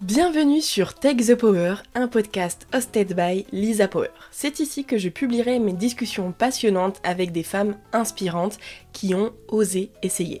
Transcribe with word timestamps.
Bienvenue 0.00 0.60
sur 0.60 0.94
Take 0.94 1.24
the 1.24 1.34
Power, 1.34 1.82
un 1.96 2.06
podcast 2.06 2.68
hosted 2.72 3.16
by 3.16 3.44
Lisa 3.50 3.88
Power. 3.88 4.10
C'est 4.30 4.60
ici 4.60 4.84
que 4.84 4.96
je 4.96 5.08
publierai 5.08 5.58
mes 5.58 5.72
discussions 5.72 6.30
passionnantes 6.30 7.00
avec 7.02 7.32
des 7.32 7.42
femmes 7.42 7.74
inspirantes 7.92 8.58
qui 8.92 9.16
ont 9.16 9.32
osé 9.48 9.90
essayer. 10.04 10.40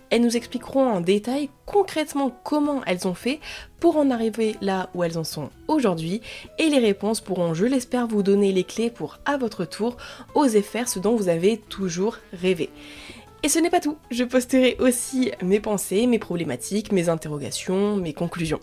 Elles 0.11 0.21
nous 0.21 0.35
expliqueront 0.35 0.87
en 0.87 0.99
détail 0.99 1.49
concrètement 1.65 2.31
comment 2.43 2.83
elles 2.85 3.07
ont 3.07 3.13
fait 3.13 3.39
pour 3.79 3.95
en 3.95 4.11
arriver 4.11 4.57
là 4.61 4.89
où 4.93 5.03
elles 5.03 5.17
en 5.17 5.23
sont 5.23 5.49
aujourd'hui 5.69 6.21
et 6.59 6.69
les 6.69 6.79
réponses 6.79 7.21
pourront, 7.21 7.53
je 7.53 7.65
l'espère, 7.65 8.07
vous 8.07 8.21
donner 8.21 8.51
les 8.51 8.65
clés 8.65 8.89
pour 8.89 9.19
à 9.25 9.37
votre 9.37 9.63
tour 9.63 9.95
oser 10.35 10.61
faire 10.61 10.89
ce 10.89 10.99
dont 10.99 11.15
vous 11.15 11.29
avez 11.29 11.57
toujours 11.57 12.17
rêvé. 12.33 12.69
Et 13.43 13.49
ce 13.49 13.57
n'est 13.57 13.69
pas 13.69 13.79
tout, 13.79 13.97
je 14.11 14.23
posterai 14.23 14.75
aussi 14.79 15.31
mes 15.41 15.59
pensées, 15.59 16.05
mes 16.07 16.19
problématiques, 16.19 16.91
mes 16.91 17.09
interrogations, 17.09 17.95
mes 17.95 18.13
conclusions. 18.13 18.59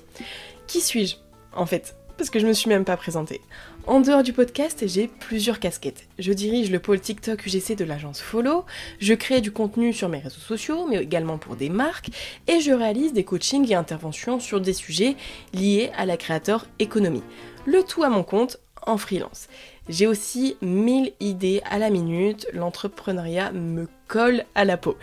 Qui 0.66 0.80
suis-je 0.80 1.16
En 1.56 1.66
fait, 1.66 1.96
parce 2.18 2.30
que 2.30 2.38
je 2.38 2.46
me 2.46 2.52
suis 2.52 2.68
même 2.68 2.84
pas 2.84 2.96
présentée. 2.96 3.40
En 3.88 4.01
dehors 4.01 4.23
du 4.23 4.34
podcast, 4.34 4.86
j'ai 4.86 5.08
plusieurs 5.08 5.61
casquettes. 5.61 6.08
Je 6.19 6.34
dirige 6.34 6.70
le 6.70 6.78
pôle 6.78 7.00
TikTok 7.00 7.47
UGC 7.47 7.75
de 7.75 7.86
l'agence 7.86 8.20
Follow, 8.20 8.67
je 9.00 9.14
crée 9.14 9.41
du 9.41 9.50
contenu 9.50 9.95
sur 9.95 10.11
mes 10.11 10.19
réseaux 10.19 10.42
sociaux, 10.42 10.86
mais 10.86 11.03
également 11.03 11.39
pour 11.39 11.56
des 11.56 11.70
marques, 11.70 12.11
et 12.48 12.61
je 12.61 12.70
réalise 12.70 13.14
des 13.14 13.25
coachings 13.25 13.67
et 13.72 13.75
interventions 13.75 14.41
sur 14.41 14.61
des 14.61 14.75
sujets 14.75 15.17
liés 15.55 15.91
à 15.97 16.05
la 16.05 16.19
créateur 16.19 16.67
économie. 16.78 17.22
Le 17.64 17.83
tout 17.83 18.03
à 18.03 18.11
mon 18.11 18.25
compte 18.25 18.58
en 18.86 18.98
freelance. 18.98 19.48
J'ai 19.89 20.06
aussi 20.06 20.58
1000 20.61 21.14
idées 21.20 21.62
à 21.64 21.78
la 21.78 21.89
minute, 21.89 22.47
l'entrepreneuriat 22.52 23.52
me 23.52 23.89
colle 24.06 24.45
à 24.55 24.67
la 24.67 24.77
peau. 24.77 24.97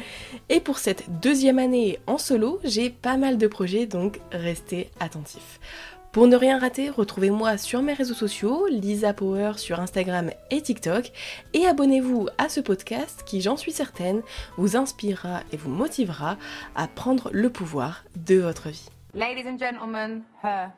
Et 0.50 0.60
pour 0.60 0.78
cette 0.78 1.22
deuxième 1.22 1.58
année 1.58 1.98
en 2.06 2.20
solo, 2.20 2.60
j'ai 2.64 2.92
pas 2.92 3.18
mal 3.18 3.40
de 3.40 3.48
projets, 3.48 3.88
donc 3.88 4.20
restez 4.32 4.92
attentifs. 5.00 5.60
Pour 6.16 6.28
ne 6.28 6.38
rien 6.38 6.60
rater, 6.60 6.90
retrouvez-moi 6.90 7.58
sur 7.58 7.82
mes 7.82 7.92
réseaux 7.92 8.14
sociaux, 8.14 8.68
Lisa 8.70 9.14
Power 9.14 9.58
sur 9.58 9.82
Instagram 9.82 10.32
et 10.50 10.62
TikTok, 10.62 11.12
et 11.54 11.66
abonnez-vous 11.66 12.30
à 12.38 12.48
ce 12.48 12.62
podcast 12.62 13.24
qui, 13.26 13.42
j'en 13.42 13.58
suis 13.58 13.74
certaine, 13.74 14.22
vous 14.56 14.78
inspirera 14.78 15.42
et 15.52 15.58
vous 15.58 15.70
motivera 15.70 16.38
à 16.74 16.88
prendre 16.88 17.30
le 17.34 17.50
pouvoir 17.50 18.06
de 18.16 18.36
votre 18.36 18.70
vie. 18.70 18.88
Ladies 19.14 19.46
and 19.46 19.58
gentlemen, 19.60 20.22
her. 20.42 20.70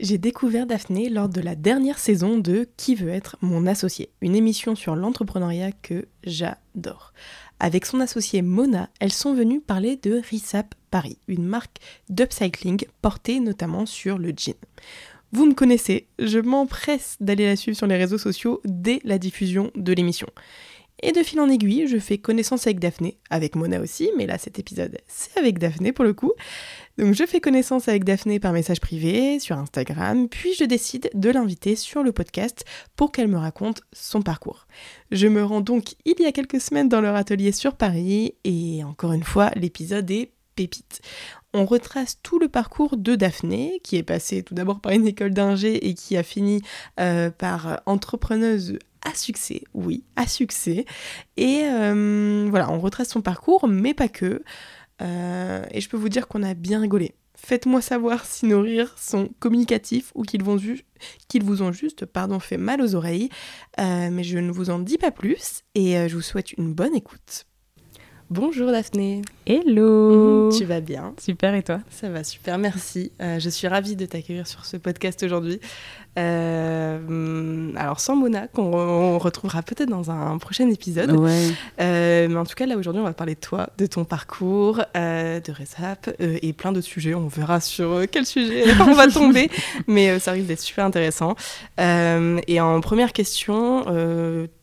J'ai 0.00 0.18
découvert 0.18 0.66
Daphné 0.66 1.08
lors 1.08 1.28
de 1.28 1.40
la 1.40 1.56
dernière 1.56 1.98
saison 1.98 2.38
de 2.38 2.68
Qui 2.76 2.94
veut 2.94 3.08
être 3.08 3.36
mon 3.40 3.66
associé, 3.66 4.10
une 4.20 4.36
émission 4.36 4.76
sur 4.76 4.94
l'entrepreneuriat 4.94 5.72
que 5.72 6.06
j'adore. 6.22 7.12
Avec 7.58 7.84
son 7.84 7.98
associé 7.98 8.40
Mona, 8.42 8.90
elles 9.00 9.12
sont 9.12 9.34
venues 9.34 9.60
parler 9.60 9.96
de 9.96 10.22
Risap 10.30 10.76
Paris, 10.92 11.18
une 11.26 11.44
marque 11.44 11.78
d'upcycling 12.10 12.84
portée 13.02 13.40
notamment 13.40 13.86
sur 13.86 14.18
le 14.18 14.32
jean. 14.36 14.54
Vous 15.32 15.46
me 15.46 15.54
connaissez, 15.54 16.06
je 16.20 16.38
m'empresse 16.38 17.16
d'aller 17.18 17.46
la 17.46 17.56
suivre 17.56 17.76
sur 17.76 17.88
les 17.88 17.96
réseaux 17.96 18.18
sociaux 18.18 18.60
dès 18.64 19.00
la 19.02 19.18
diffusion 19.18 19.72
de 19.74 19.92
l'émission. 19.92 20.28
Et 21.02 21.12
de 21.12 21.22
fil 21.22 21.38
en 21.40 21.48
aiguille, 21.48 21.86
je 21.86 21.98
fais 21.98 22.18
connaissance 22.18 22.66
avec 22.66 22.80
Daphné, 22.80 23.18
avec 23.30 23.54
Mona 23.54 23.80
aussi, 23.80 24.10
mais 24.16 24.26
là 24.26 24.36
cet 24.36 24.58
épisode 24.58 24.98
c'est 25.06 25.38
avec 25.38 25.58
Daphné 25.58 25.92
pour 25.92 26.04
le 26.04 26.12
coup. 26.12 26.32
Donc 26.98 27.14
je 27.14 27.24
fais 27.24 27.40
connaissance 27.40 27.86
avec 27.86 28.02
Daphné 28.02 28.40
par 28.40 28.52
message 28.52 28.80
privé 28.80 29.38
sur 29.38 29.56
Instagram, 29.56 30.28
puis 30.28 30.54
je 30.54 30.64
décide 30.64 31.08
de 31.14 31.30
l'inviter 31.30 31.76
sur 31.76 32.02
le 32.02 32.10
podcast 32.10 32.64
pour 32.96 33.12
qu'elle 33.12 33.28
me 33.28 33.38
raconte 33.38 33.82
son 33.92 34.22
parcours. 34.22 34.66
Je 35.12 35.28
me 35.28 35.44
rends 35.44 35.60
donc 35.60 35.94
il 36.04 36.20
y 36.20 36.26
a 36.26 36.32
quelques 36.32 36.60
semaines 36.60 36.88
dans 36.88 37.00
leur 37.00 37.14
atelier 37.14 37.52
sur 37.52 37.76
Paris 37.76 38.34
et 38.42 38.82
encore 38.82 39.12
une 39.12 39.22
fois 39.22 39.50
l'épisode 39.54 40.10
est 40.10 40.32
pépite. 40.56 41.00
On 41.54 41.64
retrace 41.64 42.18
tout 42.24 42.40
le 42.40 42.48
parcours 42.48 42.96
de 42.96 43.14
Daphné, 43.14 43.80
qui 43.84 43.96
est 43.96 44.02
passée 44.02 44.42
tout 44.42 44.54
d'abord 44.54 44.80
par 44.80 44.92
une 44.92 45.06
école 45.06 45.32
d'ingé 45.32 45.88
et 45.88 45.94
qui 45.94 46.16
a 46.16 46.24
fini 46.24 46.62
euh, 46.98 47.30
par 47.30 47.80
entrepreneuse 47.86 48.76
à 49.04 49.14
succès, 49.14 49.62
oui, 49.74 50.04
à 50.16 50.26
succès. 50.26 50.84
Et 51.36 51.62
euh, 51.64 52.46
voilà, 52.50 52.70
on 52.70 52.78
retrace 52.78 53.08
son 53.08 53.22
parcours, 53.22 53.68
mais 53.68 53.94
pas 53.94 54.08
que. 54.08 54.42
Euh, 55.00 55.64
et 55.70 55.80
je 55.80 55.88
peux 55.88 55.96
vous 55.96 56.08
dire 56.08 56.28
qu'on 56.28 56.42
a 56.42 56.54
bien 56.54 56.80
rigolé. 56.80 57.14
Faites-moi 57.36 57.80
savoir 57.80 58.24
si 58.24 58.46
nos 58.46 58.60
rires 58.60 58.98
sont 58.98 59.28
communicatifs 59.38 60.10
ou 60.16 60.22
qu'ils, 60.22 60.42
qu'ils 61.28 61.44
vous 61.44 61.62
ont 61.62 61.70
juste 61.70 62.04
pardon, 62.04 62.40
fait 62.40 62.56
mal 62.56 62.82
aux 62.82 62.96
oreilles. 62.96 63.28
Euh, 63.78 64.08
mais 64.10 64.24
je 64.24 64.38
ne 64.38 64.50
vous 64.50 64.70
en 64.70 64.80
dis 64.80 64.98
pas 64.98 65.12
plus 65.12 65.62
et 65.76 66.08
je 66.08 66.14
vous 66.16 66.22
souhaite 66.22 66.52
une 66.52 66.74
bonne 66.74 66.96
écoute. 66.96 67.44
Bonjour 68.28 68.70
Daphné. 68.72 69.22
Hello. 69.46 70.50
tu 70.52 70.64
vas 70.64 70.80
bien? 70.80 71.14
Super 71.18 71.54
et 71.54 71.62
toi? 71.62 71.80
Ça 71.88 72.10
va 72.10 72.24
super, 72.24 72.58
merci. 72.58 73.12
je 73.20 73.48
suis 73.48 73.68
ravie 73.68 73.96
de 73.96 74.04
t'accueillir 74.04 74.46
sur 74.46 74.66
ce 74.66 74.76
podcast 74.76 75.22
aujourd'hui. 75.22 75.60
Euh, 76.18 77.72
alors 77.76 78.00
sans 78.00 78.16
Mona, 78.16 78.48
qu'on 78.48 79.18
retrouvera 79.18 79.62
peut-être 79.62 79.88
dans 79.88 80.10
un 80.10 80.38
prochain 80.38 80.68
épisode. 80.70 81.10
Euh, 81.80 82.28
mais 82.28 82.36
en 82.36 82.44
tout 82.44 82.54
cas, 82.54 82.66
là 82.66 82.76
aujourd'hui, 82.76 83.00
on 83.00 83.04
va 83.04 83.12
parler 83.12 83.34
de 83.34 83.40
toi, 83.40 83.70
de 83.78 83.86
ton 83.86 84.04
parcours, 84.04 84.82
euh, 84.96 85.40
de 85.40 85.52
Resap 85.52 86.10
et 86.18 86.52
plein 86.52 86.72
d'autres 86.72 86.86
sujets. 86.86 87.14
On 87.14 87.28
verra 87.28 87.60
sur 87.60 88.02
quel 88.10 88.26
sujet 88.26 88.64
on 88.80 88.94
va 88.94 89.08
tomber, 89.08 89.50
mais 89.86 90.18
ça 90.18 90.32
risque 90.32 90.46
d'être 90.46 90.60
super 90.60 90.84
intéressant. 90.84 91.34
et 91.78 92.60
en 92.60 92.80
première 92.80 93.12
question, 93.12 93.84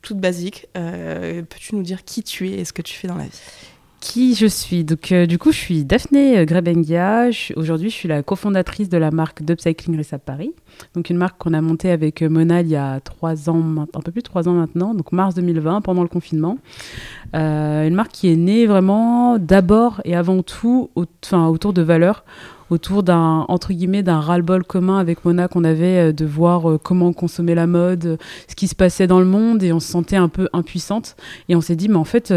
toute 0.02 0.18
basique, 0.18 0.68
peux-tu 0.74 1.76
nous 1.76 1.84
dire 1.84 2.04
qui 2.04 2.24
tu 2.24 2.50
es 2.50 2.60
et 2.60 2.66
ce 2.66 2.74
que 2.74 2.82
tu 2.82 2.96
fais 2.96 3.08
dans 3.08 3.16
la 3.16 3.26
vie? 3.26 3.42
Qui 4.06 4.36
je 4.36 4.46
suis. 4.46 4.84
Donc, 4.84 5.12
euh, 5.12 5.26
du 5.26 5.40
coup, 5.40 5.52
je 5.52 5.58
suis 5.58 5.84
Daphné 5.84 6.38
euh, 6.38 6.46
Grebengia. 6.46 7.30
Aujourd'hui, 7.56 7.90
je 7.90 7.96
suis 7.96 8.08
la 8.08 8.22
cofondatrice 8.22 8.88
de 8.88 8.98
la 9.00 9.10
marque 9.10 9.42
d'Upcycling 9.42 9.98
Resap 9.98 10.24
Paris. 10.24 10.52
Donc, 10.94 11.10
une 11.10 11.18
marque 11.18 11.40
qu'on 11.40 11.54
a 11.54 11.62
montée 11.62 11.90
avec 11.90 12.22
euh, 12.22 12.30
Mona 12.30 12.62
il 12.62 12.68
y 12.68 12.76
a 12.76 13.00
trois 13.00 13.50
ans, 13.50 13.88
un 13.94 14.02
peu 14.02 14.12
plus 14.12 14.22
de 14.22 14.28
trois 14.28 14.48
ans 14.48 14.54
maintenant, 14.54 14.94
donc 14.94 15.12
mars 15.12 15.34
2020, 15.34 15.82
pendant 15.82 16.04
le 16.04 16.08
confinement. 16.08 16.60
une 17.34 17.96
marque 17.96 18.12
qui 18.12 18.32
est 18.32 18.36
née 18.36 18.68
vraiment 18.68 19.40
d'abord 19.40 20.02
et 20.06 20.16
avant 20.16 20.44
tout 20.44 20.92
autour 20.96 21.74
de 21.74 21.82
valeurs 21.82 22.24
autour 22.70 23.03
d'un 23.03 23.46
entre 23.48 23.74
guillemets 23.74 24.03
d'un 24.03 24.20
ras-le-bol 24.20 24.64
commun 24.64 24.98
avec 24.98 25.24
Mona 25.26 25.48
qu'on 25.48 25.64
avait 25.64 26.09
euh, 26.09 26.14
de 26.14 26.26
voir 26.26 26.70
euh, 26.70 26.80
comment 26.81 27.14
consommer 27.14 27.56
la 27.56 27.68
mode, 27.68 28.06
euh, 28.06 28.18
ce 28.48 28.56
qui 28.56 28.68
se 28.68 28.76
passait 28.76 29.08
dans 29.08 29.20
le 29.20 29.26
monde 29.26 29.64
et 29.64 29.72
on 29.72 29.80
se 29.80 29.88
sentait 29.88 30.16
un 30.16 30.30
peu 30.30 30.50
impuissante 30.53 31.16
et 31.50 31.56
on 31.56 31.62
s'est 31.62 31.76
dit 31.76 31.90
mais 31.90 31.96
en 31.96 32.03
fait 32.03 32.34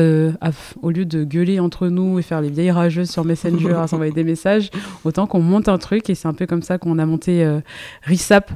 au 0.83 0.91
lieu 0.91 1.05
de 1.05 1.25
gueuler 1.25 1.61
entre 1.61 1.89
nous 1.89 2.19
et 2.19 2.23
faire 2.23 2.41
les 2.41 2.51
vieilles 2.51 2.71
rageuses 2.71 3.11
sur 3.11 3.25
Messenger 3.25 3.73
à 3.77 3.87
s'envoyer 3.87 4.13
des 4.13 4.25
messages, 4.25 4.71
autant 5.05 5.27
qu'on 5.27 5.41
monte 5.41 5.69
un 5.69 5.79
truc 5.79 6.11
et 6.11 6.15
c'est 6.15 6.29
un 6.29 6.35
peu 6.35 6.47
comme 6.47 6.63
ça 6.63 6.79
qu'on 6.79 6.99
a 6.99 7.07
monté 7.07 7.59
Risap. 8.03 8.51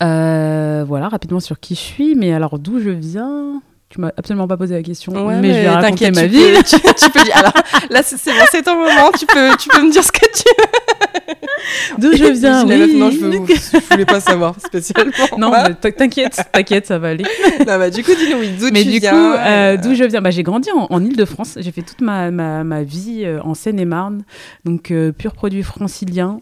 voilà 0.00 1.08
rapidement 1.08 1.40
sur 1.40 1.60
qui 1.60 1.74
je 1.74 1.80
suis 1.80 2.14
mais 2.14 2.32
alors 2.32 2.58
d'où 2.58 2.80
je 2.80 2.90
viens? 2.90 3.62
Tu 3.88 4.00
m'as 4.00 4.10
absolument 4.16 4.48
pas 4.48 4.56
posé 4.56 4.74
la 4.74 4.82
question, 4.82 5.12
mais, 5.40 5.54
je 5.54 5.60
vais 5.60 5.68
raconter 5.68 6.10
ma 6.10 6.26
vie. 6.26 6.42
tu, 6.66 7.10
peux 7.10 7.22
dire. 7.22 7.36
Alors 7.36 7.52
là, 7.90 8.02
c'est 8.02 8.16
bon, 8.16 8.46
c'est 8.50 8.62
ton 8.62 8.74
moment. 8.74 9.12
Tu 9.18 9.26
peux, 9.26 9.56
tu 9.58 9.68
peux 9.68 9.82
me 9.82 9.92
dire 9.92 10.02
ce 10.02 10.12
que 10.12 10.26
tu 10.34 10.44
veux. 10.58 10.96
D'où 11.98 12.16
je 12.16 12.24
viens 12.32 12.66
oui. 12.66 12.96
Non, 12.96 13.10
je, 13.10 13.18
veux, 13.18 13.32
je 13.32 13.90
voulais 13.90 14.04
pas 14.04 14.20
savoir 14.20 14.54
spécialement. 14.60 15.12
Non, 15.38 15.52
t'inquiète, 15.80 16.40
t'inquiète, 16.52 16.86
ça 16.86 16.98
va 16.98 17.08
aller. 17.08 17.24
Non, 17.60 17.78
bah, 17.78 17.90
du 17.90 18.02
coup, 18.02 18.12
dis-nous, 18.14 18.38
oui, 18.38 18.50
d'où 18.58 18.70
tu 18.70 18.84
du 18.84 18.98
viens 18.98 19.10
coup, 19.10 19.38
euh, 19.38 19.76
d'où 19.76 19.94
je 19.94 20.04
viens? 20.04 20.20
Bah, 20.20 20.30
J'ai 20.30 20.42
grandi 20.42 20.70
en, 20.70 20.86
en 20.90 21.04
Ile-de-France. 21.04 21.58
J'ai 21.60 21.72
fait 21.72 21.82
toute 21.82 22.00
ma, 22.00 22.30
ma, 22.30 22.64
ma 22.64 22.82
vie 22.82 23.22
euh, 23.24 23.40
en 23.42 23.54
Seine-et-Marne, 23.54 24.22
donc 24.64 24.90
euh, 24.90 25.12
pur 25.12 25.32
produit 25.32 25.62
francilien. 25.62 26.40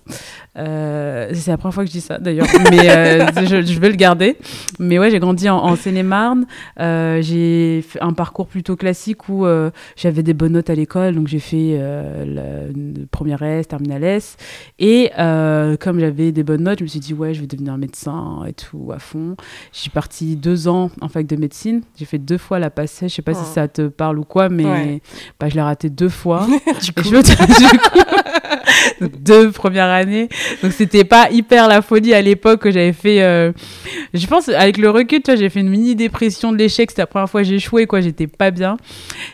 C'est 0.56 1.48
la 1.48 1.56
première 1.58 1.74
fois 1.74 1.84
que 1.84 1.88
je 1.88 1.94
dis 1.94 2.00
ça 2.00 2.18
d'ailleurs, 2.18 2.46
mais 2.70 3.46
je, 3.46 3.62
je, 3.62 3.80
vais 3.80 3.88
le 3.90 3.96
garder. 3.96 4.36
Mais 4.78 4.98
ouais, 4.98 5.10
j'ai 5.10 5.18
grandi 5.18 5.48
en, 5.48 5.58
en 5.58 5.76
Seine-et-Marne. 5.76 6.46
j'ai 6.78 7.34
j'ai 7.34 7.82
fait 7.82 8.00
un 8.02 8.12
parcours 8.12 8.46
plutôt 8.46 8.76
classique 8.76 9.28
où 9.28 9.44
euh, 9.46 9.70
j'avais 9.96 10.22
des 10.22 10.34
bonnes 10.34 10.52
notes 10.52 10.70
à 10.70 10.74
l'école, 10.74 11.14
donc 11.14 11.26
j'ai 11.26 11.38
fait 11.38 11.76
euh, 11.78 12.70
le, 12.72 13.06
première 13.06 13.42
S, 13.42 13.66
terminale 13.68 14.04
S. 14.04 14.36
Et 14.78 15.10
euh, 15.18 15.76
comme 15.76 15.98
j'avais 15.98 16.32
des 16.32 16.44
bonnes 16.44 16.62
notes, 16.62 16.78
je 16.78 16.84
me 16.84 16.88
suis 16.88 17.00
dit, 17.00 17.14
ouais, 17.14 17.34
je 17.34 17.40
vais 17.40 17.46
devenir 17.46 17.76
médecin 17.76 18.44
et 18.46 18.52
tout 18.52 18.90
à 18.92 18.98
fond. 18.98 19.36
Je 19.72 19.80
suis 19.80 19.90
partie 19.90 20.36
deux 20.36 20.68
ans 20.68 20.90
en 21.00 21.08
fac 21.08 21.26
de 21.26 21.36
médecine. 21.36 21.82
J'ai 21.96 22.04
fait 22.04 22.18
deux 22.18 22.38
fois 22.38 22.58
la 22.58 22.70
passée. 22.70 23.08
Je 23.08 23.14
sais 23.14 23.22
pas 23.22 23.34
si 23.34 23.40
Oh. 23.44 23.50
ça 23.54 23.68
te 23.68 23.88
parle 23.88 24.18
ou 24.18 24.24
quoi, 24.24 24.48
mais 24.48 24.64
Ouais. 24.64 25.02
bah, 25.38 25.48
je 25.48 25.54
l'ai 25.54 25.60
raté 25.62 25.90
deux 25.90 26.08
fois. 26.08 26.46
du 26.82 26.92
coup, 26.92 27.02
je 27.02 27.20
du 27.20 27.78
coup, 27.78 28.00
deux 29.20 29.50
premières 29.50 29.86
années. 29.88 30.28
Donc 30.62 30.72
c'était 30.72 31.04
pas 31.04 31.31
hyper 31.31 31.69
la 31.69 31.82
folie 31.82 32.14
à 32.14 32.22
l'époque 32.22 32.60
que 32.62 32.70
j'avais 32.70 32.92
fait. 32.92 33.22
euh, 33.22 33.52
Je 34.12 34.26
pense 34.26 34.48
avec 34.48 34.78
le 34.78 34.90
recul, 34.90 35.22
tu 35.22 35.31
vois, 35.31 35.36
j'ai 35.36 35.48
fait 35.48 35.60
une 35.60 35.69
mini 35.69 35.94
dépression 35.94 36.52
de 36.52 36.56
l'échec. 36.56 36.90
C'était 36.90 37.02
la 37.02 37.06
première 37.06 37.28
fois 37.28 37.42
que 37.42 37.48
j'ai 37.48 37.56
échoué, 37.56 37.86
quoi. 37.86 38.00
J'étais 38.00 38.26
pas 38.26 38.50
bien. 38.50 38.76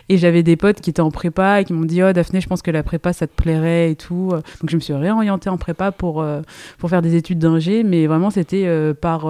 Et 0.09 0.19
j'avais 0.19 0.43
des 0.43 0.57
potes 0.57 0.81
qui 0.81 0.91
étaient 0.91 1.01
en 1.01 1.11
prépa 1.11 1.61
et 1.61 1.65
qui 1.65 1.73
m'ont 1.73 1.85
dit 1.85 2.03
Oh, 2.03 2.13
Daphné, 2.13 2.41
je 2.41 2.47
pense 2.49 2.63
que 2.63 2.71
la 2.71 2.83
prépa, 2.83 3.13
ça 3.13 3.27
te 3.27 3.35
plairait 3.35 3.91
et 3.93 3.97
tout. 3.97 4.31
Donc 4.31 4.71
je 4.71 4.77
me 4.77 4.81
suis 4.81 4.93
réorientée 4.95 5.49
en 5.51 5.57
prépa 5.57 5.93
pour, 5.93 6.23
euh, 6.23 6.41
pour 6.79 6.91
faire 6.91 7.03
des 7.03 7.15
études 7.17 7.39
d'ingé. 7.39 7.83
Mais 7.85 8.07
vraiment, 8.07 8.31
c'était 8.31 8.65
euh, 8.67 8.95
par. 8.95 9.27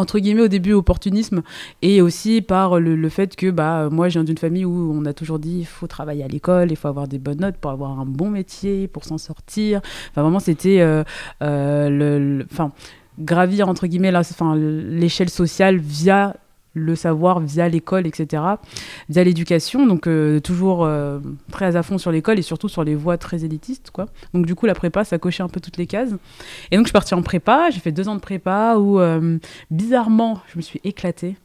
Entre 0.00 0.18
guillemets 0.18 0.42
au 0.42 0.48
début 0.48 0.72
opportunisme 0.72 1.42
et 1.82 2.02
aussi 2.02 2.42
par 2.42 2.80
le, 2.80 2.96
le 2.96 3.08
fait 3.08 3.36
que 3.36 3.50
bah 3.50 3.88
moi 3.90 4.08
je 4.08 4.14
viens 4.14 4.24
d'une 4.24 4.38
famille 4.38 4.64
où 4.64 4.92
on 4.94 5.04
a 5.04 5.12
toujours 5.12 5.38
dit 5.38 5.60
il 5.60 5.66
faut 5.66 5.86
travailler 5.86 6.24
à 6.24 6.28
l'école 6.28 6.70
il 6.70 6.76
faut 6.76 6.88
avoir 6.88 7.06
des 7.06 7.18
bonnes 7.18 7.40
notes 7.40 7.56
pour 7.56 7.70
avoir 7.70 7.98
un 7.98 8.06
bon 8.06 8.30
métier 8.30 8.88
pour 8.88 9.04
s'en 9.04 9.18
sortir. 9.18 9.80
Enfin 10.10 10.22
vraiment 10.22 10.40
c'était 10.40 10.80
euh, 10.80 11.04
euh, 11.42 11.88
le 11.88 12.46
enfin 12.50 12.72
gravir 13.18 13.68
entre 13.68 13.86
guillemets 13.86 14.12
l'échelle 14.54 15.30
sociale 15.30 15.76
via 15.76 16.36
le 16.74 16.94
savoir 16.94 17.40
via 17.40 17.68
l'école, 17.68 18.06
etc., 18.06 18.42
via 19.08 19.24
l'éducation, 19.24 19.86
donc 19.86 20.06
euh, 20.06 20.40
toujours 20.40 20.84
euh, 20.84 21.18
très 21.50 21.76
à 21.76 21.82
fond 21.82 21.98
sur 21.98 22.12
l'école 22.12 22.38
et 22.38 22.42
surtout 22.42 22.68
sur 22.68 22.84
les 22.84 22.94
voies 22.94 23.18
très 23.18 23.44
élitistes, 23.44 23.90
quoi. 23.90 24.06
Donc 24.34 24.46
du 24.46 24.54
coup, 24.54 24.66
la 24.66 24.74
prépa, 24.74 25.04
ça 25.04 25.18
cochait 25.18 25.42
un 25.42 25.48
peu 25.48 25.60
toutes 25.60 25.76
les 25.76 25.86
cases. 25.86 26.12
Et 26.70 26.76
donc 26.76 26.86
je 26.86 26.88
suis 26.88 26.92
partie 26.92 27.14
en 27.14 27.22
prépa, 27.22 27.70
j'ai 27.70 27.80
fait 27.80 27.92
deux 27.92 28.08
ans 28.08 28.14
de 28.14 28.20
prépa 28.20 28.76
où, 28.76 29.00
euh, 29.00 29.38
bizarrement, 29.70 30.40
je 30.52 30.58
me 30.58 30.62
suis 30.62 30.80
éclatée. 30.84 31.36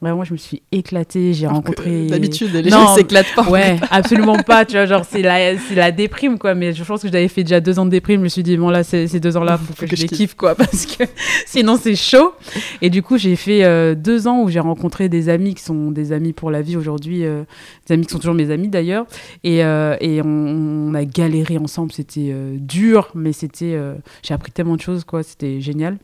Vraiment, 0.00 0.22
je 0.22 0.32
me 0.32 0.38
suis 0.38 0.62
éclatée, 0.70 1.32
j'ai 1.32 1.48
rencontré... 1.48 2.06
D'habitude, 2.06 2.52
les 2.52 2.70
Non, 2.70 2.86
gens 2.86 2.94
s'éclatent 2.94 3.34
pas. 3.34 3.48
Ouais, 3.50 3.78
absolument 3.90 4.38
pas, 4.38 4.64
tu 4.64 4.74
vois, 4.74 4.86
genre 4.86 5.04
c'est 5.10 5.22
la, 5.22 5.54
la 5.74 5.90
déprime, 5.90 6.38
quoi. 6.38 6.54
Mais 6.54 6.72
je 6.72 6.84
pense 6.84 7.02
que 7.02 7.08
j'avais 7.08 7.26
fait 7.26 7.42
déjà 7.42 7.60
deux 7.60 7.78
ans 7.80 7.84
de 7.84 7.90
déprime, 7.90 8.20
je 8.20 8.24
me 8.24 8.28
suis 8.28 8.44
dit, 8.44 8.56
bon 8.56 8.70
là, 8.70 8.84
ces 8.84 9.08
ces 9.08 9.18
deux 9.18 9.36
ans-là, 9.36 9.58
faut, 9.58 9.74
que, 9.74 9.96
je 9.96 10.02
les 10.02 10.08
kiffe, 10.08 10.34
quoi, 10.34 10.54
parce 10.54 10.86
que 10.86 11.04
sinon 11.46 11.76
c'est 11.80 11.96
chaud. 11.96 12.32
Et 12.80 12.90
du 12.90 13.02
coup, 13.02 13.18
j'ai 13.18 13.34
fait 13.34 13.64
euh, 13.64 13.94
deux 13.96 14.28
ans 14.28 14.42
où 14.42 14.48
j'ai 14.48 14.60
rencontré 14.60 15.08
des 15.08 15.28
amis 15.28 15.54
qui 15.54 15.62
sont 15.62 15.90
des 15.90 16.12
amis 16.12 16.32
pour 16.32 16.50
la 16.50 16.62
vie 16.62 16.76
aujourd'hui, 16.76 17.24
euh, 17.24 17.42
des 17.86 17.94
amis 17.94 18.06
qui 18.06 18.12
sont 18.12 18.18
toujours 18.18 18.34
mes 18.34 18.50
amis 18.50 18.68
d'ailleurs. 18.68 19.06
Et, 19.42 19.64
euh, 19.64 19.96
et 20.00 20.22
on, 20.22 20.28
on 20.28 20.94
a 20.94 21.04
galéré 21.04 21.58
ensemble, 21.58 21.92
c'était 21.92 22.30
euh, 22.30 22.56
dur, 22.58 23.10
mais 23.14 23.32
c'était, 23.32 23.74
euh, 23.74 23.94
j'ai 24.22 24.34
appris 24.34 24.52
tellement 24.52 24.76
de 24.76 24.80
choses, 24.80 25.04
quoi, 25.04 25.22
c'était 25.22 25.60
génial. 25.60 25.98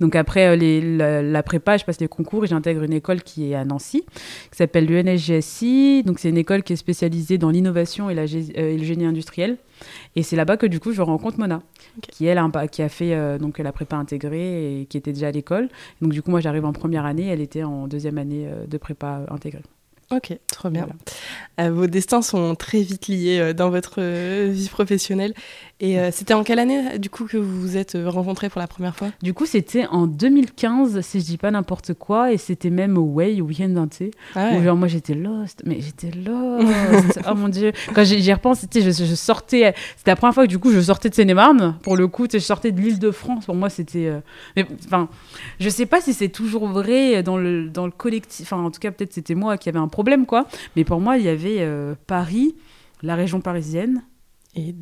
Donc 0.00 0.16
après 0.16 0.48
euh, 0.48 0.56
les, 0.56 0.80
la, 0.80 1.22
la 1.22 1.42
prépa, 1.42 1.76
je 1.76 1.84
passe 1.84 2.00
les 2.00 2.08
concours 2.08 2.44
et 2.44 2.46
j'intègre 2.46 2.82
une 2.82 2.92
école 2.92 3.22
qui 3.22 3.50
est 3.50 3.54
à 3.54 3.64
Nancy, 3.64 4.04
qui 4.50 4.56
s'appelle 4.56 4.86
l'UNSGSI. 4.86 6.02
Donc 6.04 6.18
c'est 6.18 6.28
une 6.28 6.38
école 6.38 6.62
qui 6.62 6.72
est 6.72 6.76
spécialisée 6.76 7.38
dans 7.38 7.50
l'innovation 7.50 8.10
et, 8.10 8.18
euh, 8.18 8.26
et 8.56 8.76
le 8.76 8.84
génie 8.84 9.06
industriel. 9.06 9.58
Et 10.16 10.22
c'est 10.22 10.36
là-bas 10.36 10.56
que 10.56 10.66
du 10.66 10.80
coup 10.80 10.92
je 10.92 11.02
rencontre 11.02 11.38
Mona, 11.38 11.62
qui 12.10 12.26
elle 12.26 12.38
a, 12.38 12.68
qui 12.68 12.82
a 12.82 12.88
fait 12.88 13.14
euh, 13.14 13.38
donc 13.38 13.58
la 13.58 13.72
prépa 13.72 13.96
intégrée 13.96 14.80
et 14.80 14.86
qui 14.86 14.96
était 14.96 15.12
déjà 15.12 15.28
à 15.28 15.30
l'école. 15.30 15.68
Donc 16.00 16.12
du 16.12 16.22
coup 16.22 16.30
moi 16.30 16.40
j'arrive 16.40 16.64
en 16.64 16.72
première 16.72 17.04
année, 17.04 17.26
elle 17.26 17.40
était 17.40 17.64
en 17.64 17.88
deuxième 17.88 18.18
année 18.18 18.46
euh, 18.46 18.66
de 18.66 18.78
prépa 18.78 19.22
intégrée. 19.28 19.62
Ok, 20.12 20.38
trop 20.46 20.70
bien. 20.70 20.82
Voilà. 20.82 21.70
Euh, 21.70 21.74
vos 21.74 21.86
destins 21.86 22.22
sont 22.22 22.54
très 22.54 22.82
vite 22.82 23.08
liés 23.08 23.38
euh, 23.38 23.52
dans 23.52 23.70
votre 23.70 23.96
euh, 23.98 24.50
vie 24.52 24.68
professionnelle. 24.68 25.34
Et 25.80 25.98
euh, 25.98 26.10
c'était 26.12 26.34
en 26.34 26.44
quelle 26.44 26.58
année, 26.58 26.98
du 26.98 27.10
coup, 27.10 27.24
que 27.24 27.36
vous 27.36 27.60
vous 27.60 27.76
êtes 27.76 27.96
rencontrés 28.04 28.48
pour 28.48 28.60
la 28.60 28.66
première 28.68 28.94
fois? 28.94 29.08
Du 29.22 29.34
coup 29.34 29.46
c'était 29.46 29.86
en 29.86 30.06
2015 30.06 31.00
si 31.00 31.20
je 31.20 31.24
dis 31.24 31.38
pas 31.38 31.50
n'importe 31.50 31.94
quoi 31.94 32.32
et 32.32 32.38
c'était 32.38 32.70
même 32.70 32.96
au 32.96 33.02
Way, 33.02 33.40
au 33.40 33.46
week-end 33.46 33.86
ah 34.36 34.50
Où 34.54 34.62
genre 34.62 34.76
moi 34.76 34.86
j'étais 34.88 35.14
lost, 35.14 35.62
mais 35.66 35.80
j'étais 35.80 36.10
lost. 36.10 37.18
oh 37.28 37.34
mon 37.34 37.48
dieu. 37.48 37.72
Quand 37.94 38.04
j'y 38.04 38.32
repense, 38.32 38.64
je, 38.72 38.80
je 38.80 39.14
sortais. 39.14 39.74
C'était 39.96 40.12
la 40.12 40.16
première 40.16 40.34
fois 40.34 40.44
que 40.44 40.50
du 40.50 40.58
coup 40.58 40.70
je 40.70 40.80
sortais 40.80 41.08
de 41.08 41.14
Seine-et-Marne. 41.14 41.76
Pour 41.82 41.96
le 41.96 42.06
coup, 42.06 42.26
je 42.32 42.38
sortais 42.38 42.70
de 42.72 42.80
l'île 42.80 42.98
de 42.98 43.10
France. 43.10 43.46
Pour 43.46 43.54
moi, 43.54 43.68
c'était. 43.68 44.06
euh, 44.06 44.20
mais 44.56 44.66
enfin, 44.86 45.08
je 45.58 45.68
sais 45.68 45.86
pas 45.86 46.00
si 46.00 46.12
c'est 46.12 46.28
toujours 46.28 46.68
vrai 46.68 47.22
dans 47.22 47.36
le, 47.36 47.68
dans 47.68 47.86
le 47.86 47.92
collectif. 47.92 48.52
Enfin, 48.52 48.62
en 48.62 48.70
tout 48.70 48.80
cas, 48.80 48.90
peut-être 48.90 49.12
c'était 49.12 49.34
moi 49.34 49.58
qui 49.58 49.68
avait 49.68 49.78
un 49.78 49.88
problème, 49.88 50.01
quoi. 50.26 50.46
Mais 50.76 50.84
pour 50.84 51.00
moi, 51.00 51.16
il 51.18 51.24
y 51.24 51.28
avait 51.28 51.58
euh, 51.60 51.94
Paris, 52.06 52.54
la 53.02 53.14
région 53.14 53.40
parisienne. 53.40 54.02
Et 54.54 54.74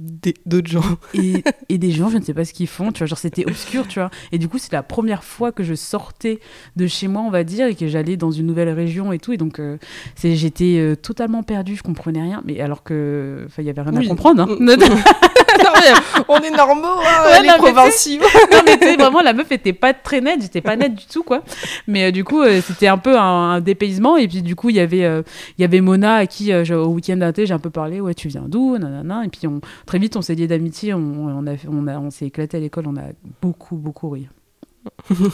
d'autres 0.47 0.69
gens. 0.69 0.83
Et, 1.15 1.45
et 1.69 1.79
des 1.79 1.93
gens, 1.93 2.09
je 2.11 2.19
ne 2.19 2.23
sais 2.25 2.35
pas 2.35 2.45
ce 2.45 2.53
qu'ils 2.53 2.67
font, 2.67 2.91
tu 2.91 2.99
vois, 2.99 3.07
genre 3.07 3.19
c'était 3.19 3.45
obscur, 3.49 3.87
tu 3.87 4.01
vois. 4.01 4.11
Et 4.33 4.39
du 4.39 4.49
coup, 4.49 4.59
c'est 4.59 4.73
la 4.73 4.83
première 4.83 5.23
fois 5.23 5.53
que 5.53 5.63
je 5.63 5.75
sortais 5.75 6.41
de 6.75 6.89
chez 6.89 7.07
moi, 7.07 7.23
on 7.23 7.31
va 7.31 7.45
dire, 7.45 7.69
et 7.69 7.77
que 7.77 7.87
j'allais 7.87 8.17
dans 8.17 8.33
une 8.33 8.47
nouvelle 8.47 8.71
région 8.71 9.13
et 9.13 9.21
tout. 9.21 9.33
Et 9.33 9.37
donc, 9.37 9.61
euh, 9.61 9.79
j'étais 10.21 10.79
euh, 10.79 10.97
totalement 10.97 11.45
perdue, 11.45 11.77
je 11.77 11.85
comprenais 11.85 12.21
rien, 12.21 12.43
mais 12.45 12.61
alors 12.61 12.83
que, 12.83 13.45
enfin, 13.47 13.63
il 13.63 13.67
y 13.67 13.71
avait 13.71 13.81
rien 13.83 13.95
Oui. 13.97 14.07
à 14.07 14.09
comprendre. 14.09 14.43
hein. 14.43 14.57
non, 15.65 15.71
mais 15.75 16.23
on 16.29 16.37
est 16.39 16.51
normaux, 16.51 16.87
hein, 16.87 17.25
Ouais, 17.27 17.43
les 17.43 17.49
non, 17.49 17.55
mais 17.63 17.73
provinciaux. 17.73 18.21
non, 18.53 18.59
mais 18.65 18.79
tu 18.79 18.87
sais, 18.87 18.97
vraiment, 18.97 19.21
la 19.21 19.33
meuf 19.33 19.51
était 19.53 19.73
pas 19.73 19.93
très 19.95 20.21
nette, 20.21 20.43
j'étais 20.43 20.61
pas 20.61 20.77
nette 20.77 20.95
du 20.95 21.07
tout, 21.07 21.23
quoi. 21.23 21.43
Mais 21.87 22.07
euh, 22.07 22.11
du 22.11 22.25
coup, 22.25 22.43
euh, 22.43 22.61
c'était 22.61 22.87
un 22.89 22.99
peu 22.99 23.19
un, 23.19 23.51
un 23.53 23.61
dépaysement. 23.61 24.17
Et 24.17 24.29
puis, 24.29 24.43
du 24.43 24.55
coup, 24.57 24.71
il 24.71 24.77
y 24.77 24.81
avait, 24.81 25.05
euh, 25.05 25.23
y 25.59 25.65
avait 25.65 25.81
Mona 25.81 26.17
à 26.17 26.27
qui, 26.27 26.53
euh, 26.53 26.65
au 26.77 26.89
week-end 26.89 27.17
d'un 27.17 27.33
thé, 27.33 27.47
j'ai 27.47 27.55
un 27.55 27.59
peu 27.59 27.71
parlé, 27.71 28.01
ouais, 28.01 28.15
tu 28.15 28.29
viens 28.29 28.45
d'où, 28.47 28.79
nanana. 28.79 29.25
Et 29.25 29.29
puis, 29.29 29.47
on, 29.47 29.61
très 29.87 29.99
vite, 29.99 30.17
on 30.17 30.23
s'est 30.23 30.35
liés 30.35 30.47
d'amitié, 30.49 30.95
on, 30.95 30.99
on, 30.99 31.47
a, 31.47 31.53
on, 31.69 31.87
a, 31.87 31.99
on 31.99 32.11
s'est 32.11 32.27
éclaté 32.27 32.57
à 32.57 32.61
l'école, 32.61 32.85
on 32.87 32.97
a 32.97 33.05
beaucoup, 33.43 33.77
beaucoup 33.77 34.11
ri. 34.11 34.29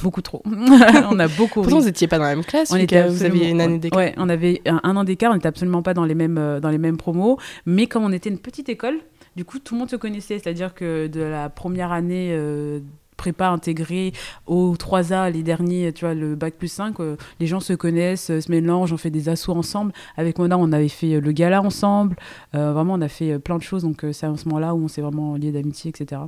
beaucoup 0.02 0.22
trop. 0.22 0.42
on 1.10 1.18
a 1.20 1.28
beaucoup 1.28 1.62
Pourtant, 1.62 1.76
ri. 1.76 1.82
vous 1.82 1.88
étiez 1.88 2.08
pas 2.08 2.18
dans 2.18 2.24
la 2.24 2.34
même 2.34 2.44
classe, 2.44 2.70
On 2.72 2.76
était 2.76 3.06
vous 3.08 3.22
aviez 3.22 3.48
une 3.48 3.60
année 3.60 3.78
d'écart. 3.78 3.98
Ouais, 3.98 4.12
on 4.16 4.28
avait 4.28 4.60
un, 4.66 4.80
un 4.82 4.96
an 4.96 5.04
d'écart, 5.04 5.30
on 5.30 5.34
n'était 5.34 5.46
absolument 5.48 5.82
pas 5.82 5.94
dans 5.94 6.04
les 6.04 6.14
mêmes 6.16 6.58
dans 6.60 6.68
les 6.70 6.78
mêmes 6.78 6.96
promos, 6.96 7.38
mais 7.64 7.86
comme 7.86 8.02
on 8.04 8.10
était 8.12 8.28
une 8.28 8.38
petite 8.40 8.68
école, 8.68 8.98
du 9.36 9.44
coup 9.44 9.58
tout 9.58 9.74
le 9.74 9.80
monde 9.80 9.90
se 9.90 9.96
connaissait, 9.96 10.38
c'est-à-dire 10.38 10.74
que 10.74 11.06
de 11.06 11.20
la 11.20 11.48
première 11.48 11.92
année 11.92 12.30
euh, 12.32 12.80
prépa 13.16 13.48
intégrée 13.48 14.12
aux 14.46 14.74
3A, 14.74 15.32
les 15.32 15.42
derniers, 15.42 15.92
tu 15.92 16.04
vois, 16.04 16.14
le 16.14 16.34
bac 16.34 16.54
plus 16.54 16.68
5, 16.68 17.00
euh, 17.00 17.16
les 17.40 17.46
gens 17.46 17.60
se 17.60 17.72
connaissent, 17.72 18.30
euh, 18.30 18.40
se 18.40 18.50
mélangent, 18.50 18.92
on 18.92 18.96
fait 18.96 19.10
des 19.10 19.28
assos 19.28 19.52
ensemble. 19.52 19.92
Avec 20.16 20.38
Mona, 20.38 20.58
on 20.58 20.72
avait 20.72 20.88
fait 20.88 21.14
euh, 21.14 21.20
le 21.20 21.32
gala 21.32 21.62
ensemble, 21.62 22.16
vraiment 22.52 22.94
on 22.94 23.00
a 23.00 23.08
fait 23.08 23.38
plein 23.38 23.58
de 23.58 23.62
choses, 23.62 23.82
donc 23.82 24.04
c'est 24.12 24.26
à 24.26 24.36
ce 24.36 24.48
moment-là 24.48 24.74
où 24.74 24.84
on 24.84 24.88
s'est 24.88 25.02
vraiment 25.02 25.34
liés 25.36 25.52
d'amitié, 25.52 25.90
etc. 25.90 26.22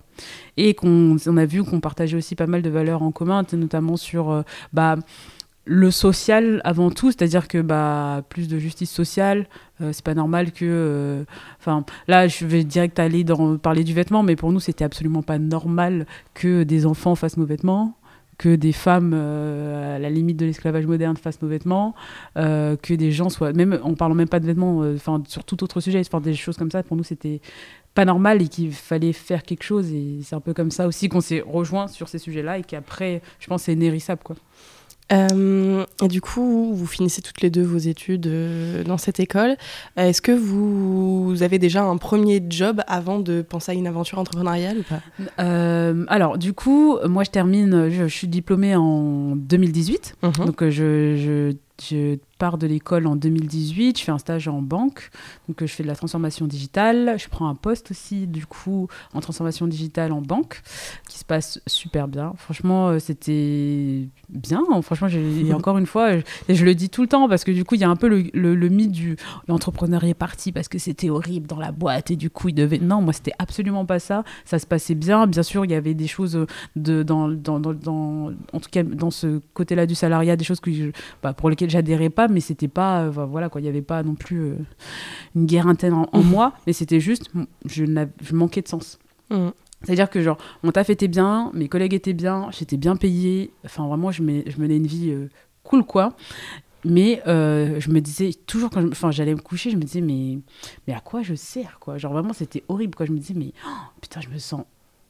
Et 0.56 0.74
qu'on 0.74 1.16
on 1.26 1.36
a 1.36 1.44
vu 1.46 1.64
qu'on 1.64 1.80
partageait 1.80 2.16
aussi 2.16 2.34
pas 2.34 2.46
mal 2.46 2.62
de 2.62 2.70
valeurs 2.70 3.02
en 3.02 3.12
commun, 3.12 3.44
notamment 3.52 3.96
sur... 3.96 4.44
bah, 4.72 4.96
le 5.68 5.90
social 5.90 6.62
avant 6.64 6.90
tout, 6.90 7.10
c'est-à-dire 7.10 7.46
que 7.46 7.60
bah 7.60 8.22
plus 8.30 8.48
de 8.48 8.58
justice 8.58 8.90
sociale, 8.90 9.46
euh, 9.82 9.92
c'est 9.92 10.04
pas 10.04 10.14
normal 10.14 10.50
que, 10.52 10.64
euh, 10.64 11.24
enfin 11.60 11.84
là 12.08 12.26
je 12.26 12.46
vais 12.46 12.64
direct 12.64 12.98
aller 12.98 13.22
dans 13.22 13.58
parler 13.58 13.84
du 13.84 13.92
vêtement, 13.92 14.22
mais 14.22 14.34
pour 14.34 14.50
nous 14.50 14.60
c'était 14.60 14.84
absolument 14.84 15.22
pas 15.22 15.38
normal 15.38 16.06
que 16.32 16.62
des 16.62 16.86
enfants 16.86 17.14
fassent 17.14 17.36
nos 17.36 17.44
vêtements, 17.44 17.94
que 18.38 18.56
des 18.56 18.72
femmes 18.72 19.12
euh, 19.14 19.96
à 19.96 19.98
la 19.98 20.08
limite 20.08 20.38
de 20.38 20.46
l'esclavage 20.46 20.86
moderne 20.86 21.18
fassent 21.18 21.42
nos 21.42 21.48
vêtements, 21.48 21.94
euh, 22.38 22.76
que 22.76 22.94
des 22.94 23.12
gens 23.12 23.28
soient, 23.28 23.52
même 23.52 23.78
en 23.82 23.92
parlant 23.92 24.14
même 24.14 24.28
pas 24.28 24.40
de 24.40 24.46
vêtements, 24.46 24.78
enfin 24.94 25.22
sur 25.28 25.44
tout 25.44 25.62
autre 25.62 25.80
sujet, 25.80 26.00
enfin, 26.00 26.22
des 26.22 26.32
choses 26.32 26.56
comme 26.56 26.70
ça, 26.70 26.82
pour 26.82 26.96
nous 26.96 27.04
c'était 27.04 27.42
pas 27.94 28.06
normal 28.06 28.40
et 28.40 28.48
qu'il 28.48 28.72
fallait 28.72 29.12
faire 29.12 29.42
quelque 29.42 29.64
chose 29.64 29.92
et 29.92 30.20
c'est 30.22 30.34
un 30.34 30.40
peu 30.40 30.54
comme 30.54 30.70
ça 30.70 30.86
aussi 30.86 31.10
qu'on 31.10 31.20
s'est 31.20 31.42
rejoint 31.46 31.88
sur 31.88 32.08
ces 32.08 32.18
sujets-là 32.18 32.56
et 32.58 32.62
qu'après 32.62 33.20
je 33.38 33.48
pense 33.48 33.64
c'est 33.64 33.74
nérissable 33.76 34.22
quoi. 34.24 34.36
Euh, 35.12 35.84
et 36.02 36.08
du 36.08 36.20
coup, 36.20 36.72
vous 36.74 36.86
finissez 36.86 37.22
toutes 37.22 37.40
les 37.40 37.50
deux 37.50 37.62
vos 37.62 37.78
études 37.78 38.26
euh, 38.26 38.84
dans 38.84 38.98
cette 38.98 39.20
école. 39.20 39.56
Euh, 39.98 40.08
Est-ce 40.08 40.20
que 40.20 40.32
vous 40.32 41.36
avez 41.40 41.58
déjà 41.58 41.82
un 41.82 41.96
premier 41.96 42.42
job 42.48 42.82
avant 42.86 43.18
de 43.18 43.42
penser 43.42 43.72
à 43.72 43.74
une 43.74 43.86
aventure 43.86 44.18
entrepreneuriale 44.18 44.78
ou 44.78 44.82
pas? 44.82 45.00
Euh, 45.42 46.04
alors, 46.08 46.36
du 46.38 46.52
coup, 46.52 46.98
moi, 47.06 47.24
je 47.24 47.30
termine, 47.30 47.88
je, 47.88 48.06
je 48.06 48.14
suis 48.14 48.28
diplômée 48.28 48.76
en 48.76 49.34
2018. 49.36 50.16
Mhm. 50.22 50.32
Donc, 50.46 50.68
je, 50.68 51.16
je, 51.16 51.56
je 51.82 52.18
pars 52.38 52.58
de 52.58 52.66
l'école 52.66 53.06
en 53.06 53.16
2018. 53.16 53.98
Je 53.98 54.04
fais 54.04 54.12
un 54.12 54.18
stage 54.18 54.48
en 54.48 54.62
banque. 54.62 55.10
Donc, 55.48 55.62
euh, 55.62 55.66
je 55.66 55.72
fais 55.72 55.82
de 55.82 55.88
la 55.88 55.96
transformation 55.96 56.46
digitale. 56.46 57.16
Je 57.18 57.28
prends 57.28 57.48
un 57.48 57.54
poste 57.54 57.90
aussi, 57.90 58.26
du 58.26 58.46
coup, 58.46 58.88
en 59.14 59.20
transformation 59.20 59.66
digitale 59.66 60.12
en 60.12 60.22
banque, 60.22 60.62
qui 61.08 61.18
se 61.18 61.24
passe 61.24 61.60
super 61.66 62.08
bien. 62.08 62.32
Franchement, 62.36 62.88
euh, 62.88 62.98
c'était 62.98 64.08
bien. 64.28 64.62
Franchement, 64.82 65.08
j'ai- 65.08 65.46
et 65.46 65.52
encore 65.54 65.78
une 65.78 65.86
fois, 65.86 66.16
je, 66.18 66.22
et 66.48 66.54
je 66.54 66.64
le 66.64 66.74
dis 66.74 66.88
tout 66.90 67.02
le 67.02 67.08
temps 67.08 67.28
parce 67.28 67.44
que 67.44 67.50
du 67.52 67.64
coup, 67.64 67.74
il 67.74 67.80
y 67.80 67.84
a 67.84 67.90
un 67.90 67.96
peu 67.96 68.08
le, 68.08 68.24
le, 68.34 68.54
le 68.54 68.68
mythe 68.68 68.92
du 68.92 69.16
l'entrepreneur 69.48 70.04
est 70.04 70.14
parti 70.14 70.52
parce 70.52 70.68
que 70.68 70.78
c'était 70.78 71.10
horrible 71.10 71.46
dans 71.46 71.58
la 71.58 71.72
boîte 71.72 72.10
et 72.10 72.16
du 72.16 72.30
coup, 72.30 72.48
il 72.48 72.54
devait. 72.54 72.78
Non, 72.78 73.00
moi, 73.02 73.12
c'était 73.12 73.32
absolument 73.38 73.84
pas 73.84 73.98
ça. 73.98 74.24
Ça 74.44 74.58
se 74.58 74.66
passait 74.66 74.94
bien. 74.94 75.26
Bien 75.26 75.42
sûr, 75.42 75.64
il 75.64 75.70
y 75.70 75.74
avait 75.74 75.94
des 75.94 76.06
choses 76.06 76.46
de, 76.76 77.02
dans, 77.02 77.28
dans, 77.28 77.58
dans, 77.60 77.72
dans- 77.74 78.32
en 78.52 78.60
tout 78.60 78.70
cas, 78.70 78.82
dans 78.82 79.10
ce 79.10 79.40
côté-là 79.54 79.86
du 79.86 79.94
salariat, 79.94 80.36
des 80.36 80.44
choses 80.44 80.60
que 80.60 80.72
je- 80.72 80.90
bah, 81.22 81.32
pour 81.32 81.50
lesquelles 81.50 81.70
j'adhérais 81.70 82.10
pas, 82.10 82.27
mais 82.28 82.40
c'était 82.40 82.68
pas. 82.68 83.02
euh, 83.04 83.10
voilà, 83.10 83.48
quoi. 83.48 83.60
Il 83.60 83.64
n'y 83.64 83.70
avait 83.70 83.82
pas 83.82 84.02
non 84.02 84.14
plus 84.14 84.40
euh, 84.40 84.56
une 85.34 85.46
guerre 85.46 85.66
interne 85.66 85.94
en, 85.94 86.08
en 86.12 86.22
moi, 86.22 86.52
mais 86.66 86.72
c'était 86.72 87.00
juste, 87.00 87.30
je, 87.66 87.84
manquais 88.32 88.62
de 88.62 88.68
sens. 88.68 88.98
Mhm. 89.30 89.52
C'est-à-dire 89.84 90.10
que, 90.10 90.20
genre, 90.20 90.38
mon 90.62 90.72
taf 90.72 90.90
était 90.90 91.06
bien, 91.08 91.50
mes 91.54 91.68
collègues 91.68 91.94
étaient 91.94 92.12
bien, 92.12 92.48
j'étais 92.50 92.76
bien 92.76 92.96
payée. 92.96 93.52
Enfin, 93.64 93.86
vraiment, 93.86 94.10
je, 94.10 94.22
me- 94.22 94.42
je 94.48 94.60
menais 94.60 94.76
une 94.76 94.86
vie 94.86 95.10
euh, 95.10 95.28
cool, 95.62 95.84
quoi. 95.84 96.14
Mais 96.84 97.20
je 97.26 97.90
me 97.90 98.00
disais, 98.00 98.30
toujours 98.46 98.70
quand 98.70 98.86
enfin, 98.88 99.10
j'allais 99.10 99.34
me 99.34 99.40
coucher, 99.40 99.70
je 99.70 99.76
me 99.76 99.82
disais, 99.82 100.00
mais, 100.00 100.38
mais 100.86 100.94
à 100.94 101.00
quoi 101.00 101.22
je 101.22 101.34
sers, 101.34 101.78
quoi 101.80 101.98
Genre, 101.98 102.12
vraiment, 102.12 102.32
c'était 102.32 102.62
horrible, 102.68 102.94
quoi. 102.94 103.04
Je 103.04 103.12
me 103.12 103.18
disais, 103.18 103.34
mais 103.34 103.52
oh, 103.66 103.70
putain, 104.00 104.20
je 104.20 104.28
me 104.28 104.38
sens 104.38 104.62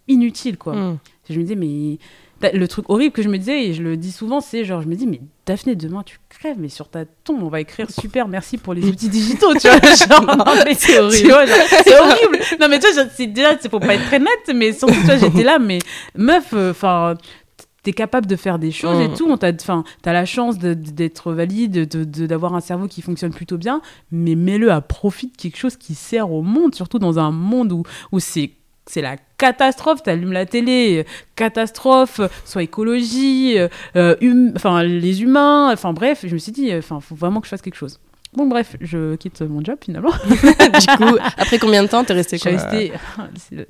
inutile, 0.08 0.56
quoi. 0.56 0.74
Mm. 0.74 0.98
Je 1.28 1.34
me 1.38 1.42
disais, 1.42 1.54
mais 1.56 1.98
le 2.40 2.68
truc 2.68 2.84
horrible 2.88 3.12
que 3.12 3.22
je 3.22 3.28
me 3.28 3.36
disais, 3.38 3.64
et 3.66 3.74
je 3.74 3.82
le 3.82 3.96
dis 3.96 4.12
souvent, 4.12 4.40
c'est 4.40 4.64
genre, 4.64 4.80
je 4.82 4.88
me 4.88 4.94
dis, 4.94 5.06
mais 5.06 5.20
Daphné, 5.46 5.74
demain 5.74 6.02
tu 6.04 6.18
crèves, 6.28 6.56
mais 6.58 6.68
sur 6.68 6.88
ta 6.88 7.04
tombe, 7.24 7.42
on 7.42 7.48
va 7.48 7.60
écrire 7.60 7.90
super, 7.90 8.28
merci 8.28 8.58
pour 8.58 8.74
les 8.74 8.84
outils 8.84 9.08
digitaux, 9.08 9.54
tu 9.54 9.66
vois. 9.68 9.80
Genre, 9.80 10.36
non, 10.36 10.44
mais 10.64 10.74
c'est 10.74 10.98
horrible. 11.00 11.32
c'est 11.84 11.98
horrible. 11.98 12.38
Non, 12.60 12.68
mais 12.68 12.78
tu 12.78 12.92
vois, 12.92 13.04
c'est 13.14 13.26
déjà, 13.26 13.56
pour 13.70 13.80
pas 13.80 13.94
être 13.94 14.04
très 14.06 14.18
nette, 14.18 14.54
mais 14.54 14.72
surtout, 14.72 14.94
tu 14.94 15.00
vois, 15.02 15.16
j'étais 15.16 15.42
là, 15.44 15.58
mais 15.58 15.78
meuf, 16.16 16.52
enfin. 16.52 17.14
T'es 17.84 17.92
capable 17.92 18.26
de 18.26 18.34
faire 18.36 18.58
des 18.58 18.72
choses 18.72 19.00
et 19.00 19.08
Mm. 19.08 19.14
tout. 19.14 19.28
On 19.30 19.36
t'a, 19.38 19.52
enfin, 19.52 19.84
t'as 20.02 20.12
la 20.12 20.26
chance 20.26 20.58
d'être 20.58 21.32
valide, 21.32 21.88
de- 21.88 22.04
de- 22.04 22.26
d'avoir 22.26 22.54
un 22.54 22.60
cerveau 22.60 22.88
qui 22.88 23.00
fonctionne 23.02 23.32
plutôt 23.32 23.56
bien, 23.56 23.80
mais 24.10 24.34
mets-le 24.34 24.70
à 24.72 24.80
profit 24.80 25.28
de 25.28 25.36
quelque 25.36 25.56
chose 25.56 25.76
qui 25.76 25.94
sert 25.94 26.30
au 26.32 26.42
monde, 26.42 26.74
surtout 26.74 26.98
dans 26.98 27.18
un 27.20 27.30
monde 27.30 27.72
où, 27.72 27.84
où 28.10 28.18
c'est 28.18 28.50
c'est 28.88 29.02
la 29.02 29.16
catastrophe, 29.36 30.02
t'allumes 30.02 30.32
la 30.32 30.46
télé, 30.46 31.04
catastrophe, 31.36 32.20
soit 32.44 32.62
écologie, 32.62 33.58
euh, 33.58 33.68
euh, 33.96 34.16
hum- 34.22 34.52
enfin 34.56 34.82
les 34.82 35.22
humains, 35.22 35.70
enfin 35.72 35.92
bref, 35.92 36.24
je 36.26 36.32
me 36.34 36.38
suis 36.38 36.52
dit, 36.52 36.72
euh, 36.72 36.78
enfin 36.78 37.00
faut 37.00 37.14
vraiment 37.14 37.40
que 37.40 37.46
je 37.46 37.50
fasse 37.50 37.62
quelque 37.62 37.76
chose. 37.76 38.00
Bon 38.34 38.46
bref, 38.46 38.76
je 38.80 39.16
quitte 39.16 39.40
mon 39.42 39.64
job 39.64 39.78
finalement. 39.82 40.10
du 40.28 40.96
coup, 40.96 41.16
après 41.38 41.58
combien 41.58 41.82
de 41.82 41.88
temps 41.88 42.04
t'es 42.04 42.12
resté 42.12 42.36
Je 42.36 42.42
suis 42.42 42.50
restée 42.50 42.92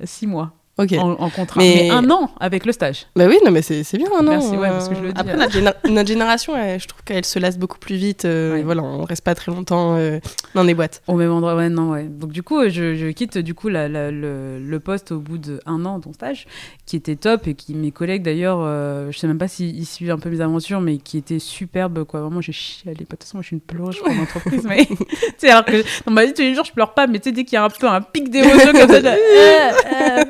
six 0.03 0.27
mois 0.27 0.51
Ok. 0.81 0.93
en, 0.93 1.11
en 1.11 1.29
contrat, 1.29 1.59
Mais- 1.59 1.81
mais... 1.83 1.89
un 1.91 2.09
an 2.09 2.31
avec 2.39 2.65
le 2.65 2.71
stage. 2.71 3.05
Bah 3.15 3.25
oui, 3.27 3.37
non, 3.45 3.51
mais 3.51 3.61
c'est 3.61 3.83
c'est 3.83 3.97
bien, 3.97 4.07
non 4.09 4.23
Merci, 4.23 4.55
ouais, 4.57 4.69
parce 4.69 4.87
que 4.89 4.95
je 4.95 5.01
le 5.01 5.11
dis, 5.13 5.19
Après, 5.19 5.33
euh. 5.33 5.37
notre, 5.37 5.51
géné- 5.53 5.89
notre 5.91 6.07
génération, 6.07 6.55
elle, 6.55 6.79
je 6.79 6.87
trouve 6.87 7.03
qu'elle 7.03 7.25
se 7.25 7.37
lasse 7.39 7.57
beaucoup 7.57 7.77
plus 7.79 7.95
vite. 7.95 8.25
euh, 8.25 8.53
Ouais. 8.53 8.63
Voilà, 8.63 8.81
on 8.83 9.03
reste 9.03 9.23
pas 9.23 9.35
très 9.35 9.51
longtemps 9.51 9.95
euh, 9.97 10.19
dans 10.55 10.63
les 10.63 10.73
boîtes. 10.73 11.01
Au 11.07 11.15
même 11.15 11.31
endroit, 11.31 11.55
ouais, 11.55 11.69
non, 11.69 11.91
ouais. 11.91 12.03
Donc 12.03 12.31
du 12.31 12.43
coup, 12.43 12.63
je, 12.69 12.95
je 12.95 13.07
quitte 13.07 13.37
du 13.37 13.53
coup 13.53 13.67
la- 13.69 13.87
la- 13.89 14.11
le, 14.11 14.59
le 14.59 14.79
poste 14.79 15.11
au 15.11 15.19
bout 15.19 15.37
d'un 15.37 15.85
an 15.85 15.99
dans 15.99 16.13
stage, 16.13 16.47
qui 16.85 16.95
était 16.95 17.15
top 17.15 17.47
et 17.47 17.53
qui 17.55 17.73
mes 17.75 17.91
collègues 17.91 18.23
d'ailleurs, 18.23 18.59
euh, 18.61 19.11
je 19.11 19.17
sais 19.19 19.27
même 19.27 19.37
pas 19.37 19.47
s'ils 19.47 19.85
suivent 19.85 20.11
un 20.11 20.17
peu 20.19 20.29
mes 20.29 20.41
aventures, 20.41 20.79
mais 20.81 20.97
qui 20.97 21.17
était 21.17 21.39
superbe 21.39 22.03
quoi. 22.05 22.21
Vraiment, 22.21 22.41
j'ai 22.41 22.51
chialé. 22.53 22.95
De 22.95 23.03
toute 23.05 23.23
façon, 23.23 23.37
moi, 23.37 23.41
je 23.41 23.47
suis 23.47 23.55
une 23.55 23.61
pleureuse 23.61 23.97
pour 23.97 24.07
l'entreprise, 24.13 24.63
mais 24.67 24.85
tu 24.85 24.95
sais 25.37 25.49
alors 25.49 25.65
que 25.65 25.83
dans 26.05 26.11
ma 26.13 26.25
vie 26.25 26.33
tous 26.33 26.41
les 26.41 26.55
jours, 26.55 26.63
je 26.65 26.71
pleure 26.71 26.93
pas, 26.93 27.07
mais 27.07 27.19
tu 27.19 27.29
sais 27.29 27.31
dès 27.33 27.43
qu'il 27.43 27.53
y 27.55 27.57
a 27.57 27.63
un 27.63 27.69
peu 27.69 27.87
un 27.87 28.01
pic 28.01 28.29
d'émotion 28.29 28.71
comme 28.71 28.87
ça, 28.89 29.01
je- 29.01 29.09
Euh, 29.09 29.71
euh. 29.91 30.23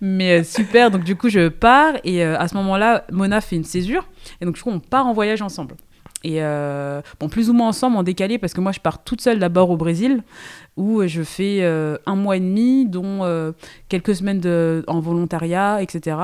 Mais 0.00 0.40
euh, 0.40 0.44
super, 0.44 0.90
donc 0.90 1.02
du 1.02 1.16
coup 1.16 1.28
je 1.28 1.48
pars 1.48 1.94
et 2.04 2.24
euh, 2.24 2.38
à 2.38 2.46
ce 2.48 2.54
moment-là, 2.56 3.04
Mona 3.10 3.40
fait 3.40 3.56
une 3.56 3.64
césure 3.64 4.06
et 4.40 4.44
donc 4.44 4.54
du 4.54 4.62
coup 4.62 4.70
on 4.70 4.80
part 4.80 5.06
en 5.06 5.12
voyage 5.12 5.42
ensemble. 5.42 5.74
Et 6.24 6.42
euh, 6.42 7.00
bon, 7.20 7.28
plus 7.28 7.48
ou 7.48 7.52
moins 7.52 7.68
ensemble, 7.68 7.96
en 7.96 8.02
décalé, 8.02 8.38
parce 8.38 8.52
que 8.52 8.60
moi 8.60 8.72
je 8.72 8.80
pars 8.80 9.04
toute 9.04 9.20
seule 9.20 9.38
d'abord 9.38 9.70
au 9.70 9.76
Brésil, 9.76 10.24
où 10.76 11.06
je 11.06 11.22
fais 11.22 11.64
un 11.64 12.16
mois 12.16 12.36
et 12.36 12.40
demi, 12.40 12.86
dont 12.86 13.54
quelques 13.88 14.16
semaines 14.16 14.40
de, 14.40 14.82
en 14.88 14.98
volontariat, 14.98 15.80
etc. 15.80 16.16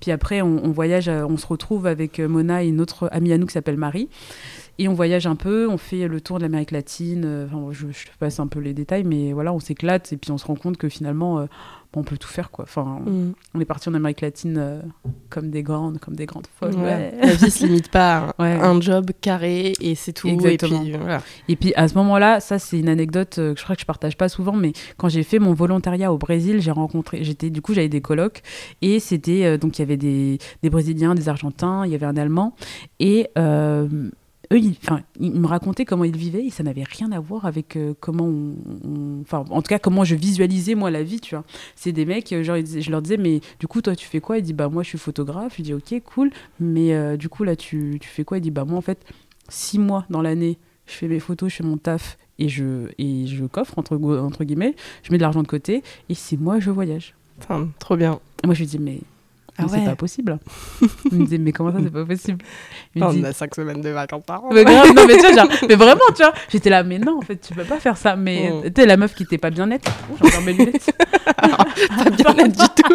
Puis 0.00 0.10
après 0.10 0.42
on, 0.42 0.60
on 0.62 0.70
voyage, 0.70 1.08
on 1.08 1.38
se 1.38 1.46
retrouve 1.46 1.86
avec 1.86 2.18
Mona 2.18 2.62
et 2.62 2.68
une 2.68 2.80
autre 2.80 3.08
amie 3.10 3.32
à 3.32 3.38
nous 3.38 3.46
qui 3.46 3.54
s'appelle 3.54 3.78
Marie. 3.78 4.10
Et 4.78 4.86
on 4.88 4.94
voyage 4.94 5.26
un 5.26 5.36
peu, 5.36 5.68
on 5.68 5.76
fait 5.78 6.06
le 6.06 6.20
tour 6.20 6.38
de 6.38 6.42
l'Amérique 6.42 6.70
latine. 6.70 7.24
euh, 7.24 7.46
Enfin, 7.46 7.68
je, 7.72 7.88
je 7.90 8.06
te 8.06 8.16
passe 8.18 8.38
un 8.40 8.46
peu 8.46 8.60
les 8.60 8.74
détails, 8.74 9.04
mais 9.04 9.32
voilà, 9.32 9.52
on 9.52 9.58
s'éclate 9.60 10.12
et 10.12 10.16
puis 10.16 10.30
on 10.30 10.38
se 10.38 10.46
rend 10.46 10.54
compte 10.54 10.76
que 10.76 10.88
finalement, 10.88 11.40
euh, 11.40 11.46
on 11.96 12.04
peut 12.04 12.16
tout 12.18 12.28
faire, 12.28 12.50
quoi. 12.52 12.64
Enfin, 12.64 13.00
Mm. 13.04 13.32
on 13.54 13.60
est 13.60 13.64
parti 13.64 13.88
en 13.88 13.94
Amérique 13.94 14.20
latine 14.20 14.56
euh, 14.58 14.80
comme 15.30 15.50
des 15.50 15.62
grandes, 15.64 15.98
comme 15.98 16.14
des 16.14 16.26
grandes 16.26 16.46
folles. 16.46 16.76
Ouais. 16.76 16.82
ouais. 16.82 17.14
La 17.22 17.32
vie 17.34 17.50
se 17.50 17.64
limite 17.66 17.90
pas 17.90 18.18
à 18.18 18.20
un, 18.38 18.44
Ouais. 18.44 18.60
un 18.62 18.80
job 18.80 19.10
carré 19.20 19.72
et 19.80 19.94
c'est 19.96 20.12
tout. 20.12 20.28
Exactement. 20.28 20.82
Et 20.82 20.90
puis 20.90 20.96
voilà. 21.00 21.22
Et 21.48 21.56
puis 21.56 21.72
à 21.74 21.88
ce 21.88 21.94
moment-là, 21.94 22.38
ça 22.40 22.58
c'est 22.60 22.78
une 22.78 22.88
anecdote 22.90 23.34
que 23.36 23.54
je 23.56 23.64
crois 23.64 23.74
que 23.74 23.80
je 23.80 23.86
partage 23.86 24.16
pas 24.16 24.28
souvent, 24.28 24.52
mais 24.52 24.72
quand 24.96 25.08
j'ai 25.08 25.22
fait 25.24 25.38
mon 25.40 25.54
volontariat 25.54 26.12
au 26.12 26.18
Brésil, 26.18 26.60
j'ai 26.60 26.70
rencontré, 26.70 27.24
j'étais 27.24 27.50
du 27.50 27.62
coup 27.62 27.72
j'avais 27.74 27.88
des 27.88 28.02
colocs 28.02 28.42
et 28.82 29.00
c'était 29.00 29.44
euh, 29.46 29.56
donc 29.58 29.78
il 29.78 29.82
y 29.82 29.84
avait 29.84 29.96
des, 29.96 30.38
des 30.62 30.70
Brésiliens, 30.70 31.14
des 31.16 31.28
Argentins, 31.28 31.84
il 31.86 31.90
y 31.90 31.94
avait 31.96 32.06
un 32.06 32.16
Allemand 32.18 32.54
et 33.00 33.28
euh, 33.38 33.88
eux, 34.52 34.58
ils, 34.58 34.76
me 35.20 35.46
racontaient 35.46 35.84
comment 35.84 36.04
ils 36.04 36.16
vivaient 36.16 36.44
et 36.44 36.50
ça 36.50 36.62
n'avait 36.62 36.84
rien 36.84 37.12
à 37.12 37.20
voir 37.20 37.44
avec 37.44 37.76
euh, 37.76 37.94
comment 38.00 38.24
on, 38.24 38.54
on- 38.84 39.20
enfin, 39.22 39.44
en 39.50 39.60
tout 39.62 39.68
cas, 39.68 39.78
comment 39.78 40.04
je 40.04 40.14
visualisais 40.14 40.74
moi 40.74 40.90
la 40.90 41.02
vie, 41.02 41.20
tu 41.20 41.34
vois. 41.34 41.44
C'est 41.76 41.92
des 41.92 42.04
mecs, 42.06 42.32
euh, 42.32 42.42
genre, 42.42 42.56
ils 42.56 42.80
je 42.82 42.90
leur 42.90 43.02
disais, 43.02 43.16
mais 43.18 43.40
du 43.60 43.66
coup, 43.66 43.82
toi, 43.82 43.94
tu 43.94 44.06
fais 44.06 44.20
quoi? 44.20 44.38
Il 44.38 44.42
dit, 44.42 44.52
bah, 44.54 44.68
moi, 44.68 44.82
je 44.82 44.88
suis 44.88 44.98
photographe. 44.98 45.54
Je 45.58 45.62
dis, 45.62 45.74
ok, 45.74 46.02
cool, 46.04 46.30
mais 46.60 46.94
euh, 46.94 47.16
du 47.16 47.28
coup, 47.28 47.44
là, 47.44 47.56
tu, 47.56 47.98
tu 48.00 48.08
fais 48.08 48.24
quoi? 48.24 48.38
Il 48.38 48.40
dit, 48.40 48.50
bah, 48.50 48.64
moi, 48.64 48.78
en 48.78 48.82
fait, 48.82 48.98
six 49.48 49.78
mois 49.78 50.04
dans 50.10 50.22
l'année, 50.22 50.58
je 50.86 50.92
fais 50.94 51.08
mes 51.08 51.20
photos, 51.20 51.50
je 51.50 51.56
fais 51.56 51.64
mon 51.64 51.76
taf 51.76 52.16
et 52.38 52.48
je, 52.48 52.88
et 52.98 53.26
je 53.26 53.44
coffre, 53.44 53.78
entre, 53.78 53.96
gu- 53.96 54.18
entre 54.18 54.44
guillemets, 54.44 54.74
je 55.02 55.10
mets 55.12 55.18
de 55.18 55.22
l'argent 55.22 55.42
de 55.42 55.48
côté 55.48 55.82
et 56.08 56.14
six 56.14 56.36
mois, 56.38 56.60
je 56.60 56.70
voyage. 56.70 57.14
Trop 57.78 57.96
bien. 57.96 58.20
Et 58.42 58.46
moi, 58.46 58.54
je 58.54 58.60
lui 58.60 58.66
dis, 58.66 58.78
mais, 58.78 59.00
Ah 59.60 59.64
ouais. 59.64 59.68
c'est 59.78 59.84
pas 59.84 59.96
possible. 59.96 60.38
Il 61.12 61.18
me 61.18 61.24
disait, 61.24 61.38
mais 61.38 61.52
comment 61.52 61.72
ça, 61.72 61.78
c'est 61.82 61.90
pas 61.92 62.04
possible? 62.04 62.38
Il 62.94 63.02
me 63.02 63.06
Putain, 63.08 63.18
dit, 63.18 63.24
on 63.26 63.28
a 63.28 63.32
5 63.32 63.54
semaines 63.54 63.80
de 63.80 63.88
vacances 63.90 64.22
par 64.24 64.44
an. 64.44 64.50
mais 64.52 64.64
grave, 64.64 64.92
non, 64.96 65.04
mais 65.06 65.14
tu 65.16 65.20
vois, 65.22 65.32
genre, 65.34 65.48
mais 65.68 65.74
vraiment, 65.74 66.00
tu 66.14 66.22
vois, 66.22 66.32
j'étais 66.48 66.70
là, 66.70 66.82
mais 66.84 66.98
non, 66.98 67.18
en 67.18 67.22
fait, 67.22 67.36
tu 67.38 67.54
peux 67.54 67.64
pas 67.64 67.80
faire 67.80 67.96
ça. 67.96 68.14
Mais 68.16 68.50
Mm. 68.50 68.62
tu 68.72 68.80
sais, 68.82 68.86
la 68.86 68.96
meuf 68.96 69.14
qui 69.14 69.24
était 69.24 69.38
pas 69.38 69.50
bien 69.50 69.66
nette, 69.66 69.88
j'ai 70.20 70.26
encore 70.28 70.42
mes 70.42 70.52
lunettes. 70.52 70.90
Pas 71.38 72.10
bien 72.10 72.34
net 72.34 72.52
du 72.52 72.66
tout. 72.82 72.94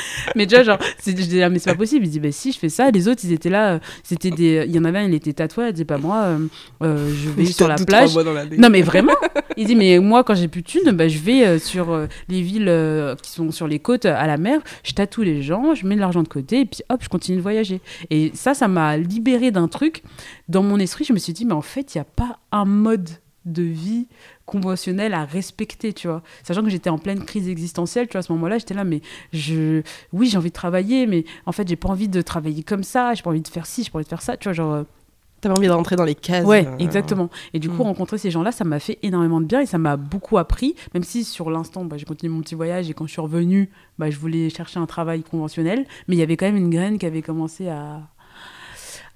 mais 0.36 0.46
vois, 0.46 0.62
genre, 0.62 0.78
je 1.06 1.12
disais, 1.12 1.42
ah, 1.42 1.48
mais 1.48 1.58
c'est 1.58 1.70
pas 1.70 1.76
possible. 1.76 2.06
Il 2.06 2.10
dit, 2.10 2.20
bah 2.20 2.32
si, 2.32 2.52
je 2.52 2.58
fais 2.58 2.68
ça. 2.68 2.90
Les 2.90 3.08
autres, 3.08 3.20
ils 3.24 3.32
étaient 3.32 3.50
là, 3.50 3.74
euh, 3.74 3.78
c'était 4.02 4.30
des. 4.30 4.64
Il 4.66 4.74
y 4.74 4.78
en 4.78 4.84
avait 4.84 4.98
un, 4.98 5.04
il 5.04 5.14
était 5.14 5.32
tatoué, 5.32 5.68
il 5.68 5.72
dit, 5.72 5.84
bah 5.84 5.98
moi, 5.98 6.16
euh, 6.28 6.38
euh, 6.82 7.14
je 7.14 7.30
vais 7.30 7.44
sur 7.46 7.68
la 7.68 7.76
plage. 7.76 8.16
Non 8.58 8.70
mais 8.70 8.82
vraiment 8.82 9.14
Il 9.56 9.66
dit 9.66 9.76
mais 9.76 9.98
moi 9.98 10.24
quand 10.24 10.34
j'ai 10.34 10.48
plus 10.48 10.62
de 10.62 10.66
thunes, 10.66 10.90
bah, 10.92 11.08
je 11.08 11.18
vais 11.18 11.46
euh, 11.46 11.58
sur 11.58 12.06
les 12.28 12.42
villes 12.42 12.72
qui 13.22 13.30
sont 13.30 13.50
sur 13.50 13.66
les 13.66 13.78
côtes 13.78 14.04
à 14.04 14.26
la 14.26 14.36
mer, 14.36 14.60
je 14.84 14.92
tatoue 14.92 15.22
les 15.22 15.42
gens, 15.42 15.74
je 15.74 15.86
mets 15.86 15.94
de 15.94 16.00
l'argent 16.00 16.22
de 16.22 16.28
côté 16.28 16.60
et 16.60 16.66
puis 16.66 16.82
hop 16.88 17.00
je 17.02 17.08
continue 17.08 17.38
de 17.38 17.42
voyager. 17.42 17.80
Et 18.10 18.30
ça 18.34 18.54
ça 18.54 18.68
m'a 18.68 18.96
libéré 18.96 19.50
d'un 19.50 19.68
truc 19.68 20.02
dans 20.48 20.62
mon 20.62 20.78
esprit. 20.78 21.04
Je 21.04 21.12
me 21.12 21.18
suis 21.18 21.32
dit 21.32 21.44
mais 21.44 21.54
en 21.54 21.62
fait 21.62 21.94
il 21.94 21.98
n'y 21.98 22.02
a 22.02 22.04
pas 22.04 22.38
un 22.52 22.64
mode 22.64 23.08
de 23.44 23.62
vie 23.62 24.06
conventionnel 24.46 25.14
à 25.14 25.24
respecter, 25.24 25.92
tu 25.92 26.08
vois. 26.08 26.22
Sachant 26.42 26.62
que 26.62 26.70
j'étais 26.70 26.90
en 26.90 26.98
pleine 26.98 27.24
crise 27.24 27.48
existentielle, 27.48 28.06
tu 28.06 28.12
vois, 28.12 28.20
à 28.20 28.22
ce 28.22 28.32
moment-là, 28.32 28.58
j'étais 28.58 28.74
là, 28.74 28.84
mais 28.84 29.00
je, 29.32 29.82
oui, 30.12 30.28
j'ai 30.28 30.36
envie 30.38 30.50
de 30.50 30.54
travailler, 30.54 31.06
mais 31.06 31.24
en 31.46 31.52
fait, 31.52 31.66
j'ai 31.68 31.76
pas 31.76 31.88
envie 31.88 32.08
de 32.08 32.20
travailler 32.22 32.62
comme 32.62 32.82
ça, 32.82 33.14
j'ai 33.14 33.22
pas 33.22 33.30
envie 33.30 33.40
de 33.40 33.48
faire 33.48 33.66
ci, 33.66 33.84
j'ai 33.84 33.90
pas 33.90 33.98
envie 33.98 34.04
de 34.04 34.08
faire 34.10 34.22
ça, 34.22 34.36
tu 34.36 34.44
vois, 34.44 34.52
genre, 34.52 34.72
euh, 34.74 34.82
T'avais 35.40 35.56
envie 35.56 35.68
de 35.68 35.72
rentrer 35.72 35.94
dans 35.94 36.02
les 36.04 36.16
cases. 36.16 36.44
Ouais, 36.44 36.66
euh, 36.66 36.76
exactement. 36.78 37.30
Et 37.54 37.60
du 37.60 37.68
coup, 37.70 37.76
Mm. 37.84 37.86
rencontrer 37.86 38.18
ces 38.18 38.28
gens-là, 38.32 38.50
ça 38.50 38.64
m'a 38.64 38.80
fait 38.80 38.98
énormément 39.04 39.40
de 39.40 39.46
bien 39.46 39.60
et 39.60 39.66
ça 39.66 39.78
m'a 39.78 39.96
beaucoup 39.96 40.36
appris. 40.36 40.74
Même 40.94 41.04
si 41.04 41.22
sur 41.22 41.48
l'instant, 41.48 41.84
bah, 41.84 41.96
j'ai 41.96 42.06
continué 42.06 42.32
mon 42.34 42.40
petit 42.40 42.56
voyage 42.56 42.90
et 42.90 42.92
quand 42.92 43.06
je 43.06 43.12
suis 43.12 43.20
revenue, 43.20 43.70
bah, 44.00 44.10
je 44.10 44.18
voulais 44.18 44.50
chercher 44.50 44.80
un 44.80 44.86
travail 44.86 45.22
conventionnel. 45.22 45.86
Mais 46.08 46.16
il 46.16 46.18
y 46.18 46.22
avait 46.22 46.36
quand 46.36 46.46
même 46.46 46.56
une 46.56 46.70
graine 46.70 46.98
qui 46.98 47.06
avait 47.06 47.22
commencé 47.22 47.68
à, 47.68 48.00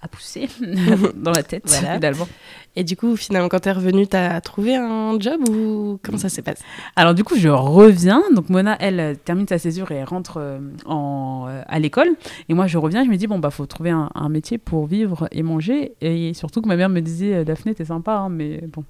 à 0.02 0.08
pousser 0.08 0.48
dans 1.16 1.30
la 1.30 1.42
tête, 1.42 1.62
Voilà. 1.66 1.94
finalement. 1.94 2.28
Et 2.74 2.84
du 2.84 2.96
coup, 2.96 3.16
finalement, 3.16 3.48
quand 3.48 3.60
t'es 3.60 3.72
revenue, 3.72 4.06
t'as 4.06 4.40
trouvé 4.40 4.74
un 4.76 5.18
job 5.20 5.46
ou 5.48 5.98
comment 6.02 6.18
ça 6.18 6.28
s'est 6.28 6.42
passé? 6.42 6.62
Alors 6.96 7.14
du 7.14 7.22
coup, 7.22 7.36
je 7.36 7.48
reviens. 7.48 8.22
Donc 8.34 8.48
Mona, 8.48 8.76
elle 8.80 9.00
euh, 9.00 9.14
termine 9.14 9.46
sa 9.46 9.58
césure 9.58 9.90
et 9.92 10.02
rentre 10.04 10.38
euh, 10.38 10.58
en, 10.86 11.46
euh, 11.48 11.62
à 11.66 11.78
l'école. 11.78 12.08
Et 12.48 12.54
moi, 12.54 12.66
je 12.66 12.78
reviens. 12.78 13.04
Je 13.04 13.10
me 13.10 13.16
dis 13.16 13.26
bon 13.26 13.38
bah 13.38 13.50
faut 13.50 13.66
trouver 13.66 13.90
un, 13.90 14.10
un 14.14 14.28
métier 14.28 14.56
pour 14.58 14.86
vivre 14.86 15.28
et 15.32 15.42
manger. 15.42 15.92
Et 16.00 16.32
surtout 16.34 16.62
que 16.62 16.68
ma 16.68 16.76
mère 16.76 16.88
me 16.88 17.00
disait 17.00 17.44
Daphné, 17.44 17.74
t'es 17.74 17.84
sympa, 17.84 18.12
hein, 18.14 18.28
mais 18.30 18.62
bon. 18.72 18.84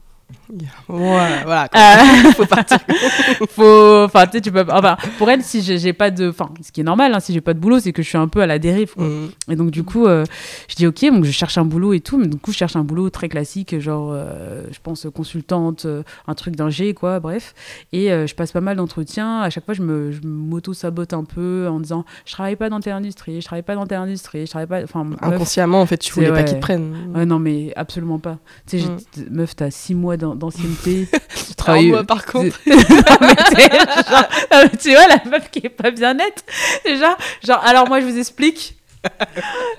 Ouais, 0.88 1.42
voilà. 1.44 1.68
Euh, 1.74 2.32
Faut 2.32 2.46
partir. 2.46 2.78
faut 3.50 4.04
enfin 4.04 4.26
tu 4.26 4.32
sais 4.32 4.40
tu 4.40 4.52
peux 4.52 4.64
enfin 4.70 4.96
pour 5.18 5.30
elle 5.30 5.42
si 5.42 5.62
j'ai 5.62 5.92
pas 5.92 6.10
de 6.10 6.28
enfin 6.28 6.50
ce 6.62 6.70
qui 6.72 6.80
est 6.80 6.84
normal 6.84 7.14
hein, 7.14 7.20
si 7.20 7.32
j'ai 7.32 7.40
pas 7.40 7.54
de 7.54 7.58
boulot 7.58 7.80
c'est 7.80 7.92
que 7.92 8.02
je 8.02 8.08
suis 8.08 8.18
un 8.18 8.28
peu 8.28 8.40
à 8.42 8.46
la 8.46 8.58
dérive 8.58 8.94
quoi. 8.94 9.04
Mm. 9.06 9.30
et 9.50 9.56
donc 9.56 9.70
du 9.70 9.82
coup 9.84 10.06
euh, 10.06 10.24
je 10.68 10.74
dis 10.76 10.86
ok 10.86 11.00
donc 11.10 11.24
je 11.24 11.30
cherche 11.30 11.58
un 11.58 11.64
boulot 11.64 11.92
et 11.92 12.00
tout 12.00 12.18
mais 12.18 12.26
du 12.26 12.36
coup 12.36 12.52
je 12.52 12.56
cherche 12.58 12.76
un 12.76 12.84
boulot 12.84 13.10
très 13.10 13.28
classique 13.28 13.78
genre 13.80 14.10
euh, 14.12 14.62
je 14.70 14.78
pense 14.82 15.06
consultante 15.14 15.86
un 16.26 16.34
truc 16.34 16.56
d'un 16.56 16.70
G 16.70 16.94
quoi 16.94 17.20
bref 17.20 17.54
et 17.92 18.08
je 18.08 18.34
passe 18.34 18.52
pas 18.52 18.60
mal 18.60 18.76
d'entretiens 18.76 19.40
à 19.40 19.50
chaque 19.50 19.64
fois 19.64 19.74
je 19.74 19.82
me 19.82 20.12
je 20.12 20.20
m'auto 20.24 20.72
sabote 20.74 21.12
un 21.14 21.24
peu 21.24 21.66
en 21.70 21.80
disant 21.80 22.04
je 22.26 22.32
travaille 22.32 22.56
pas 22.56 22.68
dans 22.68 22.80
telle 22.80 22.94
industrie 22.94 23.40
je 23.40 23.46
travaille 23.46 23.62
pas 23.62 23.74
dans 23.74 23.86
telle 23.86 23.98
industrie 23.98 24.46
je 24.46 24.50
travaille 24.50 24.66
pas 24.68 24.82
enfin 24.84 25.06
Inconsciemment, 25.20 25.80
en 25.80 25.86
fait, 25.86 25.98
tu 25.98 26.12
voulais 26.12 26.30
pas 26.32 26.42
qu'ils 26.42 26.56
te 26.56 26.60
prennent. 26.60 26.94
Ouais, 27.14 27.26
non, 27.26 27.38
mais 27.38 27.72
absolument 27.76 28.18
pas. 28.18 28.38
Tu 28.66 28.80
sais, 28.80 28.86
Mm. 28.88 28.96
meuf, 29.30 29.54
t'as 29.56 29.70
six 29.70 29.94
mois 29.94 30.16
d'ancienneté. 30.22 31.08
tu 31.10 31.16
Alors, 31.16 31.56
travailles. 31.56 31.88
moi, 31.88 32.04
par 32.04 32.24
contre, 32.26 32.58
non, 32.66 32.76
mais 33.20 33.34
t'es 33.54 33.70
genre- 34.10 34.28
non, 34.52 34.58
mais 34.62 34.78
tu 34.78 34.90
vois, 34.90 35.06
la 35.08 35.30
meuf 35.30 35.50
qui 35.50 35.60
est 35.64 35.68
pas 35.68 35.90
bien 35.90 36.14
nette. 36.14 36.44
Déjà, 36.84 37.16
genre, 37.46 37.62
alors 37.64 37.88
moi, 37.88 38.00
je 38.00 38.06
vous 38.06 38.18
explique. 38.18 38.76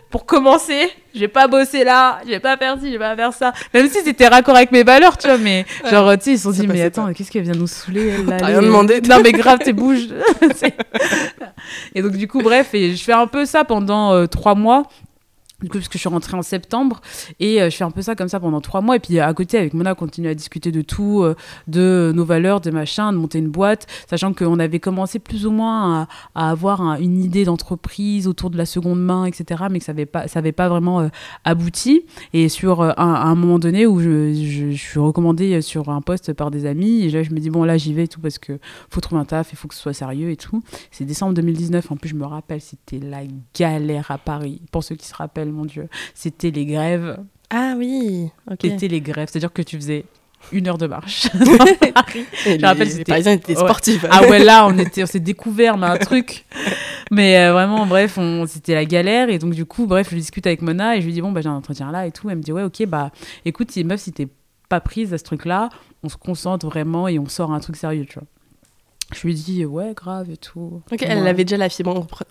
Pour 0.10 0.26
commencer, 0.26 0.92
je 1.16 1.22
vais 1.22 1.30
pas 1.30 1.48
bosser 1.48 1.86
là, 1.86 2.20
je 2.26 2.30
vais 2.32 2.42
pas 2.42 2.58
faire 2.58 2.76
ci, 2.78 2.88
je 2.88 2.92
vais 2.92 2.98
pas 3.00 3.16
faire 3.16 3.32
ça. 3.32 3.54
Même 3.74 3.88
si 3.90 4.00
c'était 4.04 4.28
raccord 4.28 4.54
avec 4.58 4.74
mes 4.74 4.84
valeurs, 4.84 5.18
tu 5.18 5.28
vois, 5.28 5.38
mais 5.38 5.66
genre, 5.90 6.12
tu 6.18 6.24
sais, 6.26 6.32
ils 6.32 6.38
se 6.38 6.44
sont 6.44 6.52
dit, 6.52 6.68
mais 6.68 6.82
attends, 6.82 7.14
qu'est-ce 7.14 7.32
qu'elle 7.32 7.44
vient 7.44 7.54
nous 7.54 7.68
saouler, 7.68 8.10
elle, 8.10 8.26
là, 8.26 8.38
rien 8.46 8.58
euh, 8.58 8.62
demandé, 8.62 9.00
Non, 9.00 9.22
mais 9.24 9.32
grave, 9.32 9.60
t'es 9.60 9.72
bouge. 9.72 10.10
Et 11.96 12.02
donc, 12.02 12.12
du 12.14 12.28
coup, 12.28 12.42
bref, 12.42 12.74
et 12.74 12.96
je 12.96 13.02
fais 13.04 13.14
un 13.14 13.28
peu 13.28 13.46
ça 13.46 13.64
pendant 13.64 14.14
euh, 14.14 14.26
trois 14.28 14.56
mois. 14.56 14.84
Du 15.64 15.70
coup, 15.70 15.78
parce 15.78 15.88
que 15.88 15.94
je 15.94 16.00
suis 16.00 16.10
rentrée 16.10 16.36
en 16.38 16.42
septembre 16.42 17.02
et 17.40 17.62
euh, 17.62 17.70
je 17.70 17.76
fais 17.78 17.84
un 17.84 17.92
peu 17.92 18.02
ça 18.02 18.16
comme 18.16 18.28
ça 18.28 18.40
pendant 18.40 18.62
trois 18.62 18.82
mois. 18.82 18.98
Et 18.98 19.00
puis 19.00 19.20
à 19.20 19.34
côté, 19.34 19.58
avec 19.58 19.74
Mona, 19.74 19.94
on 19.94 19.96
continue 19.96 20.28
à 20.28 20.36
discuter 20.36 20.72
de 20.72 20.82
tout, 20.82 21.24
euh, 21.24 21.36
de 21.68 22.12
nos 22.14 22.26
valeurs, 22.26 22.62
de 22.62 22.70
machin, 22.70 23.12
de 23.14 23.18
monter 23.18 23.40
une 23.40 23.50
boîte, 23.50 23.88
sachant 24.10 24.34
qu'on 24.34 24.60
avait 24.60 24.80
commencé 24.80 25.20
plus 25.20 25.46
ou 25.46 25.52
moins 25.52 26.08
à, 26.36 26.50
avoir 26.52 26.82
un- 26.82 26.98
une 27.00 27.24
idée 27.24 27.46
d'entreprise 27.46 28.28
autour 28.28 28.50
de 28.50 28.58
la 28.58 28.66
seconde 28.66 29.02
main, 29.02 29.26
etc. 29.26 29.64
Mais 29.72 29.80
que 29.80 29.86
ça 29.86 29.94
n'avait 29.94 30.06
pas, 30.06 30.28
ça 30.28 30.40
avait 30.40 30.52
pas 30.52 30.68
vraiment 30.70 31.00
euh, 31.02 31.08
abouti. 31.46 32.04
Et 32.34 32.50
sur 32.50 32.82
un, 32.82 32.90
à 32.98 33.04
un 33.26 33.36
moment 33.36 33.60
donné 33.60 33.86
où 33.88 34.00
je 34.02 34.72
suis 34.74 35.00
recommandée 35.00 35.62
sur 35.62 35.90
un 35.90 36.02
poste 36.02 36.34
par 36.34 36.52
des 36.52 36.66
amis, 36.66 37.04
et 37.04 37.10
là, 37.10 37.24
je 37.24 37.32
me 37.32 37.40
dis, 37.40 37.50
bon, 37.50 37.64
là, 37.64 37.78
j'y 37.78 37.94
vais 37.94 38.04
et 38.04 38.08
tout 38.08 38.20
parce 38.20 38.38
que 38.38 38.60
faut 38.90 39.02
trouver 39.02 39.22
un 39.22 39.26
taf, 39.26 39.52
il 39.52 39.56
faut 39.56 39.68
que 39.68 39.76
ce 39.76 39.82
soit 39.82 39.94
sérieux 39.94 40.30
et 40.30 40.36
tout. 40.38 40.62
C'est 40.92 41.06
décembre 41.06 41.34
2019. 41.36 41.92
En 41.92 41.96
plus, 41.96 42.10
je 42.10 42.16
me 42.16 42.26
rappelle, 42.26 42.60
c'était 42.62 43.00
la 43.00 43.22
galère 43.58 44.12
à 44.12 44.18
Paris. 44.18 44.62
Pour 44.72 44.84
ceux 44.84 44.96
qui 44.96 45.08
se 45.08 45.16
rappellent, 45.16 45.53
mon 45.54 45.66
Dieu, 45.66 45.88
c'était 46.14 46.52
les 46.52 46.66
grèves. 46.66 47.18
Ah 47.50 47.76
oui, 47.78 48.30
ok. 48.50 48.60
C'était 48.62 48.88
les 48.88 49.02
grèves. 49.02 49.30
C'est-à-dire 49.32 49.54
que 49.54 49.62
tu 49.62 49.76
faisais 49.78 50.06
une 50.52 50.68
heure 50.68 50.78
de 50.78 50.88
marche. 50.88 51.28
Et 52.46 52.58
me 52.58 52.66
rappelle, 52.66 52.88
les, 52.88 52.94
c'était- 52.94 53.04
Parisiens 53.12 53.32
étaient 53.34 53.56
ouais. 53.56 53.64
sportifs. 53.64 54.06
ah 54.10 54.28
ouais, 54.28 54.44
là, 54.44 54.68
on 54.68 54.78
était, 54.78 55.04
on 55.04 55.08
s'est 55.08 55.20
découvert, 55.20 55.78
mais 55.78 55.88
un 55.88 55.98
truc. 55.98 56.46
Mais 57.12 57.38
euh, 57.38 57.54
vraiment, 57.54 57.86
bref, 57.86 58.18
on, 58.18 58.46
c'était 58.48 58.74
la 58.74 58.86
galère. 58.86 59.30
Et 59.30 59.40
donc, 59.40 59.54
du 59.54 59.66
coup, 59.66 59.86
bref, 59.86 60.10
je 60.12 60.16
discute 60.16 60.46
avec 60.48 60.62
Mona 60.62 60.98
et 60.98 61.02
je 61.02 61.06
lui 61.06 61.14
dis, 61.14 61.22
bon, 61.22 61.32
bah, 61.32 61.42
j'ai 61.42 61.50
un 61.50 61.54
entretien 61.54 61.92
là 61.92 62.06
et 62.08 62.12
tout. 62.12 62.30
Elle 62.30 62.38
me 62.38 62.42
dit, 62.42 62.52
ouais, 62.52 62.64
ok, 62.64 62.86
bah, 62.88 63.12
écoute, 63.46 63.72
si, 63.72 63.84
meuf, 63.84 64.02
si 64.02 64.12
t'es 64.12 64.28
pas 64.70 64.82
prise 64.82 65.14
à 65.14 65.18
ce 65.18 65.24
truc-là, 65.24 65.70
on 66.04 66.10
se 66.10 66.18
concentre 66.18 66.66
vraiment 66.66 67.08
et 67.08 67.20
on 67.20 67.28
sort 67.28 67.54
un 67.54 67.60
truc 67.60 67.76
sérieux, 67.76 68.06
tu 68.06 68.16
vois. 68.16 68.28
Je 69.12 69.28
lui 69.28 69.34
dis, 69.36 69.66
ouais, 69.66 69.94
grave 69.96 70.30
et 70.32 70.38
tout. 70.38 70.82
Ok, 70.92 71.04
elle 71.04 71.28
avait 71.28 71.44
déjà 71.44 71.58
la 71.58 71.70
fibre 71.70 71.96
entre- 71.96 72.26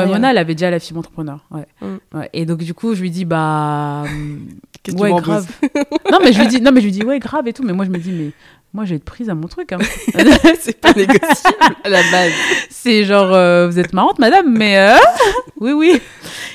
Ouais. 0.00 0.06
Mona, 0.06 0.30
elle 0.30 0.38
avait 0.38 0.54
déjà 0.54 0.70
la 0.70 0.78
fibre 0.80 1.00
entrepreneur. 1.00 1.40
Ouais. 1.50 1.66
Mm. 1.82 2.16
Ouais. 2.16 2.30
Et 2.32 2.46
donc, 2.46 2.58
du 2.62 2.72
coup, 2.72 2.94
je 2.94 3.02
lui 3.02 3.10
dis, 3.10 3.24
bah. 3.24 4.04
ouais, 4.96 5.10
grave. 5.20 5.46
non, 6.12 6.18
mais 6.22 6.32
je 6.32 6.40
lui 6.40 6.46
dis, 6.48 6.60
non, 6.62 6.72
mais 6.72 6.80
je 6.80 6.86
lui 6.86 6.92
dis, 6.92 7.02
ouais, 7.04 7.18
grave 7.18 7.46
et 7.48 7.52
tout. 7.52 7.62
Mais 7.62 7.72
moi, 7.72 7.84
je 7.84 7.90
me 7.90 7.98
dis, 7.98 8.10
mais 8.10 8.30
moi, 8.72 8.84
j'ai 8.86 8.94
être 8.94 9.04
prise 9.04 9.28
à 9.28 9.34
mon 9.34 9.48
truc. 9.48 9.72
Hein. 9.72 9.78
C'est 10.60 10.80
pas 10.80 10.92
négociable 10.94 11.76
à 11.84 11.88
la 11.88 12.02
base. 12.10 12.32
C'est 12.70 13.04
genre, 13.04 13.32
euh, 13.34 13.68
vous 13.68 13.78
êtes 13.78 13.92
marrante, 13.92 14.18
madame, 14.18 14.50
mais 14.56 14.78
euh, 14.78 14.96
oui, 15.60 15.72
oui. 15.72 16.00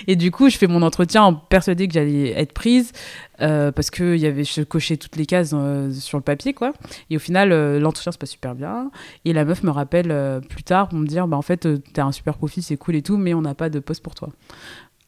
Et 0.08 0.16
du 0.16 0.32
coup, 0.32 0.50
je 0.50 0.58
fais 0.58 0.68
mon 0.68 0.82
entretien 0.82 1.24
en 1.24 1.34
persuadée 1.36 1.88
que 1.88 1.94
j'allais 1.94 2.32
être 2.32 2.54
prise 2.54 2.92
euh, 3.41 3.72
parce 3.72 3.89
que 3.89 4.15
y 4.15 4.25
avait, 4.25 4.43
je 4.43 4.62
cochais 4.62 4.98
toutes 4.98 5.15
les 5.15 5.25
cases 5.25 5.51
euh, 5.53 5.91
sur 5.91 6.17
le 6.17 6.24
papier, 6.24 6.53
quoi. 6.53 6.74
Et 7.10 7.15
au 7.15 7.19
final, 7.19 7.51
euh, 7.51 7.79
l'entretien 7.79 8.12
se 8.12 8.17
passe 8.17 8.31
super 8.31 8.55
bien. 8.55 8.91
Et 9.25 9.34
la 9.34 9.46
meuf 9.46 9.63
me 9.63 9.72
rappelle 9.72 10.41
plus 10.50 10.63
tard 10.63 10.89
pour 10.89 11.00
me 11.00 11.08
dire, 11.08 11.27
bah 11.27 11.38
en 11.38 11.41
fait, 11.41 11.67
t'as 11.93 12.03
un 12.03 12.12
super 12.12 12.38
profil, 12.38 12.63
c'est 12.63 12.77
cool 12.77 12.96
et 12.96 13.01
tout, 13.01 13.17
mais 13.17 13.34
on 13.34 13.41
n'a 13.41 13.55
pas 13.55 13.69
de 13.69 13.79
poste 13.79 14.03
pour 14.03 14.15
toi. 14.15 14.29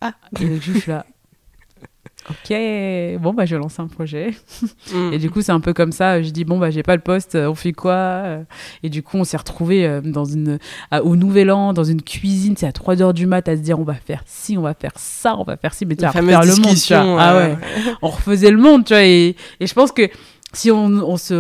Ah. 0.02 0.14
Et 0.40 0.48
donc, 0.48 0.62
je 0.62 0.74
suis 0.74 0.92
là. 0.92 1.06
Ok, 2.30 2.56
bon 3.20 3.34
bah 3.34 3.46
je 3.46 3.56
vais 3.56 3.62
lancer 3.62 3.82
un 3.82 3.88
projet. 3.88 4.32
Mm. 4.94 5.14
Et 5.14 5.18
du 5.18 5.30
coup, 5.32 5.42
c'est 5.42 5.52
un 5.52 5.60
peu 5.60 5.74
comme 5.74 5.92
ça. 5.92 6.22
Je 6.22 6.30
dis 6.30 6.46
bon 6.46 6.60
bah 6.60 6.70
j'ai 6.70 6.84
pas 6.84 6.96
le 6.96 7.02
poste, 7.02 7.36
euh, 7.36 7.48
on 7.50 7.56
fait 7.56 7.74
quoi 7.74 7.94
Euh, 7.94 8.44
Et 8.84 8.90
du 8.90 9.02
coup, 9.04 9.18
on 9.18 9.24
s'est 9.24 9.38
retrouvé 9.38 10.00
dans 10.04 10.26
une 10.26 10.60
à- 10.92 11.04
au 11.04 11.16
Nouvel 11.16 11.52
An 11.52 11.74
dans 11.74 11.84
une 11.84 12.02
cuisine. 12.02 12.56
C'est 12.58 12.68
à 12.68 12.72
3 12.72 13.02
heures 13.02 13.14
du 13.14 13.26
mat 13.26 13.48
à 13.50 13.56
se 13.58 13.62
dire 13.62 13.80
on 13.80 13.84
va 13.84 13.96
faire 13.96 14.22
ci, 14.26 14.58
on 14.58 14.62
va 14.62 14.74
faire 14.74 14.92
ça, 14.96 15.36
on 15.38 15.44
va 15.44 15.58
faire 15.58 15.74
ci, 15.74 15.86
mais 15.86 15.96
tu 15.96 16.04
vas 16.04 16.12
refaire 16.12 16.42
le 16.44 16.56
monde. 16.62 16.76
tu 16.76 16.94
vois. 16.94 17.16
Ah 17.20 17.34
euh, 17.36 17.54
ouais. 17.54 17.58
On 18.02 18.10
refaisait 18.10 18.52
le 18.52 18.58
monde, 18.60 18.86
tu 18.86 18.94
vois. 18.94 19.04
Et, 19.04 19.36
et 19.60 19.68
je 19.68 19.74
pense 19.74 19.92
que 19.92 20.08
si 20.54 20.70
on, 20.72 20.86
on 20.86 21.18
se 21.18 21.34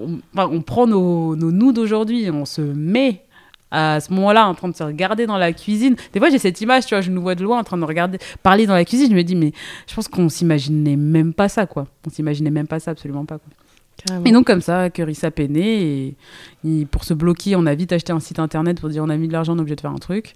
on, 0.00 0.20
enfin, 0.34 0.48
on 0.52 0.60
prend 0.62 0.86
nos, 0.86 1.34
nos 1.34 1.50
nous 1.50 1.72
d'aujourd'hui, 1.72 2.30
on 2.30 2.44
se 2.44 2.60
met 2.60 3.24
à 3.70 4.00
ce 4.00 4.12
moment-là 4.12 4.48
en 4.48 4.54
train 4.54 4.68
de 4.68 4.76
se 4.76 4.82
regarder 4.82 5.26
dans 5.26 5.38
la 5.38 5.52
cuisine. 5.52 5.96
Des 6.12 6.20
fois, 6.20 6.30
j'ai 6.30 6.38
cette 6.38 6.60
image, 6.60 6.86
tu 6.86 6.94
vois, 6.94 7.02
je 7.02 7.10
nous 7.10 7.20
vois 7.20 7.34
de 7.34 7.42
loin 7.42 7.58
en 7.58 7.64
train 7.64 7.78
de 7.78 7.84
regarder, 7.84 8.18
parler 8.42 8.66
dans 8.66 8.74
la 8.74 8.84
cuisine. 8.84 9.10
Je 9.10 9.14
me 9.14 9.22
dis, 9.22 9.36
mais 9.36 9.52
je 9.86 9.94
pense 9.94 10.08
qu'on 10.08 10.28
s'imaginait 10.28 10.96
même 10.96 11.34
pas 11.34 11.48
ça, 11.48 11.66
quoi. 11.66 11.86
On 12.06 12.10
s'imaginait 12.10 12.50
même 12.50 12.66
pas 12.66 12.80
ça, 12.80 12.92
absolument 12.92 13.24
pas, 13.24 13.38
quoi. 13.38 13.52
carrément. 13.96 14.24
Et 14.24 14.32
donc, 14.32 14.46
comme 14.46 14.62
ça, 14.62 14.90
que 14.90 15.02
Rissap 15.02 15.38
est 15.40 15.48
né. 15.48 16.16
Et, 16.64 16.86
pour 16.86 17.04
se 17.04 17.14
bloquer, 17.14 17.56
on 17.56 17.66
a 17.66 17.74
vite 17.74 17.92
acheté 17.92 18.12
un 18.12 18.20
site 18.20 18.38
internet 18.38 18.80
pour 18.80 18.88
dire 18.88 19.02
on 19.04 19.10
a 19.10 19.16
mis 19.16 19.28
de 19.28 19.32
l'argent, 19.32 19.54
on 19.54 19.58
est 19.58 19.60
obligé 19.60 19.76
de 19.76 19.80
faire 19.80 19.92
un 19.92 19.96
truc. 19.96 20.34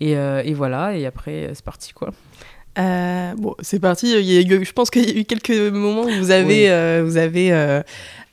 Et, 0.00 0.16
euh, 0.16 0.42
et 0.44 0.54
voilà, 0.54 0.96
et 0.96 1.06
après, 1.06 1.50
c'est 1.54 1.64
parti, 1.64 1.92
quoi. 1.92 2.10
Euh, 2.78 3.34
bon, 3.36 3.54
c'est 3.60 3.78
parti. 3.78 4.12
Il 4.18 4.24
y 4.24 4.38
a 4.38 4.40
eu- 4.56 4.64
je 4.64 4.72
pense 4.72 4.90
qu'il 4.90 5.08
y 5.08 5.16
a 5.16 5.20
eu 5.20 5.24
quelques 5.24 5.50
moments 5.72 6.02
où 6.04 6.10
vous 6.10 6.30
avez, 6.30 6.64
Oui. 6.64 6.68
euh, 6.68 7.02
vous 7.04 7.16
avez 7.16 7.52
euh, 7.52 7.82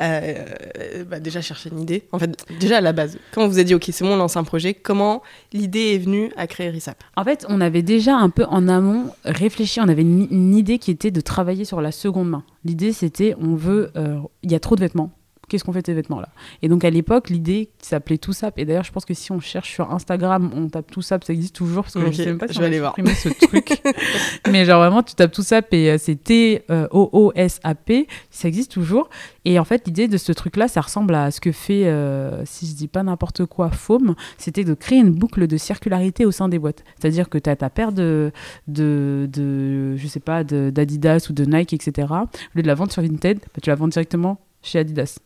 euh, 0.02 1.04
bah, 1.10 1.20
déjà 1.20 1.42
cherché 1.42 1.70
une 1.72 1.80
idée. 1.80 2.04
En 2.12 2.20
fait, 2.20 2.36
déjà 2.60 2.78
à 2.78 2.82
la 2.82 2.92
base, 2.92 3.18
quand 3.34 3.48
vous 3.48 3.56
avez 3.56 3.66
dit, 3.66 3.76
OK, 3.76 3.86
c'est 3.92 4.04
bon, 4.04 4.14
on 4.14 4.18
lance 4.18 4.38
un 4.38 4.44
projet, 4.44 4.74
comment 4.74 5.22
l'idée 5.54 5.94
est 5.94 5.98
venue 6.00 6.32
à 6.38 6.48
créer 6.48 6.70
RISAP 6.70 7.04
En 7.16 7.24
fait, 7.24 7.46
on 7.50 7.62
avait 7.62 7.84
déjà 7.84 8.16
un 8.16 8.30
peu 8.30 8.46
en 8.46 8.68
amont 8.68 9.12
réfléchi, 9.26 9.80
on 9.80 9.88
avait 9.88 10.02
une, 10.02 10.28
une 10.32 10.56
idée 10.56 10.80
qui 10.80 10.92
était 10.92 11.12
de 11.12 11.22
travailler 11.22 11.66
sur 11.66 11.82
la 11.82 11.92
seconde 11.92 12.30
main. 12.30 12.44
L'idée, 12.66 12.94
c'était, 12.94 13.36
on 13.40 13.56
veut, 13.56 13.92
euh, 13.96 14.18
il 14.44 14.52
y 14.52 14.56
a 14.56 14.60
trop 14.60 14.76
de 14.76 14.82
vêtements. 14.82 15.12
Qu'est-ce 15.52 15.66
qu'on 15.66 15.74
fait 15.74 15.82
de 15.82 15.88
ces 15.88 15.94
vêtements-là 15.94 16.30
Et 16.62 16.70
donc, 16.70 16.86
à 16.86 16.90
l'époque, 16.90 17.30
l'idée 17.30 17.72
s'appelait 17.82 18.18
Tout 18.18 18.32
Sap. 18.32 18.58
Et 18.58 18.64
d'ailleurs, 18.64 18.86
je 18.86 18.92
pense 18.94 19.04
que 19.04 19.14
si 19.14 19.34
on 19.34 19.42
cherche 19.42 19.70
sur 19.70 19.92
Instagram, 19.92 20.50
on 20.56 20.70
tape 20.70 20.90
Tout 20.90 21.02
Sap, 21.02 21.26
ça 21.26 21.34
existe 21.34 21.54
toujours. 21.54 21.84
Parce 21.84 21.96
que 21.96 22.00
Ok, 22.00 22.12
je 22.14 22.18
sais 22.18 22.26
même 22.28 22.38
pas 22.38 22.48
si 22.48 22.54
je 22.54 22.60
on 22.60 22.62
vais 22.62 22.66
a 22.68 22.70
aller 22.70 22.80
voir. 22.80 22.96
ce 22.96 23.28
truc. 23.48 23.82
Mais 24.50 24.64
genre, 24.64 24.80
vraiment, 24.80 25.04
tu 25.04 25.14
tapes 25.14 25.34
Tout 25.34 25.42
Sap 25.44 25.74
et 25.74 25.92
euh, 25.92 25.98
c'est 26.00 26.16
T-O-O-S-A-P. 26.24 28.08
Ça 28.30 28.48
existe 28.48 28.72
toujours. 28.72 29.10
Et 29.44 29.60
en 29.60 29.66
fait, 29.66 29.86
l'idée 29.88 30.08
de 30.08 30.16
ce 30.18 30.32
truc-là, 30.32 30.70
ça 30.70 30.80
ressemble 30.80 31.16
à 31.16 31.32
ce 31.32 31.42
que 31.42 31.52
fait, 31.52 31.86
euh, 31.88 32.44
si 32.46 32.66
je 32.66 32.74
dis 32.76 32.88
pas 32.88 33.04
n'importe 33.04 33.46
quoi, 33.46 33.72
Foam. 33.72 34.16
C'était 34.38 34.64
de 34.64 34.74
créer 34.74 35.00
une 35.00 35.12
boucle 35.12 35.48
de 35.48 35.58
circularité 35.58 36.26
au 36.26 36.32
sein 36.32 36.48
des 36.48 36.60
boîtes. 36.60 36.84
C'est-à-dire 36.98 37.28
que 37.30 37.38
tu 37.38 37.50
as 37.50 37.58
ta 37.58 37.70
paire 37.70 37.92
de, 37.92 38.32
de, 38.68 39.28
de, 39.32 39.98
je 39.98 40.08
sais 40.08 40.22
pas, 40.22 40.44
d'Adidas 40.46 41.28
ou 41.30 41.34
de 41.34 41.44
Nike, 41.44 41.74
etc. 41.74 42.08
Au 42.12 42.28
lieu 42.56 42.62
de 42.64 42.68
la 42.68 42.76
vendre 42.76 42.92
sur 42.92 43.02
Vinted, 43.02 43.40
bah, 43.40 43.60
tu 43.62 43.70
la 43.70 43.76
vends 43.76 43.88
directement 43.90 44.40
chez 44.64 44.80
Adidas. 44.80 45.18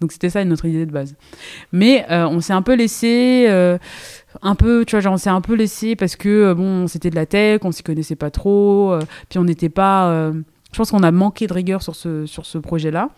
Donc 0.00 0.12
c'était 0.12 0.30
ça 0.30 0.44
notre 0.44 0.64
idée 0.64 0.86
de 0.86 0.92
base. 0.92 1.14
Mais 1.72 2.06
euh, 2.10 2.26
on 2.28 2.40
s'est 2.40 2.52
un 2.52 2.62
peu 2.62 2.74
laissé, 2.74 3.46
euh, 3.48 3.78
un 4.42 4.54
peu, 4.54 4.84
tu 4.84 4.92
vois, 4.92 5.00
genre 5.00 5.14
on 5.14 5.18
s'est 5.18 5.30
un 5.30 5.40
peu 5.40 5.54
laissé 5.54 5.96
parce 5.96 6.16
que 6.16 6.28
euh, 6.28 6.54
bon, 6.54 6.86
c'était 6.86 7.10
de 7.10 7.16
la 7.16 7.26
tech, 7.26 7.60
on 7.64 7.72
s'y 7.72 7.82
connaissait 7.82 8.16
pas 8.16 8.30
trop, 8.30 8.94
puis 9.28 9.38
on 9.38 9.44
n'était 9.44 9.68
pas. 9.68 10.32
je 10.72 10.76
pense 10.76 10.90
qu'on 10.90 11.02
a 11.02 11.10
manqué 11.10 11.46
de 11.46 11.52
rigueur 11.52 11.82
sur 11.82 11.96
ce 11.96 12.26
sur 12.26 12.46
ce 12.46 12.58
projet-là. 12.58 13.10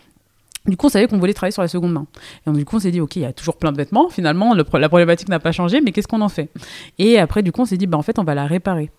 Du 0.66 0.76
coup, 0.76 0.86
on 0.86 0.90
savait 0.90 1.06
qu'on 1.08 1.18
voulait 1.18 1.32
travailler 1.32 1.52
sur 1.52 1.62
la 1.62 1.68
seconde 1.68 1.92
main. 1.92 2.06
Et 2.42 2.50
donc, 2.50 2.58
du 2.58 2.66
coup, 2.66 2.76
on 2.76 2.80
s'est 2.80 2.90
dit, 2.90 3.00
OK, 3.00 3.16
il 3.16 3.22
y 3.22 3.24
a 3.24 3.32
toujours 3.32 3.56
plein 3.56 3.72
de 3.72 3.78
vêtements. 3.78 4.10
Finalement, 4.10 4.54
la 4.54 4.88
problématique 4.88 5.30
n'a 5.30 5.40
pas 5.40 5.52
changé, 5.52 5.80
mais 5.80 5.90
qu'est-ce 5.90 6.06
qu'on 6.06 6.20
en 6.20 6.28
fait? 6.28 6.50
Et 6.98 7.18
après, 7.18 7.42
du 7.42 7.50
coup, 7.50 7.62
on 7.62 7.64
s'est 7.64 7.78
dit, 7.78 7.86
bah, 7.86 7.96
en 7.96 8.02
fait, 8.02 8.18
on 8.18 8.24
va 8.24 8.34
la 8.34 8.46
réparer. 8.46 8.90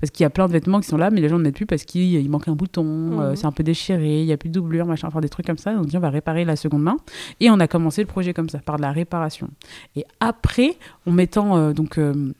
Parce 0.00 0.10
qu'il 0.10 0.24
y 0.24 0.26
a 0.26 0.30
plein 0.30 0.46
de 0.46 0.52
vêtements 0.52 0.80
qui 0.80 0.88
sont 0.88 0.96
là, 0.96 1.10
mais 1.10 1.20
les 1.20 1.28
gens 1.28 1.38
ne 1.38 1.42
mettent 1.44 1.54
plus 1.56 1.66
parce 1.66 1.84
qu'il 1.84 2.02
il 2.14 2.30
manque 2.30 2.48
un 2.48 2.54
bouton, 2.54 3.20
euh, 3.20 3.30
Mhm. 3.30 3.36
c'est 3.36 3.46
un 3.46 3.52
peu 3.52 3.62
déchiré, 3.62 4.20
il 4.20 4.26
n'y 4.26 4.32
a 4.32 4.36
plus 4.36 4.48
de 4.48 4.54
doublure, 4.54 4.86
machin, 4.86 5.08
enfin 5.08 5.20
des 5.20 5.28
trucs 5.28 5.46
comme 5.46 5.58
ça. 5.58 5.72
Donc, 5.72 5.82
on 5.82 5.86
dit, 5.86 5.96
on 5.96 6.00
va 6.00 6.10
réparer 6.10 6.44
la 6.44 6.56
seconde 6.56 6.82
main. 6.82 6.96
Et 7.40 7.50
on 7.50 7.60
a 7.60 7.66
commencé 7.68 8.00
le 8.02 8.06
projet 8.06 8.32
comme 8.34 8.48
ça, 8.48 8.58
par 8.58 8.76
de 8.76 8.82
la 8.82 8.92
réparation. 8.92 9.48
Et 9.96 10.04
après, 10.20 10.76
en 11.06 11.12
mettant 11.12 11.56
euh, 11.56 11.72
donc. 11.72 11.98
euh, 11.98 12.32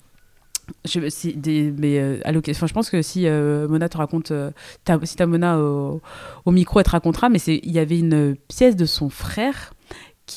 je, 0.87 1.11
si 1.11 1.35
des, 1.35 1.71
mais, 1.77 1.99
euh, 1.99 2.17
je 2.25 2.73
pense 2.73 2.89
que 2.89 3.03
si 3.03 3.27
euh, 3.27 3.69
Mona 3.69 3.91
te 3.91 3.99
raconte, 3.99 4.31
euh, 4.31 4.51
ta- 4.85 4.99
si 5.05 5.15
ta 5.15 5.27
Mona 5.27 5.59
au, 5.59 6.01
au 6.47 6.51
micro, 6.53 6.79
elle 6.81 6.87
te 6.87 6.91
racontera, 6.91 7.29
mais 7.29 7.39
il 7.47 7.71
y 7.71 7.79
avait 7.79 7.99
une 7.99 8.35
pièce 8.49 8.75
de 8.75 8.87
son 8.87 9.11
frère 9.11 9.74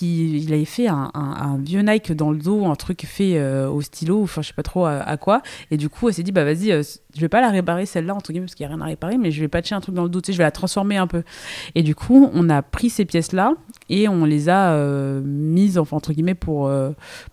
il 0.01 0.53
avait 0.53 0.65
fait 0.65 0.87
un, 0.87 1.57
vieux 1.59 1.81
Nike 1.81 2.11
dans 2.11 2.31
le 2.31 2.37
dos, 2.37 2.65
un 2.65 2.75
truc 2.75 3.05
fait 3.05 3.37
euh, 3.37 3.69
au 3.69 3.81
stylo, 3.81 4.23
enfin 4.23 4.41
je 4.41 4.47
sais 4.47 4.53
pas 4.53 4.63
trop 4.63 4.85
à, 4.85 5.17
quoi. 5.17 5.41
Et 5.71 5.77
du 5.77 5.89
coup, 5.89 6.07
elle 6.07 6.13
s'est 6.13 6.23
dit 6.23 6.31
bah 6.31 6.43
vas-y, 6.43 6.71
euh, 6.71 6.83
je 7.15 7.21
vais 7.21 7.29
pas 7.29 7.41
la 7.41 7.49
réparer 7.49 7.85
celle-là 7.85 8.15
entre 8.15 8.31
guillemets 8.31 8.45
parce 8.45 8.55
qu'il 8.55 8.63
y 8.63 8.67
a 8.67 8.69
rien 8.69 8.81
à 8.81 8.85
réparer, 8.85 9.17
mais 9.17 9.31
je 9.31 9.41
vais 9.41 9.47
patcher 9.47 9.75
un 9.75 9.81
truc 9.81 9.95
dans 9.95 10.03
le 10.03 10.09
dos, 10.09 10.21
tu 10.21 10.27
sais, 10.27 10.33
je 10.33 10.37
vais 10.37 10.43
la 10.43 10.51
transformer 10.51 10.97
un 10.97 11.07
peu. 11.07 11.23
Et 11.75 11.83
du 11.83 11.95
coup, 11.95 12.29
on 12.33 12.49
a 12.49 12.61
pris 12.61 12.89
ces 12.89 13.05
pièces-là 13.05 13.53
et 13.89 14.07
on 14.07 14.25
les 14.25 14.49
a 14.49 14.71
euh, 14.73 15.21
mises 15.23 15.77
enfin 15.77 15.97
entre 15.97 16.13
guillemets 16.13 16.35
pour 16.35 16.71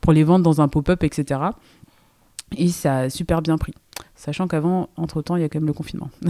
pour 0.00 0.12
les 0.12 0.24
vendre 0.24 0.44
dans 0.44 0.60
un 0.60 0.68
pop-up, 0.68 1.02
etc. 1.02 1.40
Et 2.56 2.68
ça 2.68 2.98
a 2.98 3.10
super 3.10 3.42
bien 3.42 3.58
pris. 3.58 3.74
Sachant 4.16 4.46
qu'avant, 4.48 4.88
entre-temps, 4.96 5.36
il 5.36 5.42
y 5.42 5.44
a 5.44 5.48
quand 5.48 5.58
même 5.58 5.66
le 5.66 5.72
confinement. 5.72 6.08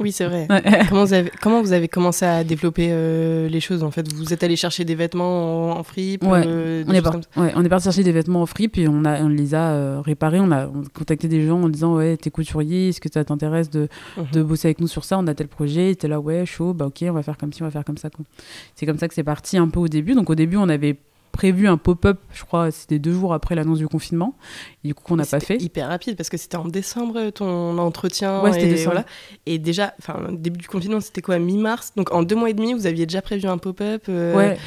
Oui, 0.00 0.12
c'est 0.12 0.26
vrai. 0.26 0.46
Ouais. 0.48 0.62
comment, 0.88 1.04
vous 1.04 1.12
avez, 1.12 1.30
comment 1.42 1.60
vous 1.60 1.72
avez 1.72 1.88
commencé 1.88 2.24
à 2.24 2.44
développer 2.44 2.90
euh, 2.92 3.48
les 3.48 3.58
choses 3.58 3.82
en 3.82 3.90
fait? 3.90 4.06
Vous 4.12 4.32
êtes 4.32 4.44
allé 4.44 4.54
chercher 4.54 4.84
des 4.84 4.94
vêtements 4.94 5.72
en, 5.72 5.78
en 5.80 5.82
fripe 5.82 6.22
Ouais, 6.22 6.44
euh, 6.46 6.84
On 6.86 6.92
est, 6.92 7.02
par- 7.02 7.10
comme 7.12 7.22
ça? 7.22 7.40
ouais, 7.40 7.52
on 7.56 7.64
est 7.64 7.68
parti 7.68 7.82
chercher 7.84 8.04
des 8.04 8.12
vêtements 8.12 8.42
en 8.42 8.46
fripe 8.46 8.78
et 8.78 8.86
on, 8.86 9.04
a, 9.04 9.20
on 9.22 9.28
les 9.28 9.56
a 9.56 9.70
euh, 9.72 10.00
réparés. 10.00 10.38
On 10.38 10.52
a, 10.52 10.68
on 10.68 10.82
a 10.82 10.88
contacté 10.96 11.26
des 11.26 11.44
gens 11.44 11.60
en 11.62 11.68
disant 11.68 11.96
Ouais, 11.96 12.16
t'es 12.16 12.30
couturier, 12.30 12.90
est-ce 12.90 13.00
que 13.00 13.08
ça 13.12 13.24
t'intéresse 13.24 13.70
de, 13.70 13.88
Mhm. 14.16 14.26
de 14.32 14.42
bosser 14.44 14.68
avec 14.68 14.80
nous 14.80 14.86
sur 14.86 15.04
ça? 15.04 15.18
On 15.18 15.26
a 15.26 15.34
tel 15.34 15.48
projet. 15.48 15.96
T'es 15.96 16.06
là, 16.06 16.20
ouais, 16.20 16.46
chaud, 16.46 16.74
bah 16.74 16.86
ok, 16.86 17.04
on 17.08 17.12
va 17.12 17.24
faire 17.24 17.36
comme 17.36 17.52
ci, 17.52 17.62
on 17.62 17.66
va 17.66 17.72
faire 17.72 17.84
comme 17.84 17.98
ça. 17.98 18.08
C'est 18.76 18.86
comme 18.86 18.98
ça 18.98 19.08
que 19.08 19.14
c'est 19.14 19.24
parti 19.24 19.58
un 19.58 19.68
peu 19.68 19.80
au 19.80 19.88
début. 19.88 20.14
Donc 20.14 20.30
au 20.30 20.36
début, 20.36 20.56
on 20.58 20.68
avait 20.68 20.96
prévu 21.32 21.68
un 21.68 21.76
pop-up, 21.76 22.18
je 22.32 22.44
crois, 22.44 22.70
c'était 22.70 22.98
deux 22.98 23.12
jours 23.12 23.32
après 23.34 23.54
l'annonce 23.54 23.78
du 23.78 23.88
confinement. 23.88 24.34
Et 24.84 24.88
du 24.88 24.94
coup, 24.94 25.12
on 25.12 25.16
n'a 25.16 25.24
pas 25.26 25.40
fait. 25.40 25.56
hyper 25.62 25.88
rapide 25.88 26.16
parce 26.16 26.28
que 26.28 26.36
c'était 26.36 26.56
en 26.56 26.66
décembre 26.66 27.30
ton 27.30 27.78
entretien. 27.78 28.42
Ouais, 28.42 28.52
c'était 28.52 28.66
et, 28.66 28.70
décembre. 28.70 28.92
voilà. 28.96 29.06
et 29.46 29.58
déjà, 29.58 29.94
enfin, 30.00 30.28
début 30.32 30.58
du 30.58 30.68
confinement, 30.68 31.00
c'était 31.00 31.22
quoi, 31.22 31.38
mi-mars? 31.38 31.92
Donc 31.96 32.12
en 32.12 32.22
deux 32.22 32.36
mois 32.36 32.50
et 32.50 32.54
demi, 32.54 32.74
vous 32.74 32.86
aviez 32.86 33.06
déjà 33.06 33.22
prévu 33.22 33.46
un 33.46 33.58
pop-up. 33.58 34.04
euh, 34.08 34.36
Ouais. 34.36 34.58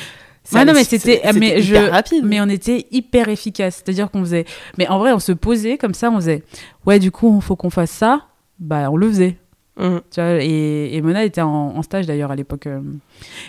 ça 0.43 0.59
Ouais, 0.59 0.65
non, 0.65 0.73
mais 0.73 0.83
c'était- 0.83 1.21
je- 1.61 1.67
hyper 1.75 1.91
rapide. 1.91 2.23
Mais 2.25 2.41
on 2.41 2.49
était 2.49 2.87
hyper 2.91 3.29
efficace. 3.29 3.75
C'est-à-dire 3.83 4.09
qu'on 4.09 4.21
faisait. 4.21 4.45
Mais 4.77 4.87
en 4.87 4.99
vrai, 4.99 5.11
on 5.13 5.19
se 5.19 5.31
posait 5.31 5.77
comme 5.77 5.93
ça, 5.93 6.09
on 6.09 6.15
faisait. 6.15 6.43
Ouais, 6.85 6.99
du 6.99 7.11
coup, 7.11 7.37
il 7.37 7.41
faut 7.43 7.55
qu'on 7.55 7.69
fasse 7.69 7.91
ça. 7.91 8.27
Bah, 8.59 8.89
on 8.91 8.95
le 8.95 9.07
faisait. 9.09 9.37
Mhm. 9.77 10.01
Tu 10.11 10.19
vois, 10.21 10.43
et, 10.43 10.95
et 10.95 11.01
Mona 11.01 11.23
était 11.23 11.41
en, 11.41 11.49
en 11.77 11.81
stage 11.81 12.05
d'ailleurs 12.05 12.31
à 12.31 12.35
l'époque. 12.35 12.67
euh. 12.67 12.81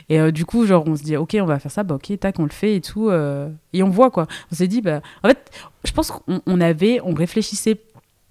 Et 0.08 0.20
euh, 0.20 0.30
du 0.30 0.44
coup, 0.44 0.64
genre, 0.66 0.84
on 0.86 0.94
se 0.96 1.02
dit, 1.02 1.16
ok, 1.16 1.36
on 1.40 1.44
va 1.46 1.58
faire 1.58 1.72
ça, 1.72 1.82
bah 1.82 1.96
ok, 1.96 2.18
tac, 2.20 2.38
on 2.38 2.44
le 2.44 2.50
fait 2.50 2.76
et 2.76 2.80
tout. 2.80 3.08
euh, 3.10 3.48
et 3.72 3.82
on 3.82 3.90
voit 3.90 4.10
quoi. 4.10 4.26
On 4.50 4.54
s'est 4.54 4.68
dit, 4.68 4.80
bah, 4.82 5.00
en 5.24 5.28
fait, 5.28 5.50
je 5.84 5.92
pense 5.92 6.10
qu'on 6.10 6.40
on 6.46 6.60
avait, 6.60 7.00
on 7.04 7.12
réfléchissait 7.14 7.76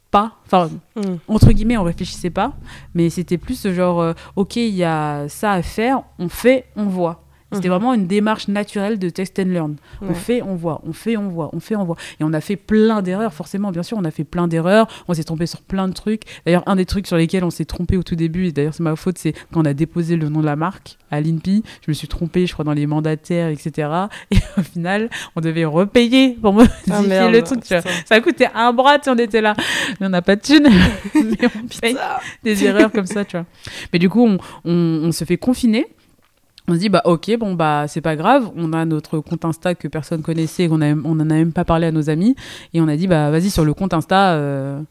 pas, 0.09 0.33
enfin, 0.45 0.69
Mhm. 0.95 1.19
entre 1.27 1.51
guillemets, 1.51 1.77
on 1.77 1.83
réfléchissait 1.83 2.29
pas, 2.29 2.53
mais 2.93 3.09
c'était 3.09 3.37
plus 3.37 3.55
ce 3.55 3.73
genre, 3.73 4.01
euh, 4.01 4.13
ok, 4.35 4.55
il 4.57 4.75
y 4.75 4.83
a 4.83 5.27
ça 5.29 5.51
à 5.53 5.61
faire, 5.61 6.03
on 6.19 6.27
fait, 6.29 6.65
on 6.75 6.85
voit. 6.85 7.23
C'était 7.53 7.67
Mhm. 7.67 7.73
vraiment 7.75 7.93
une 7.93 8.07
démarche 8.07 8.47
naturelle 8.47 8.97
de 8.99 9.09
test 9.09 9.37
and 9.39 9.43
learn. 9.49 9.75
On 10.01 10.13
fait, 10.13 10.41
on 10.41 10.55
voit, 10.55 10.81
on 10.87 10.93
fait, 10.93 11.17
on 11.17 11.27
voit, 11.29 11.49
on 11.53 11.59
fait, 11.59 11.75
on 11.75 11.83
voit. 11.83 11.97
Et 12.19 12.23
on 12.23 12.33
a 12.33 12.41
fait 12.41 12.55
plein 12.55 13.01
d'erreurs, 13.01 13.33
forcément, 13.33 13.71
bien 13.71 13.83
sûr, 13.83 13.97
on 13.97 14.05
a 14.05 14.11
fait 14.11 14.23
plein 14.23 14.47
d'erreurs, 14.47 14.87
on 15.07 15.13
s'est 15.13 15.23
trompé 15.23 15.45
sur 15.45 15.61
plein 15.61 15.87
de 15.87 15.93
trucs. 15.93 16.23
D'ailleurs, 16.45 16.63
un 16.65 16.75
des 16.75 16.85
trucs 16.85 17.07
sur 17.07 17.17
lesquels 17.17 17.43
on 17.43 17.49
s'est 17.49 17.65
trompé 17.65 17.97
au 17.97 18.03
tout 18.03 18.15
début, 18.15 18.47
et 18.47 18.51
d'ailleurs 18.51 18.73
c'est 18.73 18.83
ma 18.83 18.95
faute, 18.95 19.17
c'est 19.17 19.33
quand 19.51 19.61
on 19.61 19.65
a 19.65 19.73
déposé 19.73 20.15
le 20.15 20.29
nom 20.29 20.39
de 20.41 20.45
la 20.45 20.55
marque 20.55 20.97
à 21.11 21.19
l'INPI, 21.19 21.63
je 21.85 21.91
me 21.91 21.93
suis 21.93 22.07
trompée, 22.07 22.45
je 22.47 22.53
crois, 22.53 22.63
dans 22.63 22.71
les 22.73 22.87
mandataires, 22.87 23.49
etc. 23.49 23.89
Et 24.31 24.37
au 24.57 24.61
final, 24.63 25.09
on 25.35 25.41
devait 25.41 25.65
repayer 25.65 26.29
pour 26.41 26.53
modifier 26.53 26.93
Ah, 26.93 27.01
merde, 27.01 27.31
le 27.33 27.41
truc. 27.43 27.61
tu 27.63 27.73
vois. 27.73 27.81
putain. 27.81 27.93
Ça 28.05 28.19
coûtait 28.21 28.49
un 28.55 28.71
bras, 28.71 28.97
tu 28.97 29.05
sais, 29.05 29.11
on 29.11 29.17
était 29.17 29.41
là. 29.41 29.55
Mais 29.99 30.05
on 30.07 30.09
n'a 30.09 30.21
pas 30.21 30.35
de 30.37 30.41
thunes, 30.41 30.69
mais 31.15 31.37
on 31.55 31.79
paye 31.81 31.97
des 32.43 32.63
erreurs 32.63 32.91
comme 32.91 33.05
ça, 33.05 33.25
tu 33.25 33.35
vois. 33.35 33.45
Mais 33.91 33.99
du 33.99 34.07
coup, 34.09 34.25
on, 34.25 34.37
on- 34.63 35.01
on 35.07 35.11
se 35.11 35.25
fait 35.25 35.37
confiner. 35.37 35.87
On 36.71 36.75
se 36.75 36.79
dit, 36.79 36.87
bah 36.87 37.01
ok, 37.03 37.37
bon, 37.37 37.53
bah 37.53 37.85
c'est 37.89 37.99
pas 37.99 38.15
grave. 38.15 38.49
On 38.55 38.71
a 38.71 38.85
notre 38.85 39.19
compte 39.19 39.43
Insta 39.43 39.75
que 39.75 39.89
personne 39.89 40.21
connaissait, 40.21 40.69
qu'on 40.69 40.81
on 40.81 41.19
en 41.19 41.19
a 41.19 41.25
même 41.25 41.51
pas 41.51 41.65
parlé 41.65 41.87
à 41.87 41.91
nos 41.91 42.09
amis. 42.09 42.33
Et 42.73 42.79
on 42.79 42.87
a 42.87 42.95
dit, 42.95 43.07
bah 43.07 43.29
vas-y, 43.29 43.49
sur 43.49 43.65
le 43.65 43.73
compte 43.73 43.93
Insta, 43.93 44.35
euh, 44.35 44.81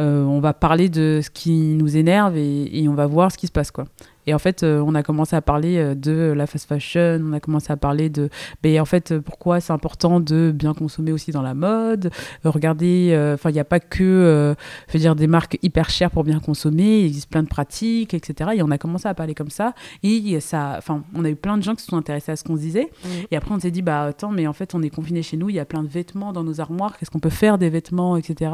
euh, 0.00 0.22
on 0.24 0.40
va 0.40 0.52
parler 0.52 0.90
de 0.90 1.20
ce 1.24 1.30
qui 1.30 1.50
nous 1.50 1.96
énerve 1.96 2.36
et, 2.36 2.78
et 2.78 2.88
on 2.90 2.94
va 2.94 3.06
voir 3.06 3.32
ce 3.32 3.38
qui 3.38 3.46
se 3.46 3.52
passe, 3.52 3.70
quoi. 3.70 3.86
Et 4.26 4.34
en 4.34 4.38
fait, 4.38 4.62
euh, 4.62 4.82
on 4.86 4.94
a 4.94 5.02
commencé 5.02 5.36
à 5.36 5.42
parler 5.42 5.76
euh, 5.76 5.94
de 5.94 6.32
la 6.36 6.46
fast 6.46 6.66
fashion, 6.68 7.20
on 7.22 7.32
a 7.32 7.40
commencé 7.40 7.72
à 7.72 7.76
parler 7.76 8.08
de, 8.08 8.28
ben, 8.62 8.80
en 8.80 8.84
fait, 8.84 9.12
euh, 9.12 9.20
pourquoi 9.20 9.60
c'est 9.60 9.72
important 9.72 10.20
de 10.20 10.52
bien 10.54 10.74
consommer 10.74 11.12
aussi 11.12 11.30
dans 11.30 11.42
la 11.42 11.54
mode. 11.54 12.10
Regardez, 12.44 13.12
enfin, 13.34 13.50
il 13.50 13.54
n'y 13.54 13.60
a 13.60 13.64
pas 13.64 13.80
que, 13.80 14.54
je 14.88 14.92
veux 14.92 14.98
dire, 14.98 15.14
des 15.16 15.26
marques 15.26 15.58
hyper 15.62 15.90
chères 15.90 16.10
pour 16.10 16.24
bien 16.24 16.40
consommer, 16.40 17.00
il 17.00 17.06
existe 17.06 17.28
plein 17.30 17.42
de 17.42 17.48
pratiques, 17.48 18.14
etc. 18.14 18.50
Et 18.56 18.62
on 18.62 18.70
a 18.70 18.78
commencé 18.78 19.08
à 19.08 19.14
parler 19.14 19.34
comme 19.34 19.50
ça. 19.50 19.74
Et 20.02 20.38
ça, 20.40 20.74
enfin, 20.78 21.02
on 21.14 21.24
a 21.24 21.30
eu 21.30 21.36
plein 21.36 21.56
de 21.56 21.62
gens 21.62 21.74
qui 21.74 21.82
se 21.82 21.88
sont 21.90 21.96
intéressés 21.96 22.32
à 22.32 22.36
ce 22.36 22.44
qu'on 22.44 22.56
se 22.56 22.60
disait. 22.62 22.90
Mhm. 23.04 23.10
Et 23.30 23.36
après, 23.36 23.54
on 23.54 23.60
s'est 23.60 23.70
dit, 23.70 23.82
bah 23.82 24.02
attends, 24.04 24.30
mais 24.30 24.46
en 24.46 24.52
fait, 24.52 24.74
on 24.74 24.82
est 24.82 24.90
confiné 24.90 25.22
chez 25.22 25.36
nous, 25.36 25.48
il 25.48 25.54
y 25.56 25.60
a 25.60 25.64
plein 25.64 25.82
de 25.82 25.88
vêtements 25.88 26.32
dans 26.32 26.44
nos 26.44 26.60
armoires, 26.60 26.96
qu'est-ce 26.98 27.10
qu'on 27.10 27.18
peut 27.18 27.30
faire 27.30 27.58
des 27.58 27.68
vêtements, 27.70 28.16
etc. 28.16 28.52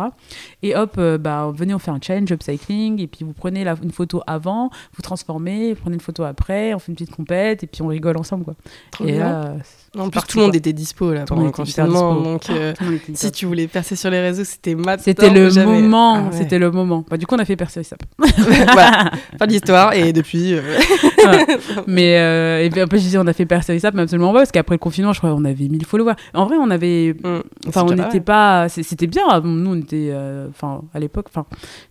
Et 0.62 0.74
hop, 0.76 0.98
bah 1.20 1.50
venez, 1.54 1.74
on 1.74 1.78
fait 1.78 1.90
un 1.90 2.00
challenge 2.00 2.30
upcycling, 2.32 3.00
et 3.00 3.06
puis 3.06 3.24
vous 3.24 3.32
prenez 3.32 3.64
la- 3.64 3.76
une 3.82 3.92
photo 3.92 4.22
avant, 4.26 4.70
vous 4.94 5.02
transformez, 5.02 5.59
prenez 5.74 5.94
une 5.94 6.00
photo 6.00 6.22
après, 6.24 6.74
on 6.74 6.78
fait 6.78 6.92
une 6.92 6.96
petite 6.96 7.14
compète, 7.14 7.62
et 7.62 7.66
puis 7.66 7.82
on 7.82 7.88
rigole 7.88 8.16
ensemble, 8.16 8.44
quoi. 8.44 8.54
Trop 8.90 9.04
et 9.04 9.12
bien. 9.12 9.18
là, 9.18 9.56
en 9.98 10.08
plus, 10.08 10.20
tout 10.28 10.38
le 10.38 10.44
monde 10.44 10.54
était 10.54 10.72
dispo 10.72 11.12
là 11.12 11.24
pendant 11.26 11.44
le 11.44 11.50
confinement. 11.50 12.14
Donc, 12.14 12.48
euh, 12.50 12.72
si 13.14 13.32
tu 13.32 13.46
voulais 13.46 13.66
percer 13.66 13.96
sur 13.96 14.08
les 14.10 14.20
réseaux, 14.20 14.44
c'était 14.44 14.74
maintenant. 14.76 15.02
C'était 15.02 15.30
le 15.30 15.50
moment, 15.64 16.14
Ah 16.14 16.22
ouais. 16.22 16.28
c'était 16.32 16.58
le 16.60 16.70
moment. 16.70 17.04
Bah, 17.10 17.16
du 17.16 17.26
coup, 17.26 17.34
on 17.34 17.38
a 17.38 17.44
fait 17.44 17.56
percer 17.56 17.82
ça. 17.82 17.96
voilà, 18.72 19.10
pas 19.38 19.46
d'histoire. 19.46 19.92
Et 19.94 20.12
depuis, 20.20 20.54
euh, 20.54 20.60
mais 21.86 22.18
euh, 22.18 22.64
et 22.64 22.70
puis 22.70 22.80
après, 22.80 22.98
je 22.98 23.02
disais, 23.02 23.18
on 23.18 23.26
a 23.26 23.32
fait 23.32 23.46
percer 23.46 23.78
ça, 23.78 23.90
mais 23.92 24.02
absolument 24.02 24.32
pas, 24.32 24.40
parce 24.40 24.52
qu'après 24.52 24.76
le 24.76 24.78
confinement, 24.78 25.12
je 25.12 25.18
crois, 25.18 25.30
on 25.34 25.44
avait 25.44 25.68
1000 25.68 25.84
followers. 25.84 26.14
En 26.34 26.46
vrai, 26.46 26.56
on 26.60 26.70
avait. 26.70 27.14
mm, 27.22 27.40
Enfin, 27.68 27.84
on 27.88 27.92
n'était 27.94 28.20
pas. 28.20 28.68
C'était 28.68 29.06
bien. 29.06 29.40
Nous, 29.42 29.70
on 29.72 29.76
était. 29.76 30.10
euh, 30.12 30.48
Enfin, 30.50 30.82
à 30.94 31.00
l'époque. 31.00 31.26
Enfin, 31.30 31.46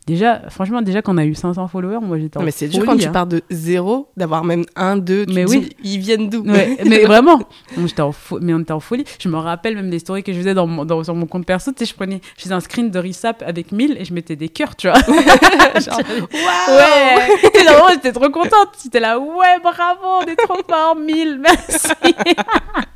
déjà, 0.07 0.41
franchement, 0.49 0.81
déjà, 0.81 1.01
quand 1.01 1.13
on 1.13 1.17
a 1.17 1.25
eu 1.25 1.35
500 1.35 1.67
followers, 1.67 1.99
moi, 2.01 2.17
j'étais 2.19 2.39
mais 2.43 2.51
c'est 2.51 2.67
dur 2.67 2.85
quand 2.85 2.97
tu 2.97 3.07
hein. 3.07 3.11
pars 3.11 3.27
de 3.27 3.41
zéro, 3.49 4.07
d'avoir 4.17 4.43
même 4.43 4.63
un, 4.75 4.97
deux. 4.97 5.25
Tu 5.25 5.33
Mais 5.33 5.45
oui. 5.45 5.61
dis, 5.61 5.95
ils 5.95 5.99
viennent 5.99 6.29
d'où? 6.29 6.43
Ouais, 6.43 6.77
mais 6.85 7.03
vraiment, 7.05 7.41
j'étais 7.89 8.01
en 8.01 8.11
fo- 8.11 8.39
mais 8.41 8.53
on 8.53 8.59
était 8.59 8.71
en 8.71 8.79
folie. 8.79 9.03
Je 9.19 9.27
me 9.29 9.37
rappelle 9.37 9.75
même 9.75 9.89
des 9.89 9.99
stories 9.99 10.23
que 10.23 10.31
je 10.33 10.37
faisais 10.37 10.53
dans 10.53 10.67
mon- 10.67 10.85
dans- 10.85 11.03
sur 11.03 11.15
mon 11.15 11.25
compte 11.25 11.45
perso. 11.45 11.71
Tu 11.71 11.79
sais, 11.79 11.91
je 11.91 11.95
prenais, 11.95 12.21
je 12.37 12.43
faisais 12.43 12.53
un 12.53 12.59
screen 12.61 12.89
de 12.89 12.99
Risap 12.99 13.43
avec 13.45 13.71
1000 13.71 13.97
et 13.99 14.05
je 14.05 14.13
mettais 14.13 14.35
des 14.35 14.49
cœurs, 14.49 14.75
tu 14.75 14.89
vois. 14.89 14.99
Genre, 15.79 15.97
ouais, 15.99 17.63
vraiment, 17.63 17.89
j'étais 17.91 18.11
trop 18.13 18.29
contente. 18.29 18.69
J'étais 18.83 18.99
là, 18.99 19.19
ouais, 19.19 19.59
bravo, 19.61 19.99
on 20.21 20.25
est 20.25 20.35
trop 20.35 20.59
fort, 20.67 20.95
1000, 20.95 21.39
merci. 21.39 21.87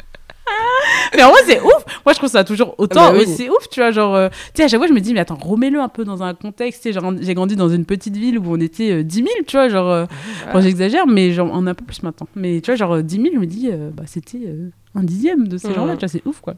mais 1.16 1.24
en 1.24 1.30
vrai, 1.32 1.40
c'est 1.46 1.62
ouf. 1.62 1.86
Moi, 2.06 2.14
je 2.14 2.18
trouve 2.18 2.30
ça 2.30 2.44
toujours 2.44 2.76
autant. 2.78 3.12
Bah 3.12 3.18
oui. 3.18 3.26
C'est 3.28 3.50
ouf, 3.50 3.70
tu 3.72 3.80
vois. 3.80 3.92
Genre, 3.92 4.14
euh, 4.16 4.30
tu 4.30 4.36
sais, 4.56 4.64
à 4.64 4.68
chaque 4.68 4.80
fois, 4.80 4.88
je 4.88 4.94
me 4.94 5.00
dis, 5.00 5.14
mais 5.14 5.20
attends, 5.22 5.36
remets-le 5.36 5.80
un 5.80 5.88
peu 5.90 6.04
dans 6.04 6.22
un 6.24 6.34
contexte. 6.34 6.84
Tu 6.84 6.90
sais, 6.90 7.00
genre, 7.00 7.14
j'ai 7.20 7.34
grandi 7.34 7.56
dans 7.56 7.70
une 7.70 7.86
petite 7.86 8.18
ville 8.18 8.40
où 8.40 8.44
on 8.48 8.60
était 8.60 8.92
euh, 8.92 9.04
10 9.04 9.16
000, 9.16 9.28
tu 9.48 9.56
vois. 9.58 9.70
Genre, 9.70 9.90
euh, 9.90 10.06
Bon, 10.52 10.62
j'exagère, 10.62 11.08
mais 11.08 11.32
genre, 11.32 11.50
on 11.52 11.66
a 11.68 11.72
un 11.72 11.74
peu 11.74 11.86
plus 11.86 12.04
maintenant. 12.04 12.28
Mais 12.36 12.62
tu 12.62 12.72
vois, 12.72 12.76
genre, 12.76 12.96
euh, 12.96 13.02
10 13.02 13.16
000, 13.16 13.28
je 13.36 13.40
me 13.40 13.46
dis, 13.46 13.70
euh, 13.72 13.90
bah, 13.94 14.04
c'était 14.06 14.42
euh, 14.46 14.70
un 14.96 15.04
dixième 15.04 15.48
de 15.48 15.58
ces 15.58 15.74
gens-là, 15.74 15.94
tu 15.94 16.00
vois, 16.00 16.08
c'est 16.10 16.26
ouf, 16.26 16.40
quoi. 16.42 16.56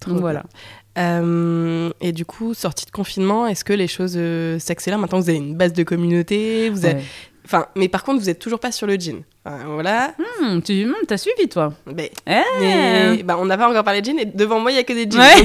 Trop 0.00 0.10
Donc 0.10 0.18
bien. 0.18 0.20
voilà. 0.20 0.42
Euh, 0.98 1.90
et 2.00 2.12
du 2.12 2.24
coup, 2.24 2.54
sortie 2.54 2.86
de 2.86 2.90
confinement, 2.90 3.46
est-ce 3.46 3.64
que 3.64 3.72
les 3.72 3.88
choses 3.88 4.14
euh, 4.16 4.58
s'accélèrent? 4.58 4.98
Maintenant, 4.98 5.18
vous 5.20 5.28
avez 5.28 5.38
une 5.38 5.54
base 5.54 5.72
de 5.72 5.82
communauté. 5.82 6.70
Vous 6.70 6.84
avez... 6.84 6.96
Ouais. 6.96 7.02
Enfin, 7.44 7.66
mais 7.76 7.88
par 7.88 8.02
contre, 8.02 8.20
vous 8.20 8.28
êtes 8.30 8.38
toujours 8.38 8.58
pas 8.60 8.72
sur 8.72 8.86
le 8.86 8.98
jean. 8.98 9.22
Enfin, 9.46 9.58
voilà. 9.66 10.12
Hmm, 10.42 10.60
tu 10.60 10.84
hum, 10.84 10.94
t'as 11.06 11.16
suivi, 11.16 11.48
toi 11.48 11.72
Mais, 11.94 12.10
Eh 12.26 12.32
mais- 12.60 13.22
bah, 13.22 13.36
on 13.38 13.44
n'a 13.44 13.56
pas 13.56 13.68
encore 13.70 13.84
parlé 13.84 14.00
de 14.00 14.06
jean 14.06 14.18
et 14.18 14.24
devant 14.24 14.58
moi, 14.58 14.72
il 14.72 14.74
y 14.74 14.78
a 14.78 14.82
que 14.82 14.92
des 14.92 15.08
jeans. 15.08 15.20
Ouais. 15.20 15.40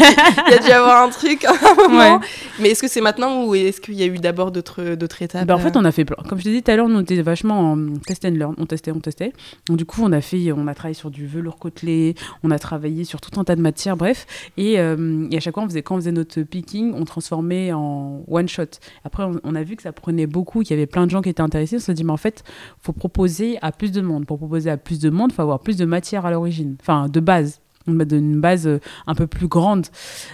Il 0.48 0.52
y 0.54 0.56
a 0.56 0.60
dû 0.60 0.68
y 0.70 0.72
avoir 0.72 1.04
un 1.04 1.10
truc 1.10 1.46
à 1.46 1.52
un 1.52 1.76
moment. 1.76 2.16
Ouais. 2.18 2.28
Mais 2.60 2.70
est-ce 2.70 2.82
que 2.82 2.88
c'est 2.88 3.02
maintenant 3.02 3.46
ou 3.46 3.54
est-ce 3.54 3.80
qu'il 3.80 3.94
y 3.94 4.02
a 4.04 4.08
eu 4.08 4.18
d'abord 4.18 4.52
d'autres 4.52 4.96
d'autres 4.96 5.22
étapes 5.22 5.46
Bah, 5.46 5.56
en 5.56 5.60
fait, 5.60 5.76
euh 5.76 5.80
on 5.80 5.86
a 5.86 5.92
fait 5.92 6.06
plein. 6.06 6.18
Comme 6.28 6.40
je 6.40 6.46
t'ai 6.46 6.52
dit 6.52 6.64
tout 6.64 6.72
à 6.72 6.76
l'heure, 6.76 6.90
nous, 6.90 6.98
on 6.98 7.02
était 7.02 7.22
vachement 7.22 7.74
en 7.74 7.94
test 8.08 8.26
and 8.26 8.30
learn. 8.32 8.56
On 8.58 8.66
testait, 8.66 8.92
on 8.92 9.00
testait. 9.00 9.34
Donc, 9.68 9.78
du 9.78 9.86
coup, 9.86 10.02
on 10.04 10.12
a 10.12 10.22
fait, 10.22 10.52
on 10.52 10.68
a 10.68 10.74
travaillé 10.74 10.96
sur 10.96 11.12
du 11.12 11.28
velours 11.28 11.60
côtelé, 11.60 12.16
on 12.44 12.50
a 12.50 12.58
travaillé 12.58 13.04
sur 13.04 13.22
tout 13.22 13.40
un 13.40 13.44
tas 13.44 13.56
de 13.56 13.62
matières, 13.62 13.98
bref. 13.98 14.26
Et, 14.58 14.80
euh, 14.80 15.28
et 15.30 15.38
à 15.38 15.40
chaque 15.40 15.54
fois, 15.54 15.64
on 15.64 15.68
faisait, 15.70 15.84
quand 15.84 15.96
on 15.96 16.00
faisait 16.00 16.12
notre 16.12 16.42
picking, 16.42 16.94
on 16.96 17.06
transformait 17.06 17.72
en 17.72 18.24
one 18.28 18.48
shot. 18.50 18.64
Après, 19.06 19.24
on, 19.24 19.40
on 19.44 19.54
a 19.54 19.62
vu 19.62 19.76
que 19.76 19.84
ça 19.84 19.92
prenait 19.92 20.26
beaucoup, 20.28 20.62
qu'il 20.62 20.72
y 20.72 20.74
avait 20.80 20.88
plein 20.88 21.06
de 21.06 21.12
gens 21.12 21.22
qui 21.22 21.30
étaient 21.30 21.42
intéressés. 21.42 21.76
On 21.76 21.80
s'est 21.80 21.94
dit, 21.94 22.04
mais 22.04 22.14
en 22.14 22.18
fait, 22.18 22.44
faut 22.82 22.94
proposer 22.94 23.60
à 23.62 23.72
plus 23.72 23.91
de 23.92 24.02
monde. 24.02 24.26
Pour 24.26 24.38
proposer 24.38 24.70
à 24.70 24.78
plus 24.78 25.00
de 25.00 25.10
monde, 25.10 25.32
il 25.32 25.36
faut 25.36 25.42
avoir 25.42 25.60
plus 25.60 25.78
de 25.78 25.86
matière 25.86 26.26
à 26.26 26.32
l'origine. 26.32 26.76
Enfin, 26.82 27.08
de 27.10 27.20
base. 27.20 27.62
On 27.88 27.92
met 27.92 28.06
une 28.06 28.40
base 28.40 28.68
euh, 28.68 28.80
un 29.08 29.16
peu 29.16 29.28
plus 29.28 29.48
grande 29.48 29.88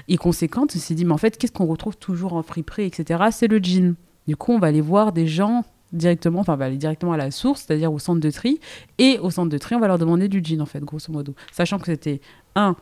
et 0.08 0.18
conséquente. 0.18 0.74
On 0.76 0.80
s'est 0.80 0.96
dit, 0.96 1.06
mais 1.06 1.14
en 1.14 1.18
fait, 1.18 1.38
qu'est-ce 1.38 1.52
qu'on 1.52 1.66
retrouve 1.66 1.96
toujours 1.98 2.34
en 2.34 2.44
friperie, 2.44 2.84
etc. 2.84 3.24
C'est 3.32 3.48
le 3.48 3.60
jean. 3.60 3.96
Du 4.28 4.36
coup, 4.36 4.52
on 4.52 4.60
va 4.60 4.68
aller 4.68 4.82
voir 4.82 5.14
des 5.14 5.28
gens 5.28 5.64
directement, 5.94 6.42
enfin, 6.42 6.56
on 6.56 6.58
va 6.58 6.66
aller 6.66 6.78
directement 6.78 7.14
à 7.14 7.18
la 7.18 7.32
source, 7.32 7.64
c'est-à-dire 7.66 7.94
au 7.94 8.00
centre 8.00 8.20
de 8.20 8.30
tri. 8.30 8.60
Et 8.98 9.18
au 9.20 9.30
centre 9.30 9.50
de 9.50 9.58
tri, 9.58 9.76
on 9.76 9.80
va 9.80 9.88
leur 9.88 9.98
demander 9.98 10.28
du 10.28 10.42
jean, 10.44 10.62
en 10.62 10.66
fait, 10.66 10.82
grosso 10.82 11.12
modo. 11.12 11.34
Sachant 11.52 11.80
que 11.80 11.86
c'était 11.86 12.22
un. 12.56 12.76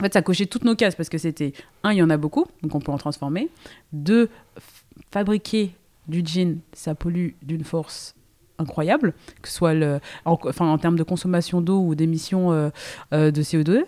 En 0.00 0.02
fait, 0.02 0.12
ça 0.12 0.22
cochait 0.22 0.46
toutes 0.46 0.64
nos 0.64 0.74
cases 0.74 0.96
parce 0.96 1.08
que 1.08 1.18
c'était 1.18 1.52
un, 1.82 1.92
il 1.92 1.98
y 1.98 2.02
en 2.02 2.10
a 2.10 2.16
beaucoup, 2.16 2.46
donc 2.62 2.74
on 2.74 2.80
peut 2.80 2.90
en 2.90 2.98
transformer. 2.98 3.48
Deux, 3.92 4.28
fabriquer 5.12 5.72
du 6.08 6.22
jean, 6.24 6.60
ça 6.72 6.94
pollue 6.94 7.30
d'une 7.42 7.64
force 7.64 8.14
incroyable, 8.58 9.12
que 9.42 9.48
ce 9.48 9.54
soit 9.54 9.74
le, 9.74 10.00
en, 10.24 10.38
enfin, 10.44 10.66
en 10.66 10.78
termes 10.78 10.98
de 10.98 11.02
consommation 11.02 11.60
d'eau 11.60 11.80
ou 11.80 11.94
d'émissions 11.94 12.52
euh, 12.52 12.70
euh, 13.12 13.30
de 13.30 13.42
CO2. 13.42 13.84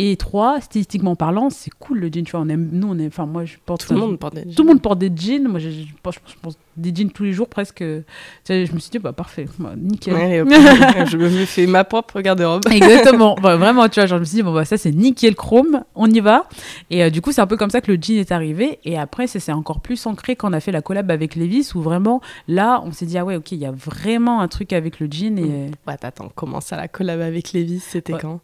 Et 0.00 0.16
trois, 0.16 0.60
statistiquement 0.60 1.16
parlant, 1.16 1.50
c'est 1.50 1.70
cool 1.78 1.98
le 1.98 2.08
jean. 2.08 2.22
Tu 2.24 2.30
vois, 2.30 2.40
on 2.40 2.48
aime, 2.48 2.68
nous, 2.72 2.88
on 2.88 2.98
est, 3.00 3.08
enfin, 3.08 3.26
moi, 3.26 3.44
je 3.44 3.56
porte 3.66 3.84
Tout 3.86 3.94
le 3.94 3.98
monde 4.00 4.18
porte 4.18 4.34
des 4.34 4.46
tout 4.54 4.62
le 4.62 4.68
monde 4.68 4.80
porte 4.80 4.98
des 5.00 5.10
jeans. 5.14 5.48
Moi, 5.48 5.58
je, 5.58 5.70
je 5.70 5.86
pense, 6.02 6.14
je 6.26 6.34
pense 6.40 6.56
des 6.76 6.94
jeans 6.94 7.10
tous 7.10 7.24
les 7.24 7.32
jours 7.32 7.48
presque. 7.48 7.78
Tu 7.78 8.04
sais, 8.44 8.64
je 8.64 8.72
me 8.72 8.78
suis 8.78 8.90
dit, 8.90 9.00
bah 9.00 9.12
parfait, 9.12 9.46
bah, 9.58 9.72
nickel. 9.76 10.14
Je 11.10 11.16
me 11.16 11.28
fais 11.46 11.66
ma 11.66 11.82
propre 11.82 12.20
garde-robe. 12.20 12.62
Exactement. 12.70 13.34
Bah, 13.42 13.56
vraiment, 13.56 13.88
tu 13.88 13.98
vois, 13.98 14.06
genre, 14.06 14.18
je 14.18 14.20
me 14.20 14.24
suis 14.24 14.36
dit, 14.36 14.42
bon, 14.42 14.54
bah, 14.54 14.64
ça, 14.64 14.76
c'est 14.76 14.92
nickel 14.92 15.34
chrome, 15.34 15.82
on 15.96 16.08
y 16.08 16.20
va. 16.20 16.48
Et 16.90 17.02
euh, 17.02 17.10
du 17.10 17.20
coup, 17.20 17.32
c'est 17.32 17.40
un 17.40 17.46
peu 17.48 17.56
comme 17.56 17.70
ça 17.70 17.80
que 17.80 17.90
le 17.90 17.98
jean 18.00 18.18
est 18.18 18.30
arrivé. 18.30 18.78
Et 18.84 18.96
après, 18.96 19.26
ça 19.26 19.40
s'est 19.40 19.50
encore 19.52 19.80
plus 19.80 20.06
ancré 20.06 20.36
quand 20.36 20.48
on 20.50 20.52
a 20.52 20.60
fait 20.60 20.70
la 20.72 20.80
collab 20.82 21.10
avec 21.10 21.34
Levis, 21.34 21.72
où 21.74 21.80
vraiment, 21.80 22.20
là, 22.46 22.80
on 22.84 22.92
s'est 22.92 23.06
dit, 23.06 23.18
ah 23.18 23.24
ouais, 23.24 23.34
ok, 23.34 23.50
il 23.50 23.58
y 23.58 23.66
a 23.66 23.72
vraiment 23.72 24.40
un 24.40 24.46
truc 24.48 24.72
avec 24.72 25.00
le 25.00 25.08
jean. 25.10 25.38
Et 25.38 25.70
Ouais, 25.88 25.96
attends, 26.02 26.30
comment 26.36 26.60
ça, 26.60 26.76
la 26.76 26.86
collab 26.86 27.20
avec 27.20 27.52
Lévis 27.52 27.80
C'était 27.80 28.12
Ouais. 28.12 28.18
quand? 28.22 28.40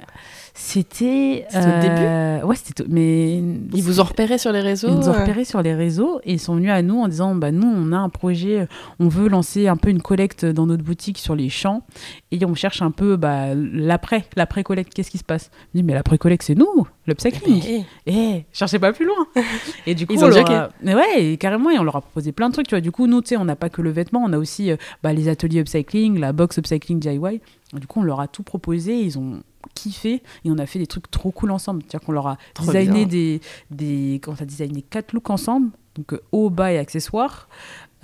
C'était 0.55 1.44
C'était 1.49 1.67
au 1.67 1.81
début 1.81 1.95
Euh, 2.01 2.43
Ouais, 2.45 2.57
c'était. 2.57 2.85
Mais 2.89 3.37
Ils 3.39 3.83
vous 3.83 4.01
ont 4.01 4.05
repéré 4.05 4.37
sur 4.39 4.53
les 4.53 4.61
réseaux 4.61 4.89
Ils 4.89 4.95
nous 4.97 5.09
ont 5.09 5.13
euh, 5.15 5.21
repérés 5.21 5.45
sur 5.45 5.63
les 5.63 5.75
réseaux 5.75 6.21
et 6.25 6.33
ils 6.35 6.39
sont 6.41 6.57
venus 6.57 6.71
à 6.71 6.83
nous 6.83 6.99
en 7.01 7.09
disant 7.09 7.35
bah 7.35 7.53
nous 7.53 7.67
on 7.67 7.93
a 7.93 7.97
un 7.97 8.09
projet, 8.11 8.67
on 9.01 9.09
veut 9.09 9.29
lancer 9.29 9.67
un 9.69 9.77
peu 9.77 9.89
une 9.91 10.03
collecte 10.03 10.45
dans 10.45 10.67
notre 10.67 10.83
boutique 10.85 11.19
sur 11.19 11.35
les 11.35 11.49
champs 11.49 11.83
et 12.33 12.45
on 12.45 12.55
cherche 12.55 12.83
un 12.83 12.91
peu 12.91 13.17
bah, 13.17 13.55
l'après, 13.55 14.25
l'après 14.37 14.63
collecte. 14.63 14.93
Qu'est-ce 14.95 15.11
qui 15.11 15.19
se 15.19 15.25
passe? 15.25 15.51
Je 15.75 15.79
dis 15.81 15.83
mais 15.85 15.95
l'après 15.95 16.19
collecte 16.19 16.45
c'est 16.45 16.55
nous, 16.55 16.87
l'upcycling. 17.07 17.63
mais- 17.65 17.85
Eh, 18.07 18.45
cherchez 18.53 18.79
pas 18.79 18.93
plus 18.93 19.07
loin. 19.07 19.27
Et 19.87 19.95
du 19.95 20.07
coup, 20.07 20.13
Ils 20.15 20.21
on 20.21 20.25
ont 20.27 20.29
leur 20.29 20.39
joqué. 20.39 20.55
a- 20.55 20.71
Mais 20.83 20.95
ouais, 20.95 21.25
et 21.25 21.37
carrément, 21.37 21.71
et 21.71 21.79
on 21.79 21.85
leur 21.85 21.97
a 21.97 22.01
proposé 22.01 22.33
plein 22.33 22.49
de 22.49 22.53
trucs. 22.55 22.67
Tu 22.69 22.75
vois, 22.75 22.81
du 22.81 22.91
coup, 22.91 23.07
nous, 23.07 23.23
tu 23.23 23.29
sais, 23.29 23.37
on 23.37 23.45
n'a 23.45 23.57
pas 23.57 23.69
que 23.69 23.81
le 23.83 23.91
vêtement, 23.91 24.23
on 24.25 24.33
a 24.33 24.39
aussi 24.39 24.71
euh, 24.71 24.77
bah, 25.03 25.13
les 25.13 25.29
ateliers 25.29 25.61
upcycling, 25.61 26.19
la 26.19 26.33
box 26.33 26.59
upcycling 26.59 26.99
DIY. 26.99 27.41
Du 27.79 27.87
coup, 27.87 28.01
on 28.01 28.03
leur 28.03 28.21
a 28.21 28.29
tout 28.29 28.43
proposé, 28.43 29.01
ils 29.01 29.19
ont 29.19 29.43
kiffé 29.75 30.23
et 30.45 30.51
on 30.51 30.59
a 30.59 30.67
fait 30.67 30.79
des 30.79 30.87
trucs 30.87 31.11
trop 31.11 31.31
cool 31.31 31.51
ensemble. 31.51 31.83
C'est-à-dire 31.83 32.07
qu'on 32.07 32.13
leur 32.13 32.27
a 32.27 32.39
Trop 32.55 32.67
designé 32.67 33.07
des, 33.07 33.41
des, 33.71 34.21
quand 34.23 34.33
on 34.33 34.43
a 34.43 34.47
designé 34.47 34.83
quatre 34.83 35.13
looks 35.13 35.31
ensemble, 35.31 35.71
donc 35.95 36.13
euh, 36.13 36.23
haut, 36.33 36.51
bas 36.51 36.73
et 36.73 36.79
accessoires. 36.79 37.49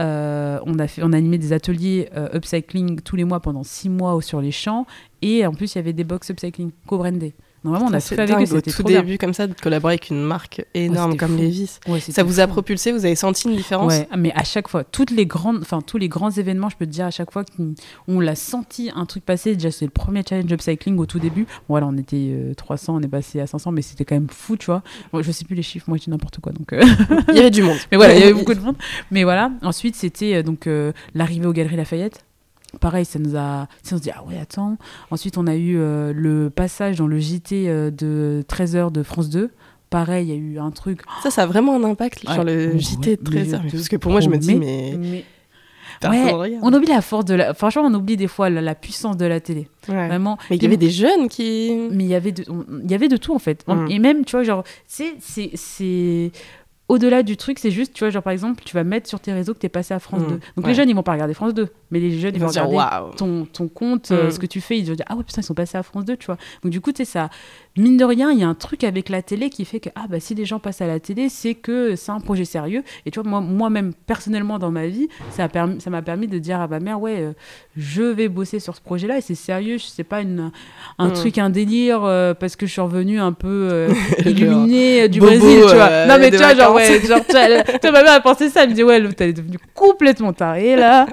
Euh, 0.01 0.59
on, 0.65 0.79
a 0.79 0.89
fait, 0.89 1.03
on 1.03 1.13
a 1.13 1.17
animé 1.17 1.37
des 1.37 1.53
ateliers 1.53 2.09
euh, 2.17 2.35
upcycling 2.35 3.01
tous 3.03 3.17
les 3.17 3.25
mois 3.25 3.41
pendant 3.41 3.63
six 3.63 3.91
mois 3.91 4.21
sur 4.23 4.41
les 4.41 4.53
champs. 4.53 4.87
Et 5.21 5.47
en 5.47 5.53
plus, 5.53 5.75
il 5.75 5.79
y 5.79 5.81
avait 5.81 5.93
des 5.93 6.05
box 6.05 6.31
upcycling 6.31 6.71
co-brandées. 6.87 7.35
Vraiment, 7.63 7.87
on 7.91 7.93
a 7.93 8.01
tout 8.01 8.09
fait 8.15 8.21
avec 8.21 8.51
au 8.53 8.61
tout 8.61 8.83
bien. 8.85 9.01
début 9.03 9.19
comme 9.19 9.35
ça 9.35 9.47
de 9.47 9.53
collaborer 9.55 9.93
avec 9.95 10.09
une 10.11 10.23
marque 10.23 10.65
énorme 10.75 11.17
comme 11.17 11.33
fou. 11.37 11.43
Levi's. 11.43 11.79
Ouais, 11.87 12.01
Ça 12.01 12.23
vous 12.23 12.41
a 12.41 12.47
propulsé, 12.47 12.91
vous 12.93 13.05
avez 13.05 13.15
senti 13.15 13.49
une 13.49 13.57
différence? 13.57 13.93
Ouais, 13.93 14.09
mais 14.17 14.33
à 14.35 14.45
chaque 14.45 14.69
fois, 14.69 14.83
toutes 14.85 15.11
les 15.11 15.27
grandes, 15.27 15.59
enfin 15.61 15.81
tous 15.83 15.99
les 15.99 16.09
grands 16.09 16.31
événements, 16.31 16.71
je 16.71 16.77
peux 16.77 16.87
te 16.87 16.91
dire 16.91 17.05
à 17.07 17.11
chaque 17.11 17.31
fois 17.31 17.45
qu'on 17.45 17.75
on 18.09 18.21
l'a 18.21 18.35
senti 18.35 18.91
un 18.95 19.05
truc 19.05 19.25
passer. 19.25 19.55
Déjà, 19.57 19.71
c'est 19.71 19.85
le 19.85 19.91
premier 19.91 20.23
challenge 20.27 20.51
upcycling 20.51 20.97
au 20.99 21.07
tout 21.07 21.19
début. 21.19 21.45
Bon, 21.45 21.49
voilà, 21.75 21.87
on 21.87 21.97
était 21.99 22.17
euh, 22.33 22.55
300, 22.55 22.97
on 22.97 23.01
est 23.03 23.09
passé 23.09 23.41
à 23.41 23.47
500, 23.47 23.73
mais 23.73 23.83
c'était 23.83 24.05
quand 24.05 24.15
même 24.17 24.29
fou, 24.31 24.57
tu 24.57 24.67
vois. 24.67 24.83
Moi, 25.13 25.23
je 25.23 25.31
sais 25.31 25.45
plus 25.45 25.55
les 25.55 25.63
chiffres, 25.63 25.85
moi 25.89 25.99
dis 25.99 26.09
n'importe 26.09 26.41
quoi, 26.41 26.53
donc. 26.53 26.73
euh, 26.73 26.83
Il 27.29 27.35
y 27.37 27.41
avait 27.41 27.51
du 27.51 27.63
monde. 27.63 27.77
mais 27.91 27.97
voilà, 27.99 28.15
il 28.15 28.21
y 28.21 28.23
avait 28.23 28.33
beaucoup 28.33 28.55
de 28.55 28.61
monde. 28.61 28.77
Mais 29.11 29.25
voilà, 29.25 29.51
ensuite 29.63 29.97
c'était 29.97 30.37
euh, 30.37 30.43
donc 30.43 30.67
euh, 30.67 30.93
l'arrivée 31.15 31.47
aux 31.47 31.53
Galeries 31.53 31.77
Lafayette. 31.77 32.25
Pareil, 32.79 33.05
ça 33.05 33.19
nous 33.19 33.37
a. 33.37 33.67
ça, 33.83 33.95
on 33.95 33.99
se 33.99 34.03
dit, 34.03 34.11
ah 34.15 34.23
ouais, 34.25 34.39
attends. 34.39 34.77
Ensuite, 35.11 35.37
on 35.39 35.47
a 35.47 35.57
eu 35.57 35.77
euh, 35.77 36.13
le 36.15 36.51
passage 36.51 36.97
dans 36.99 37.07
le 37.09 37.19
JT 37.19 37.69
euh, 37.69 37.91
de 37.91 38.45
13h 38.49 38.93
de 38.93 39.03
France 39.03 39.29
2. 39.29 39.51
Pareil, 39.91 40.29
il 40.29 40.31
y 40.31 40.33
a 40.33 40.37
eu 40.37 40.59
un 40.61 40.71
truc. 40.71 41.03
Ça, 41.23 41.31
ça 41.31 41.43
a 41.43 41.47
vraiment 41.47 41.75
un 41.75 41.83
impact 41.83 42.23
Ouais. 42.29 42.35
sur 42.35 42.45
le 42.45 42.79
JT 42.79 43.17
de 43.17 43.31
mais 43.35 43.43
13h. 43.43 43.61
je 43.65 43.69
te 43.71 43.77
Parce 43.77 43.89
que 43.89 43.97
pour 43.97 44.13
moi, 44.13 44.21
je 44.21 44.29
me 44.29 44.39
dis, 44.39 44.55
mais. 44.55 44.95
mais- 44.99 45.25
Ouais, 46.09 46.33
on 46.63 46.73
oublie 46.73 46.87
la 46.89 47.03
force 47.03 47.27
de 47.27 47.35
la. 47.35 47.53
Franchement, 47.53 47.83
on 47.85 47.93
oublie 47.93 48.17
des 48.17 48.29
fois 48.29 48.49
la, 48.49 48.63
la 48.63 48.75
puissance 48.75 49.19
de 49.19 49.27
la 49.27 49.39
télé. 49.39 49.69
Ouais. 49.87 50.09
Vraiment. 50.09 50.39
Mais 50.49 50.57
il 50.57 50.63
y 50.63 50.67
avait 50.67 50.79
des 50.79 50.89
jeunes 50.89 51.29
qui. 51.29 51.89
mais 51.91 52.05
il 52.05 52.09
y 52.11 52.15
avait 52.15 52.33
de, 52.33 52.43
il 52.85 52.91
y 52.91 52.95
avait 52.95 53.09
de 53.09 53.19
tout 53.19 53.35
en 53.35 53.39
fait. 53.39 53.65
Mm. 53.69 53.87
Et 53.91 53.99
même, 53.99 54.25
tu 54.25 54.31
vois, 54.37 54.43
genre, 54.43 54.65
c'est, 54.87 55.17
c'est, 55.21 55.51
c'est 55.57 56.31
au-delà 56.91 57.23
du 57.23 57.37
truc, 57.37 57.59
c'est 57.61 57.71
juste, 57.71 57.93
tu 57.95 58.01
vois, 58.05 58.11
genre 58.11 58.23
par 58.23 58.33
exemple, 58.33 58.63
tu 58.65 58.75
vas 58.75 58.83
mettre 58.85 59.09
sur 59.09 59.21
tes 59.21 59.33
réseaux 59.33 59.55
que 59.55 59.59
t'es 59.61 59.69
passé 59.69 59.95
à 59.95 60.01
France 60.01 60.23
Mm. 60.23 60.27
2. 60.29 60.35
Donc 60.35 60.41
Ouais. 60.65 60.69
les 60.71 60.75
jeunes, 60.75 60.89
ils 60.89 60.95
vont 60.97 61.03
pas 61.05 61.13
regarder 61.13 61.35
France 61.35 61.55
2, 61.55 61.69
mais 61.91 62.01
les 62.01 62.11
jeunes, 62.19 62.33
ils, 62.35 62.39
Ils 62.39 62.41
vont 62.43 62.49
regarder 62.49 62.77
ton 63.17 63.69
compte, 63.69 64.11
euh, 64.11 64.27
Mm. 64.27 64.31
ce 64.33 64.39
que 64.39 64.47
tu 64.47 64.61
fais, 64.61 64.77
ils 64.79 64.87
vont 64.89 64.95
dire, 64.95 65.05
ah 65.09 65.15
ouais, 65.17 65.23
putain, 65.23 65.41
ils 65.41 65.45
sont 65.45 65.55
passés 65.55 65.79
à 65.79 65.83
France 65.85 66.05
2, 66.05 66.17
tu 66.17 66.27
vois. 66.27 66.37
Donc 66.65 66.73
du 66.73 66.81
coup, 66.81 66.91
tu 66.93 66.99
sais, 66.99 67.05
ça, 67.05 67.31
mine 67.77 67.97
de 67.97 68.05
rien, 68.05 68.31
il 68.33 68.39
y 68.39 68.43
a 68.43 68.49
un 68.49 68.55
truc 68.55 68.85
avec 68.85 69.09
la 69.09 69.23
télé 69.23 69.49
qui 69.49 69.65
fait 69.65 69.81
que, 69.81 69.89
ah 69.95 70.05
bah 70.09 70.21
si 70.21 70.35
les 70.35 70.45
gens 70.45 70.59
passent 70.59 70.81
à 70.83 70.87
la 70.87 70.99
télé, 71.01 71.29
c'est 71.29 71.55
que 71.55 71.95
c'est 71.97 72.11
un 72.13 72.21
projet 72.21 72.45
sérieux. 72.45 72.83
Et 73.07 73.11
tu 73.11 73.21
vois, 73.21 73.29
moi, 73.29 73.41
moi-même, 73.41 73.93
personnellement, 74.07 74.59
dans 74.59 74.71
ma 74.71 74.87
vie, 74.87 75.09
ça, 75.31 75.45
a 75.45 75.49
permis, 75.49 75.81
ça 75.81 75.89
m'a 75.91 76.03
permis 76.03 76.27
de 76.29 76.39
dire 76.39 76.61
à 76.61 76.69
ma 76.69 76.81
mère, 76.81 77.01
ouais, 77.01 77.17
euh, 77.21 77.33
je 77.77 78.03
vais 78.03 78.29
bosser 78.29 78.59
sur 78.61 78.75
ce 78.75 78.81
projet-là 78.81 79.19
et 79.19 79.21
c'est 79.21 79.35
sérieux, 79.35 79.79
c'est 79.79 80.05
pas 80.05 80.21
une, 80.21 80.51
un 80.99 81.09
Mm. 81.09 81.13
truc, 81.13 81.39
un 81.39 81.51
délire, 81.51 82.03
euh, 82.05 82.35
parce 82.35 82.57
que 82.57 82.67
je 82.67 82.73
suis 82.73 82.81
revenue 82.81 83.21
un 83.21 83.33
peu 83.33 83.49
euh, 83.49 83.89
illuminée 84.27 85.03
euh, 85.03 85.09
du 85.09 85.21
bobo, 85.21 85.31
Brésil, 85.37 85.61
tu 85.69 85.75
vois. 85.77 85.89
euh, 85.91 86.07
non, 86.07 86.15
mais 86.19 86.31
des 86.31 86.37
tu 86.39 86.43
vois, 86.43 86.55
genre, 86.55 86.75
ouais, 86.75 87.01
genre, 87.07 87.21
tu 87.27 87.33
vois, 87.37 87.63
tu 87.63 87.79
vois, 87.83 87.93
ma 87.93 88.03
mère 88.03 88.13
a 88.15 88.21
pensé 88.21 88.49
ça, 88.51 88.65
elle 88.65 88.71
me 88.71 88.75
dit, 88.75 88.83
ouais, 88.85 88.99
l'autre, 88.99 89.15
elle 89.21 89.31
est 89.31 89.33
devenue 89.35 89.59
complètement 89.75 90.33
tarée, 90.33 90.77
là. 90.77 91.07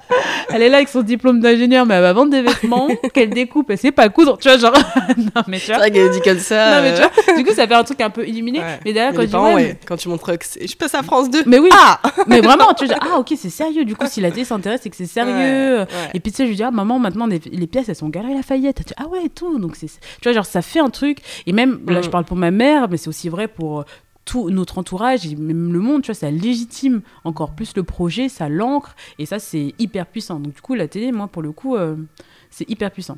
Elle 0.49 0.61
est 0.63 0.69
là 0.69 0.77
avec 0.77 0.89
son 0.89 1.01
diplôme 1.01 1.39
d'ingénieur, 1.39 1.85
mais 1.85 1.95
elle 1.95 2.01
va 2.01 2.13
vendre 2.13 2.31
des 2.31 2.41
vêtements 2.41 2.87
qu'elle 3.13 3.29
découpe, 3.29 3.69
elle 3.69 3.77
sait 3.77 3.91
pas 3.91 4.09
coudre, 4.09 4.37
tu 4.37 4.47
vois, 4.49 4.57
genre, 4.57 4.73
non, 5.17 5.41
mais 5.47 5.57
tu 5.57 5.65
C'est 5.65 5.71
vois. 5.73 5.77
vrai 5.79 5.91
qu'elle 5.91 6.09
dit 6.11 6.21
ça. 6.47 6.75
Non, 6.77 6.81
mais 6.81 6.95
tu 6.95 7.01
euh, 7.01 7.07
vois, 7.25 7.35
du 7.37 7.43
coup, 7.43 7.53
ça 7.53 7.67
fait 7.67 7.73
un 7.73 7.83
truc 7.83 8.01
un 8.01 8.09
peu 8.09 8.27
illuminé. 8.27 8.59
ouais. 8.59 8.79
Mais 8.85 8.93
derrière, 8.93 9.11
Mais 9.13 9.27
quand 9.27 9.39
dis, 9.39 9.45
ouais, 9.45 9.53
ouais, 9.55 9.79
quand 9.85 9.97
tu 9.97 10.09
montres 10.09 10.37
que 10.37 10.45
je 10.65 10.75
passe 10.75 10.95
à 10.95 11.03
France 11.03 11.29
2. 11.29 11.43
mais 11.45 11.59
oui, 11.59 11.69
Ah 11.73 11.99
mais 12.27 12.41
vraiment, 12.41 12.73
tu 12.73 12.87
genre, 12.87 12.97
ah, 13.01 13.19
ok, 13.19 13.33
c'est 13.37 13.49
sérieux. 13.49 13.85
Du 13.85 13.95
coup, 13.95 14.05
si 14.07 14.21
la 14.21 14.31
télé 14.31 14.45
s'intéresse, 14.45 14.81
c'est 14.83 14.89
que 14.89 14.95
c'est 14.95 15.05
sérieux. 15.05 15.85
Et 16.13 16.19
puis 16.19 16.31
tu 16.31 16.37
sais, 16.37 16.43
je 16.45 16.49
lui 16.49 16.55
dis, 16.55 16.63
ah 16.63 16.71
maman, 16.71 16.99
maintenant 16.99 17.27
les, 17.27 17.39
les 17.51 17.67
pièces 17.67 17.89
elles 17.89 17.95
sont 17.95 18.09
Galeries 18.09 18.35
Lafayette. 18.35 18.85
Dit, 18.87 18.93
ah 18.97 19.07
ouais, 19.07 19.25
et 19.25 19.29
tout. 19.29 19.59
Donc 19.59 19.75
c'est, 19.75 19.87
tu 19.87 19.99
vois, 20.23 20.33
genre 20.33 20.45
ça 20.45 20.61
fait 20.61 20.79
un 20.79 20.89
truc. 20.89 21.19
Et 21.45 21.53
même, 21.53 21.79
là 21.87 21.99
Mm. 21.99 22.03
je 22.03 22.09
parle 22.09 22.25
pour 22.25 22.37
ma 22.37 22.51
mère, 22.51 22.87
mais 22.89 22.97
c'est 22.97 23.07
aussi 23.09 23.27
vrai 23.29 23.47
pour 23.47 23.79
euh, 23.81 23.83
tout 24.25 24.49
notre 24.49 24.77
entourage 24.77 25.25
et 25.25 25.35
même 25.35 25.71
le 25.73 25.79
monde, 25.79 26.01
tu 26.03 26.07
vois, 26.07 26.15
ça 26.15 26.29
légitime 26.29 27.01
encore 27.23 27.51
plus 27.55 27.73
le 27.75 27.83
projet, 27.83 28.29
ça 28.29 28.49
l'ancre. 28.49 28.95
Et 29.19 29.25
ça, 29.25 29.39
c'est 29.39 29.73
hyper 29.79 30.05
puissant. 30.05 30.39
Donc 30.39 30.53
du 30.53 30.61
coup, 30.61 30.75
la 30.75 30.87
télé, 30.87 31.11
moi, 31.11 31.27
pour 31.27 31.41
le 31.41 31.51
coup, 31.51 31.75
euh, 31.75 31.95
c'est 32.49 32.69
hyper 32.69 32.91
puissant. 32.91 33.17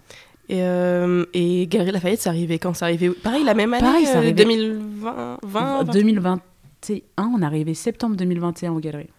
Et, 0.49 0.63
euh, 0.63 1.25
et 1.33 1.67
Galerie 1.67 1.91
Lafayette, 1.91 2.21
c'est 2.21 2.29
arrivé 2.29 2.57
quand? 2.59 2.73
C'est 2.73 2.85
arrivé 2.85 3.09
Pareil, 3.11 3.43
la 3.43 3.53
même 3.53 3.73
année 3.73 3.83
Pareil, 3.83 4.07
euh, 4.07 4.17
arrivé- 4.17 4.33
2020 4.33 5.37
20, 5.43 5.83
20. 5.83 5.93
2021, 5.93 7.31
on 7.35 7.41
est 7.41 7.45
arrivé 7.45 7.73
septembre 7.75 8.15
2021 8.15 8.71
aux 8.73 8.79
Galeries. 8.79 9.09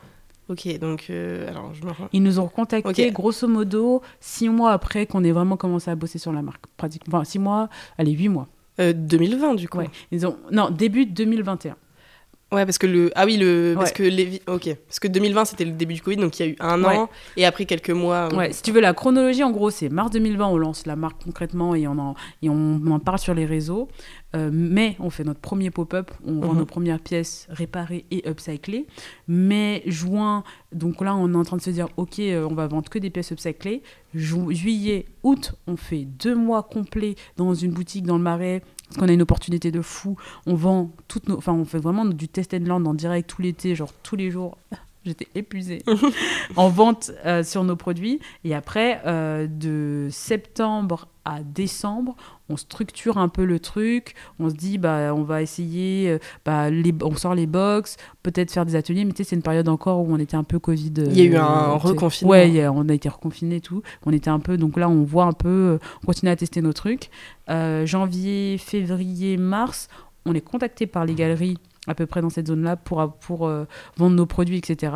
Ok, 0.48 0.66
donc, 0.80 1.06
euh, 1.10 1.48
alors 1.48 1.72
je 1.72 1.84
me. 1.86 1.92
Ils 2.12 2.22
nous 2.24 2.40
ont 2.40 2.48
contactés 2.48 3.06
Ok. 3.08 3.12
grosso 3.12 3.46
modo 3.46 4.02
six 4.18 4.48
mois 4.48 4.72
après 4.72 5.06
qu'on 5.06 5.22
ait 5.22 5.30
vraiment 5.30 5.56
commencé 5.56 5.88
à 5.90 5.94
bosser 5.94 6.18
sur 6.18 6.32
la 6.32 6.42
marque. 6.42 6.64
Pratiquement, 6.76 7.18
enfin 7.18 7.24
six 7.24 7.38
mois, 7.38 7.68
allez, 7.98 8.10
huit 8.12 8.28
mois. 8.28 8.48
Euh, 8.80 8.92
2020, 8.92 9.54
du 9.54 9.68
coup. 9.68 9.78
Ouais. 9.78 9.90
Ils 10.10 10.26
ont, 10.26 10.36
non, 10.50 10.70
début 10.70 11.06
2021. 11.06 11.76
Ouais, 12.52 12.64
parce 12.66 12.78
que 12.78 12.86
le. 12.88 13.10
Ah 13.14 13.26
oui, 13.26 13.36
le. 13.36 13.74
Parce 13.76 13.90
Ouais. 13.90 13.96
que 13.96 14.02
les. 14.02 14.42
Ok. 14.48 14.74
Parce 14.88 14.98
que 14.98 15.06
2020, 15.08 15.44
c'était 15.44 15.64
le 15.64 15.70
début 15.72 15.94
du 15.94 16.02
Covid, 16.02 16.16
donc 16.16 16.38
il 16.40 16.46
y 16.46 16.48
a 16.48 16.52
eu 16.52 16.56
un 16.58 16.82
Ouais. 16.82 16.96
an, 16.96 17.08
et 17.36 17.44
après 17.46 17.64
quelques 17.64 17.90
mois. 17.90 18.28
euh, 18.32 18.36
Ouais, 18.36 18.52
si 18.52 18.62
tu 18.62 18.72
veux 18.72 18.80
la 18.80 18.92
chronologie, 18.92 19.44
en 19.44 19.52
gros, 19.52 19.70
c'est 19.70 19.88
mars 19.88 20.10
2020, 20.10 20.48
on 20.48 20.58
lance 20.58 20.84
la 20.86 20.96
marque 20.96 21.22
concrètement 21.24 21.74
et 21.76 21.86
on 21.86 21.98
en, 21.98 22.14
et 22.42 22.48
on 22.48 22.80
en 22.90 22.98
parle 22.98 23.18
sur 23.20 23.34
les 23.34 23.46
réseaux. 23.46 23.88
Euh, 24.36 24.48
mai, 24.52 24.96
on 25.00 25.10
fait 25.10 25.24
notre 25.24 25.40
premier 25.40 25.70
pop-up, 25.70 26.10
on 26.24 26.40
vend 26.40 26.52
Mhm. 26.52 26.58
nos 26.58 26.66
premières 26.66 27.00
pièces 27.00 27.46
réparées 27.50 28.04
et 28.12 28.28
upcyclées. 28.28 28.86
Mai, 29.28 29.82
juin, 29.86 30.44
donc 30.72 31.00
là, 31.00 31.14
on 31.16 31.32
est 31.32 31.36
en 31.36 31.42
train 31.44 31.56
de 31.56 31.62
se 31.62 31.70
dire, 31.70 31.88
ok, 31.96 32.18
euh, 32.20 32.46
on 32.50 32.54
va 32.54 32.66
vendre 32.68 32.88
que 32.88 32.98
des 32.98 33.10
pièces 33.10 33.30
upcyclées. 33.32 33.82
Ju- 34.14 34.52
juillet, 34.54 35.06
août, 35.22 35.54
on 35.66 35.76
fait 35.76 36.04
deux 36.04 36.34
mois 36.34 36.62
complets 36.64 37.14
dans 37.36 37.54
une 37.54 37.70
boutique 37.72 38.04
dans 38.06 38.16
le 38.16 38.22
Marais. 38.22 38.62
Parce 38.90 38.98
qu'on 38.98 39.08
a 39.08 39.12
une 39.12 39.22
opportunité 39.22 39.70
de 39.70 39.82
fou. 39.82 40.16
On 40.46 40.54
vend 40.54 40.90
toutes 41.06 41.28
nos. 41.28 41.38
Enfin, 41.38 41.52
on 41.52 41.64
fait 41.64 41.78
vraiment 41.78 42.04
du 42.04 42.26
test 42.26 42.54
and 42.54 42.64
land 42.66 42.84
en 42.86 42.94
direct 42.94 43.30
tout 43.30 43.40
l'été, 43.40 43.76
genre 43.76 43.92
tous 44.02 44.16
les 44.16 44.32
jours. 44.32 44.58
J'étais 45.04 45.28
épuisée. 45.36 45.82
en 46.56 46.68
vente 46.68 47.12
euh, 47.24 47.44
sur 47.44 47.62
nos 47.62 47.76
produits. 47.76 48.18
Et 48.42 48.52
après, 48.52 49.00
euh, 49.06 49.46
de 49.46 50.08
septembre 50.10 51.06
à 51.24 51.40
décembre, 51.42 52.16
on 52.50 52.56
structure 52.56 53.16
un 53.18 53.28
peu 53.28 53.44
le 53.44 53.58
truc. 53.60 54.14
On 54.38 54.50
se 54.50 54.54
dit, 54.54 54.76
bah, 54.78 55.14
on 55.14 55.22
va 55.22 55.40
essayer, 55.42 56.10
euh, 56.10 56.18
bah, 56.44 56.68
les, 56.70 56.92
on 57.02 57.14
sort 57.16 57.34
les 57.34 57.46
box, 57.46 57.96
peut-être 58.22 58.50
faire 58.50 58.66
des 58.66 58.76
ateliers. 58.76 59.04
Mais 59.04 59.12
tu 59.12 59.18
sais, 59.24 59.30
c'est 59.30 59.36
une 59.36 59.42
période 59.42 59.68
encore 59.68 60.00
où 60.00 60.12
on 60.12 60.18
était 60.18 60.36
un 60.36 60.42
peu 60.44 60.58
Covid. 60.58 60.92
Il 61.06 61.16
y 61.18 61.20
a 61.22 61.24
eu 61.24 61.34
euh, 61.36 61.40
un 61.42 61.74
reconfinement. 61.76 62.30
Ouais, 62.32 62.62
a- 62.62 62.72
on 62.72 62.88
a 62.88 62.92
été 62.92 63.08
reconfinés 63.08 63.56
et 63.56 63.60
tout. 63.60 63.82
On 64.04 64.12
était 64.12 64.30
un 64.30 64.40
peu, 64.40 64.56
donc 64.56 64.76
là, 64.76 64.88
on 64.88 65.02
voit 65.04 65.24
un 65.24 65.32
peu, 65.32 65.48
euh, 65.48 65.78
on 66.02 66.06
continue 66.06 66.30
à 66.30 66.36
tester 66.36 66.60
nos 66.62 66.72
trucs. 66.72 67.10
Euh, 67.48 67.86
janvier, 67.86 68.58
février, 68.58 69.36
mars, 69.36 69.88
on 70.26 70.34
est 70.34 70.40
contacté 70.40 70.86
par 70.86 71.04
les 71.04 71.14
galeries 71.14 71.58
à 71.86 71.94
peu 71.94 72.06
près 72.06 72.20
dans 72.20 72.30
cette 72.30 72.48
zone-là 72.48 72.76
pour, 72.76 73.10
pour 73.20 73.46
euh, 73.46 73.64
vendre 73.96 74.14
nos 74.16 74.26
produits, 74.26 74.58
etc. 74.58 74.92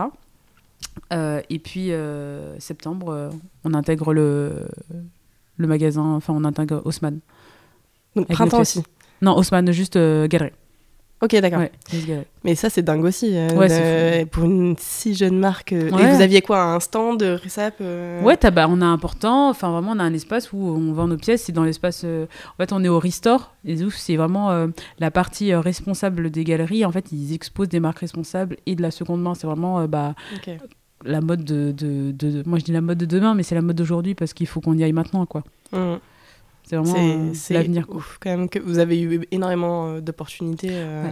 Euh, 1.12 1.40
et 1.50 1.58
puis 1.58 1.92
euh, 1.92 2.58
septembre, 2.60 3.30
on 3.64 3.74
intègre 3.74 4.12
le, 4.12 4.68
le 5.56 5.66
magasin, 5.66 6.02
enfin 6.02 6.32
on 6.36 6.44
intègre 6.44 6.82
Haussmann. 6.84 7.20
Donc 8.16 8.26
Avec 8.26 8.36
printemps 8.36 8.60
aussi. 8.60 8.82
Non, 9.22 9.36
Haussmann, 9.36 9.70
juste 9.72 9.96
euh, 9.96 10.26
galerie. 10.28 10.50
Ok, 11.22 11.34
d'accord. 11.36 11.60
Ouais. 11.60 11.72
Mais 12.42 12.54
ça, 12.54 12.68
c'est 12.68 12.82
dingue 12.82 13.02
aussi. 13.04 13.30
euh, 13.34 13.48
Ouais, 13.54 13.68
c'est 13.70 14.26
Pour 14.30 14.44
une 14.44 14.74
si 14.78 15.14
jeune 15.14 15.38
marque. 15.38 15.72
euh, 15.72 15.88
Ouais. 15.90 16.02
Et 16.02 16.14
vous 16.14 16.20
aviez 16.20 16.42
quoi 16.42 16.60
Un 16.62 16.80
stand 16.80 17.18
de 17.20 17.38
Resap 17.42 17.76
euh, 17.80 18.20
Ouais, 18.22 18.36
bah, 18.52 18.66
on 18.68 18.82
a 18.82 18.84
un 18.84 18.92
important, 18.92 19.48
enfin 19.48 19.70
vraiment, 19.70 19.92
on 19.92 19.98
a 20.00 20.02
un 20.02 20.12
espace 20.12 20.52
où 20.52 20.58
on 20.58 20.92
vend 20.92 21.06
nos 21.06 21.16
pièces. 21.16 21.44
C'est 21.44 21.52
dans 21.52 21.64
l'espace. 21.64 22.02
euh, 22.04 22.26
en 22.52 22.56
fait, 22.58 22.72
on 22.72 22.84
est 22.84 22.88
au 22.88 22.98
Restore. 22.98 23.54
Et 23.64 23.76
c'est 23.96 24.16
vraiment 24.16 24.50
euh, 24.50 24.66
la 24.98 25.10
partie 25.10 25.52
euh, 25.52 25.60
responsable 25.60 26.30
des 26.30 26.44
galeries. 26.44 26.84
En 26.84 26.92
fait, 26.92 27.10
ils 27.10 27.32
exposent 27.32 27.68
des 27.70 27.80
marques 27.80 28.00
responsables 28.00 28.56
et 28.66 28.74
de 28.74 28.82
la 28.82 28.90
seconde 28.90 29.22
main. 29.22 29.34
C'est 29.34 29.46
vraiment 29.46 29.80
euh, 29.80 29.86
bah, 29.86 30.14
la 31.06 31.20
mode 31.22 31.44
de, 31.44 31.72
de, 31.72 32.12
de- 32.12 32.42
Moi, 32.46 32.58
je 32.58 32.64
dis 32.64 32.72
la 32.72 32.82
mode 32.82 32.98
de 32.98 33.06
demain, 33.06 33.34
mais 33.34 33.44
c'est 33.44 33.54
la 33.54 33.62
mode 33.62 33.76
d'aujourd'hui 33.76 34.14
parce 34.14 34.34
qu'il 34.34 34.46
faut 34.46 34.60
qu'on 34.60 34.74
y 34.76 34.84
aille 34.84 34.92
maintenant, 34.92 35.24
quoi. 35.24 35.42
Mm. 35.72 35.94
C'est 36.66 36.76
vraiment 36.76 36.94
euh, 36.96 37.32
l'avenir. 37.50 37.86
ouf, 37.90 38.18
quand 38.20 38.30
même, 38.30 38.48
que 38.48 38.58
vous 38.58 38.78
avez 38.78 39.00
eu 39.00 39.26
énormément 39.30 39.88
euh, 39.88 40.00
d'opportunités. 40.00 40.68
euh, 40.70 41.04
Ouais. 41.04 41.10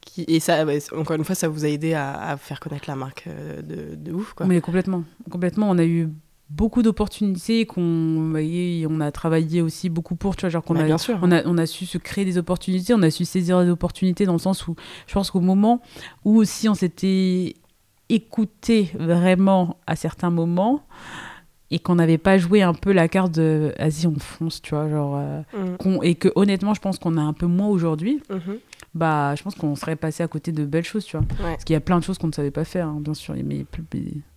qui... 0.00 0.24
Et 0.28 0.40
ça, 0.40 0.64
encore 0.96 1.16
une 1.16 1.24
fois, 1.24 1.34
ça 1.34 1.48
vous 1.48 1.64
a 1.64 1.68
aidé 1.68 1.94
à, 1.94 2.12
à 2.20 2.36
faire 2.36 2.58
connaître 2.60 2.84
la 2.88 2.96
marque 2.96 3.28
de, 3.28 3.94
de 3.94 4.12
ouf, 4.12 4.32
quoi. 4.34 4.46
Mais 4.46 4.60
complètement, 4.60 5.04
complètement. 5.30 5.70
On 5.70 5.78
a 5.78 5.84
eu 5.84 6.08
beaucoup 6.50 6.82
d'opportunités 6.82 7.66
qu'on 7.66 8.32
on 8.34 9.00
a 9.00 9.12
travaillé 9.12 9.60
aussi 9.60 9.90
beaucoup 9.90 10.16
pour 10.16 10.34
tu 10.34 10.40
vois 10.40 10.48
genre 10.48 10.64
qu'on 10.64 10.72
Bah, 10.74 10.80
a, 10.80 10.84
bien 10.84 10.96
sûr. 10.96 11.18
on 11.20 11.30
a 11.30 11.44
on 11.46 11.58
a 11.58 11.66
su 11.66 11.84
se 11.84 11.98
créer 11.98 12.24
des 12.24 12.38
opportunités 12.38 12.94
on 12.94 13.02
a 13.02 13.10
su 13.10 13.26
saisir 13.26 13.62
des 13.62 13.68
opportunités 13.70 14.24
dans 14.24 14.32
le 14.32 14.38
sens 14.38 14.66
où 14.66 14.74
je 15.06 15.12
pense 15.12 15.30
qu'au 15.30 15.40
moment 15.40 15.82
où 16.24 16.36
aussi 16.38 16.66
on 16.70 16.74
s'était 16.74 17.54
écouté 18.08 18.90
vraiment 18.98 19.76
à 19.86 19.94
certains 19.96 20.30
moments 20.30 20.82
et 21.70 21.78
qu'on 21.78 21.96
n'avait 21.96 22.16
pas 22.18 22.38
joué 22.38 22.62
un 22.62 22.72
peu 22.74 22.92
la 22.92 23.08
carte 23.08 23.32
de 23.32 23.74
vas-y 23.78 24.06
on 24.06 24.18
fonce 24.18 24.62
tu 24.62 24.74
vois 24.74 24.88
genre 24.88 25.16
euh, 25.18 25.40
Mm. 25.84 25.98
et 26.02 26.14
que 26.14 26.28
honnêtement 26.34 26.72
je 26.74 26.80
pense 26.80 26.98
qu'on 26.98 27.16
a 27.16 27.20
un 27.20 27.32
peu 27.34 27.46
moins 27.46 27.68
aujourd'hui 27.68 28.22
Mhm. 28.30 28.56
bah 28.94 29.34
je 29.36 29.42
pense 29.42 29.54
qu'on 29.54 29.76
serait 29.76 29.96
passé 29.96 30.22
à 30.22 30.28
côté 30.28 30.50
de 30.50 30.64
belles 30.64 30.84
choses 30.84 31.04
tu 31.04 31.16
vois 31.16 31.26
Ouais. 31.44 31.52
parce 31.52 31.64
qu'il 31.64 31.74
y 31.74 31.76
a 31.76 31.80
plein 31.80 31.98
de 31.98 32.04
choses 32.04 32.16
qu'on 32.18 32.28
ne 32.28 32.32
savait 32.32 32.50
pas 32.50 32.64
faire 32.64 32.86
hein, 32.88 32.98
bien 33.00 33.12
sûr 33.14 33.34
mais, 33.34 33.42
mais 33.42 33.64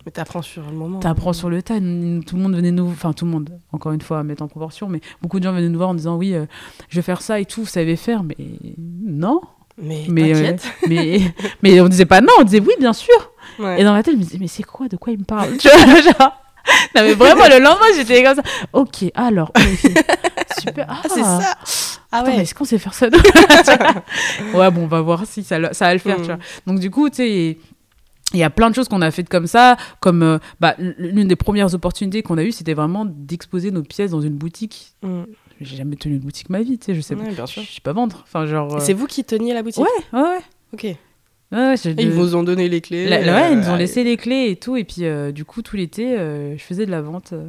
Mais 0.05 0.11
t'apprends 0.11 0.41
sur 0.41 0.63
le 0.69 0.75
moment. 0.75 0.99
T'apprends 0.99 1.31
sur 1.33 1.49
le 1.49 1.61
tas. 1.61 1.75
Tout 1.79 2.35
le 2.35 2.41
monde 2.41 2.55
venait 2.55 2.71
nous, 2.71 2.87
enfin 2.87 3.13
tout 3.13 3.25
le 3.25 3.31
monde, 3.31 3.51
encore 3.71 3.91
une 3.91 4.01
fois, 4.01 4.17
à 4.19 4.23
mettre 4.23 4.41
en 4.41 4.47
proportion, 4.47 4.89
mais 4.89 4.99
beaucoup 5.21 5.37
de 5.39 5.43
gens 5.43 5.53
venaient 5.53 5.69
nous 5.69 5.77
voir 5.77 5.89
en 5.89 5.93
disant 5.93 6.17
oui, 6.17 6.33
euh, 6.33 6.47
je 6.89 6.95
vais 6.95 7.01
faire 7.03 7.21
ça 7.21 7.39
et 7.39 7.45
tout, 7.45 7.61
vous 7.61 7.67
savez 7.67 7.95
faire, 7.95 8.23
mais 8.23 8.35
non. 8.77 9.41
Mais, 9.81 10.05
Mais, 10.09 10.35
euh, 10.35 10.55
mais, 10.89 11.21
mais 11.63 11.79
on 11.81 11.87
disait 11.87 12.05
pas 12.07 12.19
non, 12.19 12.33
on 12.39 12.43
disait 12.43 12.59
oui, 12.59 12.73
bien 12.79 12.93
sûr. 12.93 13.13
Ouais. 13.59 13.79
Et 13.79 13.83
dans 13.83 13.93
ma 13.93 14.01
tête, 14.03 14.15
je 14.15 14.19
me 14.19 14.23
disais 14.23 14.37
mais 14.39 14.47
c'est 14.47 14.63
quoi, 14.63 14.87
de 14.87 14.97
quoi 14.97 15.13
il 15.13 15.19
me 15.19 15.23
parle 15.23 15.55
Tu 15.57 15.67
vois, 15.69 16.01
genre. 16.19 16.31
Non 16.95 17.01
mais 17.03 17.13
vraiment, 17.13 17.45
le 17.47 17.59
lendemain, 17.63 17.85
j'étais 17.95 18.23
comme 18.23 18.35
ça. 18.35 18.43
Ok, 18.73 19.05
alors, 19.15 19.51
super. 20.59 20.85
Ah, 20.89 21.01
Ah, 21.03 21.07
c'est 21.09 21.21
ça 21.23 21.55
Ah 22.11 22.23
mais 22.25 22.35
ouais. 22.35 22.41
est-ce 22.41 22.53
qu'on 22.53 22.65
sait 22.65 22.77
faire 22.77 22.93
ça 22.93 23.07
Ouais, 24.53 24.71
bon, 24.71 24.83
on 24.83 24.87
va 24.87 25.01
voir 25.01 25.25
si 25.25 25.43
ça, 25.43 25.73
ça 25.73 25.85
va 25.85 25.93
le 25.93 25.99
faire, 25.99 26.17
Mm. 26.19 26.21
tu 26.21 26.27
vois. 26.27 26.37
Donc, 26.67 26.79
du 26.79 26.91
coup, 26.91 27.09
tu 27.09 27.15
sais, 27.17 27.57
il 28.33 28.39
y 28.39 28.43
a 28.43 28.49
plein 28.49 28.69
de 28.69 28.75
choses 28.75 28.87
qu'on 28.87 29.01
a 29.01 29.11
faites 29.11 29.29
comme 29.29 29.47
ça. 29.47 29.77
Comme 29.99 30.23
euh, 30.23 30.37
bah, 30.59 30.75
l'une 30.77 31.27
des 31.27 31.35
premières 31.35 31.73
opportunités 31.73 32.21
qu'on 32.23 32.37
a 32.37 32.43
eues, 32.43 32.51
c'était 32.51 32.73
vraiment 32.73 33.05
d'exposer 33.05 33.71
nos 33.71 33.83
pièces 33.83 34.11
dans 34.11 34.21
une 34.21 34.35
boutique. 34.35 34.93
Mm. 35.03 35.23
J'ai 35.61 35.77
jamais 35.77 35.95
tenu 35.95 36.15
une 36.15 36.21
boutique 36.21 36.49
ma 36.49 36.61
vie, 36.61 36.79
tu 36.79 36.87
sais, 36.87 36.95
je 36.95 37.01
sais 37.01 37.15
pas. 37.15 37.23
Ouais, 37.23 37.47
sûr. 37.47 37.61
Je 37.63 37.71
sais 37.71 37.81
pas 37.83 37.93
vendre. 37.93 38.21
Enfin, 38.23 38.45
genre. 38.45 38.71
Et 38.71 38.75
euh, 38.75 38.79
C'est 38.79 38.93
vous 38.93 39.05
qui 39.07 39.23
teniez 39.23 39.53
la 39.53 39.61
boutique? 39.63 39.83
Ouais, 39.83 40.19
ouais, 40.19 40.21
ouais. 40.21 40.39
Ok. 40.73 40.95
Et 41.51 41.55
Ouais, 41.55 41.61
ouais, 41.69 41.75
j'ai 41.81 41.95
ils 41.99 42.11
vous 42.11 42.35
ont 42.35 42.43
donné 42.43 42.69
les 42.69 42.79
clés. 42.81 43.07
La- 43.09 43.17
euh, 43.17 43.35
ouais, 43.35 43.51
ils 43.53 43.57
nous 43.59 43.65
ont 43.67 43.73
allez. 43.73 43.79
laissé 43.83 44.03
les 44.03 44.15
clés 44.17 44.47
et 44.51 44.55
tout. 44.55 44.77
Et 44.77 44.83
puis, 44.83 45.05
euh, 45.05 45.31
du 45.31 45.43
coup, 45.45 45.61
tout 45.61 45.75
l'été, 45.75 46.17
euh, 46.17 46.57
je 46.57 46.63
faisais 46.63 46.85
de 46.85 46.91
la 46.91 47.01
vente. 47.01 47.31
euh. 47.33 47.43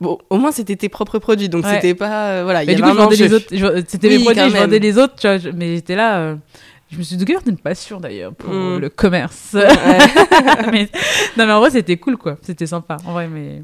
Bon, 0.00 0.18
au 0.28 0.36
moins 0.36 0.52
c'était 0.52 0.76
tes 0.76 0.88
propres 0.90 1.18
produits, 1.18 1.48
donc 1.48 1.64
c'était 1.64 1.94
pas. 1.94 2.28
euh, 2.32 2.44
voilà, 2.44 2.64
il 2.64 2.70
y 2.70 2.74
du 2.74 2.82
avait 2.82 2.90
coup, 2.92 2.98
je 2.98 3.02
vendais 3.02 3.16
les 3.16 3.32
autres. 3.32 3.46
C'était 3.88 4.08
Oui, 4.08 4.18
mes 4.18 4.24
produits, 4.24 4.50
je 4.50 4.56
vendais 4.56 4.78
les 4.78 4.98
autres, 4.98 5.14
tu 5.16 5.26
vois. 5.26 5.38
je- 5.38 5.48
Mais 5.48 5.76
j'étais 5.76 5.94
là. 5.96 6.18
euh, 6.18 6.34
Je 6.90 6.98
me 6.98 7.02
suis 7.02 7.16
découvert 7.16 7.40
une 7.46 7.56
passion 7.56 7.98
d'ailleurs 7.98 8.32
pour 8.34 8.52
Mm. 8.52 8.78
le 8.78 8.88
commerce. 8.90 9.54
Mais, 10.72 10.88
non, 11.36 11.46
mais 11.46 11.52
en 11.52 11.58
vrai, 11.60 11.70
c'était 11.70 11.96
cool, 11.96 12.16
quoi. 12.16 12.36
C'était 12.42 12.66
sympa. 12.66 12.96
En 13.06 13.12
vrai, 13.12 13.26
mais. 13.28 13.62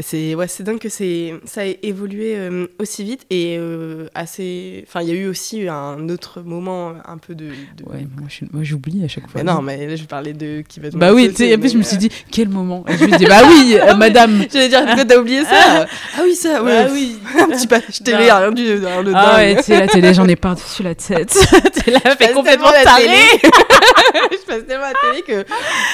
C'est 0.00 0.36
ouais, 0.36 0.46
c'est 0.46 0.62
dingue 0.62 0.78
que 0.78 0.88
c'est 0.88 1.34
ça 1.44 1.66
ait 1.66 1.80
évolué 1.82 2.34
euh, 2.36 2.68
aussi 2.78 3.02
vite 3.02 3.22
et 3.30 3.56
euh, 3.58 4.06
assez. 4.14 4.84
Enfin, 4.86 5.02
il 5.02 5.08
y 5.08 5.10
a 5.10 5.14
eu 5.14 5.26
aussi 5.26 5.66
un 5.68 6.08
autre 6.08 6.40
moment 6.42 6.92
un 7.04 7.18
peu 7.18 7.34
de. 7.34 7.46
de- 7.46 7.84
Ouais, 7.84 8.06
moi, 8.16 8.28
je 8.28 8.44
j'oublie 8.62 9.04
à 9.04 9.08
chaque 9.08 9.24
fois. 9.28 9.42
Mais 9.42 9.52
non, 9.52 9.60
mais 9.60 9.86
là, 9.88 9.96
je 9.96 10.04
parlais 10.04 10.34
de 10.34 10.62
qui 10.68 10.78
va. 10.78 10.90
Bah 10.92 11.12
oui, 11.12 11.30
tu 11.30 11.36
sais, 11.36 11.48
et 11.48 11.58
puis 11.58 11.70
je 11.70 11.78
me 11.78 11.82
suis 11.82 11.96
dit, 11.96 12.10
quel 12.30 12.48
moment? 12.48 12.84
Et 12.88 12.96
je 12.96 13.04
me 13.06 13.16
dit, 13.18 13.26
bah 13.26 13.40
oui, 13.48 13.76
euh, 13.80 13.94
madame. 13.94 14.44
J'allais 14.52 14.68
dire, 14.68 14.84
pourquoi 14.84 15.04
t'as 15.04 15.16
oublié 15.18 15.42
ça? 15.44 15.86
Ah 16.16 16.20
oui, 16.22 16.34
ça, 16.36 16.62
ouais. 16.62 16.84
Ah 16.86 16.88
oui. 16.92 17.16
un 17.40 17.46
petit 17.48 17.66
passage 17.66 18.00
télé, 18.04 18.28
Non. 18.28 18.36
rien 18.36 18.52
du 18.52 18.66
Ah 19.14 19.36
ouais, 19.36 19.56
tu 19.56 19.62
sais, 19.64 19.80
la 19.80 19.88
télé, 19.88 20.14
j'en 20.14 20.28
ai 20.28 20.36
par-dessus 20.36 20.84
la 20.84 20.94
tête. 20.94 21.36
T'es 21.84 21.90
là, 21.90 21.98
Je 22.04 22.10
fait 22.24 22.32
complètement 22.32 22.70
taré. 22.70 23.08
je 23.42 24.46
passe 24.46 24.64
tellement 24.66 24.84
à 24.84 24.92
la 24.92 25.22
télé 25.22 25.22
que 25.26 25.44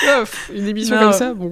oh, 0.09 0.25
une 0.55 0.69
émission 0.69 0.99
comme 0.99 1.13
ça, 1.15 1.33
bon. 1.33 1.51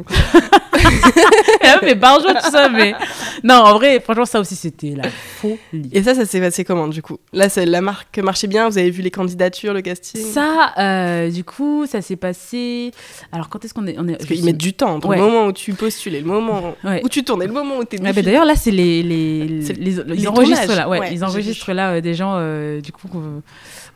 Elle 1.60 1.70
a 1.70 1.78
fait 1.78 1.94
barjo, 1.94 2.26
tout 2.28 2.41
ça, 2.50 2.68
mais. 2.68 2.94
Non, 3.44 3.54
en 3.56 3.74
vrai, 3.74 3.98
franchement, 4.00 4.24
ça 4.26 4.38
aussi, 4.40 4.54
c'était 4.54 4.94
la 4.96 5.08
folie. 5.10 5.88
Et 5.90 6.02
ça, 6.02 6.14
ça 6.14 6.24
s'est 6.26 6.40
passé 6.40 6.64
comment 6.64 6.86
du 6.86 7.02
coup? 7.02 7.16
Là, 7.32 7.48
c'est 7.48 7.66
la 7.66 7.80
marque 7.80 8.18
marchait 8.18 8.46
bien. 8.46 8.68
Vous 8.68 8.78
avez 8.78 8.90
vu 8.90 9.02
les 9.02 9.10
candidatures, 9.10 9.72
le 9.74 9.80
casting? 9.82 10.20
Ça, 10.24 10.72
euh, 10.78 11.30
du 11.30 11.42
coup, 11.42 11.84
ça 11.86 12.02
s'est 12.02 12.14
passé. 12.16 12.92
Alors, 13.32 13.48
quand 13.48 13.64
est-ce 13.64 13.74
qu'on 13.74 13.86
est. 13.86 13.96
On 13.98 14.06
est 14.06 14.12
Parce 14.16 14.26
qu'ils 14.26 14.44
mettent 14.44 14.58
du 14.58 14.74
temps 14.74 14.94
entre 14.94 15.08
Ouais. 15.08 15.16
le 15.16 15.22
moment 15.22 15.46
où 15.46 15.52
tu 15.52 15.72
postulais, 15.74 16.20
le 16.20 16.26
moment 16.26 16.76
Ouais. 16.84 17.00
où 17.04 17.08
tu 17.08 17.24
tournais, 17.24 17.46
le 17.46 17.52
moment 17.52 17.78
où 17.78 17.84
t'es 17.84 18.00
Ouais, 18.00 18.12
bah, 18.12 18.22
D'ailleurs, 18.22 18.44
là, 18.44 18.54
c'est 18.54 18.70
les, 18.70 19.02
les, 19.02 19.62
C'est 19.62 19.72
les, 19.76 19.90
les 20.04 20.16
ils 20.22 20.28
enregistrent 20.28 20.74
là, 20.76 20.88
ouais, 20.88 21.12
ils 21.12 21.24
enregistrent 21.24 21.72
là 21.72 21.92
euh, 21.94 22.00
des 22.00 22.14
gens, 22.14 22.34
euh, 22.36 22.80
du 22.80 22.92
coup, 22.92 23.08
qu'on- 23.08 23.42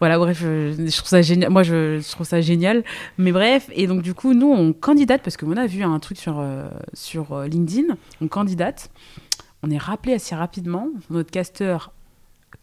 voilà, 0.00 0.18
bref, 0.18 0.40
euh, 0.44 0.74
je 0.76 0.96
trouve 0.96 1.08
ça 1.08 1.22
génial. 1.22 1.50
Moi, 1.50 1.62
je, 1.62 1.98
je 2.00 2.10
trouve 2.10 2.26
ça 2.26 2.40
génial. 2.40 2.84
Mais 3.18 3.32
bref, 3.32 3.68
et 3.72 3.86
donc, 3.86 4.02
du 4.02 4.14
coup, 4.14 4.34
nous, 4.34 4.50
on 4.50 4.72
candidate 4.72 5.22
parce 5.22 5.36
qu'on 5.36 5.56
a 5.56 5.66
vu 5.66 5.82
un 5.82 5.98
truc 5.98 6.18
sur, 6.18 6.36
euh, 6.38 6.68
sur 6.94 7.32
euh, 7.32 7.46
LinkedIn, 7.46 7.94
on 8.20 8.28
candidate. 8.28 8.90
On 9.62 9.70
est 9.70 9.78
rappelé 9.78 10.14
assez 10.14 10.34
rapidement. 10.34 10.88
Notre 11.10 11.30
casteur, 11.30 11.92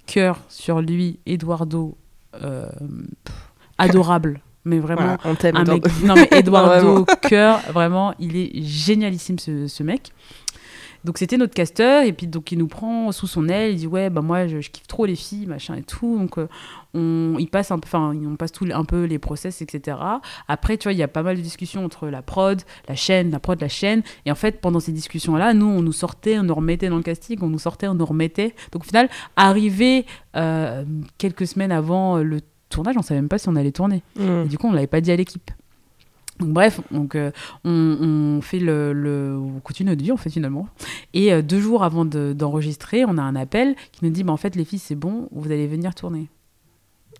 cœur 0.05 0.39
sur 0.49 0.81
lui, 0.81 1.19
Eduardo, 1.25 1.97
euh, 2.41 2.67
pff, 3.23 3.35
adorable, 3.77 4.41
mais 4.65 4.79
vraiment. 4.79 5.01
Voilà, 5.01 5.19
on 5.25 5.35
t'aime. 5.35 5.57
Eduardo. 5.57 5.73
mec- 5.87 6.03
non 6.03 6.13
mais 6.15 6.27
Eduardo. 6.31 7.05
Cœur, 7.21 7.59
vraiment, 7.71 8.13
il 8.19 8.37
est 8.37 8.51
génialissime 8.63 9.39
ce, 9.39 9.67
ce 9.67 9.83
mec. 9.83 10.11
Donc 11.03 11.17
c'était 11.17 11.37
notre 11.37 11.53
casteur 11.53 12.03
et 12.03 12.13
puis 12.13 12.27
donc 12.27 12.51
il 12.51 12.57
nous 12.57 12.67
prend 12.67 13.11
sous 13.11 13.27
son 13.27 13.49
aile, 13.49 13.71
il 13.71 13.77
dit 13.77 13.87
ouais 13.87 14.09
bah 14.09 14.21
moi 14.21 14.47
je, 14.47 14.61
je 14.61 14.69
kiffe 14.69 14.87
trop 14.87 15.05
les 15.05 15.15
filles 15.15 15.47
machin 15.47 15.75
et 15.75 15.83
tout 15.83 16.17
donc 16.17 16.37
euh, 16.37 16.47
on 16.93 17.35
il 17.39 17.47
passe 17.47 17.71
un 17.71 17.79
peu 17.79 17.87
enfin 17.87 18.13
on 18.15 18.35
passe 18.35 18.51
tout 18.51 18.67
un 18.71 18.85
peu 18.85 19.03
les 19.03 19.19
process 19.19 19.61
etc. 19.61 19.97
Après 20.47 20.77
tu 20.77 20.83
vois 20.83 20.93
il 20.93 20.99
y 20.99 21.03
a 21.03 21.07
pas 21.07 21.23
mal 21.23 21.35
de 21.37 21.41
discussions 21.41 21.83
entre 21.83 22.07
la 22.07 22.21
prod, 22.21 22.61
la 22.87 22.95
chaîne, 22.95 23.31
la 23.31 23.39
prod, 23.39 23.59
la 23.59 23.67
chaîne 23.67 24.01
et 24.25 24.31
en 24.31 24.35
fait 24.35 24.61
pendant 24.61 24.79
ces 24.79 24.91
discussions 24.91 25.35
là 25.35 25.53
nous 25.53 25.67
on 25.67 25.81
nous 25.81 25.91
sortait, 25.91 26.39
on 26.39 26.43
nous 26.43 26.55
remettait 26.55 26.89
dans 26.89 26.97
le 26.97 27.03
casting, 27.03 27.37
on 27.41 27.47
nous 27.47 27.59
sortait, 27.59 27.87
on 27.87 27.95
nous 27.95 28.05
remettait 28.05 28.55
donc 28.71 28.83
au 28.83 28.85
final 28.85 29.09
arrivé 29.35 30.05
euh, 30.35 30.83
quelques 31.17 31.47
semaines 31.47 31.71
avant 31.71 32.17
le 32.17 32.39
tournage 32.69 32.95
on 32.97 33.01
savait 33.01 33.21
même 33.21 33.29
pas 33.29 33.37
si 33.37 33.49
on 33.49 33.55
allait 33.55 33.71
tourner. 33.71 34.03
Mm. 34.17 34.43
Et 34.45 34.47
du 34.47 34.57
coup, 34.57 34.67
on 34.67 34.73
l'avait 34.73 34.87
pas 34.87 35.01
dit 35.01 35.11
à 35.11 35.15
l'équipe. 35.15 35.51
Donc, 36.43 36.53
bref, 36.53 36.81
donc, 36.91 37.15
euh, 37.15 37.31
on, 37.63 37.71
on 38.37 38.41
fait 38.41 38.59
le, 38.59 38.93
le- 38.93 39.37
On 39.37 39.59
continue 39.59 39.89
notre 39.89 40.03
vie, 40.03 40.11
en 40.11 40.17
fait, 40.17 40.29
finalement. 40.29 40.67
Et 41.13 41.31
euh, 41.33 41.41
deux 41.41 41.59
jours 41.59 41.83
avant 41.83 42.05
de- 42.05 42.33
d'enregistrer, 42.33 43.05
on 43.05 43.17
a 43.17 43.21
un 43.21 43.35
appel 43.35 43.75
qui 43.91 44.03
nous 44.05 44.11
dit 44.11 44.23
bah, 44.23 44.33
En 44.33 44.37
fait, 44.37 44.55
les 44.55 44.65
filles, 44.65 44.79
c'est 44.79 44.95
bon, 44.95 45.27
vous 45.31 45.51
allez 45.51 45.67
venir 45.67 45.95
tourner. 45.95 46.27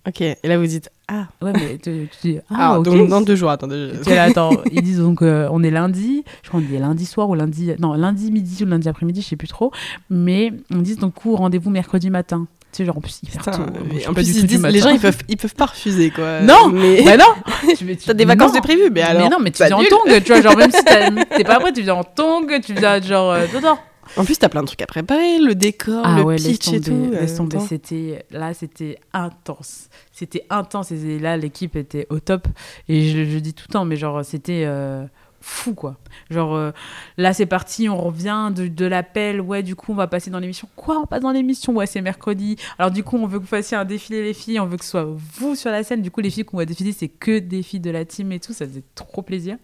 Ok. 0.06 0.20
Et 0.20 0.36
là, 0.44 0.58
vous 0.58 0.66
dites 0.66 0.90
ah. 1.08 1.28
Ouais, 1.40 1.52
mais 1.54 1.78
tu, 1.78 2.08
tu 2.20 2.32
dis 2.32 2.38
Ah, 2.50 2.74
Ah, 2.74 2.80
donc 2.80 3.08
dans 3.08 3.22
deux 3.22 3.36
jours. 3.36 3.48
Attendez. 3.50 3.92
je- 4.04 4.10
là, 4.10 4.24
attends, 4.24 4.50
ils 4.70 4.82
disent 4.82 4.98
donc 5.00 5.22
euh, 5.22 5.48
on 5.50 5.62
est 5.62 5.70
lundi, 5.70 6.24
je 6.42 6.48
crois 6.50 6.60
qu'on 6.60 6.74
est 6.74 6.78
lundi 6.78 7.06
soir 7.06 7.30
ou 7.30 7.34
lundi, 7.34 7.70
non 7.78 7.94
lundi 7.94 8.30
midi 8.30 8.64
ou 8.64 8.66
lundi 8.66 8.86
après-midi, 8.88 9.22
je 9.22 9.28
sais 9.28 9.36
plus 9.36 9.48
trop, 9.48 9.72
mais 10.10 10.52
on 10.70 10.78
dit 10.78 10.96
donc 10.96 11.14
coup 11.14 11.34
rendez-vous 11.36 11.70
mercredi 11.70 12.10
matin. 12.10 12.46
Tu 12.74 12.78
sais 12.78 12.86
genre 12.86 12.96
en 12.96 13.00
plus 13.00 13.20
hyper 13.22 13.38
Putain, 13.38 13.52
tôt. 13.52 14.10
en 14.10 14.14
plus, 14.14 14.36
ils 14.36 14.46
disent, 14.48 14.62
les 14.64 14.80
gens, 14.80 14.90
ils 14.90 14.98
peuvent, 14.98 15.16
ils 15.28 15.36
peuvent 15.36 15.54
pas 15.54 15.66
refuser, 15.66 16.10
quoi. 16.10 16.40
Non. 16.40 16.68
mais 16.72 17.02
Bah 17.04 17.16
non 17.16 17.24
Tu- 17.78 17.96
t'as 17.96 18.14
des 18.14 18.24
vacances 18.24 18.52
non. 18.52 18.58
de 18.58 18.62
prévues, 18.64 18.90
mais 18.90 19.02
alors. 19.02 19.22
mais 19.22 19.28
non, 19.28 19.36
mais 19.40 19.52
tu 19.52 19.60
bah, 19.60 19.68
viens 19.68 19.76
en 19.76 19.84
tongue, 19.84 20.22
tu 20.24 20.32
vois, 20.32 20.40
genre 20.42 20.56
même 20.56 20.72
si 20.72 20.82
t'as- 20.82 21.10
t'es 21.36 21.44
pas 21.44 21.60
prêt, 21.60 21.72
tu 21.72 21.82
viens 21.82 21.94
en 21.94 22.02
tongue, 22.04 22.60
tu 22.64 22.74
viens 22.74 23.00
genre 23.00 23.30
euh, 23.30 23.46
dedans. 23.54 23.78
En 24.16 24.24
plus, 24.24 24.36
t'as 24.38 24.48
plein 24.48 24.60
de 24.62 24.66
trucs 24.66 24.82
à 24.82 24.86
préparer, 24.86 25.38
le 25.38 25.54
décor, 25.54 26.02
Ah 26.04 26.16
le 26.16 26.22
ouais, 26.24 26.36
pitch 26.36 26.68
et 26.72 26.80
tout. 26.80 27.10
laisse 27.12 27.32
euh, 27.34 27.36
tomber, 27.38 27.58
c'était 27.60 28.24
là, 28.32 28.52
c'était 28.52 28.98
intense, 29.14 29.88
c'était 30.12 30.44
intense 30.50 30.90
et 30.92 31.18
là 31.18 31.36
l'équipe 31.36 31.74
était 31.76 32.06
au 32.10 32.18
top 32.20 32.46
et 32.88 33.08
je, 33.08 33.24
je 33.24 33.38
dis 33.38 33.54
tout 33.54 33.64
le 33.68 33.72
temps, 33.72 33.84
mais 33.84 33.96
genre 33.96 34.24
c'était 34.24 34.64
euh, 34.66 35.04
fou 35.44 35.74
quoi. 35.74 35.96
Genre 36.30 36.54
euh, 36.54 36.70
là 37.18 37.32
c'est 37.34 37.46
parti, 37.46 37.88
on 37.88 37.98
revient 37.98 38.50
de, 38.54 38.66
de 38.66 38.86
l'appel, 38.86 39.40
ouais 39.40 39.62
du 39.62 39.76
coup 39.76 39.92
on 39.92 39.94
va 39.94 40.06
passer 40.06 40.30
dans 40.30 40.38
l'émission. 40.38 40.68
Quoi, 40.74 40.98
on 40.98 41.06
passe 41.06 41.20
dans 41.20 41.32
l'émission? 41.32 41.74
Ouais 41.74 41.86
c'est 41.86 42.00
mercredi. 42.00 42.56
Alors 42.78 42.90
du 42.90 43.04
coup 43.04 43.16
on 43.16 43.26
veut 43.26 43.38
que 43.38 43.44
vous 43.44 43.48
fassiez 43.48 43.76
un 43.76 43.84
défilé 43.84 44.22
les 44.22 44.34
filles, 44.34 44.58
on 44.58 44.66
veut 44.66 44.76
que 44.78 44.84
ce 44.84 44.90
soit 44.92 45.06
vous 45.06 45.54
sur 45.54 45.70
la 45.70 45.82
scène. 45.84 46.02
Du 46.02 46.10
coup 46.10 46.20
les 46.20 46.30
filles 46.30 46.44
qu'on 46.44 46.56
va 46.56 46.64
défiler 46.64 46.92
c'est 46.92 47.08
que 47.08 47.38
des 47.38 47.62
filles 47.62 47.80
de 47.80 47.90
la 47.90 48.04
team 48.04 48.32
et 48.32 48.40
tout, 48.40 48.52
ça 48.52 48.66
faisait 48.66 48.82
trop 48.94 49.22
plaisir. 49.22 49.56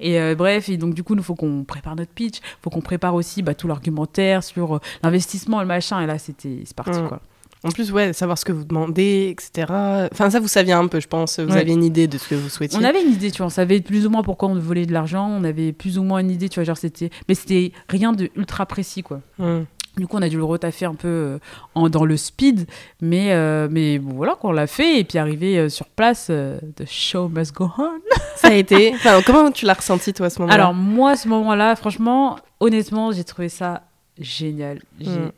Et 0.00 0.20
euh, 0.20 0.34
bref, 0.34 0.68
et 0.68 0.76
donc 0.76 0.94
du 0.94 1.02
coup, 1.02 1.14
il 1.14 1.22
faut 1.22 1.34
qu'on 1.34 1.64
prépare 1.64 1.96
notre 1.96 2.12
pitch, 2.12 2.38
faut 2.62 2.70
qu'on 2.70 2.80
prépare 2.80 3.14
aussi 3.14 3.42
bah, 3.42 3.54
tout 3.54 3.66
l'argumentaire 3.68 4.44
sur 4.44 4.76
euh, 4.76 4.80
l'investissement, 5.02 5.60
le 5.60 5.66
machin. 5.66 6.00
Et 6.00 6.06
là, 6.06 6.18
c'était 6.18 6.62
c'est 6.64 6.76
parti 6.76 7.00
Mm. 7.00 7.08
quoi. 7.08 7.20
En 7.64 7.70
plus, 7.70 7.90
ouais, 7.90 8.12
savoir 8.12 8.38
ce 8.38 8.44
que 8.44 8.52
vous 8.52 8.64
demandez, 8.64 9.28
etc. 9.36 9.66
Enfin, 10.12 10.30
ça, 10.30 10.38
vous 10.40 10.46
saviez 10.48 10.72
un 10.74 10.86
peu, 10.86 11.00
je 11.00 11.08
pense. 11.08 11.40
Vous 11.40 11.52
Ouais. 11.52 11.60
aviez 11.60 11.74
une 11.74 11.82
idée 11.84 12.06
de 12.06 12.16
ce 12.16 12.28
que 12.28 12.34
vous 12.36 12.48
souhaitiez. 12.48 12.78
On 12.78 12.84
avait 12.84 13.02
une 13.02 13.12
idée, 13.12 13.30
tu 13.32 13.38
vois, 13.38 13.46
on 13.46 13.50
savait 13.50 13.80
plus 13.80 14.06
ou 14.06 14.10
moins 14.10 14.22
pourquoi 14.22 14.48
on 14.48 14.54
volait 14.54 14.86
de 14.86 14.92
l'argent, 14.92 15.28
on 15.28 15.42
avait 15.44 15.72
plus 15.72 15.98
ou 15.98 16.04
moins 16.04 16.20
une 16.20 16.30
idée, 16.30 16.48
tu 16.48 16.56
vois, 16.60 16.64
genre 16.64 16.76
c'était. 16.76 17.10
Mais 17.28 17.34
c'était 17.34 17.72
rien 17.88 18.12
de 18.12 18.30
ultra 18.36 18.64
précis 18.66 19.02
quoi. 19.02 19.20
Mm. 19.38 19.62
Du 19.96 20.06
coup, 20.06 20.16
on 20.16 20.22
a 20.22 20.28
dû 20.28 20.36
le 20.36 20.44
retaffer 20.44 20.84
un 20.84 20.94
peu 20.94 21.08
euh, 21.08 21.38
en, 21.74 21.88
dans 21.88 22.04
le 22.04 22.16
speed, 22.16 22.68
mais, 23.00 23.32
euh, 23.32 23.66
mais 23.68 23.98
bon, 23.98 24.14
voilà, 24.14 24.36
qu'on 24.36 24.52
l'a 24.52 24.68
fait. 24.68 25.00
Et 25.00 25.02
puis 25.04 25.18
arrivé 25.18 25.58
euh, 25.58 25.68
sur 25.68 25.86
place, 25.86 26.28
euh, 26.30 26.60
the 26.76 26.84
show 26.86 27.28
must 27.28 27.52
go 27.52 27.68
on. 27.76 27.90
Ça 28.36 28.48
a 28.48 28.52
été. 28.54 28.92
Enfin, 28.94 29.20
comment 29.26 29.50
tu 29.50 29.66
l'as 29.66 29.74
ressenti, 29.74 30.12
toi, 30.12 30.26
à 30.26 30.30
ce 30.30 30.38
moment-là? 30.40 30.54
Alors, 30.54 30.72
moi, 30.74 31.10
à 31.12 31.16
ce 31.16 31.26
moment-là, 31.26 31.74
franchement, 31.74 32.38
honnêtement, 32.60 33.10
j'ai 33.10 33.24
trouvé 33.24 33.48
ça 33.48 33.82
génial. 34.20 34.80
J'ai- 35.00 35.10
Mm. 35.10 35.32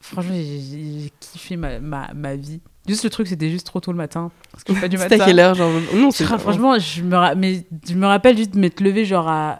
Franchement, 0.00 0.34
j'ai- 0.34 1.12
kiffé 1.20 1.56
ma, 1.56 1.80
ma, 1.80 2.08
ma 2.14 2.36
vie. 2.36 2.60
Juste 2.86 3.04
le 3.04 3.10
truc, 3.10 3.26
c'était 3.26 3.50
juste 3.50 3.66
trop 3.66 3.80
tôt 3.80 3.90
le 3.92 3.98
matin. 3.98 4.30
Parce 4.52 4.64
que 4.64 4.72
je 4.72 4.78
suis 4.78 4.80
pas 4.80 4.88
du 4.88 4.96
C'était 4.98 5.16
matin. 5.16 5.24
à 5.24 5.26
quelle 5.26 5.40
heure 5.40 5.54
genre... 5.54 5.70
Non, 5.94 6.10
c'est 6.10 6.24
Ah, 6.30 6.38
franchement, 6.38 6.78
je 6.78 7.02
me, 7.02 7.34
mais, 7.34 7.66
je 7.88 7.94
me 7.94 8.06
rappelle 8.06 8.36
juste 8.36 8.52
de 8.54 8.58
m'être 8.60 8.80
levée 8.80 9.04
genre 9.04 9.28
à 9.28 9.58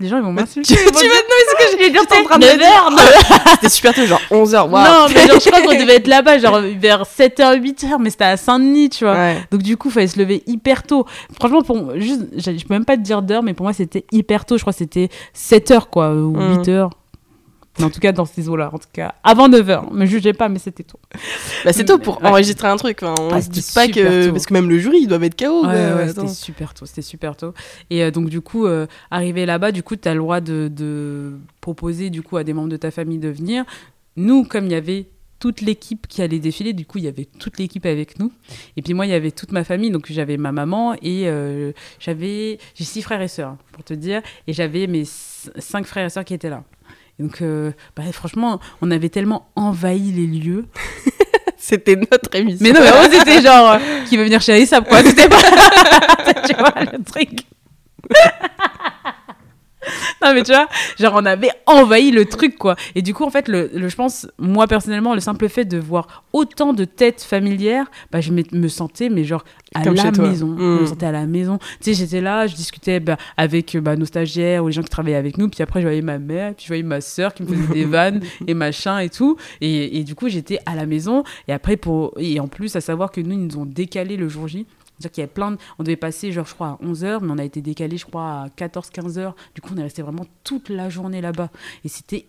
les 0.00 0.08
gens 0.08 0.16
ils 0.16 0.24
vont 0.24 0.32
m'insulter. 0.32 0.74
tu 0.74 0.80
tu 0.86 0.90
mais 0.90 0.92
c'est 0.98 1.06
ce 1.06 1.54
que 1.54 1.70
j'allais 1.78 1.90
dire, 1.90 2.04
t'es 2.08 2.18
en 2.18 2.24
train 2.24 2.38
de 2.40 2.44
9 2.46 2.56
me. 2.58 3.46
C'était 3.52 3.68
super 3.68 3.94
tôt, 3.94 4.04
genre 4.06 4.20
11h. 4.28 4.68
Non, 4.68 5.06
mais 5.14 5.28
genre, 5.28 5.38
je 5.40 5.48
crois 5.48 5.60
qu'on 5.62 5.78
devait 5.80 5.94
être 5.96 6.08
là-bas, 6.08 6.38
genre 6.40 6.58
vers 6.80 7.04
7h, 7.04 7.60
8h, 7.62 7.98
mais 8.00 8.10
c'était 8.10 8.24
à 8.24 8.36
Saint-Denis, 8.36 8.90
tu 8.90 9.04
vois. 9.04 9.14
Ouais. 9.14 9.36
Donc 9.52 9.62
du 9.62 9.76
coup, 9.76 9.90
il 9.90 9.92
fallait 9.92 10.08
se 10.08 10.18
lever 10.18 10.42
hyper 10.48 10.82
tôt. 10.82 11.06
Franchement, 11.38 11.62
pour 11.62 11.94
juste, 12.00 12.22
je 12.36 12.58
je 12.58 12.64
peux 12.66 12.74
même 12.74 12.84
pas 12.84 12.96
te 12.96 13.02
dire 13.02 13.22
d'heure, 13.22 13.44
mais 13.44 13.54
pour 13.54 13.62
moi, 13.64 13.72
c'était 13.72 14.04
hyper 14.10 14.44
tôt. 14.46 14.56
Je 14.58 14.62
crois 14.64 14.72
que 14.72 14.78
c'était 14.80 15.10
7h, 15.32 15.82
quoi, 15.88 16.10
ou 16.12 16.36
Mm. 16.36 16.58
8h. 16.62 16.90
En 17.82 17.90
tout 17.90 17.98
cas, 17.98 18.12
dans 18.12 18.24
ces 18.24 18.48
eaux-là, 18.48 18.70
en 18.72 18.78
tout 18.78 18.88
cas, 18.92 19.14
avant 19.24 19.48
9h. 19.48 19.92
Me 19.92 20.06
jugez 20.06 20.32
pas, 20.32 20.48
mais 20.48 20.60
c'était 20.60 20.84
tôt. 20.84 21.00
Bah, 21.64 21.72
c'est 21.72 21.84
tôt 21.84 21.98
pour 21.98 22.20
Ouais. 22.22 22.28
enregistrer 22.28 22.68
un 22.68 22.76
truc. 22.76 23.02
enfin, 23.02 23.14
on 23.20 23.30
Ah, 23.32 23.42
se 23.42 23.50
dit 23.50 23.64
pas 23.74 23.88
que. 23.88 24.26
tôt. 24.26 24.32
Parce 24.32 24.46
que 24.46 24.52
même 24.54 24.68
le 24.68 24.78
jury, 24.78 24.98
ils 25.02 25.08
doivent 25.08 25.24
être 25.24 25.36
KO. 25.36 25.66
Ouais, 25.66 26.06
c'était 26.08 26.28
super 26.28 26.72
tôt, 26.72 26.86
c'était 26.86 27.02
super 27.02 27.36
tôt. 27.36 27.52
Et 27.90 28.04
euh, 28.04 28.10
donc 28.12 28.28
du 28.28 28.40
coup, 28.40 28.66
euh, 28.66 28.86
arrivé 29.10 29.44
là-bas, 29.44 29.72
du 29.72 29.82
coup, 29.82 29.96
tu 29.96 30.08
as 30.08 30.14
le 30.14 30.20
droit 30.20 30.40
de, 30.40 30.68
de 30.72 31.32
proposer 31.60 32.10
du 32.10 32.22
coup 32.22 32.36
à 32.36 32.44
des 32.44 32.52
membres 32.52 32.68
de 32.68 32.76
ta 32.76 32.92
famille 32.92 33.18
de 33.18 33.28
venir. 33.28 33.64
Nous, 34.16 34.44
comme 34.44 34.66
il 34.66 34.72
y 34.72 34.76
avait 34.76 35.06
toute 35.40 35.60
l'équipe 35.60 36.06
qui 36.06 36.22
allait 36.22 36.38
défiler, 36.38 36.72
du 36.74 36.86
coup, 36.86 36.98
il 36.98 37.04
y 37.04 37.08
avait 37.08 37.26
toute 37.40 37.58
l'équipe 37.58 37.84
avec 37.86 38.18
nous. 38.20 38.30
Et 38.76 38.82
puis 38.82 38.94
moi, 38.94 39.04
il 39.04 39.10
y 39.10 39.14
avait 39.14 39.32
toute 39.32 39.50
ma 39.50 39.64
famille, 39.64 39.90
donc 39.90 40.06
j'avais 40.10 40.36
ma 40.36 40.52
maman 40.52 40.94
et 41.02 41.24
euh, 41.26 41.72
j'avais 41.98 42.58
j'ai 42.76 42.84
six 42.84 43.02
frères 43.02 43.20
et 43.20 43.28
sœurs 43.28 43.48
hein, 43.50 43.58
pour 43.72 43.82
te 43.82 43.92
dire, 43.94 44.22
et 44.46 44.52
j'avais 44.52 44.86
mes 44.86 45.02
cinq 45.04 45.86
frères 45.86 46.06
et 46.06 46.10
sœurs 46.10 46.24
qui 46.24 46.32
étaient 46.34 46.48
là. 46.48 46.62
Donc, 47.18 47.42
euh, 47.42 47.70
bah, 47.96 48.02
franchement, 48.12 48.60
on 48.82 48.90
avait 48.90 49.08
tellement 49.08 49.48
envahi 49.56 50.10
les 50.12 50.26
lieux. 50.26 50.66
C'était 51.56 51.96
notre 51.96 52.34
émission. 52.34 52.58
Mais 52.60 52.72
non, 52.72 52.80
mais 52.80 53.18
c'était 53.18 53.40
genre, 53.40 53.72
euh, 53.72 53.78
qui 54.08 54.16
veut 54.18 54.24
venir 54.24 54.42
chez 54.42 54.52
Aïssab, 54.52 54.86
quoi. 54.86 55.02
C'était 55.04 55.28
pas. 55.28 55.38
tu 56.46 56.54
vois, 56.56 56.74
le 56.92 57.02
truc. 57.04 57.30
non, 60.22 60.32
mais 60.34 60.42
tu 60.42 60.52
vois, 60.52 60.66
genre, 60.98 61.12
on 61.16 61.24
avait 61.26 61.50
envahi 61.66 62.10
le 62.10 62.24
truc, 62.24 62.56
quoi. 62.58 62.76
Et 62.94 63.02
du 63.02 63.14
coup, 63.14 63.24
en 63.24 63.30
fait, 63.30 63.48
le, 63.48 63.70
le- 63.74 63.88
je 63.88 63.96
pense, 63.96 64.26
moi, 64.38 64.66
personnellement, 64.66 65.14
le 65.14 65.20
simple 65.20 65.48
fait 65.48 65.64
de 65.66 65.78
voir 65.78 66.24
autant 66.32 66.72
de 66.72 66.84
têtes 66.84 67.22
familières, 67.22 67.86
bah, 68.10 68.20
je 68.20 68.32
me, 68.32 68.42
me 68.52 68.68
sentais, 68.68 69.08
mais 69.08 69.24
genre, 69.24 69.44
à 69.74 69.82
Comme 69.82 69.94
la 69.94 70.10
maison. 70.12 70.56
Je 70.56 70.62
Mm. 70.62 70.80
me 70.80 70.86
sentais 70.86 71.06
à 71.06 71.12
la 71.12 71.26
maison. 71.26 71.58
Tu 71.58 71.66
sais, 71.80 71.94
j'étais 71.94 72.20
là, 72.20 72.46
je 72.46 72.54
discutais 72.54 73.00
bah, 73.00 73.16
avec 73.36 73.74
euh, 73.74 73.80
bah, 73.80 73.96
nos 73.96 74.04
stagiaires 74.06 74.62
ou 74.64 74.68
les 74.68 74.72
gens 74.72 74.82
qui 74.82 74.88
travaillaient 74.88 75.16
avec 75.16 75.36
nous. 75.36 75.48
Puis 75.48 75.62
après, 75.62 75.80
je 75.80 75.86
voyais 75.86 76.00
ma 76.02 76.18
mère, 76.18 76.54
puis 76.54 76.64
je 76.64 76.68
voyais 76.68 76.82
ma 76.82 77.00
sœur 77.00 77.34
qui 77.34 77.42
me 77.42 77.48
faisait 77.48 77.74
des 77.74 77.84
vannes 77.90 78.20
et 78.46 78.54
machin 78.54 78.98
et 79.00 79.10
tout. 79.10 79.36
Et, 79.60 79.98
et 79.98 80.04
du 80.04 80.14
coup, 80.14 80.28
j'étais 80.28 80.58
à 80.64 80.74
la 80.76 80.86
maison. 80.86 81.24
Et 81.48 81.52
après, 81.52 81.76
pour... 81.76 82.14
et 82.18 82.38
en 82.40 82.48
plus, 82.48 82.74
à 82.76 82.80
savoir 82.80 83.10
que 83.10 83.20
nous, 83.20 83.32
ils 83.32 83.46
nous 83.46 83.58
ont 83.58 83.66
décalé 83.66 84.16
le 84.16 84.28
jour 84.28 84.48
J. 84.48 84.66
C'est-à-dire 84.98 85.10
qu'il 85.10 85.22
y 85.22 85.24
avait 85.24 85.32
plein 85.32 85.50
de... 85.50 85.58
On 85.80 85.82
devait 85.82 85.96
passer, 85.96 86.30
genre, 86.30 86.46
je 86.46 86.54
crois, 86.54 86.78
à 86.80 86.84
11h, 86.84 87.18
mais 87.22 87.32
on 87.32 87.38
a 87.38 87.44
été 87.44 87.60
décalé, 87.60 87.96
je 87.96 88.06
crois, 88.06 88.44
à 88.44 88.46
14-15 88.56 89.18
heures. 89.18 89.34
Du 89.54 89.60
coup, 89.60 89.70
on 89.74 89.78
est 89.78 89.82
resté 89.82 90.02
vraiment 90.02 90.24
toute 90.44 90.68
la 90.68 90.88
journée 90.88 91.20
là-bas. 91.20 91.50
Et 91.84 91.88
c'était 91.88 92.26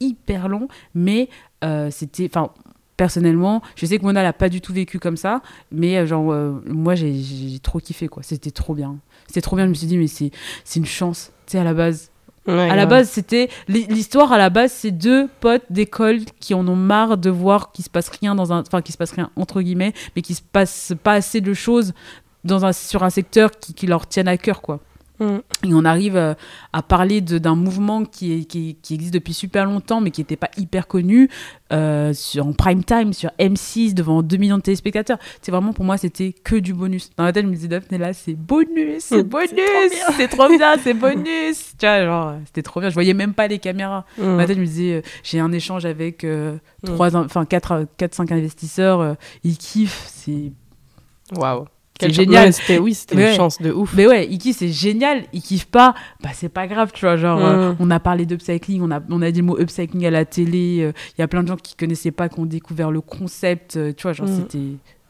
hyper 0.00 0.48
long, 0.48 0.68
mais 0.94 1.28
euh, 1.62 1.90
c'était... 1.90 2.24
Enfin, 2.34 2.50
personnellement, 2.96 3.62
je 3.74 3.86
sais 3.86 3.98
que 3.98 4.04
Mona 4.04 4.22
l'a 4.22 4.32
pas 4.32 4.48
du 4.48 4.60
tout 4.60 4.72
vécu 4.72 4.98
comme 4.98 5.16
ça, 5.16 5.42
mais 5.70 5.98
euh, 5.98 6.06
genre, 6.06 6.32
euh, 6.32 6.62
moi, 6.66 6.94
j'ai 6.94 7.58
trop 7.62 7.78
kiffé, 7.78 8.08
quoi. 8.08 8.22
C'était 8.22 8.50
trop 8.50 8.74
bien. 8.74 8.96
C'était 9.26 9.42
trop 9.42 9.56
bien, 9.56 9.64
je 9.66 9.70
me 9.70 9.74
suis 9.74 9.86
dit, 9.86 9.98
mais 9.98 10.06
c'est 10.06 10.30
c'est 10.64 10.80
une 10.80 10.86
chance, 10.86 11.32
tu 11.46 11.52
sais, 11.52 11.58
à 11.58 11.64
la 11.64 11.74
base. 11.74 12.10
Ouais, 12.46 12.70
À 12.70 12.76
la 12.76 12.86
base, 12.86 13.10
c'était 13.10 13.48
l'histoire 13.66 14.32
à 14.32 14.38
la 14.38 14.50
base, 14.50 14.70
c'est 14.70 14.92
deux 14.92 15.28
potes 15.40 15.64
d'école 15.68 16.20
qui 16.38 16.54
en 16.54 16.66
ont 16.68 16.76
marre 16.76 17.18
de 17.18 17.28
voir 17.28 17.72
qu'il 17.72 17.84
se 17.84 17.90
passe 17.90 18.08
rien 18.08 18.36
dans 18.36 18.52
un, 18.52 18.60
enfin 18.60 18.82
qu'il 18.82 18.92
se 18.92 18.98
passe 18.98 19.10
rien 19.10 19.30
entre 19.34 19.62
guillemets, 19.62 19.92
mais 20.14 20.22
qu'il 20.22 20.36
se 20.36 20.42
passe 20.42 20.92
pas 21.02 21.14
assez 21.14 21.40
de 21.40 21.52
choses 21.54 21.92
dans 22.44 22.64
un 22.64 22.72
sur 22.72 23.02
un 23.02 23.10
secteur 23.10 23.50
qui, 23.50 23.74
qui 23.74 23.88
leur 23.88 24.06
tienne 24.06 24.28
à 24.28 24.36
cœur 24.36 24.62
quoi. 24.62 24.78
Et 25.20 25.72
on 25.72 25.84
arrive 25.84 26.16
euh, 26.16 26.34
à 26.72 26.82
parler 26.82 27.20
d'un 27.20 27.54
mouvement 27.54 28.04
qui, 28.04 28.32
est, 28.40 28.44
qui, 28.44 28.76
qui 28.82 28.94
existe 28.94 29.14
depuis 29.14 29.32
super 29.32 29.64
longtemps, 29.64 30.00
mais 30.00 30.10
qui 30.10 30.20
n'était 30.20 30.36
pas 30.36 30.50
hyper 30.58 30.86
connu, 30.86 31.30
euh, 31.72 32.12
sur, 32.12 32.46
en 32.46 32.52
prime 32.52 32.84
time, 32.84 33.12
sur 33.12 33.30
M6, 33.38 33.94
devant 33.94 34.22
2 34.22 34.36
millions 34.36 34.58
de 34.58 34.62
téléspectateurs. 34.62 35.18
C'est 35.40 35.50
vraiment, 35.52 35.72
pour 35.72 35.84
moi, 35.84 35.96
c'était 35.96 36.32
que 36.32 36.56
du 36.56 36.74
bonus. 36.74 37.10
Dans 37.16 37.24
ma 37.24 37.32
tête, 37.32 37.44
je 37.44 37.48
me 37.50 37.54
disais, 37.54 37.68
Daphné, 37.68 37.98
là, 37.98 38.12
c'est 38.12 38.34
bonus, 38.34 39.04
c'est 39.04 39.22
bonus, 39.22 39.48
c'est 40.16 40.28
trop 40.28 40.48
bien. 40.48 40.76
c'est 40.82 40.94
bonus. 40.94 41.72
Tu 41.78 41.86
vois, 41.86 42.04
genre, 42.04 42.34
c'était 42.44 42.62
trop 42.62 42.80
bien. 42.80 42.90
Je 42.90 42.94
voyais 42.94 43.14
même 43.14 43.32
pas 43.34 43.48
les 43.48 43.58
caméras. 43.58 44.04
Mm. 44.18 44.22
Dans 44.22 44.36
ma 44.36 44.46
tête, 44.46 44.56
je 44.56 44.60
me 44.60 44.66
disais, 44.66 44.92
euh, 44.96 45.02
j'ai 45.22 45.40
un 45.40 45.52
échange 45.52 45.86
avec 45.86 46.24
euh, 46.24 46.58
Mm. 46.82 46.86
trois, 46.94 47.16
in- 47.16 47.24
enfin, 47.24 47.44
4, 47.46 47.86
5 48.12 48.32
investisseurs, 48.32 49.16
ils 49.42 49.56
kiffent, 49.56 50.04
c'est 50.14 50.52
Waouh. 51.34 51.64
C'est 52.00 52.12
génial. 52.12 52.52
c'était- 52.52 52.78
oui, 52.78 52.94
c'était 52.94 53.16
Ouais. 53.16 53.30
une 53.30 53.36
chance 53.36 53.60
de 53.60 53.70
ouf. 53.72 53.94
Mais 53.96 54.06
ouais, 54.06 54.26
ils 54.30 54.38
kiffent, 54.38 54.58
c'est 54.58 54.68
génial. 54.68 55.22
Ils 55.32 55.42
kiffent 55.42 55.66
pas, 55.68 55.94
bah 56.22 56.30
c'est 56.34 56.48
pas 56.48 56.66
grave, 56.66 56.90
tu 56.92 57.04
vois. 57.04 57.16
Genre, 57.16 57.38
euh, 57.44 57.72
Mm. 57.72 57.76
on 57.80 57.90
a 57.90 58.00
parlé 58.00 58.26
d'upcycling, 58.26 58.82
on 58.82 58.90
a, 58.90 59.00
on 59.10 59.22
a 59.22 59.30
dit 59.30 59.40
le 59.40 59.46
mot 59.46 59.58
upcycling 59.58 60.04
à 60.06 60.10
la 60.10 60.24
télé. 60.24 60.78
euh, 60.82 60.92
Il 61.16 61.20
y 61.20 61.24
a 61.24 61.28
plein 61.28 61.42
de 61.42 61.48
gens 61.48 61.56
qui 61.56 61.74
connaissaient 61.74 62.10
pas, 62.10 62.28
qui 62.28 62.38
ont 62.40 62.46
découvert 62.46 62.90
le 62.90 63.00
concept. 63.00 63.76
euh, 63.76 63.92
tu 63.96 64.02
vois, 64.02 64.12
genre, 64.12 64.26
Mm. 64.28 64.36
c'était 64.36 64.58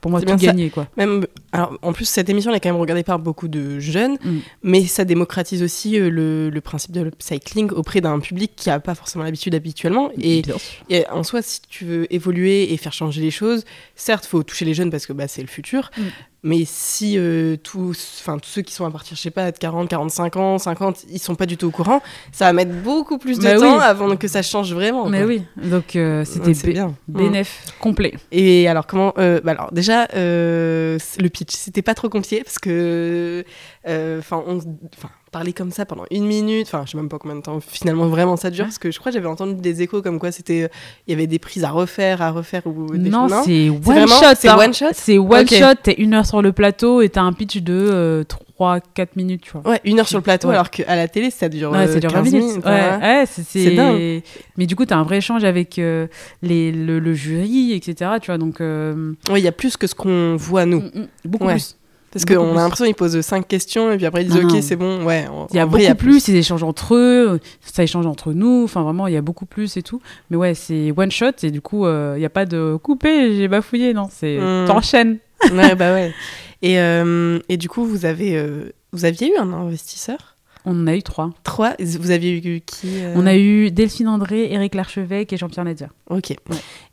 pour 0.01 0.11
moi 0.11 0.21
tout 0.21 0.37
gagné, 0.37 0.71
quoi. 0.71 0.87
Même, 0.97 1.27
alors, 1.53 1.79
en 1.83 1.93
plus, 1.93 2.05
cette 2.07 2.29
émission 2.29 2.51
elle 2.51 2.57
est 2.57 2.61
quand 2.61 2.69
même 2.71 2.81
regardée 2.81 3.03
par 3.05 3.19
beaucoup 3.19 3.49
de 3.49 3.79
jeunes, 3.79 4.17
Mm. 4.25 4.39
mais 4.63 4.85
ça 4.87 5.05
démocratise 5.05 5.63
aussi 5.63 5.99
euh, 5.99 6.11
le, 6.11 6.51
le 6.51 6.61
principe 6.61 6.93
de 6.93 7.03
l'upcycling 7.03 7.71
auprès 7.71 8.01
d'un 8.01 8.19
public 8.21 8.53
qui 8.57 8.69
n'a 8.69 8.81
pas 8.81 8.95
forcément 8.95 9.25
l'habitude 9.25 9.55
habituellement. 9.55 10.11
Et, 10.21 10.43
et 10.91 11.07
en 11.09 11.23
soi, 11.23 11.43
si 11.43 11.61
tu 11.69 11.85
veux 11.85 12.13
évoluer 12.15 12.73
et 12.73 12.77
faire 12.77 12.93
changer 12.93 13.21
les 13.23 13.31
choses, 13.31 13.65
certes, 13.95 14.27
faut 14.27 14.43
toucher 14.43 14.65
les 14.65 14.75
jeunes 14.75 14.91
parce 14.91 15.07
que 15.07 15.13
bah, 15.13 15.29
c'est 15.29 15.43
le 15.43 15.49
futur. 15.49 15.91
Mm. 15.97 16.03
Mais 16.43 16.63
si 16.65 17.19
euh, 17.19 17.57
tous, 17.61 18.21
enfin 18.21 18.39
tous 18.39 18.49
ceux 18.49 18.63
qui 18.63 18.73
sont 18.73 18.85
à 18.85 18.91
partir, 18.91 19.17
je 19.17 19.23
sais 19.23 19.31
pas, 19.33 19.51
de 19.51 19.59
40, 19.59 19.89
45 19.89 20.37
ans, 20.37 20.59
50, 20.59 21.05
ils 21.11 21.19
sont 21.19 21.35
pas 21.35 21.47
du 21.47 21.57
tout 21.57 21.67
au 21.67 21.71
courant, 21.73 22.01
ça 22.31 22.45
va 22.45 22.53
mettre 22.53 22.71
beaucoup 22.85 23.19
plus 23.19 23.39
de 23.39 23.43
Bah 23.45 23.57
temps 23.59 23.79
oui. 23.79 23.83
avant 23.83 24.17
que 24.17 24.29
ça 24.29 24.43
change 24.43 24.73
vraiment. 24.73 25.09
Mais 25.09 25.19
quoi. 25.19 25.27
oui, 25.27 25.43
donc 25.57 25.97
euh, 25.97 26.25
c'était 26.25 26.53
bien. 26.73 26.95
Mm. 27.09 27.19
bénéf 27.19 27.65
complet. 27.81 28.15
Et 28.31 28.69
alors 28.69 28.87
comment 28.87 29.13
bah 29.17 29.41
alors 29.51 29.73
déjà 29.73 30.07
le 30.15 30.99
pitch 31.37 31.53
c'était 31.55 31.83
pas 31.83 31.95
trop 31.95 32.09
compliqué 32.09 32.43
parce 32.43 32.59
que 32.59 33.45
euh, 33.89 34.19
enfin 34.19 34.43
on 34.47 34.59
enfin 34.97 35.11
parler 35.33 35.53
comme 35.53 35.71
ça 35.71 35.85
pendant 35.85 36.05
une 36.11 36.25
minute 36.27 36.67
enfin 36.67 36.85
je 36.87 36.93
sais 36.93 36.97
même 36.97 37.09
pas 37.11 37.19
combien 37.19 37.37
de 37.37 37.43
temps 37.43 37.61
finalement 37.61 38.07
vraiment 38.09 38.37
ça 38.37 38.51
dure 38.51 38.65
parce 38.65 38.79
que 38.79 38.91
je 38.91 38.99
crois 38.99 39.13
que 39.13 39.19
j'avais 39.19 39.29
entendu 39.29 39.55
des 39.61 39.83
échos 39.83 40.01
comme 40.01 40.19
quoi 40.19 40.33
c'était 40.33 40.63
euh, 40.63 40.69
il 41.07 41.11
y 41.11 41.15
avait 41.15 41.27
des 41.27 41.39
prises 41.39 41.65
à 41.65 41.71
refaire 41.71 42.23
à 42.23 42.31
refaire 42.31 42.63
ou 42.67 42.97
des 42.97 43.11
Non, 43.11 43.29
c'est 43.45 43.69
one 43.69 43.79
vraiment- 43.81 44.07
shot. 44.21 44.35
c'est 44.37 44.49
hein. 44.49 44.57
one 44.59 44.73
shot 44.75 44.87
C'est 44.95 45.19
one 45.19 45.47
shot. 45.49 45.75
T'es 45.83 45.93
une 45.99 46.15
heure 46.15 46.25
sur 46.27 46.41
le 46.41 46.53
plateau 46.53 47.03
et 47.03 47.09
t'as 47.11 47.23
un 47.23 47.33
pitch 47.35 47.59
de 47.59 48.25
3-4 48.59 49.09
minutes, 49.17 49.43
tu 49.43 49.53
vois. 49.53 49.71
ouais 49.71 49.81
une 49.85 50.01
heure 50.01 50.09
sur 50.09 50.19
le 50.19 50.23
plateau 50.23 50.49
Ouais. 50.49 50.55
alors 50.55 50.71
qu'à 50.71 50.97
la 50.97 51.09
télé 51.09 51.31
ça 51.31 51.49
dure, 51.49 51.71
Ouais, 51.73 51.79
euh, 51.89 51.93
ça 51.93 52.01
dure 52.01 52.11
20 52.11 52.23
15 52.23 52.33
minutes. 52.33 52.49
minutes, 52.49 52.65
ouais, 52.67 52.99
ouais, 53.03 53.25
c'est, 53.27 53.71
dingue. 53.75 54.23
Mais 54.57 54.67
du 54.67 54.77
coup, 54.77 54.87
tu 54.87 54.95
as 54.95 54.99
un 54.99 55.03
vrai 55.03 55.19
échange 55.19 55.45
avec 55.45 55.79
euh, 55.79 56.07
les, 56.43 56.73
le, 56.73 56.99
le 56.99 57.15
jury, 57.15 57.73
etc. 57.73 58.13
Tu 58.23 58.27
vois, 58.31 58.39
donc. 58.39 58.61
euh, 58.61 59.13
Ouais, 59.31 59.41
il 59.41 59.45
y 59.45 59.49
a 59.49 59.53
plus 59.53 59.77
que 59.77 59.87
ce 59.87 59.95
qu'on 59.95 60.37
voit 60.37 60.65
nous 60.67 60.81
mm, 60.81 60.91
mm, 61.01 61.09
beaucoup 61.27 61.47
plus. 61.47 61.77
parce 62.13 62.25
qu'on 62.25 62.35
plus. 62.35 62.59
a 62.59 62.63
l'impression 62.63 62.85
qu'ils 62.87 62.95
posent 62.95 63.21
cinq 63.21 63.47
questions 63.47 63.91
et 63.93 63.97
puis 63.99 64.07
après 64.07 64.23
ils 64.23 64.29
disent 64.31 64.41
Non, 64.43 64.49
ok 64.49 64.63
c'est 64.63 64.77
bon 64.77 65.05
ouais 65.05 65.27
Il 65.51 65.57
y 65.57 65.59
a 65.59 65.67
beaucoup 65.67 65.95
plus, 65.97 66.29
ils 66.29 66.37
échangent 66.37 66.63
entre 66.63 66.95
eux, 66.95 67.41
ça 67.61 67.83
échange 67.83 68.07
entre 68.07 68.33
nous, 68.33 68.63
enfin 68.65 68.83
vraiment, 68.83 69.07
il 69.07 69.13
y 69.13 69.19
a 69.19 69.23
beaucoup 69.23 69.45
plus 69.47 69.77
et 69.77 69.83
tout. 69.83 70.01
Mais 70.31 70.37
ouais, 70.39 70.55
c'est 70.55 70.93
one 70.97 71.11
shot 71.11 71.33
et 71.43 71.51
du 71.51 71.61
coup, 71.61 71.85
euh, 71.85 72.15
il 72.17 72.21
n'y 72.21 72.27
a 72.27 72.31
pas 72.31 72.47
de 72.47 72.77
couper, 72.83 73.35
j'ai 73.37 73.49
bafouillé, 73.49 73.93
non, 73.93 74.09
c'est 74.11 74.39
Mm. 74.39 74.65
t'enchaînes. 74.67 75.19
ouais 75.53 75.75
bah 75.75 75.93
ouais 75.93 76.15
et, 76.63 76.79
euh, 76.81 77.39
et 77.49 77.57
du 77.57 77.69
coup 77.69 77.85
vous 77.85 78.05
avez 78.05 78.37
euh, 78.37 78.73
vous 78.93 79.05
aviez 79.05 79.33
eu 79.33 79.37
un 79.37 79.53
investisseur? 79.53 80.37
On 80.69 80.73
en 80.83 80.87
a 80.89 80.97
eu 80.97 81.03
trois. 81.05 81.31
Trois, 81.45 81.75
vous 81.79 82.11
aviez 82.11 82.37
eu 82.37 82.61
qui 82.61 82.89
euh? 82.99 83.13
On 83.15 83.25
a 83.27 83.37
eu 83.37 83.71
Delphine 83.71 84.09
André, 84.09 84.53
Éric 84.53 84.75
Larchevêque 84.75 85.33
et 85.33 85.37
Jean-Pierre 85.37 85.65
Nadia. 85.65 85.91
Ok. 86.11 86.35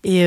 Et, 0.04 0.22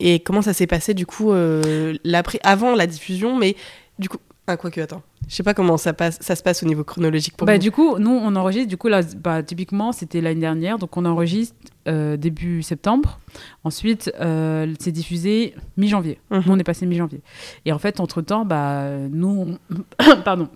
et 0.00 0.20
comment 0.20 0.42
ça 0.42 0.52
s'est 0.52 0.66
passé 0.66 0.92
du 0.92 1.06
coup 1.06 1.32
avant 1.32 2.74
la 2.74 2.86
diffusion, 2.86 3.38
mais 3.38 3.56
du 3.98 4.10
coup, 4.10 4.18
ah 4.46 4.56
quoi 4.56 4.70
que 4.70 4.80
attends, 4.80 5.02
je 5.28 5.34
sais 5.36 5.42
pas 5.42 5.54
comment 5.54 5.76
ça 5.76 5.92
passe, 5.92 6.18
ça 6.20 6.34
se 6.36 6.42
passe 6.42 6.62
au 6.62 6.66
niveau 6.66 6.82
chronologique 6.84 7.36
pour 7.36 7.46
Bah, 7.46 7.54
vous. 7.54 7.60
du 7.60 7.70
coup, 7.70 7.98
nous, 7.98 8.10
on 8.10 8.34
enregistre, 8.36 8.68
du 8.68 8.76
coup, 8.76 8.88
là, 8.88 9.00
bah, 9.16 9.42
typiquement, 9.42 9.92
c'était 9.92 10.20
l'année 10.20 10.40
dernière, 10.40 10.78
donc 10.78 10.96
on 10.96 11.04
enregistre 11.04 11.54
euh, 11.88 12.16
début 12.16 12.62
septembre. 12.62 13.18
Ensuite, 13.64 14.12
euh, 14.20 14.72
c'est 14.78 14.92
diffusé 14.92 15.54
mi-janvier. 15.76 16.18
Mhm. 16.30 16.42
Nous, 16.46 16.52
on 16.52 16.58
est 16.58 16.64
passé 16.64 16.86
mi-janvier. 16.86 17.20
Et 17.64 17.72
en 17.72 17.78
fait, 17.78 18.00
entre-temps, 18.00 18.44
bah, 18.44 18.86
nous, 19.10 19.58
on- 20.00 20.14
pardon. 20.24 20.48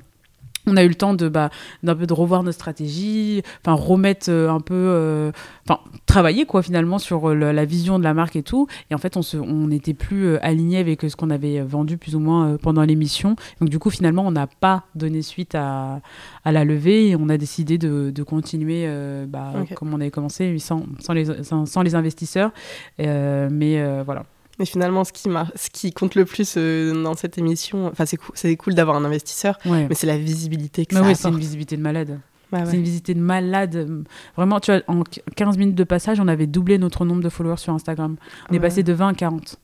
On 0.66 0.76
a 0.76 0.84
eu 0.84 0.88
le 0.88 0.94
temps 0.94 1.14
de, 1.14 1.28
bah, 1.28 1.50
d'un 1.82 1.94
peu 1.94 2.06
de 2.06 2.12
revoir 2.12 2.42
notre 2.42 2.54
stratégie, 2.54 3.42
enfin 3.60 3.74
remettre 3.74 4.30
euh, 4.30 4.48
un 4.50 4.60
peu, 4.60 4.74
euh, 4.74 5.30
enfin 5.68 5.80
travailler 6.06 6.46
quoi 6.46 6.62
finalement 6.62 6.98
sur 6.98 7.28
euh, 7.30 7.34
la 7.34 7.64
vision 7.64 7.98
de 7.98 8.04
la 8.04 8.14
marque 8.14 8.36
et 8.36 8.42
tout. 8.42 8.66
Et 8.90 8.94
en 8.94 8.98
fait, 8.98 9.16
on 9.16 9.22
se, 9.22 9.36
on 9.36 9.68
n'était 9.68 9.94
plus 9.94 10.36
aligné 10.38 10.78
avec 10.78 11.02
ce 11.02 11.16
qu'on 11.16 11.30
avait 11.30 11.60
vendu 11.60 11.98
plus 11.98 12.16
ou 12.16 12.20
moins 12.20 12.56
pendant 12.56 12.82
l'émission. 12.82 13.36
Donc 13.60 13.68
du 13.68 13.78
coup, 13.78 13.90
finalement, 13.90 14.26
on 14.26 14.30
n'a 14.30 14.46
pas 14.46 14.84
donné 14.94 15.22
suite 15.22 15.54
à, 15.54 16.00
à 16.44 16.52
la 16.52 16.64
levée 16.64 17.08
et 17.08 17.16
on 17.16 17.28
a 17.28 17.36
décidé 17.36 17.78
de, 17.78 18.10
de 18.10 18.22
continuer 18.22 18.88
bah, 19.28 19.52
comme 19.74 19.92
on 19.92 20.00
avait 20.00 20.10
commencé 20.10 20.58
sans, 20.58 20.84
sans, 21.00 21.12
les, 21.12 21.42
sans, 21.42 21.66
sans 21.66 21.82
les 21.82 21.94
investisseurs. 21.94 22.52
Mais 22.98 24.02
voilà. 24.04 24.24
Mais 24.58 24.66
finalement, 24.66 25.02
ce 25.04 25.12
qui, 25.12 25.28
ce 25.56 25.70
qui 25.70 25.92
compte 25.92 26.14
le 26.14 26.24
plus 26.24 26.54
euh, 26.56 27.02
dans 27.02 27.14
cette 27.14 27.38
émission, 27.38 27.86
enfin 27.88 28.06
c'est 28.06 28.16
cool, 28.16 28.30
c'est 28.34 28.54
cool 28.56 28.74
d'avoir 28.74 28.96
un 28.96 29.04
investisseur, 29.04 29.58
Ouais. 29.66 29.86
mais 29.88 29.94
c'est 29.94 30.06
la 30.06 30.16
visibilité 30.18 30.86
que 30.86 30.94
Mais 30.94 31.00
ça 31.00 31.06
ouais, 31.08 31.14
c'est 31.14 31.28
une 31.28 31.38
visibilité 31.38 31.76
de 31.76 31.82
malade. 31.82 32.20
Ouais, 32.52 32.60
C'est 32.66 32.76
une 32.76 32.82
visibilité 32.82 33.14
de 33.14 33.20
malade. 33.20 34.04
Vraiment, 34.36 34.60
tu 34.60 34.70
vois, 34.70 34.80
en 34.86 35.02
15 35.34 35.58
minutes 35.58 35.74
de 35.74 35.82
passage, 35.82 36.20
on 36.20 36.28
avait 36.28 36.46
doublé 36.46 36.78
notre 36.78 37.04
nombre 37.04 37.20
de 37.22 37.28
followers 37.28 37.56
sur 37.56 37.72
Instagram. 37.72 38.16
On 38.48 38.54
est 38.54 38.60
passé 38.60 38.84
de 38.84 38.92
20 38.92 39.08
à 39.08 39.14
40. 39.14 39.56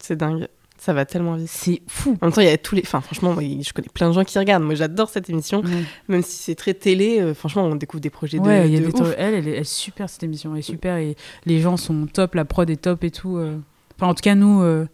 C'est 0.00 0.16
dingue. 0.16 0.48
Ça 0.78 0.92
va 0.92 1.04
tellement 1.04 1.36
vite. 1.36 1.46
C'est 1.48 1.80
fou. 1.86 2.18
En 2.20 2.26
même 2.26 2.32
temps, 2.32 2.40
il 2.40 2.48
y 2.48 2.50
a 2.50 2.58
tous 2.58 2.74
les. 2.74 2.82
Enfin, 2.84 3.00
franchement, 3.00 3.34
moi, 3.34 3.42
je 3.44 3.72
connais 3.72 3.86
plein 3.94 4.08
de 4.08 4.14
gens 4.14 4.24
qui 4.24 4.36
regardent. 4.36 4.64
Moi, 4.64 4.74
j'adore 4.74 5.10
cette 5.10 5.30
émission. 5.30 5.60
Ouais, 5.62 5.84
Même 6.08 6.22
si 6.22 6.42
c'est 6.42 6.56
très 6.56 6.74
télé, 6.74 7.20
euh, 7.20 7.34
franchement, 7.34 7.62
on 7.66 7.76
découvre 7.76 8.00
des 8.00 8.10
projets 8.10 8.40
de. 8.40 8.44
Y 8.44 8.50
a 8.50 8.64
de 8.64 8.68
des 8.78 8.86
ouf. 8.86 8.94
trucs- 8.94 9.14
Elle, 9.16 9.34
elle 9.34 9.46
est, 9.46 9.52
elle 9.52 9.58
est 9.60 9.64
super 9.64 10.10
cette 10.10 10.24
émission. 10.24 10.54
Elle 10.54 10.58
est 10.58 10.62
super 10.62 10.96
et 10.96 11.14
les 11.46 11.60
gens 11.60 11.76
sont 11.76 12.06
top, 12.12 12.34
la 12.34 12.44
prod 12.44 12.68
est 12.68 12.76
top 12.82 13.04
et 13.04 13.12
tout. 13.12 13.36
euh. 13.36 13.58
En 14.00 14.14
tout 14.14 14.22
cas, 14.22 14.34
nous, 14.34 14.62
euh, 14.62 14.86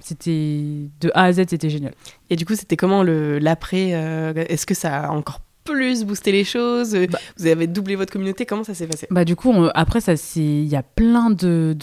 c'était 0.00 0.88
de 1.00 1.10
A 1.14 1.24
à 1.24 1.32
Z, 1.32 1.44
c'était 1.48 1.70
génial. 1.70 1.94
Et 2.30 2.36
du 2.36 2.44
coup, 2.44 2.54
c'était 2.54 2.76
comment 2.76 3.02
l'après 3.02 3.94
euh, 3.94 4.32
Est-ce 4.48 4.66
que 4.66 4.74
ça 4.74 5.06
a 5.06 5.10
encore 5.10 5.40
plus 5.64 6.04
boosté 6.04 6.32
les 6.32 6.44
choses 6.44 6.94
Euh, 6.94 7.06
Bah. 7.10 7.18
Vous 7.38 7.46
avez 7.46 7.66
doublé 7.66 7.94
votre 7.96 8.12
communauté 8.12 8.46
Comment 8.46 8.64
ça 8.64 8.74
s'est 8.74 8.86
passé? 8.86 9.06
Bah 9.10 9.24
du 9.24 9.36
coup, 9.36 9.50
on- 9.50 9.68
après 9.74 10.00
ça, 10.00 10.16
c'est 10.16 10.40
il 10.40 10.66
y 10.66 10.76
a 10.76 10.82
plein 10.82 11.30
de 11.30 11.74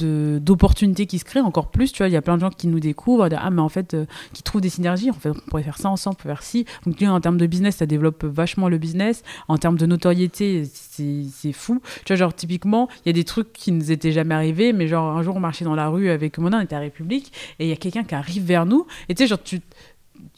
d'opportunités 0.42 1.06
qui 1.06 1.20
se 1.20 1.26
créent 1.26 1.40
encore 1.42 1.72
plus. 1.72 1.92
Tu 1.92 2.00
vois, 2.00 2.08
il 2.08 2.14
y 2.14 2.18
a 2.18 2.22
plein 2.22 2.36
de 2.36 2.42
gens 2.42 2.50
qui 2.50 2.68
nous 2.68 2.80
découvrent, 2.80 3.28
ah 3.38 3.50
mais 3.50 3.62
en 3.62 3.70
fait, 3.70 3.94
euh, 3.94 4.06
qui 4.34 4.44
trouvent 4.44 4.62
des 4.62 4.70
synergies. 4.70 5.10
En 5.10 5.14
fait, 5.14 5.30
on 5.30 5.34
pourrait 5.50 5.64
faire 5.64 5.78
ça 5.78 5.90
ensemble, 5.90 6.18
on 6.20 6.24
peut 6.24 6.30
faire 6.30 6.44
ci. 6.44 6.66
Donc 6.86 7.00
là, 7.02 7.14
en 7.14 7.22
termes 7.22 7.38
de 7.38 7.46
business, 7.48 7.78
ça 7.78 7.86
développe 7.86 8.24
vachement 8.24 8.70
le 8.70 8.78
business. 8.78 9.24
En 9.48 9.58
termes 9.58 9.78
de 9.78 9.86
notoriété, 9.86 10.64
c'est 10.66 11.24
c'est 11.34 11.54
fou. 11.54 11.82
Tu 12.06 12.14
vois, 12.14 12.18
genre 12.18 12.34
typiquement, 12.34 12.90
il 13.06 13.08
y 13.08 13.12
a 13.12 13.14
des 13.14 13.24
trucs 13.24 13.54
qui 13.54 13.72
nous 13.72 13.92
étaient 13.92 14.12
jamais 14.12 14.36
arrivés, 14.36 14.74
mais 14.74 14.88
genre 14.88 15.18
un 15.18 15.22
jour 15.24 15.36
on 15.36 15.40
marchait 15.40 15.66
dans 15.66 15.76
la 15.76 15.88
rue 15.88 16.10
avec 16.10 16.38
Mona, 16.38 16.58
on 16.58 16.62
était 16.62 16.76
à 16.76 16.80
République, 16.80 17.32
et 17.60 17.66
il 17.66 17.70
y 17.70 17.74
a 17.74 17.76
quelqu'un 17.78 18.04
qui 18.04 18.16
arrive 18.16 18.44
vers 18.44 18.66
nous, 18.66 18.86
et 19.08 19.16
tu 19.16 19.24
sais, 19.24 19.28
genre 19.28 19.42
tu 19.42 19.62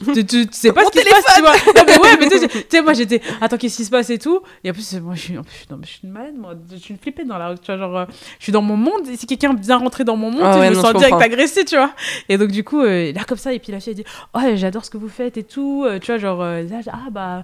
tu, 0.03 0.25
tu, 0.25 0.47
tu 0.47 0.47
sais 0.51 0.71
pas 0.73 0.82
Mon 0.84 0.88
ce 0.88 0.91
qui 0.93 0.99
se 0.99 1.09
passe, 1.09 1.36
tu 1.36 1.41
vois. 1.41 1.53
Non, 1.75 1.84
mais 1.86 1.97
ouais, 1.99 2.17
mais 2.19 2.27
tu 2.29 2.47
sais, 2.69 2.82
moi 2.82 2.93
j'étais, 2.93 3.21
attends, 3.39 3.57
qu'est-ce 3.57 3.77
qui 3.77 3.86
se 3.86 3.89
passe 3.91 4.09
et 4.09 4.17
tout. 4.17 4.41
Et 4.63 4.69
en 4.71 4.73
plus, 4.73 4.93
moi 5.01 5.13
je 5.15 5.21
suis, 5.21 5.38
en 5.38 5.43
plus, 5.43 5.65
non, 5.69 5.77
mais 5.77 5.86
je 5.86 5.91
suis 5.91 5.99
une 6.03 6.11
malade, 6.11 6.34
moi. 6.38 6.53
Je 6.71 6.77
suis 6.77 6.93
une 6.93 6.99
flippée 6.99 7.23
dans 7.23 7.38
la 7.38 7.49
rue, 7.49 7.55
tu 7.59 7.65
vois. 7.67 7.77
Genre, 7.77 7.97
euh, 7.97 8.05
je 8.39 8.43
suis 8.43 8.51
dans 8.51 8.61
mon 8.61 8.77
monde, 8.77 9.07
et 9.07 9.15
si 9.17 9.27
quelqu'un 9.27 9.53
vient 9.53 9.77
rentrer 9.77 10.03
dans 10.03 10.15
mon 10.17 10.32
monde, 10.32 10.41
Ah 10.43 10.59
ouais, 10.59 10.65
je 10.67 10.71
me 10.71 10.75
non, 10.75 10.82
sens 10.82 10.91
je 10.93 10.97
direct 10.97 11.21
agressée, 11.21 11.65
tu 11.65 11.75
vois. 11.75 11.91
Et 12.29 12.38
donc, 12.38 12.49
du 12.49 12.63
coup, 12.63 12.82
euh, 12.82 13.11
là, 13.13 13.23
comme 13.27 13.38
ça, 13.38 13.53
et 13.53 13.59
puis 13.59 13.71
la 13.71 13.79
fille, 13.79 13.91
elle 13.91 13.97
dit, 13.97 14.05
oh, 14.34 14.39
j'adore 14.55 14.84
ce 14.86 14.89
que 14.89 14.97
vous 14.97 15.09
faites 15.09 15.38
et 15.38 15.43
tout. 15.43 15.84
euh, 15.86 15.99
tu 15.99 16.07
vois, 16.07 16.17
genre, 16.17 16.41
euh, 16.41 16.63
là, 16.63 16.79
ah 16.91 17.09
bah, 17.11 17.43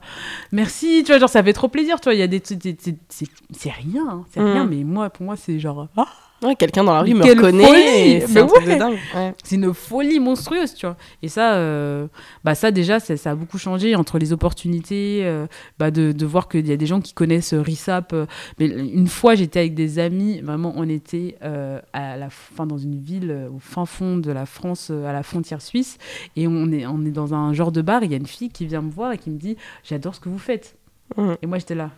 merci, 0.51 1.03
tu 1.05 1.11
vois, 1.11 1.19
genre, 1.19 1.29
ça 1.29 1.43
fait 1.43 1.53
trop 1.53 1.67
plaisir, 1.67 1.99
tu 1.99 2.05
vois. 2.05 2.13
Il 2.15 2.19
y 2.19 2.23
a 2.23 2.27
des 2.27 2.41
c'est 2.43 3.71
rien, 3.71 4.07
hein, 4.09 4.25
c'est 4.33 4.39
Mm. 4.39 4.51
rien, 4.53 4.65
mais 4.65 4.83
moi, 4.83 5.09
pour 5.09 5.25
moi, 5.25 5.35
c'est 5.35 5.59
genre, 5.59 5.87
ah, 5.97 6.07
Ouais, 6.43 6.55
quelqu'un 6.55 6.83
dans 6.83 6.93
la 6.93 7.01
rue 7.01 7.15
me 7.15 7.23
Quelle 7.23 7.39
reconnaît. 7.39 8.21
C'est 8.27 8.39
un 8.39 8.45
truc 8.45 8.65
de 8.65 8.71
ouais. 8.71 9.33
c'est 9.43 9.55
une 9.55 9.73
folie 9.73 10.19
monstrueuse, 10.19 10.75
tu 10.75 10.85
vois. 10.85 10.95
Et 11.23 11.29
ça, 11.29 11.55
euh, 11.55 12.07
bah 12.43 12.53
ça 12.53 12.69
déjà, 12.69 12.99
ça, 12.99 13.17
ça 13.17 13.31
a 13.31 13.35
beaucoup 13.35 13.57
changé 13.57 13.95
entre 13.95 14.19
les 14.19 14.33
opportunités, 14.33 15.21
euh, 15.23 15.47
bah 15.79 15.89
de, 15.89 16.11
de 16.11 16.25
voir 16.27 16.47
qu'il 16.47 16.67
y 16.67 16.71
a 16.71 16.77
des 16.77 16.85
gens 16.85 17.01
qui 17.01 17.13
connaissent 17.13 17.53
euh, 17.53 17.61
RISAP. 17.61 18.13
euh, 18.13 18.25
mais 18.59 18.67
une 18.67 19.07
fois, 19.07 19.33
j'étais 19.33 19.59
avec 19.59 19.73
des 19.73 19.97
amis, 19.97 20.39
vraiment, 20.41 20.73
on 20.75 20.87
était 20.87 21.37
à 21.41 22.17
la 22.17 22.29
fin 22.29 22.67
dans 22.67 22.77
une 22.77 22.99
ville 22.99 23.47
au 23.53 23.59
fin 23.59 23.85
fond 23.85 24.17
de 24.17 24.31
la 24.31 24.45
France, 24.45 24.91
à 24.91 25.13
la 25.13 25.23
frontière 25.23 25.61
suisse, 25.61 25.97
et 26.35 26.47
on 26.47 26.71
est, 26.71 26.85
on 26.85 27.03
est 27.05 27.11
dans 27.11 27.33
un 27.33 27.53
genre 27.53 27.71
de 27.71 27.81
bar. 27.81 28.03
Il 28.03 28.11
y 28.11 28.13
a 28.13 28.17
une 28.17 28.27
fille 28.27 28.49
qui 28.49 28.65
vient 28.65 28.81
me 28.81 28.91
voir 28.91 29.11
et 29.13 29.17
qui 29.17 29.31
me 29.31 29.37
dit, 29.39 29.57
j'adore 29.83 30.13
ce 30.13 30.19
que 30.19 30.29
vous 30.29 30.39
faites. 30.39 30.75
Mm. 31.15 31.33
Et 31.41 31.47
moi, 31.47 31.57
j'étais 31.57 31.75
là. 31.75 31.89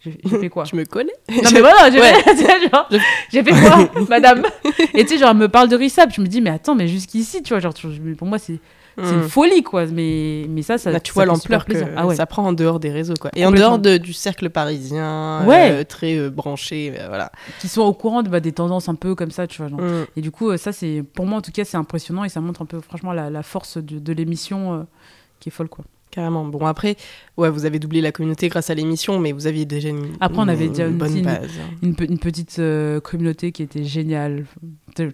J'ai 0.00 0.38
fait 0.38 0.48
quoi? 0.48 0.64
Tu 0.68 0.76
me 0.76 0.84
connais? 0.84 1.12
Non 1.28 1.50
mais 1.52 1.60
voilà, 1.60 1.90
j'ai 1.90 2.00
Ouais. 2.00 2.12
fait, 2.22 2.34
fait 3.44 3.50
quoi, 3.50 3.90
madame? 4.08 4.42
Et 4.94 5.04
tu 5.04 5.10
sais, 5.10 5.18
genre, 5.18 5.30
elle 5.30 5.36
me 5.36 5.48
parle 5.48 5.68
de 5.68 5.76
RISAP, 5.76 6.12
je 6.14 6.20
me 6.20 6.26
dis, 6.26 6.40
mais 6.40 6.50
attends, 6.50 6.74
mais 6.74 6.88
jusqu'ici, 6.88 7.42
tu 7.42 7.50
vois, 7.52 7.60
genre, 7.60 7.74
pour 8.16 8.26
moi, 8.26 8.38
c'est 8.38 8.58
une 8.98 9.20
Mm. 9.20 9.28
folie, 9.28 9.62
quoi. 9.62 9.86
Mais, 9.86 10.44
mais 10.48 10.62
ça, 10.62 10.76
ça. 10.76 10.90
Là, 10.90 11.00
tu 11.00 11.10
ça 11.10 11.14
vois 11.14 11.24
l'ampleur 11.24 11.64
que. 11.64 11.72
Ah 11.96 12.06
ouais. 12.06 12.16
ça 12.16 12.26
prend 12.26 12.44
en 12.46 12.52
dehors 12.52 12.80
des 12.80 12.90
réseaux. 12.90 13.14
Quoi. 13.18 13.30
Et 13.36 13.46
en 13.46 13.50
dehors 13.52 13.78
de- 13.78 13.96
du 13.96 14.12
cercle 14.12 14.50
parisien, 14.50 15.46
Ouais. 15.46 15.70
euh, 15.70 15.84
très 15.84 16.16
euh, 16.18 16.28
branché. 16.28 16.92
euh, 16.98 17.06
voilà. 17.08 17.30
Qui 17.60 17.68
sont 17.68 17.82
au 17.82 17.94
courant 17.94 18.22
de, 18.22 18.28
bah, 18.28 18.40
des 18.40 18.52
tendances 18.52 18.88
un 18.88 18.94
peu 18.96 19.14
comme 19.14 19.30
ça, 19.30 19.46
tu 19.46 19.62
vois. 19.62 19.68
genre. 19.70 19.80
Mm. 19.80 20.06
Et 20.16 20.20
du 20.20 20.30
coup, 20.30 20.50
euh, 20.50 20.56
ça, 20.56 20.72
c'est, 20.72 21.02
pour 21.14 21.24
moi, 21.24 21.38
en 21.38 21.40
tout 21.40 21.52
cas, 21.52 21.64
c'est 21.64 21.76
impressionnant 21.78 22.24
et 22.24 22.28
ça 22.28 22.40
montre 22.40 22.60
un 22.62 22.66
peu, 22.66 22.80
franchement, 22.80 23.12
la, 23.12 23.30
la 23.30 23.42
force 23.42 23.78
de, 23.78 23.98
de 23.98 24.12
l'émission 24.12 24.86
qui 25.38 25.48
est 25.48 25.52
folle, 25.52 25.68
quoi. 25.68 25.84
Carrément. 26.10 26.44
Bon, 26.44 26.66
après, 26.66 26.96
ouais, 27.36 27.50
vous 27.50 27.64
avez 27.66 27.78
doublé 27.78 28.00
la 28.00 28.10
communauté 28.10 28.48
grâce 28.48 28.68
à 28.70 28.74
l'émission, 28.74 29.18
mais 29.20 29.30
vous 29.32 29.46
aviez 29.46 29.64
déjà 29.64 29.90
une, 29.90 30.08
Après, 30.20 30.38
on 30.40 30.48
avait 30.48 30.68
déjà 30.68 30.86
une 30.88 30.98
bonne 30.98 31.16
une- 31.16 31.24
base. 31.24 31.50
Une 31.82 31.94
petite 32.18 32.58
euh, 32.58 33.00
communauté 33.00 33.52
qui 33.52 33.62
était 33.62 33.84
géniale. 33.84 34.46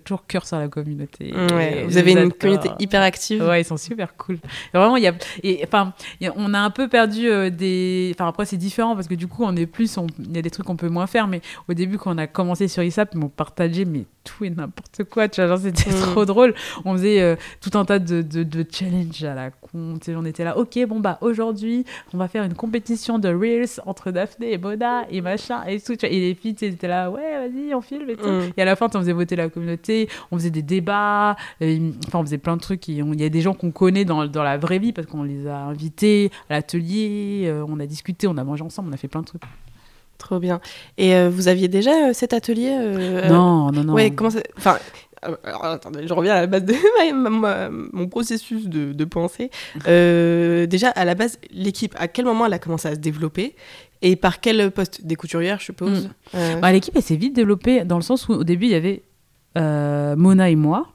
Toujours 0.05 0.27
cœur 0.27 0.47
sur 0.47 0.59
la 0.59 0.68
communauté. 0.68 1.33
Ouais, 1.53 1.85
vous 1.85 1.97
avez 1.99 2.12
une 2.12 2.33
communauté 2.33 2.70
hyper 2.79 3.03
active. 3.03 3.43
Ouais, 3.43 3.61
ils 3.61 3.64
sont 3.64 3.77
super 3.77 4.16
cool. 4.16 4.37
Et 4.74 4.79
vraiment, 4.79 4.97
il 4.97 5.03
y 5.03 5.07
a, 5.07 5.14
et, 5.43 5.61
enfin, 5.64 5.93
il 6.20 6.24
y 6.24 6.27
a- 6.29 6.33
on 6.37 6.55
a 6.55 6.59
un 6.59 6.70
peu 6.70 6.89
perdu 6.89 7.29
euh, 7.29 7.51
des. 7.51 8.12
Enfin, 8.14 8.29
après, 8.29 8.47
c'est 8.47 8.57
différent 8.57 8.95
parce 8.95 9.07
que 9.09 9.14
du 9.14 9.27
coup, 9.29 9.45
on 9.45 9.55
est 9.57 9.66
plus, 9.66 9.97
on- 9.99 10.07
il 10.18 10.35
y 10.35 10.39
a 10.39 10.43
des 10.43 10.51
trucs 10.51 10.66
qu'on 10.66 10.77
peut 10.77 10.89
moins 10.89 11.07
faire. 11.07 11.27
Mais 11.29 11.41
au 11.68 11.74
début, 11.74 11.99
quand 11.99 12.14
on 12.14 12.18
a 12.18 12.27
commencé 12.27 12.68
sur 12.68 12.83
ISAP, 12.83 13.11
ils 13.14 13.18
m'ont 13.18 13.29
partagé 13.29 13.85
mais 13.85 14.05
tout 14.24 14.45
et 14.45 14.51
n'importe 14.51 15.05
quoi. 15.05 15.29
Tu 15.29 15.41
vois, 15.41 15.49
genre, 15.49 15.59
c'était 15.59 15.91
Mm. 15.91 16.01
trop 16.12 16.24
drôle. 16.24 16.55
On 16.85 16.93
faisait 16.95 17.20
euh, 17.20 17.37
tout 17.61 17.77
un 17.79 17.85
tas 17.85 17.99
de, 17.99 18.22
de, 18.22 18.43
de 18.43 18.64
challenges 18.70 19.22
à 19.24 19.35
la 19.35 19.51
con. 19.51 19.99
On 20.09 20.24
était 20.24 20.45
là, 20.45 20.57
ok, 20.59 20.79
bon 20.89 21.01
bah 21.01 21.18
aujourd'hui, 21.20 21.85
on 22.14 22.18
va 22.18 22.29
faire 22.29 22.43
une 22.45 22.55
compétition 22.55 23.18
de 23.18 23.29
reels 23.29 23.81
entre 23.87 24.11
Daphné 24.11 24.53
et 24.53 24.59
Boda 24.59 25.05
et 25.11 25.20
machin 25.20 25.62
et 25.66 25.81
tout. 25.81 25.93
Et 26.05 26.09
les 26.20 26.35
filles, 26.35 26.57
étaient 26.61 26.89
là, 26.89 27.11
ouais, 27.11 27.49
vas-y, 27.49 27.74
on 27.74 27.81
filme 27.81 28.09
et 28.11 28.16
tout. 28.16 28.27
Mm. 28.29 28.53
Et 28.57 28.62
à 28.62 28.64
la 28.64 28.74
fin, 28.77 28.87
on 28.95 28.99
faisait 28.99 29.12
voter 29.12 29.37
la 29.37 29.49
communauté, 29.49 29.66
on 30.31 30.37
faisait 30.39 30.51
des 30.51 30.62
débats, 30.62 31.37
euh, 31.62 31.91
enfin, 32.07 32.19
on 32.21 32.25
faisait 32.25 32.39
plein 32.39 32.57
de 32.57 32.61
trucs. 32.62 32.89
Il 32.89 33.21
y 33.21 33.25
a 33.25 33.29
des 33.29 33.41
gens 33.41 33.55
qu'on 33.55 33.71
connaît 33.71 34.05
dans, 34.05 34.27
dans 34.27 34.43
la 34.43 34.57
vraie 34.59 34.79
vie 34.79 34.93
parce 34.93 35.07
qu'on 35.07 35.23
les 35.23 35.47
a 35.47 35.57
invités 35.59 36.31
à 36.51 36.55
l'atelier, 36.55 37.45
euh, 37.47 37.64
on 37.69 37.81
a 37.81 37.87
discuté, 37.87 38.27
on 38.27 38.37
a 38.37 38.45
mangé 38.45 38.62
ensemble, 38.62 38.89
on 38.91 38.93
a 38.93 38.97
fait 38.97 39.09
plein 39.09 39.21
de 39.23 39.27
trucs. 39.27 39.43
Trop 40.19 40.39
bien. 40.39 40.61
Et 40.97 41.14
euh, 41.14 41.29
vous 41.31 41.49
aviez 41.49 41.69
déjà 41.69 42.14
cet 42.14 42.33
atelier 42.33 42.71
non, 43.29 43.71
non, 43.71 43.85
non. 43.85 43.93
Ouais, 43.93 44.11
comment 44.12 44.31
ça. 44.31 44.41
Enfin. 44.57 44.79
alors, 45.45 45.64
attendez, 45.64 46.07
je 46.09 46.12
reviens 46.14 46.35
à 46.35 46.41
la 46.41 46.47
base 46.47 46.64
de 46.64 46.75
ma- 47.12 47.29
ma- 47.31 47.31
ma- 47.31 47.69
mon 47.93 48.07
processus 48.09 48.67
de, 48.67 48.93
de 48.93 49.05
pensée. 49.05 49.51
Euh, 49.89 50.67
déjà, 50.67 50.89
à 50.91 51.05
la 51.05 51.14
base, 51.14 51.39
l'équipe, 51.53 51.95
à 51.99 52.09
quel 52.09 52.25
moment 52.25 52.47
elle 52.47 52.53
a 52.55 52.59
commencé 52.59 52.89
à 52.89 52.95
se 52.95 52.99
développer 52.99 53.55
Et 54.03 54.17
par 54.17 54.41
quel 54.41 54.71
poste? 54.71 55.05
Des 55.07 55.17
couturières, 55.17 55.59
je 55.61 55.67
suppose 55.67 56.07
Mm. 56.07 56.11
Euh, 56.35 56.61
Bah, 56.61 56.73
L'équipe, 56.73 56.95
elle 56.97 57.03
s'est 57.03 57.17
vite 57.17 57.35
développée 57.35 57.85
dans 57.85 57.97
le 57.97 58.03
sens 58.03 58.29
où 58.29 58.33
au 58.33 58.45
début, 58.45 58.67
il 58.67 58.73
y 58.73 58.75
avait 58.75 59.03
Mona 59.57 60.51
et 60.51 60.57
moi. 60.57 60.89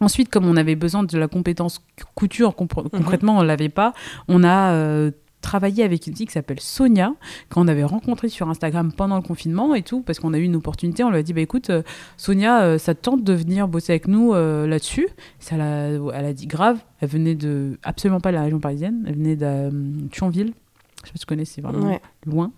Ensuite, 0.00 0.30
comme 0.30 0.46
on 0.46 0.56
avait 0.56 0.76
besoin 0.76 1.02
de 1.02 1.18
la 1.18 1.26
compétence 1.26 1.82
couture, 2.14 2.50
compr- 2.52 2.88
concrètement, 2.88 3.38
on 3.38 3.42
l'avait 3.42 3.68
pas, 3.68 3.92
on 4.28 4.44
a 4.44 4.72
euh, 4.72 5.10
travaillé 5.40 5.82
avec 5.82 6.06
une 6.06 6.14
fille 6.14 6.26
qui 6.26 6.32
s'appelle 6.32 6.60
Sonia, 6.60 7.14
qu'on 7.50 7.66
avait 7.66 7.82
rencontrée 7.82 8.28
sur 8.28 8.48
Instagram 8.48 8.92
pendant 8.92 9.16
le 9.16 9.22
confinement 9.22 9.74
et 9.74 9.82
tout, 9.82 10.02
parce 10.02 10.20
qu'on 10.20 10.34
a 10.34 10.38
eu 10.38 10.42
une 10.42 10.54
opportunité. 10.54 11.02
On 11.02 11.10
lui 11.10 11.18
a 11.18 11.22
dit, 11.24 11.32
bah 11.32 11.40
écoute, 11.40 11.70
euh, 11.70 11.82
Sonia, 12.16 12.62
euh, 12.62 12.78
ça 12.78 12.94
te 12.94 13.00
tente 13.02 13.24
de 13.24 13.32
venir 13.32 13.66
bosser 13.66 13.92
avec 13.92 14.06
nous 14.06 14.34
euh, 14.34 14.68
là-dessus? 14.68 15.08
Ça, 15.40 15.56
Elle 15.56 16.24
a 16.24 16.32
dit 16.32 16.46
grave. 16.46 16.78
Elle 17.00 17.08
venait 17.08 17.34
de 17.34 17.78
absolument 17.82 18.20
pas 18.20 18.30
de 18.30 18.36
la 18.36 18.42
région 18.42 18.60
parisienne, 18.60 19.04
elle 19.06 19.14
venait 19.16 19.36
de 19.36 19.44
euh, 19.46 19.70
Thionville. 20.12 20.52
Je 21.08 21.12
sais 21.12 21.12
pas 21.12 21.18
si 21.18 21.20
tu 21.20 21.26
connais, 21.26 21.44
c'est 21.44 21.60
vraiment 21.60 21.88
Ouais. 21.88 22.00
loin. 22.26 22.50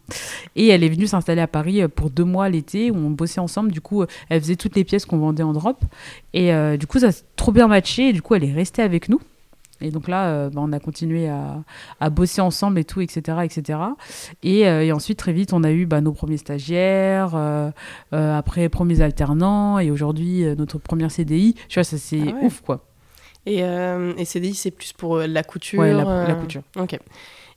Et 0.56 0.68
elle 0.68 0.82
est 0.84 0.88
venue 0.88 1.06
s'installer 1.06 1.40
à 1.40 1.46
Paris 1.46 1.80
euh, 1.82 1.88
pour 1.88 2.10
deux 2.10 2.24
mois 2.24 2.48
l'été 2.48 2.90
où 2.90 2.96
on 2.96 3.10
bossait 3.10 3.40
ensemble. 3.40 3.70
Du 3.70 3.80
coup, 3.80 4.02
euh, 4.02 4.06
elle 4.28 4.40
faisait 4.40 4.56
toutes 4.56 4.74
les 4.76 4.84
pièces 4.84 5.06
qu'on 5.06 5.18
vendait 5.18 5.42
en 5.44 5.52
drop. 5.52 5.84
Et 6.34 6.52
euh, 6.52 6.76
du 6.76 6.86
coup, 6.86 6.98
ça 6.98 7.12
s'est 7.12 7.24
trop 7.36 7.52
bien 7.52 7.68
matché. 7.68 8.08
Et 8.08 8.12
du 8.12 8.22
coup, 8.22 8.34
elle 8.34 8.44
est 8.44 8.52
restée 8.52 8.82
avec 8.82 9.08
nous. 9.08 9.20
Et 9.82 9.90
donc 9.90 10.08
là, 10.08 10.26
euh, 10.28 10.50
bah, 10.50 10.60
on 10.62 10.72
a 10.72 10.78
continué 10.78 11.26
à, 11.28 11.62
à 12.00 12.10
bosser 12.10 12.42
ensemble 12.42 12.78
et 12.78 12.84
tout, 12.84 13.00
etc. 13.00 13.38
etc. 13.44 13.78
Et, 14.42 14.68
euh, 14.68 14.82
et 14.84 14.92
ensuite, 14.92 15.18
très 15.18 15.32
vite, 15.32 15.54
on 15.54 15.64
a 15.64 15.70
eu 15.72 15.86
bah, 15.86 16.02
nos 16.02 16.12
premiers 16.12 16.36
stagiaires, 16.36 17.30
euh, 17.34 17.70
après 18.12 18.68
premiers 18.68 19.00
alternants, 19.00 19.78
et 19.78 19.90
aujourd'hui, 19.90 20.44
notre 20.58 20.76
première 20.78 21.10
CDI. 21.10 21.54
Tu 21.68 21.74
vois, 21.78 21.84
ça 21.84 21.96
c'est 21.96 22.20
Ah 22.20 22.24
ouais. 22.26 22.44
ouf, 22.46 22.60
quoi. 22.60 22.84
Et, 23.46 23.60
et 23.60 24.24
CDI, 24.26 24.52
c'est 24.54 24.70
plus 24.70 24.92
pour 24.92 25.16
la 25.16 25.42
couture 25.42 25.80
Ouais, 25.80 25.94
la, 25.94 26.28
la 26.28 26.34
couture. 26.34 26.60
Ok. 26.78 26.98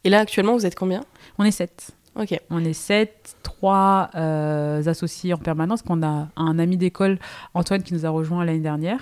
Et 0.04 0.10
là, 0.10 0.20
actuellement, 0.20 0.54
vous 0.54 0.66
êtes 0.66 0.76
combien 0.76 1.04
On 1.38 1.44
est 1.44 1.52
sept. 1.52 1.92
Ok. 2.16 2.40
On 2.52 2.64
est 2.64 2.74
sept, 2.74 3.38
trois 3.42 4.12
euh, 4.14 4.86
associés 4.86 5.34
en 5.34 5.38
permanence. 5.40 5.82
Qu'on 5.82 6.04
a 6.04 6.28
un 6.36 6.60
ami 6.60 6.78
d'école, 6.78 7.18
Antoine, 7.56 7.82
qui 7.82 7.94
nous 7.96 8.06
a 8.06 8.10
rejoint 8.10 8.46
l'année 8.46 8.60
dernière. 8.60 9.00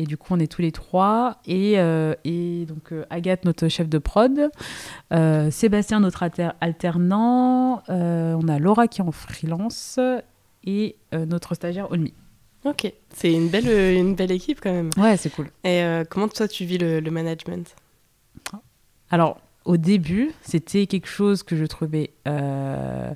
Et 0.00 0.04
du 0.04 0.16
coup, 0.16 0.34
on 0.34 0.40
est 0.40 0.50
tous 0.50 0.60
les 0.62 0.72
trois. 0.72 1.36
Et, 1.46 1.78
euh, 1.78 2.14
et 2.24 2.64
donc, 2.66 2.90
euh, 2.92 3.04
Agathe, 3.10 3.44
notre 3.44 3.68
chef 3.68 3.88
de 3.88 3.98
prod. 3.98 4.50
euh, 5.12 5.50
Sébastien, 5.52 6.00
notre 6.00 6.24
alter- 6.24 6.50
alternant. 6.60 7.82
on 7.88 8.48
a 8.48 8.58
Laura 8.58 8.88
qui 8.88 9.00
est 9.00 9.04
en 9.04 9.12
freelance. 9.12 10.00
Et 10.64 10.96
notre 11.12 11.54
stagiaire, 11.54 11.90
Olmi. 11.92 12.14
Ok. 12.64 12.92
C'est 13.14 13.32
une 13.32 13.48
belle, 13.48 13.68
une 13.96 14.14
belle 14.16 14.32
équipe 14.32 14.60
quand 14.60 14.72
même. 14.72 14.90
Ouais, 14.96 15.16
c'est 15.16 15.30
cool. 15.30 15.50
Et 15.62 15.82
comment 16.10 16.26
toi, 16.28 16.48
tu 16.48 16.64
vis 16.64 16.78
le, 16.78 16.98
le 16.98 17.10
management? 17.12 17.76
Alors, 19.10 19.38
au 19.64 19.76
début, 19.76 20.30
c'était 20.42 20.86
quelque 20.86 21.08
chose 21.08 21.42
que 21.42 21.56
je 21.56 21.64
trouvais. 21.64 22.10
euh, 22.28 23.12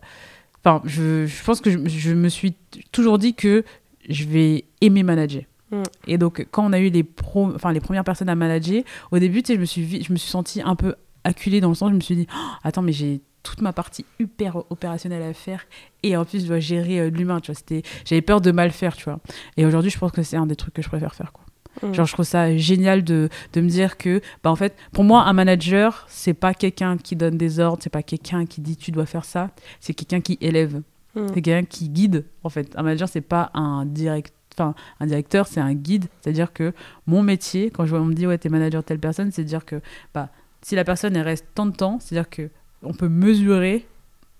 Enfin, 0.64 0.80
je, 0.86 1.26
je 1.26 1.45
pense 1.45 1.61
que 1.61 1.70
je, 1.70 1.78
je 1.86 2.12
me 2.14 2.28
suis 2.30 2.55
toujours 2.90 3.18
dit 3.18 3.34
que 3.34 3.64
je 4.09 4.24
vais 4.24 4.64
aimer 4.80 5.03
manager. 5.03 5.42
Mm. 5.70 5.82
Et 6.07 6.16
donc, 6.16 6.47
quand 6.51 6.64
on 6.64 6.72
a 6.72 6.78
eu 6.78 6.88
les, 6.88 7.05
pro... 7.05 7.53
enfin, 7.55 7.70
les 7.72 7.80
premières 7.80 8.05
personnes 8.05 8.30
à 8.30 8.34
manager, 8.34 8.82
au 9.11 9.18
début, 9.18 9.42
tu 9.42 9.49
sais, 9.49 9.55
je 9.57 9.61
me 9.61 9.66
suis, 9.66 10.03
je 10.03 10.12
me 10.12 10.16
suis 10.16 10.30
sentie 10.30 10.62
un 10.62 10.74
peu 10.74 10.95
acculée 11.24 11.61
dans 11.61 11.68
le 11.68 11.74
sens, 11.74 11.90
je 11.90 11.95
me 11.95 12.01
suis 12.01 12.16
dit, 12.16 12.26
Oh, 12.34 12.51
attends, 12.62 12.80
mais 12.80 12.92
j'ai 12.92 13.20
toute 13.42 13.61
ma 13.61 13.74
partie 13.74 14.07
hyper 14.18 14.57
opérationnelle 14.70 15.22
à 15.22 15.34
faire 15.34 15.66
et 16.03 16.16
en 16.16 16.24
plus 16.24 16.42
je 16.42 16.47
dois 16.47 16.61
gérer 16.61 16.99
euh, 16.99 17.11
l'humain 17.11 17.40
tu 17.40 17.53
vois 17.53 17.55
c'était 17.55 17.82
j'avais 18.07 18.22
peur 18.22 18.40
de 18.40 18.51
mal 18.51 18.70
faire 18.70 18.97
tu 18.97 19.05
vois 19.05 19.20
et 19.59 19.66
aujourd'hui 19.66 19.90
je 19.90 19.99
pense 19.99 20.12
que 20.12 20.22
c'est 20.22 20.38
un 20.38 20.47
des 20.47 20.57
trucs 20.57 20.72
que 20.72 20.80
je 20.80 20.88
préfère 20.88 21.14
faire 21.14 21.30
quoi 21.30 21.45
Mm. 21.83 21.93
genre 21.93 22.07
je 22.07 22.12
trouve 22.12 22.25
ça 22.27 22.57
génial 22.57 23.03
de, 23.05 23.29
de 23.53 23.61
me 23.61 23.68
dire 23.68 23.97
que 23.97 24.20
bah 24.43 24.51
en 24.51 24.57
fait 24.57 24.75
pour 24.93 25.03
moi 25.05 25.22
un 25.25 25.33
manager 25.33 26.07
c'est 26.09 26.35
pas 26.35 26.55
quelqu'un 26.55 26.97
qui 26.97 27.16
donne 27.16 27.37
des 27.37 27.59
ordres 27.61 27.83
c'est 27.83 27.91
pas 27.91 28.03
quelqu'un 28.03 28.47
qui 28.47 28.61
dit 28.61 28.77
tu 28.77 28.91
dois 28.93 29.07
faire 29.07 29.25
ça. 29.25 29.51
C'est 29.81 29.95
quelqu'un 29.95 30.20
qui 30.20 30.39
élève. 30.41 30.83
Mm. 31.14 31.27
c'est 31.29 31.43
quelqu'un 31.43 31.64
qui 31.64 31.89
guide 31.89 32.25
en 32.43 32.49
fait. 32.49 32.72
Un 32.77 32.83
manager 32.83 33.09
c'est 33.09 33.20
pas 33.20 33.51
un 33.55 33.85
direct 33.87 34.33
enfin 34.57 34.75
un 35.01 35.07
directeur 35.07 35.47
c'est 35.49 35.61
un 35.61 35.75
guide. 35.75 36.07
C'est 36.20 36.31
à 36.31 36.33
dire 36.33 36.53
que 36.53 36.72
mon 37.07 37.22
métier 37.22 37.70
quand 37.70 37.85
je 37.87 37.91
vois 37.91 38.01
on 38.01 38.05
me 38.07 38.14
dit 38.14 38.27
ouais 38.27 38.39
t'es 38.39 38.49
manager 38.49 38.83
de 38.83 38.87
telle 38.87 39.01
personne 39.01 39.31
c'est 39.33 39.45
dire 39.45 39.64
que 39.64 39.81
bah 40.14 40.29
si 40.62 40.77
la 40.77 40.85
personne 40.85 41.16
elle 41.16 41.22
reste 41.25 41.47
tant 41.55 41.66
de 41.66 41.75
temps 41.75 41.99
c'est 42.01 42.16
à 42.16 42.20
dire 42.22 42.31
que 42.31 42.51
on 42.83 42.93
peut 42.95 43.09
mesurer 43.09 43.87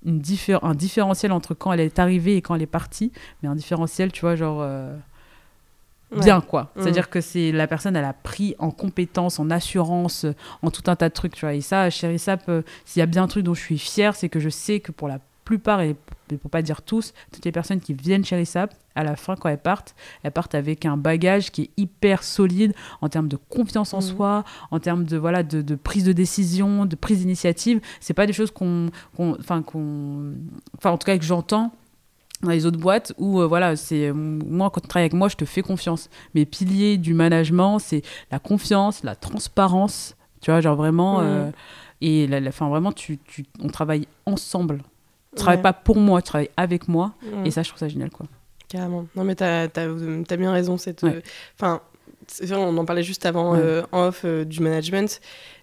une 0.07 0.20
diffé- 0.20 0.59
un 0.62 0.74
différentiel 0.74 1.32
entre 1.32 1.55
quand 1.55 1.72
elle 1.72 1.80
est 1.80 1.99
arrivée 1.99 2.37
et 2.37 2.43
quand 2.43 2.55
elle 2.55 2.62
est 2.62 2.66
partie. 2.66 3.11
Mais 3.43 3.49
un 3.49 3.55
différentiel 3.57 4.12
tu 4.12 4.20
vois 4.20 4.37
genre 4.37 4.59
euh, 4.62 4.97
bien 6.20 6.40
quoi 6.40 6.70
Mm. 6.76 6.82
c'est 6.82 6.88
à 6.88 6.92
dire 6.92 7.11
que 7.11 7.20
c'est 7.20 7.50
la 7.52 7.66
personne 7.66 7.96
elle 7.96 8.05
a 8.05 8.12
pris 8.12 8.55
en 8.59 8.70
compétence 8.70 9.38
en 9.40 9.50
assurance 9.50 10.26
en 10.62 10.70
tout 10.70 10.82
un 10.88 10.96
tas 10.96 11.09
de 11.09 11.14
trucs 11.14 11.34
tu 11.34 11.40
vois 11.44 11.55
et 11.55 11.61
ça 11.61 11.90
chez 11.90 12.07
euh, 12.48 12.62
s'il 12.84 13.00
y 13.00 13.02
a 13.02 13.07
bien 13.07 13.22
un 13.24 13.28
truc 13.28 13.44
dont 13.44 13.55
je 13.55 13.61
suis 13.61 13.78
fière 13.78 14.14
c'est 14.14 14.28
que 14.28 14.38
je 14.40 14.48
sais 14.48 14.80
que 14.80 14.92
pour 14.92 15.09
la 15.09 15.18
plupart 15.44 15.80
et 15.82 15.94
pour 16.40 16.50
pas 16.50 16.62
dire 16.62 16.80
tous 16.82 17.12
toutes 17.32 17.44
les 17.44 17.52
personnes 17.52 17.80
qui 17.80 17.92
viennent 17.94 18.24
chez 18.24 18.36
Rissap 18.36 18.72
à 18.94 19.05
la 19.05 19.14
fin 19.16 19.36
quand 19.36 19.48
elles 19.50 19.59
partent 19.59 19.94
elles 20.22 20.30
partent 20.30 20.55
avec 20.55 20.86
un 20.86 20.96
bagage 20.96 21.50
qui 21.50 21.62
est 21.62 21.70
hyper 21.76 22.22
solide 22.22 22.72
en 23.02 23.09
termes 23.11 23.28
de 23.28 23.36
confiance 23.36 23.92
en 23.92 23.98
Mhm. 23.98 24.02
soi 24.02 24.44
en 24.70 24.78
termes 24.80 25.05
de 25.05 25.16
voilà 25.18 25.42
de, 25.42 25.61
de 25.62 25.74
prise 25.74 26.05
de 26.05 26.12
décision 26.12 26.86
de 26.86 26.96
prise 26.96 27.18
d'initiative 27.18 27.80
c'est 28.00 28.14
pas 28.14 28.26
des 28.26 28.32
choses 28.32 28.50
qu'on 28.52 28.90
enfin 29.20 29.62
qu'on 29.62 30.32
enfin 30.78 30.90
en 30.92 30.96
tout 30.98 31.05
cas 31.07 31.18
que 31.18 31.24
j'entends 31.24 31.72
dans 32.45 32.51
les 32.51 32.66
autres 32.66 32.78
boîtes 32.78 33.12
où 33.18 33.40
euh, 33.40 33.47
voilà 33.47 33.76
c'est 33.76 34.12
moi 34.12 34.70
quand 34.70 34.80
tu 34.80 34.88
travailles 34.88 35.05
avec 35.07 35.14
moi 35.14 35.28
je 35.28 35.36
te 35.36 35.45
fais 35.45 35.62
confiance 35.62 36.09
mes 36.34 36.45
piliers 36.45 36.97
du 36.99 37.14
management 37.14 37.78
c'est 37.78 38.03
la 38.30 38.38
confiance 38.38 39.03
la 39.05 39.14
transparence 39.16 40.14
tu 40.40 40.51
vois 40.51 40.61
genre 40.61 40.76
vraiment 40.76 41.20
euh, 41.20 41.51
et 42.01 42.26
la, 42.26 42.40
vraiment 42.51 42.92
tu, 42.92 43.18
tu 43.18 43.45
on 43.62 43.68
travaille 43.68 44.07
ensemble 44.26 44.82
tu 45.30 45.36
travailles 45.36 45.57
Ouais. 45.59 45.62
pas 45.62 45.72
pour 45.72 45.97
moi 45.97 46.22
tu 46.22 46.28
travailles 46.28 46.51
avec 46.57 46.86
moi 46.88 47.12
et 47.45 47.51
ça 47.51 47.62
je 47.62 47.68
trouve 47.68 47.80
ça 47.80 47.88
génial 47.88 48.11
quoi 48.11 48.26
Carrément. 48.66 49.07
Non, 49.14 49.22
mais 49.24 49.34
t'as 49.36 49.64
as, 49.76 50.36
bien 50.36 50.51
raison. 50.51 50.78
Cette, 50.78 51.03
Ouais. 51.03 51.16
euh, 51.16 51.20
Enfin, 51.57 51.80
on 52.51 52.76
en 52.78 52.84
parlait 52.84 53.03
juste 53.05 53.24
avant 53.26 53.53
Ouais. 53.53 53.59
euh, 53.61 53.82
en 53.92 54.07
off 54.09 54.22
euh, 54.24 54.45
du 54.45 54.61
management. 54.61 55.20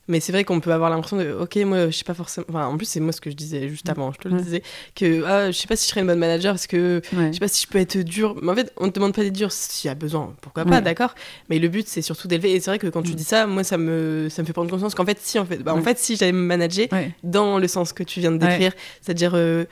Mais 0.07 0.19
c'est 0.19 0.31
vrai 0.31 0.43
qu'on 0.43 0.59
peut 0.59 0.73
avoir 0.73 0.89
l'impression 0.89 1.15
de, 1.17 1.31
ok, 1.31 1.55
moi, 1.57 1.89
je 1.89 1.95
sais 1.97 2.03
pas 2.03 2.13
forcément. 2.15 2.47
Enfin, 2.49 2.65
en 2.65 2.75
plus, 2.75 2.85
c'est 2.87 2.99
moi 2.99 3.11
ce 3.13 3.21
que 3.21 3.29
je 3.29 3.35
disais 3.35 3.69
juste 3.69 3.87
avant, 3.87 4.11
je 4.11 4.17
te 4.17 4.27
le 4.27 4.35
Ouais. 4.35 4.41
disais, 4.41 4.63
que 4.95 5.23
ah, 5.25 5.51
je 5.51 5.57
sais 5.57 5.67
pas 5.67 5.75
si 5.75 5.85
je 5.85 5.89
serais 5.89 6.01
une 6.01 6.07
bonne 6.07 6.19
manager 6.19 6.53
parce 6.53 6.67
que 6.67 7.01
ouais. 7.13 7.27
je 7.27 7.33
sais 7.33 7.39
pas 7.39 7.47
si 7.47 7.61
je 7.63 7.67
peux 7.67 7.77
être 7.79 7.97
dur. 7.99 8.35
Mais 8.41 8.51
en 8.51 8.55
fait, 8.55 8.73
on 8.77 8.85
ne 8.87 8.89
te 8.89 8.95
demande 8.95 9.13
pas 9.13 9.21
d'être 9.21 9.31
dur 9.35 9.51
s'il 9.51 9.87
y 9.87 9.91
a 9.91 9.95
besoin, 9.95 10.33
pourquoi 10.41 10.65
pas, 10.65 10.77
Ouais. 10.77 10.81
d'accord. 10.81 11.13
Mais 11.49 11.59
le 11.59 11.67
but, 11.67 11.87
c'est 11.87 12.01
surtout 12.01 12.27
d'élever. 12.27 12.51
Et 12.53 12.59
c'est 12.59 12.71
vrai 12.71 12.79
que 12.79 12.87
quand 12.87 13.03
tu 13.03 13.11
Mm. 13.13 13.15
dis 13.15 13.23
ça, 13.23 13.45
moi, 13.47 13.63
ça 13.63 13.77
me, 13.77 14.27
ça 14.29 14.41
me 14.41 14.47
fait 14.47 14.53
prendre 14.53 14.69
conscience 14.71 14.95
qu'en 14.95 15.05
fait, 15.05 15.19
si, 15.21 15.37
en 15.39 15.45
fait, 15.45 15.57
bah, 15.57 15.73
en 15.75 15.81
fait, 15.81 15.97
si 15.99 16.15
j'allais 16.15 16.31
me 16.33 16.39
manager 16.45 16.87
Ouais. 16.91 17.11
dans 17.23 17.59
le 17.59 17.67
sens 17.67 17.93
que 17.93 18.03
tu 18.03 18.19
viens 18.19 18.31
de 18.31 18.37
décrire, 18.37 18.73
c'est-à-dire 19.01 19.33
euh, 19.35 19.65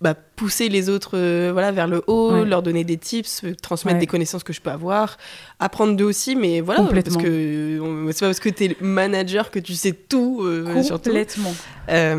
bah, 0.00 0.14
pousser 0.14 0.68
les 0.68 0.88
autres 0.90 1.12
euh, 1.14 1.50
voilà, 1.52 1.72
vers 1.72 1.86
le 1.86 2.02
haut, 2.06 2.32
Ouais. 2.32 2.44
leur 2.44 2.62
donner 2.62 2.84
des 2.84 2.96
tips, 2.98 3.44
euh, 3.44 3.54
transmettre 3.62 3.96
Ouais. 3.96 4.00
des 4.00 4.06
connaissances 4.06 4.42
que 4.42 4.52
je 4.52 4.60
peux 4.60 4.70
avoir, 4.70 5.16
apprendre 5.58 5.96
d'eux 5.96 6.04
aussi, 6.04 6.36
mais 6.36 6.60
voilà, 6.60 6.82
parce 6.84 7.16
que 7.16 7.26
euh, 7.26 8.06
c'est 8.12 8.20
pas 8.20 8.26
parce 8.26 8.40
que 8.40 8.48
t'es 8.50 8.68
le 8.78 8.86
manager 8.86 9.50
que 9.50 9.58
tu 9.58 9.74
sais 9.74 9.92
tout, 9.92 10.42
euh, 10.44 10.82
surtout. 10.82 11.10
complètement 11.10 11.54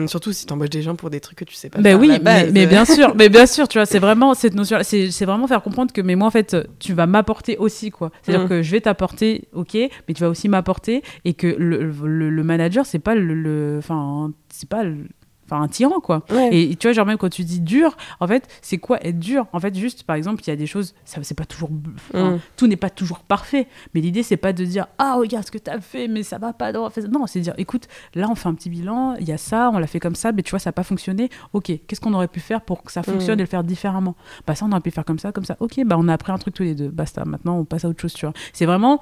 surtout 0.07 0.31
si 0.31 0.45
t'embauches 0.45 0.69
des 0.69 0.81
gens 0.81 0.95
pour 0.95 1.09
des 1.09 1.19
trucs 1.19 1.37
que 1.39 1.43
tu 1.45 1.53
sais 1.55 1.69
pas. 1.69 1.79
Ben 1.79 1.95
oui, 1.99 2.07
la 2.07 2.19
base. 2.19 2.45
mais, 2.45 2.51
mais 2.51 2.65
bien 2.67 2.85
sûr, 2.85 3.13
mais 3.15 3.29
bien 3.29 3.45
sûr, 3.45 3.67
tu 3.67 3.77
vois, 3.77 3.85
c'est 3.85 3.99
vraiment 3.99 4.33
cette 4.33 4.55
notion, 4.55 4.77
c'est 4.83 5.25
vraiment 5.25 5.45
faire 5.47 5.61
comprendre 5.61 5.91
que, 5.93 6.01
mais 6.01 6.15
moi 6.15 6.27
en 6.27 6.31
fait, 6.31 6.55
tu 6.79 6.93
vas 6.93 7.05
m'apporter 7.05 7.57
aussi 7.57 7.91
quoi. 7.91 8.11
C'est-à-dire 8.23 8.45
Mm. 8.45 8.49
que 8.49 8.61
je 8.63 8.71
vais 8.71 8.81
t'apporter, 8.81 9.47
ok, 9.53 9.73
mais 9.75 10.13
tu 10.15 10.21
vas 10.21 10.29
aussi 10.29 10.47
m'apporter 10.49 11.03
et 11.25 11.33
que 11.33 11.47
le, 11.47 11.91
le, 12.05 12.29
le 12.29 12.43
manager 12.43 12.85
c'est 12.85 12.99
pas 12.99 13.13
le- 13.15 13.75
enfin, 13.77 14.31
c'est 14.49 14.69
pas 14.69 14.83
le- 14.83 15.05
Enfin, 15.49 15.61
un 15.61 15.67
tyran, 15.67 15.99
quoi. 16.01 16.23
Ouais. 16.29 16.49
Et 16.55 16.75
tu 16.75 16.87
vois, 16.87 16.93
genre, 16.93 17.05
même 17.05 17.17
quand 17.17 17.29
tu 17.29 17.43
dis 17.43 17.61
dur, 17.61 17.95
en 18.19 18.27
fait, 18.27 18.47
c'est 18.61 18.77
quoi 18.77 19.03
être 19.05 19.17
dur? 19.17 19.45
En 19.53 19.59
fait, 19.59 19.73
juste, 19.75 20.03
par 20.03 20.15
exemple, 20.17 20.43
il 20.45 20.49
y 20.49 20.51
a 20.51 20.55
des 20.57 20.67
choses, 20.67 20.93
ça 21.05 21.19
c'est 21.23 21.35
pas 21.37 21.45
toujours. 21.45 21.69
enfin, 22.13 22.31
Mm. 22.35 22.39
Tout 22.57 22.67
n'est 22.67 22.75
pas 22.75 22.89
toujours 22.89 23.19
parfait. 23.19 23.67
Mais 23.93 24.01
l'idée, 24.01 24.23
c'est 24.23 24.37
pas 24.37 24.51
de 24.53 24.65
dire, 24.65 24.87
ah, 24.97 25.15
regarde 25.17 25.45
ce 25.45 25.51
que 25.51 25.57
t'as 25.57 25.79
fait, 25.79 26.07
mais 26.07 26.23
ça 26.23 26.37
va 26.37 26.51
pas. 26.53 26.71
Non, 26.73 26.89
non 27.11 27.27
c'est 27.27 27.39
dire, 27.39 27.53
écoute, 27.57 27.87
là, 28.15 28.27
on 28.29 28.35
fait 28.35 28.49
un 28.49 28.53
petit 28.53 28.69
bilan, 28.69 29.15
il 29.19 29.27
y 29.27 29.31
a 29.31 29.37
ça, 29.37 29.71
on 29.73 29.79
l'a 29.79 29.87
fait 29.87 29.99
comme 29.99 30.15
ça, 30.15 30.31
mais 30.33 30.43
tu 30.43 30.51
vois, 30.51 30.59
ça 30.59 30.69
n'a 30.69 30.73
pas 30.73 30.83
fonctionné. 30.83 31.29
Ok, 31.53 31.71
qu'est-ce 31.87 32.01
qu'on 32.01 32.13
aurait 32.13 32.27
pu 32.27 32.39
faire 32.41 32.61
pour 32.61 32.83
que 32.83 32.91
ça 32.91 33.03
fonctionne 33.03 33.37
Mm. 33.37 33.39
et 33.39 33.43
le 33.43 33.47
faire 33.49 33.63
différemment 33.63 34.15
Bah, 34.45 34.55
ça, 34.55 34.65
on 34.65 34.71
aurait 34.71 34.81
pu 34.81 34.91
faire 34.91 35.05
comme 35.05 35.19
ça, 35.19 35.31
comme 35.31 35.45
ça. 35.45 35.55
Ok, 35.61 35.79
bah, 35.85 35.95
on 35.97 36.07
a 36.09 36.13
appris 36.13 36.31
un 36.33 36.37
truc 36.37 36.53
tous 36.53 36.63
les 36.63 36.75
deux. 36.75 36.89
Basta, 36.89 37.23
maintenant, 37.25 37.57
on 37.59 37.65
passe 37.65 37.85
à 37.85 37.89
autre 37.89 38.01
chose, 38.01 38.13
tu 38.13 38.25
vois. 38.25 38.33
C'est 38.53 38.65
vraiment 38.65 38.99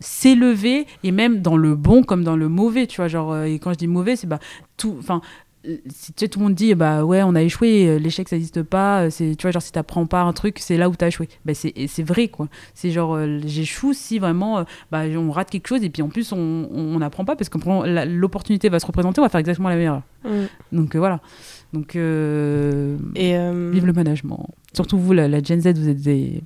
s'élever 0.00 0.86
et 1.04 1.10
même 1.10 1.40
dans 1.40 1.56
le 1.56 1.74
bon 1.74 2.02
comme 2.02 2.22
dans 2.22 2.36
le 2.36 2.48
mauvais 2.50 2.86
tu 2.86 2.96
vois 2.96 3.08
genre 3.08 3.32
euh, 3.32 3.44
et 3.44 3.58
quand 3.58 3.72
je 3.72 3.78
dis 3.78 3.86
mauvais 3.86 4.14
c'est 4.14 4.26
bah 4.26 4.38
tout 4.76 4.94
enfin 4.98 5.22
si 5.88 6.12
tu 6.12 6.24
sais, 6.24 6.28
tout 6.28 6.38
le 6.38 6.44
monde 6.46 6.54
dit 6.54 6.74
bah 6.74 7.04
ouais 7.04 7.22
on 7.22 7.34
a 7.34 7.42
échoué 7.42 7.88
euh, 7.88 7.98
l'échec 7.98 8.28
ça 8.28 8.36
n'existe 8.36 8.62
pas 8.62 9.02
euh, 9.02 9.10
c'est 9.10 9.34
tu 9.36 9.42
vois 9.42 9.50
genre 9.50 9.62
si 9.62 9.72
t'apprends 9.72 10.06
pas 10.06 10.22
un 10.22 10.32
truc 10.32 10.58
c'est 10.60 10.76
là 10.76 10.88
où 10.88 10.96
t'as 10.96 11.08
échoué. 11.08 11.28
Bah 11.44 11.54
c'est 11.54 11.72
c'est 11.88 12.02
vrai 12.02 12.28
quoi. 12.28 12.48
C'est 12.74 12.90
genre 12.90 13.14
euh, 13.14 13.40
j'échoue 13.44 13.92
si 13.92 14.18
vraiment 14.18 14.58
euh, 14.58 14.64
bah 14.90 15.02
on 15.16 15.30
rate 15.30 15.50
quelque 15.50 15.68
chose 15.68 15.82
et 15.82 15.90
puis 15.90 16.02
en 16.02 16.08
plus 16.08 16.32
on 16.32 16.68
on 16.72 16.98
n'apprend 16.98 17.24
pas 17.24 17.36
parce 17.36 17.48
que 17.48 17.58
l'opportunité 18.06 18.68
va 18.68 18.78
se 18.80 18.86
représenter 18.86 19.20
on 19.20 19.24
va 19.24 19.28
faire 19.28 19.40
exactement 19.40 19.68
la 19.68 19.76
même 19.76 19.84
erreur. 19.84 20.02
Mm. 20.24 20.76
donc 20.76 20.94
euh, 20.94 20.98
voilà. 20.98 21.20
Donc 21.72 21.96
Et 21.96 22.00
vive 23.16 23.86
le 23.86 23.92
management. 23.92 24.48
Surtout 24.72 24.98
vous 24.98 25.12
la, 25.12 25.28
la 25.28 25.42
Gen 25.42 25.60
Z 25.60 25.74
vous 25.78 25.88
êtes 25.88 26.00
des 26.00 26.42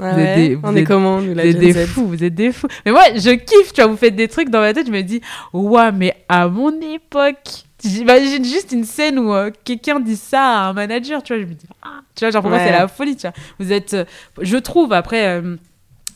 ah 0.00 0.12
vous 0.14 0.20
êtes 0.20 0.58
on 0.64 0.74
est 0.74 0.84
comment 0.84 1.20
nous, 1.20 1.34
la 1.34 1.44
vous 1.44 1.50
êtes 1.50 1.58
des 1.58 1.72
Z? 1.72 1.86
fous, 1.86 2.06
vous 2.06 2.24
êtes 2.24 2.34
des 2.34 2.50
fous. 2.50 2.66
Mais 2.84 2.90
moi, 2.90 3.02
je 3.14 3.30
kiffe, 3.30 3.72
tu 3.72 3.80
vois, 3.80 3.90
vous 3.90 3.96
faites 3.96 4.16
des 4.16 4.26
trucs 4.26 4.50
dans 4.50 4.60
ma 4.60 4.74
tête, 4.74 4.88
je 4.88 4.92
me 4.92 5.02
dis, 5.02 5.20
ouais, 5.52 5.92
mais 5.92 6.16
à 6.28 6.48
mon 6.48 6.72
époque, 6.80 7.64
j'imagine 7.84 8.44
juste 8.44 8.72
une 8.72 8.84
scène 8.84 9.18
où 9.18 9.32
euh, 9.32 9.50
quelqu'un 9.64 10.00
dit 10.00 10.16
ça 10.16 10.42
à 10.42 10.68
un 10.68 10.72
manager, 10.72 11.22
tu 11.22 11.34
vois, 11.34 11.42
je 11.42 11.46
me 11.48 11.54
dis, 11.54 11.66
ah, 11.82 12.00
tu 12.14 12.24
vois, 12.24 12.30
genre 12.30 12.42
pour 12.42 12.50
moi, 12.50 12.58
c'est 12.60 12.72
la 12.72 12.88
folie, 12.88 13.16
tu 13.16 13.22
vois. 13.22 13.34
Vous 13.58 13.72
êtes, 13.72 13.94
euh, 13.94 14.04
je 14.40 14.56
trouve, 14.56 14.92
après, 14.92 15.26
euh, 15.26 15.56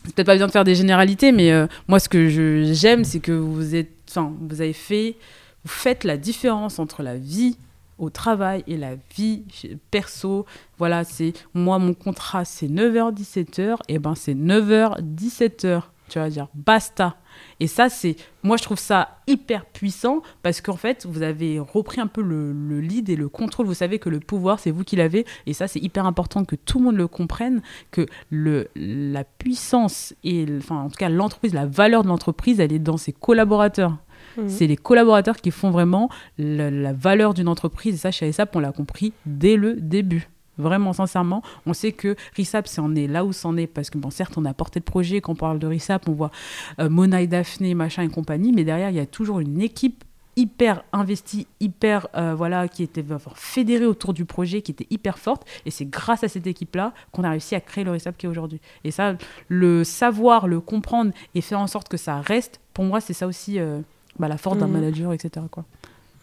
c'est 0.05 0.15
peut-être 0.15 0.27
pas 0.27 0.35
bien 0.35 0.47
de 0.47 0.51
faire 0.51 0.63
des 0.63 0.75
généralités, 0.75 1.31
mais 1.31 1.51
moi, 1.87 1.99
ce 1.99 2.09
que 2.09 2.29
j'aime, 2.73 3.03
c'est 3.03 3.19
que 3.19 3.31
vous 3.31 3.75
êtes, 3.75 3.91
enfin, 4.09 4.33
vous 4.39 4.61
avez 4.61 4.73
fait, 4.73 5.17
vous 5.63 5.71
faites 5.71 6.03
la 6.03 6.17
différence 6.17 6.79
entre 6.79 7.03
la 7.03 7.17
vie 7.17 7.57
au 7.99 8.09
travail 8.09 8.63
et 8.65 8.77
la 8.77 8.95
vie 9.15 9.43
perso. 9.91 10.45
Voilà, 10.77 11.03
c'est 11.03 11.33
moi, 11.53 11.77
mon 11.79 11.93
contrat, 11.93 12.45
c'est 12.45 12.67
9h-17h, 12.67 13.75
et 13.89 13.99
ben 13.99 14.15
c'est 14.15 14.33
9h-17h. 14.33 15.81
Tu 16.07 16.17
vas 16.17 16.29
dire 16.29 16.47
basta. 16.55 17.17
Et 17.59 17.67
ça, 17.67 17.89
c'est. 17.89 18.15
Moi, 18.43 18.57
je 18.57 18.63
trouve 18.63 18.79
ça 18.79 19.17
hyper 19.27 19.65
puissant 19.65 20.21
parce 20.43 20.61
qu'en 20.61 20.77
fait, 20.77 21.05
vous 21.05 21.21
avez 21.21 21.59
repris 21.59 21.99
un 21.99 22.07
peu 22.07 22.21
le, 22.21 22.53
le 22.53 22.79
lead 22.79 23.09
et 23.09 23.15
le 23.15 23.27
contrôle. 23.27 23.65
Vous 23.65 23.73
savez 23.73 23.99
que 23.99 24.09
le 24.09 24.19
pouvoir, 24.19 24.59
c'est 24.59 24.71
vous 24.71 24.83
qui 24.83 24.95
l'avez. 24.95 25.25
Et 25.45 25.53
ça, 25.53 25.67
c'est 25.67 25.79
hyper 25.79 26.05
important 26.05 26.45
que 26.45 26.55
tout 26.55 26.79
le 26.79 26.85
monde 26.85 26.95
le 26.95 27.07
comprenne 27.07 27.61
que 27.91 28.05
le, 28.29 28.69
la 28.75 29.23
puissance 29.23 30.13
et, 30.23 30.45
enfin, 30.57 30.77
en 30.83 30.89
tout 30.89 30.97
cas, 30.97 31.09
l'entreprise, 31.09 31.53
la 31.53 31.65
valeur 31.65 32.03
de 32.03 32.07
l'entreprise, 32.07 32.59
elle 32.59 32.71
est 32.71 32.79
dans 32.79 32.97
ses 32.97 33.13
collaborateurs. 33.13 33.97
Mhm. 34.37 34.49
C'est 34.49 34.67
les 34.67 34.77
collaborateurs 34.77 35.37
qui 35.37 35.51
font 35.51 35.71
vraiment 35.71 36.09
la, 36.37 36.71
la 36.71 36.93
valeur 36.93 37.33
d'une 37.33 37.47
entreprise. 37.47 37.95
Et 37.95 37.97
ça, 37.97 38.11
chez 38.11 38.25
RISAP, 38.25 38.55
on 38.55 38.59
l'a 38.59 38.71
compris 38.71 39.13
dès 39.25 39.57
le 39.57 39.75
début. 39.75 40.29
Vraiment, 40.59 40.93
sincèrement, 40.93 41.41
on 41.65 41.73
sait 41.73 41.91
que 41.93 42.15
RISAP, 42.35 42.67
c'est 42.67 42.81
on 42.81 42.93
est 42.93 43.07
là 43.07 43.25
où 43.25 43.33
c'en 43.33 43.57
est. 43.57 43.65
Parce 43.67 43.89
que, 43.89 43.97
bon, 43.97 44.11
certes, 44.11 44.37
on 44.37 44.45
a 44.45 44.53
porté 44.53 44.79
de 44.79 44.85
projet. 44.85 45.21
Quand 45.21 45.31
on 45.31 45.35
parle 45.35 45.57
de 45.59 45.65
RISAP, 45.67 46.07
on 46.07 46.13
voit 46.13 46.31
euh, 46.79 46.89
Mona 46.89 47.21
et 47.21 47.27
Daphné, 47.27 47.73
machin 47.73 48.03
et 48.03 48.09
compagnie. 48.09 48.51
Mais 48.51 48.63
derrière, 48.63 48.89
il 48.91 48.95
y 48.95 48.99
a 48.99 49.05
toujours 49.05 49.39
une 49.39 49.61
équipe 49.61 50.03
hyper 50.35 50.83
investie, 50.93 51.47
hyper, 51.59 52.07
euh, 52.15 52.33
voilà, 52.33 52.69
qui 52.69 52.81
était 52.83 53.03
enfin, 53.11 53.31
fédérée 53.35 53.85
autour 53.85 54.13
du 54.13 54.23
projet, 54.23 54.61
qui 54.61 54.71
était 54.71 54.87
hyper 54.89 55.17
forte. 55.19 55.45
Et 55.65 55.71
c'est 55.71 55.83
grâce 55.85 56.23
à 56.23 56.29
cette 56.29 56.47
équipe-là 56.47 56.93
qu'on 57.11 57.23
a 57.25 57.31
réussi 57.31 57.55
à 57.55 57.59
créer 57.59 57.83
le 57.83 57.91
RISAP 57.91 58.17
qui 58.17 58.25
est 58.25 58.29
aujourd'hui. 58.29 58.61
Et 58.85 58.91
ça, 58.91 59.15
le 59.49 59.83
savoir, 59.83 60.47
le 60.47 60.61
comprendre 60.61 61.11
et 61.35 61.41
faire 61.41 61.59
en 61.59 61.67
sorte 61.67 61.89
que 61.89 61.97
ça 61.97 62.21
reste, 62.21 62.61
pour 62.73 62.85
moi, 62.85 63.01
c'est 63.01 63.11
ça 63.13 63.27
aussi 63.27 63.59
euh, 63.59 63.81
bah, 64.17 64.29
la 64.29 64.37
force 64.37 64.57
d'un 64.57 64.67
Mhm. 64.67 64.73
manager, 64.73 65.11
etc. 65.13 65.45
Quoi. 65.51 65.65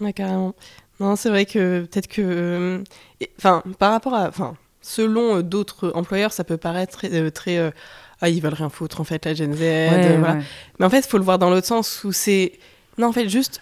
Ouais, 0.00 0.12
carrément. 0.14 0.54
Non, 1.00 1.16
c'est 1.16 1.28
vrai 1.28 1.44
que 1.46 1.82
peut-être 1.82 2.08
que. 2.08 2.22
euh, 2.22 2.78
Enfin, 3.38 3.62
par 3.78 3.92
rapport 3.92 4.14
à. 4.14 4.28
Enfin, 4.28 4.56
selon 4.82 5.36
euh, 5.38 5.42
d'autres 5.42 5.92
employeurs, 5.94 6.32
ça 6.32 6.44
peut 6.44 6.56
paraître 6.56 6.92
très. 6.98 7.12
euh, 7.14 7.30
très, 7.30 7.72
ah, 8.22 8.28
ils 8.30 8.40
veulent 8.42 8.54
rien 8.54 8.70
foutre, 8.70 9.00
en 9.00 9.04
fait, 9.04 9.24
la 9.26 9.34
Gen 9.34 9.52
Z. 9.54 9.58
voilà. 9.58 10.34
ouais. 10.34 10.42
Mais 10.78 10.86
en 10.86 10.90
fait, 10.90 11.00
il 11.00 11.08
faut 11.08 11.18
le 11.18 11.24
voir 11.24 11.38
dans 11.38 11.50
l'autre 11.50 11.66
sens 11.66 12.02
où 12.04 12.12
c'est. 12.12 12.52
Non, 12.98 13.08
en 13.08 13.12
fait, 13.12 13.28
juste. 13.28 13.60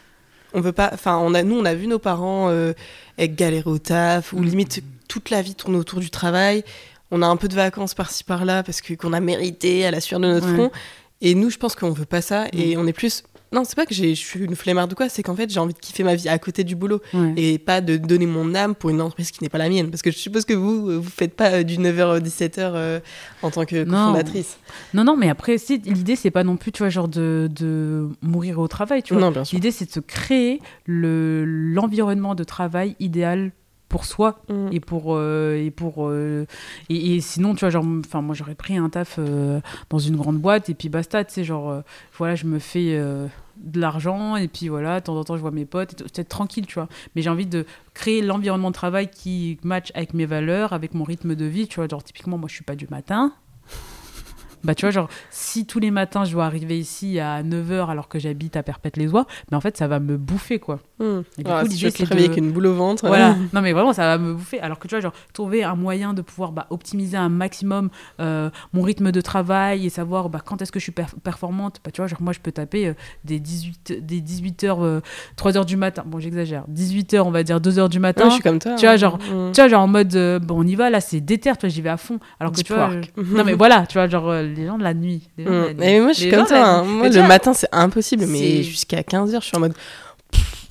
On 0.53 0.61
veut 0.61 0.73
pas. 0.73 0.91
Enfin, 0.93 1.19
on 1.19 1.35
a, 1.35 1.43
nous, 1.43 1.59
on 1.59 1.65
a 1.65 1.75
vu 1.75 1.89
nos 1.89 1.99
parents 1.99 2.49
euh, 2.51 2.73
galérer 3.19 3.69
au 3.69 3.79
taf, 3.79 4.33
ou 4.33 4.39
Mm. 4.39 4.45
limite 4.45 4.83
toute 5.09 5.31
la 5.31 5.43
vie 5.43 5.55
tourne 5.57 5.75
autour 5.77 5.99
du 6.01 6.11
travail. 6.11 6.63
On 7.11 7.21
a 7.23 7.27
un 7.27 7.37
peu 7.37 7.49
de 7.49 7.55
vacances 7.55 7.95
par-ci 7.95 8.23
par-là 8.25 8.63
parce 8.63 8.81
que 8.81 8.95
qu'on 8.95 9.13
a 9.13 9.21
mérité 9.21 9.85
à 9.87 9.91
la 9.91 10.01
sueur 10.01 10.21
de 10.21 10.27
notre 10.29 10.47
Ouais. 10.49 10.55
front. 10.55 10.71
Et 11.21 11.35
nous, 11.35 11.51
je 11.51 11.59
pense 11.59 11.75
qu'on 11.75 11.91
veut 11.91 12.05
pas 12.07 12.23
ça. 12.23 12.47
Et 12.53 12.77
on 12.77 12.87
est 12.87 12.93
plus. 12.93 13.25
Non, 13.55 13.65
c'est 13.65 13.77
pas 13.77 13.87
que 13.87 13.95
je 13.95 14.13
suis 14.15 14.41
une 14.41 14.57
flemmarde 14.57 14.93
ou 14.93 14.97
quoi, 14.97 15.09
c'est 15.09 15.23
qu'en 15.23 15.35
fait, 15.35 15.51
j'ai 15.51 15.61
envie 15.61 15.73
de 15.75 15.79
kiffer 15.79 16.05
ma 16.05 16.15
vie 16.15 16.29
à 16.29 16.39
côté 16.39 16.65
du 16.65 16.77
boulot 16.77 17.01
Ouais. 17.15 17.33
et 17.37 17.59
pas 17.59 17.81
de 17.81 17.97
donner 17.97 18.27
mon 18.27 18.55
âme 18.55 18.75
pour 18.75 18.91
une 18.91 19.01
entreprise 19.01 19.31
qui 19.31 19.43
n'est 19.43 19.49
pas 19.49 19.59
la 19.59 19.69
mienne. 19.69 19.91
Parce 19.91 20.03
que 20.03 20.11
je 20.11 20.17
suppose 20.19 20.45
que 20.45 20.53
vous, 20.55 21.01
vous 21.01 21.09
faites 21.11 21.35
pas 21.35 21.51
euh, 21.53 21.63
du 21.63 21.79
9h-17h 21.79 22.59
euh, 22.59 23.01
en 23.43 23.51
tant 23.51 23.65
que 23.65 23.85
fondatrice. 23.85 24.59
Non, 24.93 25.05
non, 25.05 25.17
mais 25.17 25.29
après, 25.31 25.57
si, 25.59 25.79
l'idée, 25.79 26.17
c'est 26.17 26.31
pas 26.31 26.45
non 26.45 26.57
plus, 26.57 26.73
tu 26.73 26.81
vois, 26.83 26.89
genre 26.91 27.09
de, 27.09 27.49
de 27.55 28.09
mourir 28.23 28.59
au 28.59 28.69
travail, 28.69 29.03
tu 29.03 29.15
vois. 29.15 29.23
Non, 29.23 29.31
bien 29.31 29.45
sûr. 29.45 29.57
L'idée, 29.57 29.71
c'est 29.71 29.87
de 29.87 29.91
se 29.93 30.01
créer 30.01 30.61
le, 30.87 31.45
l'environnement 31.47 32.35
de 32.35 32.45
travail 32.45 32.97
idéal 33.01 33.53
pour 33.89 34.05
soi 34.07 34.43
Mm. 34.49 34.69
et 34.73 34.81
pour 34.81 35.15
euh, 35.15 35.55
et 35.57 35.71
pour 35.71 36.09
euh, 36.09 36.47
et, 36.89 37.15
et 37.15 37.21
sinon 37.21 37.55
tu 37.55 37.61
vois 37.61 37.71
genre 37.71 37.85
enfin 38.05 38.23
moi 38.23 38.35
j'aurais 38.35 38.57
pris 38.57 38.77
un 38.77 38.89
taf 38.89 39.17
euh, 39.19 39.61
dans 39.89 39.99
une 40.01 40.17
grande 40.17 40.39
boîte 40.39 40.69
et 40.69 40.75
puis 40.75 40.89
basta 40.89 41.23
tu 41.25 41.33
sais 41.35 41.45
genre 41.45 41.83
voilà 42.19 42.35
je 42.35 42.47
me 42.47 42.59
fais 42.59 43.01
de 43.57 43.81
l'argent 43.81 44.37
et 44.37 44.49
puis 44.49 44.69
voilà 44.69 45.01
de 45.01 45.05
temps 45.05 45.17
en 45.17 45.25
temps 45.25 45.37
je 45.37 45.41
vois 45.41 45.51
mes 45.51 45.65
potes 45.65 46.03
c'est 46.13 46.29
tranquille 46.29 46.67
tu 46.67 46.75
vois. 46.75 46.89
Mais 47.15 47.23
j'ai 47.23 47.31
envie 47.31 47.47
de 47.47 47.67
créer 47.95 48.23
l'environnement 48.23 48.71
de 48.71 48.75
travail 48.75 49.11
qui 49.11 49.59
match 49.63 49.91
avec 49.95 50.15
mes 50.15 50.27
valeurs 50.27 50.73
avec 50.73 50.95
mon 50.95 51.05
rythme 51.05 51.35
de 51.35 51.45
vie 51.45 51.69
tu 51.69 51.77
vois. 51.77 51.89
Genre 51.89 52.03
typiquement 52.03 52.39
moi 52.39 52.49
je 52.49 52.55
suis 52.55 52.65
pas 52.65 52.77
du 52.77 52.87
matin. 52.89 53.33
Bah 54.65 54.75
tu 54.75 54.87
vois 54.87 54.91
genre 54.91 55.09
si 55.31 55.67
tous 55.67 55.79
les 55.79 55.91
matins 55.91 56.25
je 56.25 56.33
dois 56.33 56.47
arriver 56.47 56.79
ici 56.79 57.19
à 57.19 57.43
9h 57.43 57.91
alors 57.91 58.09
que 58.09 58.19
j'habite 58.19 58.57
à 58.57 58.63
Perpète-les-Oies 58.63 59.27
mais 59.51 59.57
en 59.57 59.61
fait 59.61 59.77
ça 59.77 59.89
va 59.89 60.01
me 60.01 60.17
bouffer 60.17 60.59
quoi 60.59 60.81
Mm. 61.01 61.21
Et 61.39 61.43
du 61.43 61.51
Ah, 61.51 61.63
coup, 61.63 61.69
l'idée, 61.69 61.91
c'est 61.91 62.05
de- 62.09 62.13
avec 62.13 62.37
une 62.37 62.53
boule 62.53 62.67
au 62.67 62.75
ventre. 62.75 63.07
voilà, 63.09 63.35
non 63.53 63.61
mais 63.61 63.73
vraiment 63.73 63.93
ça 63.93 64.03
va 64.03 64.19
me 64.19 64.33
bouffer. 64.35 64.61
Alors 64.61 64.79
que 64.79 64.87
tu 64.87 64.95
vois, 64.95 65.01
genre 65.01 65.13
trouver 65.33 65.65
un 65.65 65.75
moyen 65.75 66.15
de 66.15 66.23
pouvoir 66.23 66.53
bah, 66.53 66.67
optimiser 66.71 67.17
un 67.17 67.29
maximum 67.29 67.91
euh, 68.21 68.49
mon 68.73 68.83
rythme 68.83 69.11
de 69.11 69.21
travail 69.21 69.87
et 69.87 69.91
savoir 69.91 70.29
bah, 70.29 70.41
quand 70.45 70.63
est-ce 70.63 70.71
que 70.71 70.79
je 70.79 70.85
suis 70.85 70.93
perf- 70.93 71.19
performante. 71.23 71.81
Bah, 71.85 71.91
tu 71.91 72.01
vois, 72.01 72.07
genre 72.07 72.23
moi 72.23 72.33
je 72.33 72.39
peux 72.41 72.53
taper 72.53 72.87
euh, 72.89 72.95
des 73.25 73.41
18 73.41 74.05
des 74.07 74.21
18h 74.21 75.01
3h 75.37 75.65
du 75.65 75.77
matin. 75.77 76.05
Bon, 76.07 76.21
j'exagère. 76.21 76.65
18h, 76.73 77.21
on 77.23 77.31
va 77.31 77.43
dire 77.43 77.59
2h 77.61 77.89
du 77.89 77.99
matin. 77.99 78.25
Ouais, 78.25 78.31
je 78.31 78.35
suis 78.35 78.43
comme 78.43 78.59
toi. 78.61 78.75
Tu 78.77 78.83
vois, 78.87 78.95
hein. 78.95 78.97
genre, 78.97 79.19
Mm. 79.19 79.53
Tu 79.53 79.61
vois, 79.61 79.69
genre 79.69 79.83
en 79.83 79.89
mode 79.89 80.15
euh, 80.15 80.39
bon, 80.39 80.57
on 80.63 80.67
y 80.67 80.75
va 80.75 80.91
là, 80.91 81.01
c'est 81.01 81.21
déter, 81.21 81.51
tu 81.53 81.61
vois, 81.61 81.69
j'y 81.69 81.81
vais 81.83 81.89
à 81.91 81.97
fond. 81.97 82.19
Alors 82.39 82.53
que 82.53 82.57
Deep 82.59 82.67
tu 82.67 82.73
vois, 82.75 82.91
non 83.17 83.43
mais 83.45 83.53
voilà, 83.55 83.87
tu 83.87 83.95
vois, 83.99 84.07
genre 84.09 84.33
les 84.33 84.67
gens 84.67 84.79
de 84.79 84.83
la 84.85 84.95
nuit. 84.95 85.29
Les 85.39 85.45
gens 85.45 85.51
de 85.51 85.57
la 85.57 85.63
Mm. 85.65 85.67
nuit. 85.69 85.77
Mais 85.79 86.01
moi, 86.01 86.13
je 86.13 86.21
suis 86.21 86.31
comme 86.31 86.47
toi. 86.47 86.59
hein. 86.65 86.83
Moi, 86.85 87.09
le 87.09 87.15
vois, 87.15 87.27
matin, 87.27 87.53
c'est 87.53 87.69
impossible. 87.73 88.27
Mais 88.29 88.63
jusqu'à 88.63 89.01
15h, 89.03 89.41
je 89.41 89.47
suis 89.47 89.57
en 89.57 89.61
mode. 89.61 89.75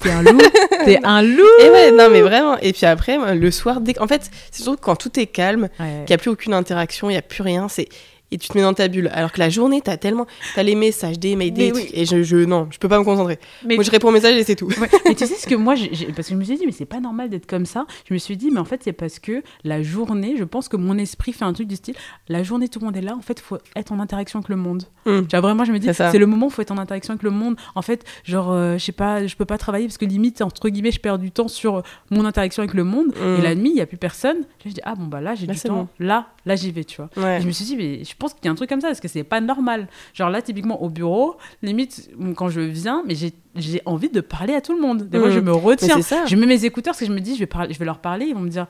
T'es 0.04 0.12
un 0.12 0.22
loup, 0.22 0.38
t'es 0.86 1.00
un 1.04 1.22
loup. 1.22 1.44
Et 1.62 1.70
ouais, 1.70 1.92
non, 1.92 2.10
mais 2.12 2.22
vraiment. 2.22 2.58
Et 2.60 2.74
puis 2.74 2.86
après, 2.86 3.18
le 3.36 3.52
soir, 3.52 3.80
dès... 3.82 3.98
en 4.00 4.08
fait, 4.08 4.30
c'est 4.52 4.64
surtout 4.64 4.80
quand 4.82 4.96
tout 4.96 5.18
est 5.20 5.26
calme, 5.28 5.70
Ouais. 5.80 6.04
qu'il 6.06 6.10
n'y 6.10 6.14
a 6.16 6.18
plus 6.18 6.30
aucune 6.30 6.54
interaction, 6.54 7.10
il 7.10 7.14
n'y 7.14 7.20
a 7.20 7.22
plus 7.24 7.42
rien, 7.44 7.68
c'est. 7.70 7.88
Et 8.34 8.38
tu 8.40 8.50
te 8.50 8.58
mets 8.58 8.64
dans 8.64 8.74
ta 8.74 8.88
bulle. 8.88 9.10
Alors 9.14 9.32
que 9.32 9.40
la 9.40 9.50
journée, 9.50 9.80
t'as 9.82 9.98
tellement. 9.98 10.26
T'as 10.56 10.64
les 10.64 10.74
messages, 10.76 11.20
des 11.20 11.36
mails, 11.36 11.54
des 11.54 11.72
trucs. 11.72 11.90
Et 11.94 12.06
je, 12.06 12.24
je. 12.24 12.38
Non, 12.38 12.68
je 12.72 12.80
peux 12.80 12.90
pas 12.90 12.98
me 12.98 13.04
concentrer. 13.04 13.38
Mais 13.64 13.76
Moi, 13.76 13.84
je 13.84 13.92
réponds 13.92 14.10
aux 14.10 14.12
messages 14.12 14.36
et 14.36 14.44
c'est 14.44 14.56
tout. 14.56 14.68
Ouais. 14.80 14.90
Mais 15.06 15.14
tu 15.14 15.28
sais 15.28 15.36
ce 15.36 15.46
que 15.46 15.54
moi, 15.54 15.76
parce 16.16 16.28
que 16.28 16.34
je 16.34 16.40
me 16.40 16.44
suis 16.44 16.58
dit, 16.58 16.66
mais 16.66 16.72
c'est 16.72 16.86
pas 16.86 17.00
normal 17.00 17.30
d'être 17.30 17.46
comme 17.46 17.68
ça. 17.68 17.86
Je 18.10 18.14
me 18.14 18.18
suis 18.18 18.36
dit, 18.36 18.50
mais 18.52 18.60
en 18.60 18.66
fait, 18.66 18.82
c'est 18.84 18.92
parce 18.92 19.20
que 19.20 19.44
la 19.64 19.84
journée, 19.84 20.36
je 20.38 20.44
pense 20.44 20.68
que 20.68 20.78
mon 20.78 20.98
esprit 20.98 21.32
fait 21.32 21.46
un 21.46 21.54
truc 21.54 21.68
du 21.68 21.76
style, 21.76 21.96
la 22.28 22.42
journée, 22.42 22.68
tout 22.70 22.80
le 22.80 22.86
monde 22.86 22.98
est 22.98 23.02
là, 23.02 23.16
en 23.16 23.22
fait, 23.22 23.40
faut 23.40 23.60
être 23.76 23.92
en 23.92 24.00
interaction 24.00 24.40
avec 24.40 24.50
le 24.50 24.56
monde. 24.56 24.84
Mm. 25.06 25.22
Tu 25.22 25.28
vois, 25.30 25.42
vraiment, 25.42 25.64
je 25.64 25.72
me 25.72 25.80
dis, 25.80 25.88
C'est 25.94 26.18
le 26.18 26.26
moment 26.26 26.48
où 26.48 26.50
faut 26.50 26.64
être 26.64 26.72
en 26.72 26.78
interaction 26.80 27.12
avec 27.12 27.24
le 27.24 27.30
monde. 27.30 27.56
En 27.76 27.84
fait, 27.84 28.04
genre, 28.24 28.52
euh, 28.52 28.78
je 28.78 28.84
sais 28.84 28.92
pas, 28.92 29.28
je 29.28 29.36
peux 29.36 29.46
pas 29.46 29.60
travailler 29.60 29.86
parce 29.86 29.98
que 29.98 30.06
limite, 30.06 30.42
entre 30.42 30.70
guillemets, 30.70 30.92
je 30.92 31.00
perds 31.00 31.20
du 31.20 31.32
temps 31.32 31.48
sur 31.48 31.84
mon 32.10 32.26
interaction 32.26 32.64
avec 32.64 32.74
le 32.74 32.84
monde. 32.84 33.14
Et 33.38 33.42
la 33.42 33.54
nuit, 33.56 33.70
il 33.70 33.78
y 33.78 33.82
a 33.82 33.86
plus 33.86 33.98
personne. 33.98 34.38
Je 34.64 34.70
me 34.70 34.74
dis, 34.74 34.82
ah 34.84 34.96
bon, 34.96 35.06
bah 35.06 35.22
là, 35.22 35.36
j'ai 35.36 35.46
Là, 35.46 35.54
du 35.54 35.60
temps. 35.60 35.88
Là, 36.00 36.28
là, 36.46 36.56
j'y 36.56 36.72
vais, 36.72 36.84
tu 36.84 36.98
vois. 36.98 37.10
Ouais. 37.18 37.38
Et 37.38 37.42
je 37.42 37.48
me 37.48 37.52
suis 37.52 37.66
dit, 37.66 37.76
mais 37.76 38.04
je 38.04 38.16
pense 38.24 38.34
qu'il 38.34 38.46
y 38.46 38.48
a 38.48 38.52
un 38.52 38.56
truc 38.56 38.70
comme 38.70 38.82
ça, 38.82 38.88
parce 38.88 39.00
que 39.00 39.08
c'est 39.08 39.24
pas 39.24 39.40
normal? 39.42 39.88
Genre 40.14 40.30
là, 40.30 40.42
typiquement 40.42 40.82
au 40.82 40.90
bureau, 40.90 41.38
limite, 41.62 42.10
quand 42.36 42.50
je 42.50 42.62
viens, 42.62 43.04
mais 43.06 43.16
j'ai 43.16 43.34
j'ai 43.56 43.84
envie 43.86 44.10
de 44.10 44.20
parler 44.20 44.56
à 44.56 44.62
tout 44.62 44.74
le 44.74 44.82
monde. 44.82 45.04
Des 45.10 45.20
fois, 45.20 45.28
Mm. 45.28 45.32
je 45.34 45.40
me 45.40 45.52
Mais 45.52 45.60
retiens. 45.60 46.02
ça. 46.02 46.26
Je 46.26 46.36
mets 46.36 46.48
mes 46.48 46.66
écouteurs 46.66 46.94
parce 46.94 47.02
que 47.02 47.06
je 47.06 47.12
me 47.12 47.20
dis, 47.20 47.36
je 47.36 47.40
vais, 47.40 47.46
parler, 47.46 47.72
je 47.72 47.78
vais 47.78 47.86
leur 47.86 48.00
parler, 48.00 48.26
ils 48.26 48.34
vont 48.34 48.40
me 48.42 48.50
dire, 48.50 48.66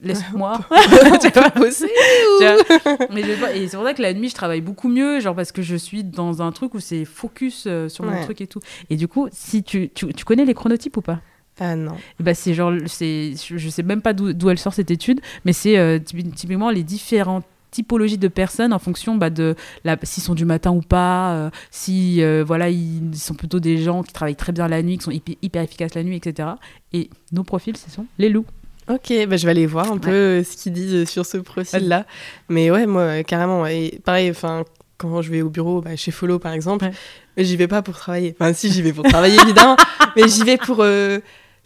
laisse-moi. 0.00 0.60
tu 1.20 1.30
peux 1.32 1.40
bosser 1.60 1.90
mais 3.12 3.22
je 3.24 3.56
et 3.56 3.66
c'est 3.68 3.76
pour 3.76 3.84
ça 3.86 3.94
que 3.94 4.02
la 4.02 4.14
nuit, 4.14 4.28
je 4.28 4.34
travaille 4.34 4.60
beaucoup 4.60 4.88
mieux, 4.88 5.18
genre 5.20 5.34
parce 5.34 5.50
que 5.52 5.62
je 5.62 5.74
suis 5.74 6.04
dans 6.04 6.40
un 6.42 6.52
truc 6.52 6.74
où 6.74 6.80
c'est 6.80 7.04
focus 7.04 7.64
euh, 7.66 7.88
sur 7.88 8.04
mon 8.04 8.12
Ouais. 8.12 8.22
truc 8.24 8.40
et 8.40 8.46
tout. 8.46 8.60
Et 8.90 8.96
du 8.96 9.08
coup, 9.08 9.28
si 9.32 9.62
tu, 9.62 9.88
tu, 9.90 10.12
tu 10.14 10.24
connais 10.24 10.44
les 10.44 10.54
chronotypes 10.54 10.96
ou 10.96 11.00
pas? 11.02 11.20
Ah 11.60 11.74
non. 11.74 11.96
Ben, 12.20 12.34
c'est 12.34 12.54
genre, 12.54 12.72
c'est, 12.86 13.32
je 13.36 13.68
sais 13.68 13.82
même 13.82 14.00
pas 14.02 14.12
d'où 14.12 14.48
elle 14.50 14.58
sort 14.58 14.72
cette 14.72 14.92
étude, 14.92 15.20
mais 15.44 15.52
c'est 15.52 15.76
euh, 15.78 15.98
typi- 15.98 16.30
typiquement 16.30 16.70
les 16.70 16.84
différentes 16.84 17.44
typologies 17.70 18.18
de 18.18 18.28
personnes 18.28 18.72
en 18.72 18.78
fonction 18.78 19.16
bah, 19.16 19.30
de 19.30 19.54
s'ils 20.02 20.22
sont 20.22 20.34
du 20.34 20.44
matin 20.44 20.70
ou 20.70 20.80
pas, 20.80 21.32
euh, 21.34 21.50
si 21.70 22.22
euh, 22.22 22.44
voilà 22.46 22.70
ils 22.70 23.14
sont 23.14 23.34
plutôt 23.34 23.60
des 23.60 23.78
gens 23.78 24.02
qui 24.02 24.12
travaillent 24.12 24.36
très 24.36 24.52
bien 24.52 24.68
la 24.68 24.82
nuit, 24.82 24.98
qui 24.98 25.04
sont 25.04 25.10
hyper, 25.10 25.34
hyper 25.42 25.62
efficaces 25.62 25.94
la 25.94 26.02
nuit, 26.02 26.16
etc. 26.16 26.48
Et 26.92 27.10
nos 27.32 27.44
profils, 27.44 27.76
ce 27.76 27.90
sont 27.90 28.06
les 28.18 28.28
loups. 28.28 28.46
Ok, 28.90 29.12
bah, 29.28 29.36
je 29.36 29.44
vais 29.44 29.50
aller 29.50 29.66
voir 29.66 29.92
un 29.92 29.98
peu 29.98 30.10
euh, 30.10 30.42
ce 30.44 30.56
qu'ils 30.56 30.72
disent 30.72 31.08
sur 31.08 31.26
ce 31.26 31.36
profil-là. 31.36 32.06
Mais 32.48 32.70
ouais, 32.70 32.86
moi, 32.86 33.02
euh, 33.02 33.22
carrément. 33.22 33.66
Et 33.66 34.00
pareil, 34.02 34.30
enfin, 34.30 34.64
quand 34.96 35.20
je 35.20 35.30
vais 35.30 35.42
au 35.42 35.50
bureau, 35.50 35.82
bah, 35.82 35.94
chez 35.94 36.10
Follow 36.10 36.38
par 36.38 36.52
exemple, 36.52 36.86
Ouais. 36.86 37.44
j'y 37.44 37.56
vais 37.56 37.68
pas 37.68 37.82
pour 37.82 37.94
travailler. 37.96 38.34
Enfin, 38.40 38.54
si, 38.54 38.72
j'y 38.72 38.80
vais 38.80 38.94
pour 38.94 39.04
travailler 39.04 39.36
évidemment, 39.42 39.76
mais 40.16 40.26
j'y 40.26 40.42
vais 40.42 40.56
pour 40.56 40.78
euh, 40.80 41.18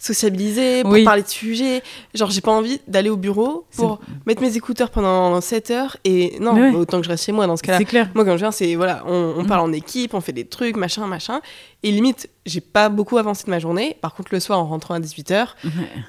sociabiliser, 0.02 0.82
pour 0.82 0.92
Oui. 0.92 1.04
parler 1.04 1.22
de 1.22 1.28
sujets. 1.28 1.82
Genre, 2.14 2.30
j'ai 2.30 2.40
pas 2.40 2.50
envie 2.50 2.80
d'aller 2.88 3.08
au 3.10 3.16
bureau 3.16 3.66
pour 3.76 4.00
mettre 4.26 4.42
mes 4.42 4.56
écouteurs 4.56 4.90
pendant 4.90 5.40
7 5.40 5.70
heures 5.70 5.96
et 6.04 6.36
non, 6.40 6.54
ouais. 6.54 6.74
autant 6.74 6.98
que 6.98 7.04
je 7.04 7.10
reste 7.10 7.24
chez 7.24 7.32
moi 7.32 7.46
dans 7.46 7.56
ce 7.56 7.62
cas-là. 7.62 7.78
C'est 7.78 7.84
clair. 7.84 8.10
Moi, 8.14 8.24
quand 8.24 8.32
je 8.32 8.38
viens, 8.38 8.50
c'est 8.50 8.74
voilà, 8.74 9.02
on, 9.06 9.34
on 9.38 9.42
Mm. 9.44 9.46
parle 9.46 9.60
en 9.60 9.72
équipe, 9.72 10.14
on 10.14 10.20
fait 10.20 10.32
des 10.32 10.44
trucs, 10.44 10.76
machin, 10.76 11.06
machin. 11.06 11.40
Et 11.84 11.90
limite, 11.92 12.28
j'ai 12.46 12.60
pas 12.60 12.88
beaucoup 12.88 13.16
avancé 13.18 13.44
de 13.44 13.50
ma 13.50 13.58
journée. 13.60 13.96
Par 14.00 14.14
contre, 14.14 14.30
le 14.34 14.40
soir, 14.40 14.58
en 14.58 14.66
rentrant 14.66 14.94
à 14.94 15.00
18h, 15.00 15.46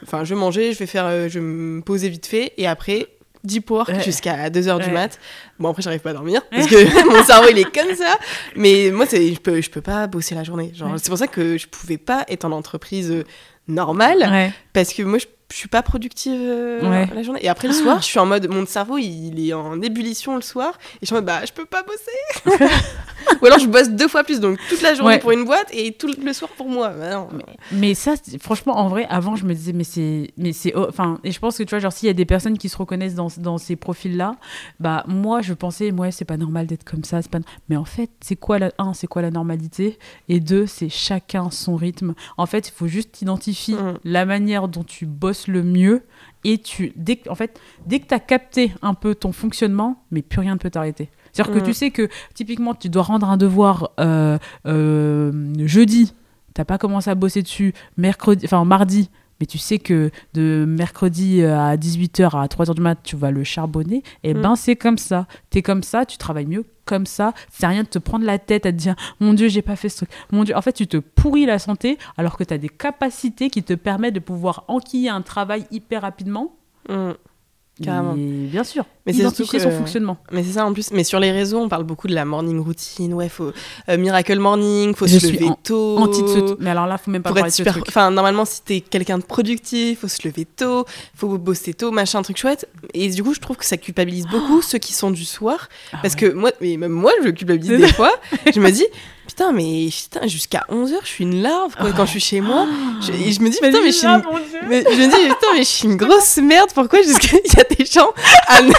enfin, 0.04 0.24
je 0.24 0.34
vais 0.34 0.40
manger, 0.40 0.74
je 0.74 0.80
vais 0.80 0.86
faire, 0.88 1.06
euh, 1.06 1.28
je 1.30 1.40
vais 1.40 1.46
me 1.46 1.82
poser 1.82 2.10
vite 2.10 2.26
fait. 2.26 2.54
Et 2.58 2.68
après, 2.68 3.08
deep 3.44 3.70
work 3.72 3.90
Ouais. 3.90 4.02
jusqu'à 4.04 4.50
2h 4.50 4.80
du 4.80 4.86
Ouais. 4.88 4.92
mat. 4.92 5.20
Bon, 5.60 5.70
après, 5.70 5.82
j'arrive 5.82 6.00
pas 6.00 6.12
à 6.12 6.14
dormir 6.14 6.42
parce 6.50 6.66
que 6.68 6.76
mon 7.18 7.24
cerveau, 7.24 7.48
il 7.52 7.58
est 7.60 7.64
comme 7.76 7.94
ça. 7.96 8.18
Mais 8.56 8.90
moi, 8.92 9.06
je 9.12 9.38
peux, 9.40 9.62
je 9.62 9.70
peux 9.70 9.82
pas 9.82 10.08
bosser 10.08 10.34
la 10.36 10.44
journée. 10.44 10.72
Genre, 10.74 10.92
Ouais. 10.92 10.98
c'est 10.98 11.10
pour 11.10 11.18
ça 11.18 11.28
que 11.28 11.58
je 11.58 11.68
pouvais 11.68 11.98
pas 11.98 12.24
être 12.30 12.46
en 12.46 12.52
entreprise 12.52 13.14
normale 13.68 14.28
Ouais. 14.30 14.54
Parce 14.74 14.94
que 14.94 15.04
moi, 15.04 15.20
je, 15.20 15.26
je 15.52 15.58
suis 15.58 15.68
pas 15.70 15.84
productive 15.84 16.34
euh, 16.36 16.90
Ouais. 16.90 17.08
la 17.14 17.22
journée. 17.24 17.40
Et 17.44 17.50
après, 17.50 17.68
le 17.68 17.74
soir, 17.76 18.00
je 18.02 18.06
suis 18.06 18.20
en 18.20 18.26
mode, 18.26 18.48
mon 18.50 18.66
cerveau, 18.66 18.98
il 18.98 19.48
est 19.48 19.54
en 19.54 19.82
ébullition 19.82 20.36
le 20.36 20.42
soir. 20.42 20.74
Et 20.96 21.00
je 21.02 21.06
suis 21.08 21.14
en 21.14 21.18
mode, 21.18 21.26
bah, 21.26 21.42
je 21.46 21.52
peux 21.54 21.66
pas 21.66 21.84
bosser. 21.84 22.68
Ou 23.42 23.46
alors, 23.46 23.60
je 23.60 23.68
bosse 23.68 23.90
deux 23.90 24.08
fois 24.08 24.24
plus, 24.24 24.40
donc 24.40 24.58
toute 24.70 24.82
la 24.82 24.94
journée 24.96 25.14
Ouais. 25.16 25.20
pour 25.20 25.32
une 25.32 25.46
boîte 25.46 25.68
et 25.72 25.94
tout 25.94 26.08
le 26.22 26.34
soir 26.34 26.52
pour 26.58 26.68
moi. 26.68 26.90
Bah 26.90 27.12
non. 27.14 27.30
Mais 27.72 27.94
ça, 27.94 28.16
franchement, 28.42 28.78
en 28.78 28.90
vrai, 28.90 29.06
avant, 29.10 29.36
je 29.36 29.46
me 29.46 29.54
disais, 29.54 29.72
mais 29.74 29.84
c'est. 29.86 30.32
Mais 30.38 30.52
c'est 30.54 30.74
oh, 30.76 30.88
enfin, 30.90 31.20
et 31.24 31.32
je 31.32 31.40
pense 31.40 31.58
que 31.58 31.64
tu 31.64 31.70
vois, 31.70 31.80
genre, 31.80 31.92
s'il 31.94 32.08
y 32.08 32.10
a 32.10 32.14
des 32.14 32.26
personnes 32.26 32.58
qui 32.58 32.68
se 32.70 32.76
reconnaissent 32.78 33.16
dans, 33.16 33.28
dans 33.38 33.58
ces 33.58 33.76
profils-là, 33.76 34.36
bah, 34.80 35.04
moi, 35.08 35.42
je 35.42 35.54
pensais, 35.54 35.92
ouais, 35.92 36.12
c'est 36.12 36.26
pas 36.26 36.36
normal 36.38 36.68
d'être 36.68 36.84
comme 36.84 37.04
ça. 37.04 37.20
Pas... 37.32 37.40
Mais 37.70 37.78
en 37.78 37.86
fait, 37.86 38.10
c'est 38.22 38.36
quoi 38.36 38.60
la. 38.60 38.72
Un, 38.78 38.94
c'est 38.94 39.08
quoi 39.08 39.22
la 39.22 39.32
normalité? 39.32 39.98
Et 40.28 40.40
deux, 40.40 40.66
c'est 40.66 40.90
chacun 40.90 41.50
son 41.50 41.76
rythme. 41.76 42.14
En 42.38 42.46
fait, 42.46 42.68
il 42.70 42.72
faut 42.74 42.88
juste 42.88 43.22
identifier 43.22 43.76
Mm. 43.76 43.98
la 44.04 44.26
manière 44.26 44.63
dont 44.68 44.84
tu 44.84 45.06
bosses 45.06 45.48
le 45.48 45.64
mieux. 45.64 46.04
Et 46.44 46.58
tu. 46.58 46.92
Dès 46.96 47.20
en 47.30 47.36
fait, 47.36 47.60
dès 47.86 48.00
que 48.00 48.08
tu 48.08 48.14
as 48.14 48.20
capté 48.20 48.74
un 48.82 48.94
peu 48.94 49.16
ton 49.16 49.32
fonctionnement, 49.32 50.04
mais 50.12 50.22
plus 50.22 50.40
rien 50.42 50.54
ne 50.56 50.60
peut 50.60 50.70
t'arrêter. 50.70 51.10
C'est-à-dire 51.32 51.54
que 51.56 51.60
Mm. 51.60 51.64
tu 51.64 51.74
sais 51.74 51.90
que, 51.92 52.10
typiquement, 52.36 52.74
tu 52.76 52.90
dois 52.90 53.02
rendre 53.04 53.28
un 53.30 53.38
devoir 53.38 53.92
euh, 54.00 54.38
euh, 54.66 55.32
jeudi 55.66 56.14
t'as 56.54 56.66
pas 56.66 56.78
commencé 56.78 57.10
à 57.10 57.16
bosser 57.16 57.42
dessus 57.42 57.74
mercredi, 57.98 58.46
enfin 58.46 58.64
mardi, 58.64 59.10
mais 59.40 59.48
tu 59.48 59.58
sais 59.58 59.80
que 59.80 60.12
de 60.36 60.66
mercredi 60.68 61.42
euh, 61.42 61.58
à 61.58 61.78
18h 61.78 62.38
à 62.40 62.46
3h 62.46 62.76
du 62.76 62.82
mat, 62.82 62.96
tu 63.04 63.16
vas 63.16 63.32
le 63.32 63.44
charbonner, 63.44 64.04
et 64.24 64.36
Mm. 64.36 64.42
ben 64.42 64.56
c'est 64.56 64.76
comme 64.76 65.00
ça. 65.00 65.26
T'es 65.50 65.64
comme 65.64 65.82
ça, 65.82 66.06
tu 66.06 66.20
travailles 66.20 66.46
mieux 66.46 66.64
comme 66.86 67.06
ça. 67.06 67.34
C'est 67.52 67.68
rien 67.68 67.84
de 67.84 67.88
te 67.88 68.00
prendre 68.00 68.26
la 68.26 68.40
tête 68.40 68.66
à 68.66 68.72
te 68.72 68.78
dire 68.78 68.96
mon 69.20 69.34
Dieu, 69.34 69.48
j'ai 69.48 69.62
pas 69.62 69.76
fait 69.76 69.90
ce 69.90 69.98
truc. 69.98 70.10
Mon 70.32 70.44
Dieu, 70.44 70.56
en 70.56 70.62
fait, 70.62 70.74
tu 70.74 70.88
te 70.88 70.98
pourris 70.98 71.46
la 71.46 71.60
santé 71.60 71.98
alors 72.18 72.38
que 72.38 72.44
tu 72.44 72.54
as 72.54 72.58
des 72.58 72.70
capacités 72.70 73.50
qui 73.50 73.64
te 73.64 73.74
permettent 73.74 74.16
de 74.16 74.20
pouvoir 74.20 74.66
enquiller 74.68 75.10
un 75.10 75.22
travail 75.22 75.66
hyper 75.72 76.02
rapidement. 76.02 76.56
Mm. 76.90 77.12
Carrément. 77.82 78.14
Et 78.16 78.48
bien 78.52 78.64
sûr, 78.64 78.86
Mais 79.08 79.14
c'est 79.14 79.20
identifier 79.22 79.60
surtout 79.60 79.74
son 79.74 79.80
fonctionnement. 79.80 80.18
Mais 80.32 80.44
c'est 80.44 80.52
ça 80.54 80.66
en 80.66 80.74
plus. 80.74 80.92
Mais 80.92 81.04
sur 81.04 81.20
les 81.20 81.32
réseaux, 81.32 81.58
on 81.60 81.70
parle 81.70 81.84
beaucoup 81.86 82.08
de 82.08 82.14
la 82.14 82.24
morning 82.24 82.60
routine. 82.60 83.16
Ouais, 83.16 83.30
faut 83.30 83.52
euh, 83.90 83.98
Miracle 83.98 84.38
Morning, 84.38 84.94
faut 84.94 85.08
Je 85.08 85.18
se 85.18 85.26
lever 85.26 85.46
en- 85.48 85.56
tôt. 85.56 85.98
Anti 85.98 86.22
de 86.22 86.28
ce- 86.28 86.56
Mais 86.60 86.70
alors 86.70 86.86
là, 86.86 87.00
faut 87.00 87.10
même 87.10 87.24
pas 87.24 87.30
pour 87.30 87.36
parler 87.38 87.48
être 87.50 87.54
de 87.54 87.58
ce 87.58 87.64
super. 87.64 87.74
truc. 87.74 87.86
Enfin, 87.88 88.12
normalement, 88.12 88.46
si 88.46 88.62
t'es 88.62 88.80
quelqu'un 88.82 89.18
de 89.18 89.24
productif, 89.24 90.02
faut 90.02 90.08
se 90.08 90.20
lever 90.28 90.46
tôt, 90.46 90.86
faut 91.16 91.36
bosser 91.40 91.74
tôt, 91.74 91.90
machin, 91.92 92.22
truc 92.22 92.38
chouette. 92.38 92.70
Et 92.94 93.10
du 93.10 93.24
coup, 93.24 93.34
je 93.34 93.40
trouve 93.40 93.58
que 93.58 93.66
ça 93.66 93.78
culpabilise 93.78 94.28
beaucoup 94.28 94.62
ceux 94.62 94.78
qui 94.78 94.94
sont 94.94 95.10
du 95.10 95.26
soir. 95.26 95.68
Ah 95.94 95.98
parce 96.04 96.14
ouais. 96.14 96.20
que 96.30 96.34
moi, 96.34 96.52
mais 96.62 96.78
même 96.78 96.92
moi, 96.92 97.12
je 97.24 97.30
culpabilise 97.32 97.70
des 97.80 97.88
fois. 97.94 98.12
Je 98.54 98.60
me 98.60 98.70
dis, 98.70 98.86
putain, 99.34 99.52
mais 99.52 99.90
putain, 99.90 100.28
jusqu'à 100.28 100.64
11h, 100.70 100.94
je 101.02 101.08
suis 101.08 101.24
une 101.24 101.42
larve 101.42 101.76
quoi, 101.76 101.92
quand 101.92 102.06
je 102.06 102.12
suis 102.12 102.20
chez 102.20 102.42
moi. 102.42 102.68
Je, 103.02 103.12
et 103.12 103.32
je 103.32 103.42
me 103.42 103.50
dis, 103.50 103.58
putain, 103.60 103.82
mais 103.82 103.92
je 103.92 103.98
suis 103.98 104.06
une, 104.06 104.22
mon 104.24 104.38
Dieu. 104.38 104.60
mais 104.68 104.84
je 104.84 105.02
me 105.02 105.06
dis, 105.06 105.30
putain, 105.30 105.48
mais 105.54 105.60
je 105.60 105.64
suis 105.64 105.88
une 105.88 105.98
grosse 105.98 106.38
merde. 106.38 106.70
Pourquoi 106.74 107.02
jusqu'à 107.02 107.38
il 107.46 107.54
y 107.54 107.60
a 107.60 107.64
des 107.64 107.86
gens 107.86 108.12
à, 108.48 108.62
ne- 108.62 108.72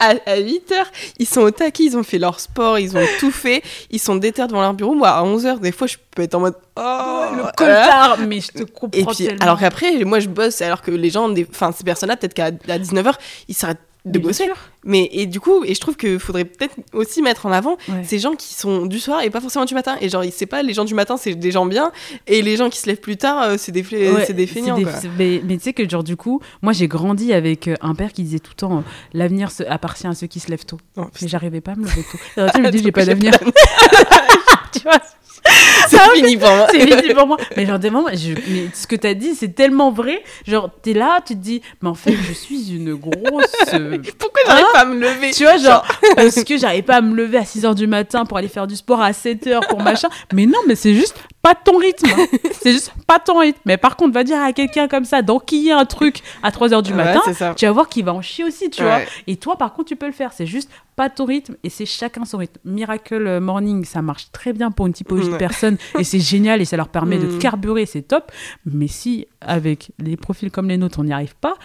à, 0.00 0.38
8h, 0.38 0.84
ils 1.18 1.26
sont 1.26 1.40
au 1.40 1.50
taquet, 1.50 1.84
ils 1.84 1.96
ont 1.96 2.02
fait 2.02 2.18
leur 2.18 2.38
sport, 2.38 2.78
ils 2.78 2.94
ont 2.96 3.06
tout 3.18 3.30
fait, 3.30 3.62
ils 3.90 3.98
sont 3.98 4.16
déter 4.16 4.46
devant 4.46 4.60
leur 4.60 4.74
bureau. 4.74 4.94
Moi, 4.94 5.08
à 5.08 5.22
11h, 5.22 5.58
des 5.60 5.72
fois, 5.72 5.86
je 5.86 5.96
peux 6.14 6.22
être 6.22 6.34
en 6.34 6.40
mode 6.40 6.56
oh 6.76 7.24
le 7.34 7.44
coltard, 7.56 8.18
mais 8.18 8.40
je 8.40 8.48
te 8.48 8.62
comprends. 8.64 9.00
Et 9.00 9.04
puis, 9.06 9.28
alors 9.40 9.58
qu'après, 9.58 10.04
moi, 10.04 10.20
je 10.20 10.28
bosse, 10.28 10.60
alors 10.60 10.82
que 10.82 10.90
les 10.90 11.08
gens, 11.08 11.32
enfin, 11.50 11.72
ces 11.72 11.84
personnes-là, 11.84 12.18
peut-être 12.18 12.34
qu'à 12.34 12.50
19h, 12.50 13.14
ils 13.48 13.54
s'arrêtent 13.54 13.78
de 14.04 14.18
bosser. 14.18 14.50
Mais 14.84 15.08
et 15.12 15.26
du 15.26 15.40
coup, 15.40 15.64
et 15.64 15.74
je 15.74 15.80
trouve 15.80 15.96
qu'il 15.96 16.18
faudrait 16.18 16.44
peut-être 16.44 16.76
aussi 16.92 17.22
mettre 17.22 17.46
en 17.46 17.52
avant 17.52 17.78
ces 18.02 18.18
gens 18.18 18.34
qui 18.34 18.54
sont 18.54 18.86
du 18.86 19.00
soir 19.00 19.22
et 19.22 19.30
pas 19.30 19.40
forcément 19.40 19.64
du 19.64 19.74
matin. 19.74 19.96
Et 20.00 20.08
genre, 20.08 20.24
c'est 20.30 20.46
pas 20.46 20.62
les 20.62 20.74
gens 20.74 20.84
du 20.84 20.94
matin, 20.94 21.16
c'est 21.16 21.34
des 21.34 21.50
gens 21.50 21.66
bien, 21.66 21.92
et 22.26 22.42
les 22.42 22.56
gens 22.56 22.68
qui 22.68 22.78
se 22.78 22.86
lèvent 22.86 23.00
plus 23.00 23.16
tard, 23.16 23.42
euh, 23.42 23.54
c'est 23.58 23.72
des, 23.72 23.82
c'est 24.26 24.34
des 24.34 24.46
feignants. 24.46 24.78
Mais, 25.18 25.40
tu 25.46 25.60
sais 25.60 25.72
que 25.72 25.88
genre 25.88 26.04
du 26.04 26.16
coup, 26.16 26.40
moi 26.62 26.72
j'ai 26.72 26.88
grandi 26.88 27.32
avec 27.32 27.68
euh, 27.68 27.76
un 27.80 27.94
père 27.94 28.12
qui 28.12 28.22
disait 28.22 28.38
tout 28.38 28.52
le 28.52 28.56
temps 28.56 28.78
euh, 28.78 28.80
l'avenir 29.12 29.48
appartient 29.68 30.06
à 30.06 30.14
ceux 30.14 30.26
qui 30.26 30.40
se 30.40 30.50
lèvent 30.50 30.66
tôt. 30.66 30.78
Oh, 30.96 31.06
mais 31.20 31.28
j'arrivais 31.28 31.60
pas 31.60 31.72
à 31.72 31.76
me 31.76 31.84
lever 31.84 32.02
tôt. 32.02 32.18
tu 32.54 32.60
me 32.60 32.70
dis 32.70 32.82
j'ai 32.82 32.92
pas 32.92 33.06
d'avenir. 33.06 33.32
tu 34.72 34.80
vois 34.80 35.00
c'est 35.88 35.98
fini 36.14 36.36
pour 36.36 36.48
moi. 36.48 36.66
C'est 36.70 36.80
fini 36.80 37.14
pour 37.14 37.26
moi. 37.26 37.36
Mais 37.56 37.66
genre, 37.66 37.78
des 37.78 37.90
moments, 37.90 38.08
je, 38.12 38.32
mais 38.48 38.68
ce 38.72 38.86
que 38.86 38.96
t'as 38.96 39.14
dit, 39.14 39.34
c'est 39.34 39.54
tellement 39.54 39.90
vrai. 39.90 40.22
Genre, 40.46 40.70
t'es 40.82 40.92
là, 40.92 41.20
tu 41.24 41.34
te 41.34 41.40
dis, 41.40 41.62
mais 41.82 41.88
en 41.88 41.94
fait, 41.94 42.12
je 42.12 42.32
suis 42.32 42.74
une 42.74 42.94
grosse. 42.94 43.14
Pourquoi 44.18 44.42
j'arrive 44.46 44.66
pas 44.72 44.80
à 44.80 44.84
me 44.84 44.98
lever? 44.98 45.30
Tu 45.32 45.44
vois, 45.44 45.58
genre, 45.58 45.86
parce 46.16 46.42
que 46.44 46.56
j'arrive 46.56 46.84
pas 46.84 46.96
à 46.96 47.00
me 47.00 47.14
lever 47.14 47.38
à 47.38 47.44
6 47.44 47.64
h 47.64 47.74
du 47.74 47.86
matin 47.86 48.24
pour 48.24 48.38
aller 48.38 48.48
faire 48.48 48.66
du 48.66 48.76
sport 48.76 49.00
à 49.00 49.12
7 49.12 49.46
h 49.46 49.68
pour 49.68 49.80
machin. 49.80 50.08
Mais 50.32 50.46
non, 50.46 50.58
mais 50.66 50.74
c'est 50.74 50.94
juste 50.94 51.16
pas 51.44 51.54
ton 51.54 51.76
rythme. 51.76 52.06
Hein. 52.06 52.26
c'est 52.62 52.72
juste 52.72 52.90
pas 53.06 53.18
ton 53.18 53.38
rythme. 53.38 53.60
Mais 53.66 53.76
par 53.76 53.96
contre, 53.96 54.14
va 54.14 54.24
dire 54.24 54.40
à 54.40 54.54
quelqu'un 54.54 54.88
comme 54.88 55.04
ça 55.04 55.20
d'enquiller 55.20 55.72
un 55.72 55.84
truc 55.84 56.22
à 56.42 56.50
3 56.50 56.70
h 56.70 56.82
du 56.82 56.94
matin, 56.94 57.20
tu 57.54 57.66
vas 57.66 57.72
voir 57.72 57.88
qu'il 57.90 58.02
va 58.02 58.14
en 58.14 58.22
chier 58.22 58.44
aussi, 58.44 58.70
tu 58.70 58.82
vois. 58.82 59.00
Et 59.26 59.36
toi, 59.36 59.56
par 59.56 59.74
contre, 59.74 59.88
tu 59.88 59.96
peux 59.96 60.06
le 60.06 60.12
faire. 60.12 60.32
C'est 60.32 60.46
juste 60.46 60.70
pas 60.96 61.10
ton 61.10 61.26
rythme 61.26 61.56
et 61.62 61.68
c'est 61.68 61.84
chacun 61.84 62.24
son 62.24 62.38
rythme. 62.38 62.58
Miracle 62.64 63.40
Morning, 63.40 63.84
ça 63.84 64.00
marche 64.00 64.30
très 64.32 64.54
bien 64.54 64.70
pour 64.70 64.86
une 64.86 64.94
typologie 64.94 65.28
de 65.28 65.36
personnes 65.36 65.76
et 65.98 66.04
c'est 66.04 66.20
génial 66.34 66.62
et 66.62 66.64
ça 66.64 66.78
leur 66.78 66.88
permet 66.88 67.18
de 67.18 67.26
mm. 67.26 67.38
carburer, 67.38 67.84
c'est 67.84 68.02
top. 68.02 68.32
Mais 68.64 68.88
si 68.88 69.26
avec 69.42 69.90
des 69.98 70.16
profils 70.16 70.50
comme 70.50 70.68
les 70.68 70.78
nôtres, 70.78 70.98
on 70.98 71.04
n'y 71.04 71.12
arrive 71.12 71.34
pas, 71.36 71.56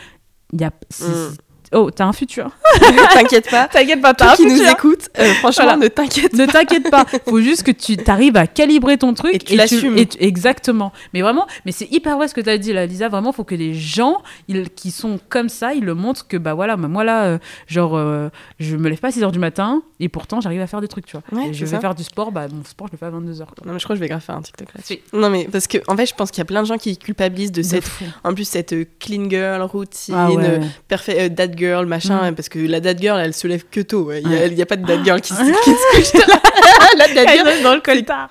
il 0.52 0.60
y 0.60 0.66
a, 0.66 0.72
mm. 0.72 1.36
Oh, 1.72 1.92
t'as 1.92 2.06
un 2.06 2.14
futur. 2.14 2.50
t'inquiète 3.14 3.50
pas. 3.50 3.68
T'inquiète 3.72 4.02
pas, 4.02 4.14
t'as 4.14 4.34
un 4.34 4.36
qui 4.36 4.46
nous 4.46 4.64
écoute, 4.64 5.10
euh, 5.20 5.34
franchement, 5.36 5.78
ne 5.78 5.88
t'inquiète 5.88 6.32
pas. 6.32 6.38
Ne 6.38 6.46
t'inquiète 6.48 6.90
pas. 6.90 7.06
Faut 7.28 7.42
juste 7.42 7.64
que 7.64 7.72
tu 7.72 7.98
t'arrives 7.98 8.38
à 8.38 8.48
calibrer 8.48 8.98
ton 8.98 9.14
truc. 9.14 9.36
Et 9.36 9.40
tu 9.40 9.56
l'assumes. 9.56 9.98
Exactement. 10.20 10.92
Mais 11.14 11.22
vraiment, 11.22 11.46
mais 11.66 11.72
c'est 11.72 11.92
hyper 11.92 12.18
vrai 12.18 12.28
ce 12.28 12.34
que 12.34 12.42
t'as 12.42 12.58
dit 12.58 12.74
là, 12.74 12.86
Lisa. 12.86 13.08
Vraiment, 13.10 13.32
faut 13.32 13.44
que 13.44 13.56
les 13.56 13.74
gens 13.74 14.22
ils, 14.48 14.70
qui 14.70 14.92
sont 14.92 15.20
comme 15.30 15.50
ça, 15.50 15.74
ils 15.74 15.84
le 15.84 15.94
montrent 15.94 16.28
que, 16.28 16.38
bah 16.38 16.54
voilà, 16.54 16.78
moi 16.78 17.04
là, 17.04 17.26
euh, 17.26 17.38
genre, 17.68 17.96
euh, 17.96 18.30
je 18.60 18.76
me 18.76 18.90
lève 18.90 19.00
pas 19.00 19.10
à 19.10 19.12
6 19.12 19.22
h 19.22 19.32
du 19.32 19.40
matin 19.40 19.82
et 20.00 20.10
pourtant 20.10 20.42
j'arrive 20.42 20.62
à 20.62 20.68
faire 20.68 20.82
des 20.82 20.88
trucs, 20.88 21.06
tu 21.06 21.18
vois. 21.18 21.52
je 21.52 21.66
vais 21.66 21.80
faire 21.80 21.96
du 21.96 22.04
sport, 22.04 22.32
bah 22.32 22.48
mon 22.52 22.64
sport, 22.64 22.88
je 22.88 22.94
le 22.94 22.98
fais 22.98 23.06
à 23.06 23.10
22 23.12 23.34
h 23.34 23.40
Non, 23.66 23.74
mais 23.74 23.80
je 23.80 23.84
crois 23.84 23.96
que 23.96 23.98
je 23.98 24.02
vais 24.02 24.10
grave 24.10 24.22
faire 24.22 24.36
un 24.36 24.42
TikTok 24.42 24.70
là-dessus. 24.74 25.00
Non, 25.14 25.30
mais 25.30 25.48
parce 25.52 25.68
que, 25.68 25.78
en 25.88 25.96
fait, 25.96 26.08
je 26.08 26.16
pense 26.16 26.32
qu'il 26.32 26.40
y 26.40 26.42
a 26.42 26.46
plein 26.46 26.62
de 26.62 26.68
gens 26.68 26.78
qui 26.78 26.98
culpabilisent 26.98 27.52
de, 27.52 27.62
cette, 27.62 27.90
en 28.24 28.34
plus, 28.34 28.46
cette 28.46 28.76
clean 29.00 29.30
girl 29.30 29.62
routine, 29.62 30.16
ah 30.16 30.30
parfait, 30.88 31.30
dad 31.30 31.59
girl, 31.60 31.86
machin. 31.86 32.32
Mm 32.32 32.36
parce 32.36 32.48
que 32.50 32.60
la 32.60 32.80
dad 32.80 33.00
girl, 33.02 33.20
elle 33.20 33.34
se 33.34 33.48
lève 33.48 33.66
que 33.70 33.82
tôt. 33.82 34.12
Il 34.14 34.28
n'y 34.28 34.62
a, 34.62 34.66
pas 34.66 34.78
de 34.78 34.86
dad 34.86 35.04
girl 35.04 35.20
qui, 35.20 35.34
se 35.34 35.40
couche 35.42 36.22
la 36.98 37.08
dad 37.08 37.28
girl, 37.30 37.64
dans 37.64 37.76
le 37.76 37.82
coltard. 37.82 38.30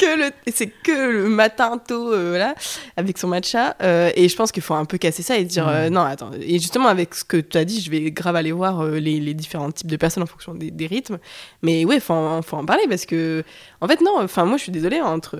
C'est 0.52 0.68
que 0.68 1.10
le 1.10 1.28
matin 1.28 1.78
tôt, 1.78 2.12
euh, 2.12 2.30
voilà, 2.30 2.54
avec 2.96 3.18
son 3.18 3.28
matcha. 3.28 3.76
Euh, 3.82 4.10
et 4.14 4.28
je 4.28 4.36
pense 4.36 4.50
qu'il 4.50 4.62
faut 4.62 4.74
un 4.74 4.84
peu 4.84 4.98
casser 4.98 5.22
ça 5.22 5.36
et 5.36 5.44
dire 5.44 5.68
euh, 5.68 5.90
non, 5.90 6.00
attends. 6.00 6.30
Et 6.40 6.58
justement, 6.58 6.88
avec 6.88 7.14
ce 7.14 7.24
que 7.24 7.36
tu 7.36 7.58
as 7.58 7.64
dit, 7.64 7.80
je 7.80 7.90
vais 7.90 8.10
grave 8.10 8.36
aller 8.36 8.52
voir 8.52 8.84
les, 8.84 9.20
les, 9.20 9.34
différents 9.34 9.70
types 9.70 9.90
de 9.90 9.96
personnes 9.96 10.22
en 10.22 10.26
fonction 10.26 10.54
des, 10.54 10.86
rythmes. 10.86 11.18
Mais 11.62 11.84
ouais, 11.84 11.96
il 11.96 12.00
faut, 12.00 12.14
en, 12.14 12.40
faut 12.40 12.56
en 12.56 12.64
parler 12.64 12.84
parce 12.88 13.04
que, 13.04 13.44
en 13.82 13.88
fait, 13.88 14.00
non, 14.00 14.22
enfin, 14.22 14.44
moi, 14.46 14.56
je 14.56 14.62
suis 14.62 14.72
désolée, 14.72 15.02
entre 15.02 15.36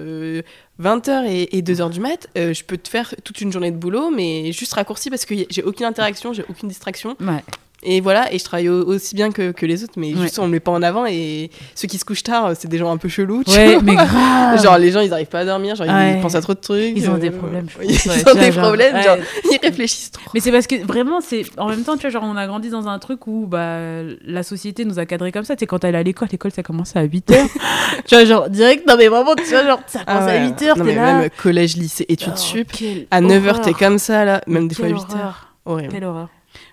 20h 0.83 1.27
et, 1.27 1.63
2h 1.63 1.91
du 1.91 2.01
mat, 2.01 2.29
je 2.37 2.63
peux 2.63 2.77
te 2.77 2.89
faire 2.89 3.15
toute 3.25 3.41
une 3.41 3.53
journée 3.53 3.71
de 3.71 3.77
boulot, 3.77 4.11
mais 4.11 4.53
juste 4.53 4.75
raccourci 4.75 5.11
parce 5.11 5.25
que 5.25 5.35
j'ai 5.51 5.63
aucune 5.63 5.87
interaction, 5.87 6.33
j'ai 6.33 6.45
aucune 6.49 6.69
distraction. 6.69 7.17
Ouais. 7.21 7.43
Et 7.85 8.01
voilà, 8.01 8.33
et 8.33 8.39
je 8.39 8.45
travaille 8.45 8.69
aussi 8.69 9.15
bien 9.15 9.31
que, 9.31 9.53
que 9.53 9.65
les 9.65 9.85
autres, 9.85 9.93
mais 9.97 10.13
juste 10.13 10.41
on 10.41 10.47
me 10.47 10.53
met 10.53 10.61
pas 10.61 10.73
en 10.73 10.83
avant. 10.83 11.07
Et 11.07 11.49
ceux 11.77 11.87
qui 11.87 11.97
se 11.97 12.05
couchent 12.05 12.25
tard, 12.25 12.51
c'est 12.59 12.67
des 12.67 12.77
gens 12.77 12.91
un 12.91 12.97
peu 12.97 13.09
chelous. 13.09 13.45
Tu 13.45 13.53
ouais, 13.53 13.79
mais 13.83 13.95
grave. 13.95 14.61
Genre, 14.61 14.79
les 14.79 14.91
gens, 14.91 15.01
ils 15.01 15.13
arrivent 15.13 15.29
pas 15.29 15.41
à 15.41 15.45
dormir, 15.45 15.77
genre, 15.77 15.87
ils 15.87 16.21
pensent 16.21 16.35
à 16.35 16.41
trop 16.41 16.55
de 16.55 16.59
trucs. 16.59 16.97
Ils 16.97 17.09
ont 17.09 17.19
des 17.19 17.31
problèmes, 17.31 17.67
je 17.69 17.87
Ils 17.87 18.29
ont 18.29 18.35
des 18.35 18.51
problèmes, 18.51 19.01
genre, 19.01 19.19
ils 19.53 19.59
réfléchissent 19.63 20.11
trop. 20.11 20.29
Mais 20.35 20.41
c'est 20.41 20.51
parce 20.51 20.67
que 20.67 20.85
vraiment, 20.85 21.21
c'est 21.21 21.45
en 21.57 21.69
même 21.69 21.85
temps, 21.85 21.95
tu 21.97 22.03
vois, 22.03 22.11
genre, 22.11 22.25
on 22.25 22.37
a 22.37 22.49
grandi 22.49 22.69
dans 22.69 22.89
un 22.89 22.99
truc 22.99 23.29
où 23.29 23.47
bah, 23.47 23.79
la 24.25 24.43
société 24.43 24.85
nous 24.85 24.99
a 24.99 25.07
cadré 25.07 25.31
comme 25.31 25.45
ça. 25.45 25.55
Tu 25.55 25.61
sais, 25.61 25.67
quand 25.67 25.79
t'allais 25.79 25.99
à 25.99 26.03
l'école, 26.03 26.29
l'école, 26.33 26.51
ça 26.51 26.65
commençait 26.65 26.99
à 26.99 27.07
8h. 27.07 27.23
tu 28.07 28.15
vois, 28.17 28.25
genre, 28.25 28.51
direct, 28.51 28.89
non, 28.89 28.97
mais 28.99 29.07
vraiment, 29.07 29.37
tu 29.37 29.45
vois, 29.45 29.65
genre, 29.65 29.81
ça 29.87 30.01
commence 30.01 30.25
ah 30.27 30.33
à 30.33 30.49
8h. 30.49 30.68
Là. 30.77 30.85
même 30.85 31.31
collège, 31.31 31.77
lycée, 31.77 32.05
études 32.09 32.35
oh, 32.35 32.39
sup, 32.39 32.71
à 33.11 33.21
9h, 33.21 33.63
t'es 33.63 33.73
comme 33.73 33.99
ça, 33.99 34.25
là, 34.25 34.43
même 34.47 34.69
des 34.69 34.75
fois 34.75 34.89
8h. 34.89 35.35
Horrible. 35.65 35.93
Quelle 35.93 36.05
horreur. 36.05 36.29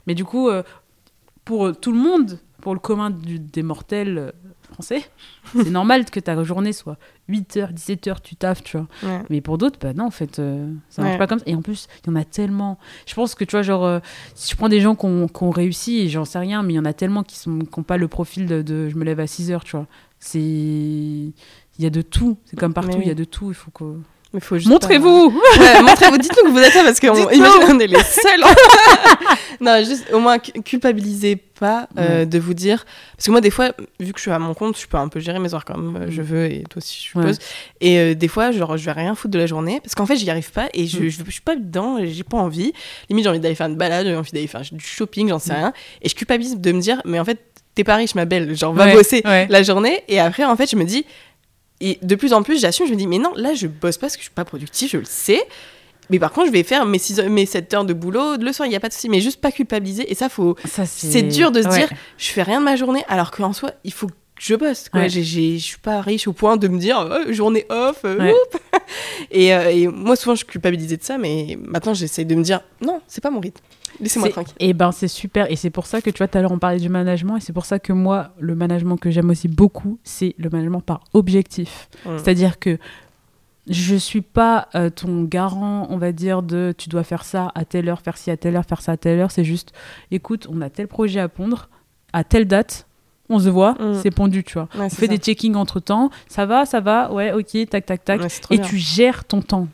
Mais 0.07 0.15
du 0.15 0.25
coup, 0.25 0.49
euh, 0.49 0.63
pour 1.43 1.75
tout 1.79 1.91
le 1.91 1.99
monde, 1.99 2.39
pour 2.61 2.73
le 2.73 2.79
commun 2.79 3.11
des 3.11 3.61
mortels 3.61 4.17
euh, 4.17 4.31
français, 4.73 5.03
c'est 5.53 5.69
normal 5.69 6.05
que 6.05 6.19
ta 6.19 6.43
journée 6.43 6.73
soit 6.73 6.97
8h, 7.29 7.73
17h, 7.73 8.21
tu 8.23 8.35
taffes, 8.35 8.63
tu 8.63 8.77
vois. 8.77 8.87
Mais 9.29 9.41
pour 9.41 9.57
d'autres, 9.57 9.79
bah 9.79 9.93
non, 9.93 10.05
en 10.05 10.11
fait, 10.11 10.39
euh, 10.39 10.71
ça 10.89 11.01
marche 11.01 11.17
pas 11.17 11.27
comme 11.27 11.39
ça. 11.39 11.45
Et 11.47 11.55
en 11.55 11.61
plus, 11.61 11.87
il 12.03 12.09
y 12.09 12.13
en 12.13 12.15
a 12.15 12.23
tellement. 12.23 12.77
Je 13.05 13.13
pense 13.13 13.35
que, 13.35 13.43
tu 13.43 13.51
vois, 13.51 13.61
genre, 13.61 13.85
euh, 13.85 13.99
si 14.33 14.51
je 14.51 14.57
prends 14.57 14.69
des 14.69 14.81
gens 14.81 14.95
qui 14.95 15.05
ont, 15.05 15.49
réussi, 15.51 15.99
et 15.99 16.09
j'en 16.09 16.25
sais 16.25 16.39
rien, 16.39 16.63
mais 16.63 16.73
il 16.73 16.75
y 16.75 16.79
en 16.79 16.85
a 16.85 16.93
tellement 16.93 17.23
qui 17.23 17.37
n'ont 17.47 17.65
qui 17.65 17.81
pas 17.83 17.97
le 17.97 18.07
profil 18.07 18.45
de, 18.47 18.89
je 18.89 18.95
me 18.95 19.03
lève 19.03 19.19
à 19.19 19.25
6h, 19.25 19.63
tu 19.63 19.77
vois. 19.77 19.87
C'est. 20.19 21.33
Il 21.77 21.83
y 21.83 21.87
a 21.87 21.89
de 21.89 22.01
tout. 22.01 22.37
C'est 22.45 22.57
comme 22.57 22.73
partout, 22.73 22.99
il 23.01 23.07
y 23.07 23.11
a 23.11 23.15
de 23.15 23.25
tout. 23.25 23.49
Il 23.49 23.55
faut 23.55 23.71
que. 23.71 23.99
Montrez-vous 24.65 25.31
Montrez-vous, 25.83 26.17
dites-nous 26.17 26.49
que 26.49 26.51
vous 26.51 26.59
êtes 26.59 26.73
là 26.73 26.83
parce 26.83 26.99
qu'on 26.99 27.13
on 27.13 27.79
est 27.79 27.87
les 27.87 28.03
seuls. 28.03 28.43
non, 29.61 29.77
juste 29.83 30.11
au 30.11 30.19
moins 30.19 30.39
culpabilisez 30.39 31.35
pas 31.35 31.87
euh, 31.97 32.25
de 32.25 32.37
vous 32.37 32.53
dire. 32.53 32.85
Parce 33.15 33.27
que 33.27 33.31
moi, 33.31 33.39
des 33.39 33.49
fois, 33.49 33.71
vu 33.99 34.11
que 34.11 34.17
je 34.17 34.23
suis 34.23 34.31
à 34.31 34.39
mon 34.39 34.53
compte, 34.53 34.77
je 34.77 34.87
peux 34.87 34.97
un 34.97 35.07
peu 35.07 35.19
gérer 35.19 35.39
mes 35.39 35.53
heures 35.53 35.63
comme 35.63 35.95
euh, 35.95 36.07
je 36.09 36.21
mm. 36.21 36.25
veux 36.25 36.51
et 36.51 36.63
toi 36.63 36.77
aussi, 36.79 36.97
je 36.97 37.03
suppose. 37.03 37.39
Et 37.79 37.97
euh, 37.97 38.13
des 38.13 38.27
fois, 38.27 38.51
genre, 38.51 38.75
je 38.77 38.85
vais 38.85 38.91
rien 38.91 39.15
foutre 39.15 39.31
de 39.31 39.39
la 39.39 39.47
journée 39.47 39.79
parce 39.81 39.95
qu'en 39.95 40.05
fait, 40.05 40.17
j'y 40.17 40.29
arrive 40.29 40.51
pas 40.51 40.67
et 40.73 40.85
je, 40.85 41.03
mm. 41.03 41.09
je, 41.09 41.31
suis 41.31 41.41
pas 41.41 41.55
dedans, 41.55 41.97
j'ai 42.03 42.23
pas 42.23 42.37
envie. 42.37 42.73
Limite, 43.09 43.23
j'ai 43.23 43.29
envie 43.29 43.39
d'aller 43.39 43.55
faire 43.55 43.67
une 43.67 43.77
balade, 43.77 44.05
j'ai 44.05 44.15
envie 44.15 44.31
d'aller 44.31 44.47
faire 44.47 44.61
du 44.69 44.85
shopping, 44.85 45.29
j'en 45.29 45.39
sais 45.39 45.53
mm. 45.53 45.57
rien. 45.57 45.73
Et 46.01 46.09
je 46.09 46.15
culpabilise 46.15 46.57
de 46.57 46.71
me 46.73 46.81
dire, 46.81 47.01
mais 47.05 47.19
en 47.19 47.25
fait, 47.25 47.39
t'es 47.73 47.83
pas 47.83 47.95
riche, 47.95 48.15
ma 48.15 48.25
belle, 48.25 48.55
genre, 48.55 48.73
va 48.73 48.93
bosser 48.93 49.21
la 49.23 49.63
journée. 49.63 50.03
Et 50.07 50.19
après, 50.19 50.43
en 50.43 50.55
fait, 50.55 50.69
je 50.69 50.75
me 50.75 50.83
dis, 50.83 51.05
et 51.85 51.99
de 52.01 52.15
plus 52.15 52.33
en 52.33 52.41
plus, 52.41 52.59
j'assume, 52.59 52.87
je 52.87 52.91
me 52.93 52.97
dis, 52.97 53.05
mais 53.05 53.19
non, 53.19 53.31
là, 53.35 53.53
je 53.53 53.67
bosse 53.67 53.97
pas 53.97 54.07
parce 54.07 54.15
que 54.15 54.21
je 54.21 54.25
suis 54.25 54.33
pas 54.33 54.43
productif, 54.43 54.91
je 54.91 54.97
le 54.97 55.05
sais. 55.05 55.43
Mais 56.09 56.17
par 56.17 56.31
contre, 56.31 56.47
je 56.47 56.51
vais 56.51 56.63
faire 56.63 56.85
mes, 56.87 56.97
6 56.97 57.21
mes 57.29 57.45
7 57.45 57.73
heures 57.75 57.85
de 57.85 57.93
boulot 57.93 58.37
le 58.37 58.51
soir, 58.51 58.65
il 58.65 58.71
n'y 58.71 58.75
a 58.75 58.79
pas 58.79 58.89
de 58.89 58.93
souci. 58.93 59.07
Mais 59.07 59.21
juste 59.21 59.39
pas 59.39 59.51
culpabiliser. 59.51 60.11
Et 60.11 60.15
ça, 60.15 60.27
faut... 60.27 60.55
c'est 60.85 61.21
dur 61.21 61.51
de 61.51 61.61
se 61.61 61.67
dire, 61.67 61.87
je 62.17 62.27
fais 62.27 62.41
rien 62.41 62.59
de 62.59 62.65
ma 62.65 62.75
journée, 62.75 63.03
alors 63.07 63.29
qu'en 63.29 63.53
soi, 63.53 63.71
il 63.83 63.93
faut 63.93 64.09
je 64.39 64.55
bosse. 64.55 64.89
Quoi. 64.89 65.07
je 65.07 65.19
suis 65.21 65.77
pas 65.81 66.01
riche 66.01 66.27
au 66.27 66.33
point 66.33 66.57
de 66.57 66.67
me 66.67 66.77
dire, 66.77 67.07
oh, 67.09 67.31
journée 67.31 67.65
off, 67.69 68.01
euh, 68.05 68.31
et, 69.31 69.53
euh, 69.53 69.69
et, 69.69 69.87
moi, 69.87 70.15
souvent, 70.15 70.35
je 70.35 70.45
culpabilisais 70.45 70.97
de 70.97 71.03
ça, 71.03 71.17
mais 71.17 71.57
maintenant, 71.61 71.93
j'essaie 71.93 72.25
de 72.25 72.35
me 72.35 72.43
dire, 72.43 72.61
non, 72.81 73.01
c'est 73.07 73.21
pas 73.21 73.31
mon 73.31 73.39
rythme. 73.39 73.61
Laissez-moi 73.99 74.29
tranquille. 74.29 74.55
Et 74.59 74.73
ben 74.73 74.91
c'est 74.91 75.07
super. 75.07 75.49
Et 75.49 75.55
c'est 75.55 75.69
pour 75.69 75.85
ça 75.85 76.01
que 76.01 76.09
tu 76.09 76.17
vois, 76.17 76.27
tout 76.27 76.37
à 76.37 76.41
l'heure 76.41 76.51
on 76.51 76.59
parlait 76.59 76.81
du 76.81 76.89
management. 76.89 77.37
Et 77.37 77.39
c'est 77.39 77.53
pour 77.53 77.65
ça 77.65 77.79
que 77.79 77.93
moi, 77.93 78.31
le 78.39 78.53
management 78.53 78.97
que 78.97 79.09
j'aime 79.09 79.29
aussi 79.29 79.47
beaucoup, 79.47 79.99
c'est 80.03 80.35
le 80.37 80.49
management 80.49 80.81
par 80.81 81.05
objectif. 81.13 81.87
Mmh. 82.05 82.17
C'est-à-dire 82.17 82.59
que 82.59 82.77
je 83.67 83.95
suis 83.95 84.21
pas 84.21 84.67
euh, 84.75 84.89
ton 84.89 85.23
garant, 85.23 85.87
on 85.89 85.97
va 85.97 86.11
dire, 86.11 86.43
de 86.43 86.73
tu 86.77 86.89
dois 86.89 87.03
faire 87.03 87.23
ça 87.23 87.51
à 87.55 87.65
telle 87.65 87.89
heure, 87.89 88.01
faire 88.01 88.17
ci 88.17 88.29
à 88.31 88.37
telle 88.37 88.55
heure, 88.55 88.65
faire 88.65 88.81
ça 88.81 88.93
à 88.93 88.97
telle 88.97 89.19
heure. 89.19 89.31
C'est 89.31 89.43
juste, 89.43 89.71
écoute, 90.11 90.47
on 90.49 90.61
a 90.61 90.69
tel 90.69 90.87
projet 90.87 91.19
à 91.19 91.29
pondre, 91.29 91.69
à 92.13 92.23
telle 92.23 92.45
date, 92.45 92.87
on 93.29 93.39
se 93.39 93.49
voit, 93.49 93.73
mmh. 93.73 93.99
c'est 94.01 94.11
pondu, 94.11 94.43
tu 94.43 94.53
vois. 94.53 94.69
on 94.77 94.89
fait 94.89 95.07
des 95.07 95.17
checkings 95.17 95.55
entre 95.55 95.79
temps, 95.79 96.09
ça 96.27 96.45
va, 96.45 96.65
ça 96.65 96.79
va, 96.79 97.11
ouais, 97.11 97.31
ok, 97.33 97.69
tac, 97.69 97.85
tac, 97.85 98.03
tac. 98.05 98.21
et 98.51 98.59
tu 98.59 98.77
gères 98.77 99.25
ton 99.25 99.41
temps 99.41 99.67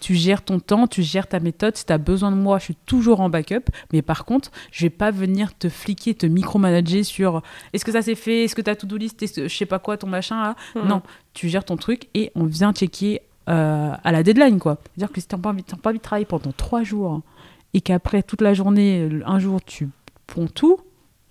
tu 0.00 0.14
gères 0.14 0.42
ton 0.42 0.60
temps, 0.60 0.86
tu 0.86 1.02
gères 1.02 1.26
ta 1.26 1.40
méthode. 1.40 1.76
Si 1.76 1.86
tu 1.86 1.92
as 1.92 1.98
besoin 1.98 2.30
de 2.30 2.36
moi, 2.36 2.58
je 2.58 2.64
suis 2.64 2.76
toujours 2.86 3.20
en 3.20 3.28
backup. 3.28 3.70
Mais 3.92 4.02
par 4.02 4.24
contre, 4.24 4.50
je 4.70 4.84
vais 4.84 4.90
pas 4.90 5.10
venir 5.10 5.56
te 5.56 5.68
fliquer, 5.68 6.14
te 6.14 6.26
micromanager 6.26 7.02
sur 7.02 7.42
est-ce 7.72 7.84
que 7.84 7.92
ça 7.92 8.02
s'est 8.02 8.14
fait, 8.14 8.44
est-ce 8.44 8.54
que 8.54 8.62
tu 8.62 8.70
as 8.70 8.76
tout 8.76 8.86
do 8.86 8.96
list, 8.96 9.24
je 9.36 9.48
sais 9.48 9.66
pas 9.66 9.78
quoi, 9.78 9.96
ton 9.96 10.06
machin 10.06 10.40
là? 10.40 10.56
Mhm. 10.74 10.88
Non, 10.88 11.02
tu 11.34 11.48
gères 11.48 11.64
ton 11.64 11.76
truc 11.76 12.08
et 12.14 12.30
on 12.34 12.44
vient 12.44 12.72
checker 12.72 13.20
euh, 13.48 13.92
à 14.02 14.12
la 14.12 14.22
deadline 14.22 14.58
quoi. 14.58 14.78
C'est-à-dire 14.84 15.12
que 15.12 15.20
si 15.20 15.26
tu 15.26 15.34
n'as 15.34 15.40
pas, 15.40 15.50
envie, 15.50 15.62
pas 15.62 15.90
envie 15.90 15.98
de 15.98 16.02
travailler 16.02 16.26
pendant 16.26 16.52
trois 16.52 16.82
jours 16.82 17.22
et 17.74 17.80
qu'après 17.80 18.22
toute 18.22 18.42
la 18.42 18.54
journée, 18.54 19.08
un 19.24 19.38
jour, 19.38 19.60
tu 19.64 19.88
ponds 20.26 20.46
tout, 20.46 20.78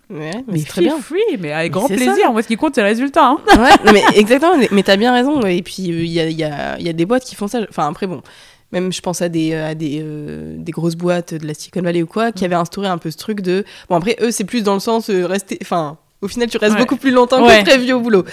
mais, 0.09 0.31
c'est 0.57 0.65
très 0.65 0.81
bien. 0.81 0.97
Free, 0.99 1.19
mais 1.39 1.51
avec 1.51 1.71
grand 1.71 1.87
plaisir. 1.87 2.31
Moi, 2.31 2.41
ce 2.43 2.47
qui 2.47 2.55
compte, 2.57 2.75
c'est 2.75 2.81
le 2.81 2.87
résultat. 2.87 3.25
Hein. 3.25 3.37
Ouais, 3.57 3.91
mais 3.93 4.03
exactement. 4.15 4.53
Mais, 4.71 4.83
tu 4.83 4.91
as 4.91 4.97
bien 4.97 5.13
raison. 5.13 5.41
Et 5.41 5.61
puis, 5.61 5.83
il 5.83 6.05
y, 6.05 6.19
a, 6.19 6.29
y, 6.29 6.43
a, 6.43 6.79
y, 6.79 6.89
a, 6.89 6.93
des 6.93 7.05
boîtes 7.05 7.23
qui 7.23 7.35
font 7.35 7.47
ça. 7.47 7.59
Enfin, 7.69 7.87
après, 7.89 8.05
bon, 8.07 8.21
même 8.71 8.91
je 8.91 9.01
pense 9.01 9.21
à 9.21 9.29
des, 9.29 9.53
euh, 9.53 9.71
à 9.71 9.75
des, 9.75 9.99
euh, 10.03 10.55
des 10.57 10.71
grosses 10.71 10.95
boîtes 10.95 11.33
de 11.33 11.47
la 11.47 11.53
Silicon 11.53 11.81
Valley 11.81 12.03
ou 12.03 12.07
quoi, 12.07 12.31
qui 12.31 12.43
mm. 12.43 12.45
avaient 12.45 12.55
instauré 12.55 12.87
un 12.87 12.97
peu 12.97 13.09
ce 13.11 13.17
truc 13.17 13.41
de. 13.41 13.63
Bon, 13.89 13.95
après, 13.95 14.15
eux, 14.21 14.31
c'est 14.31 14.43
plus 14.43 14.63
dans 14.63 14.73
le 14.73 14.79
sens 14.79 15.09
euh, 15.09 15.25
rester. 15.25 15.57
Enfin, 15.61 15.97
au 16.21 16.27
final, 16.27 16.49
tu 16.49 16.57
restes 16.57 16.73
Ouais. 16.73 16.79
beaucoup 16.79 16.97
plus 16.97 17.11
longtemps 17.11 17.43
Ouais. 17.45 17.63
que 17.63 17.69
prévu 17.69 17.93
au 17.93 17.99
boulot. 17.99 18.23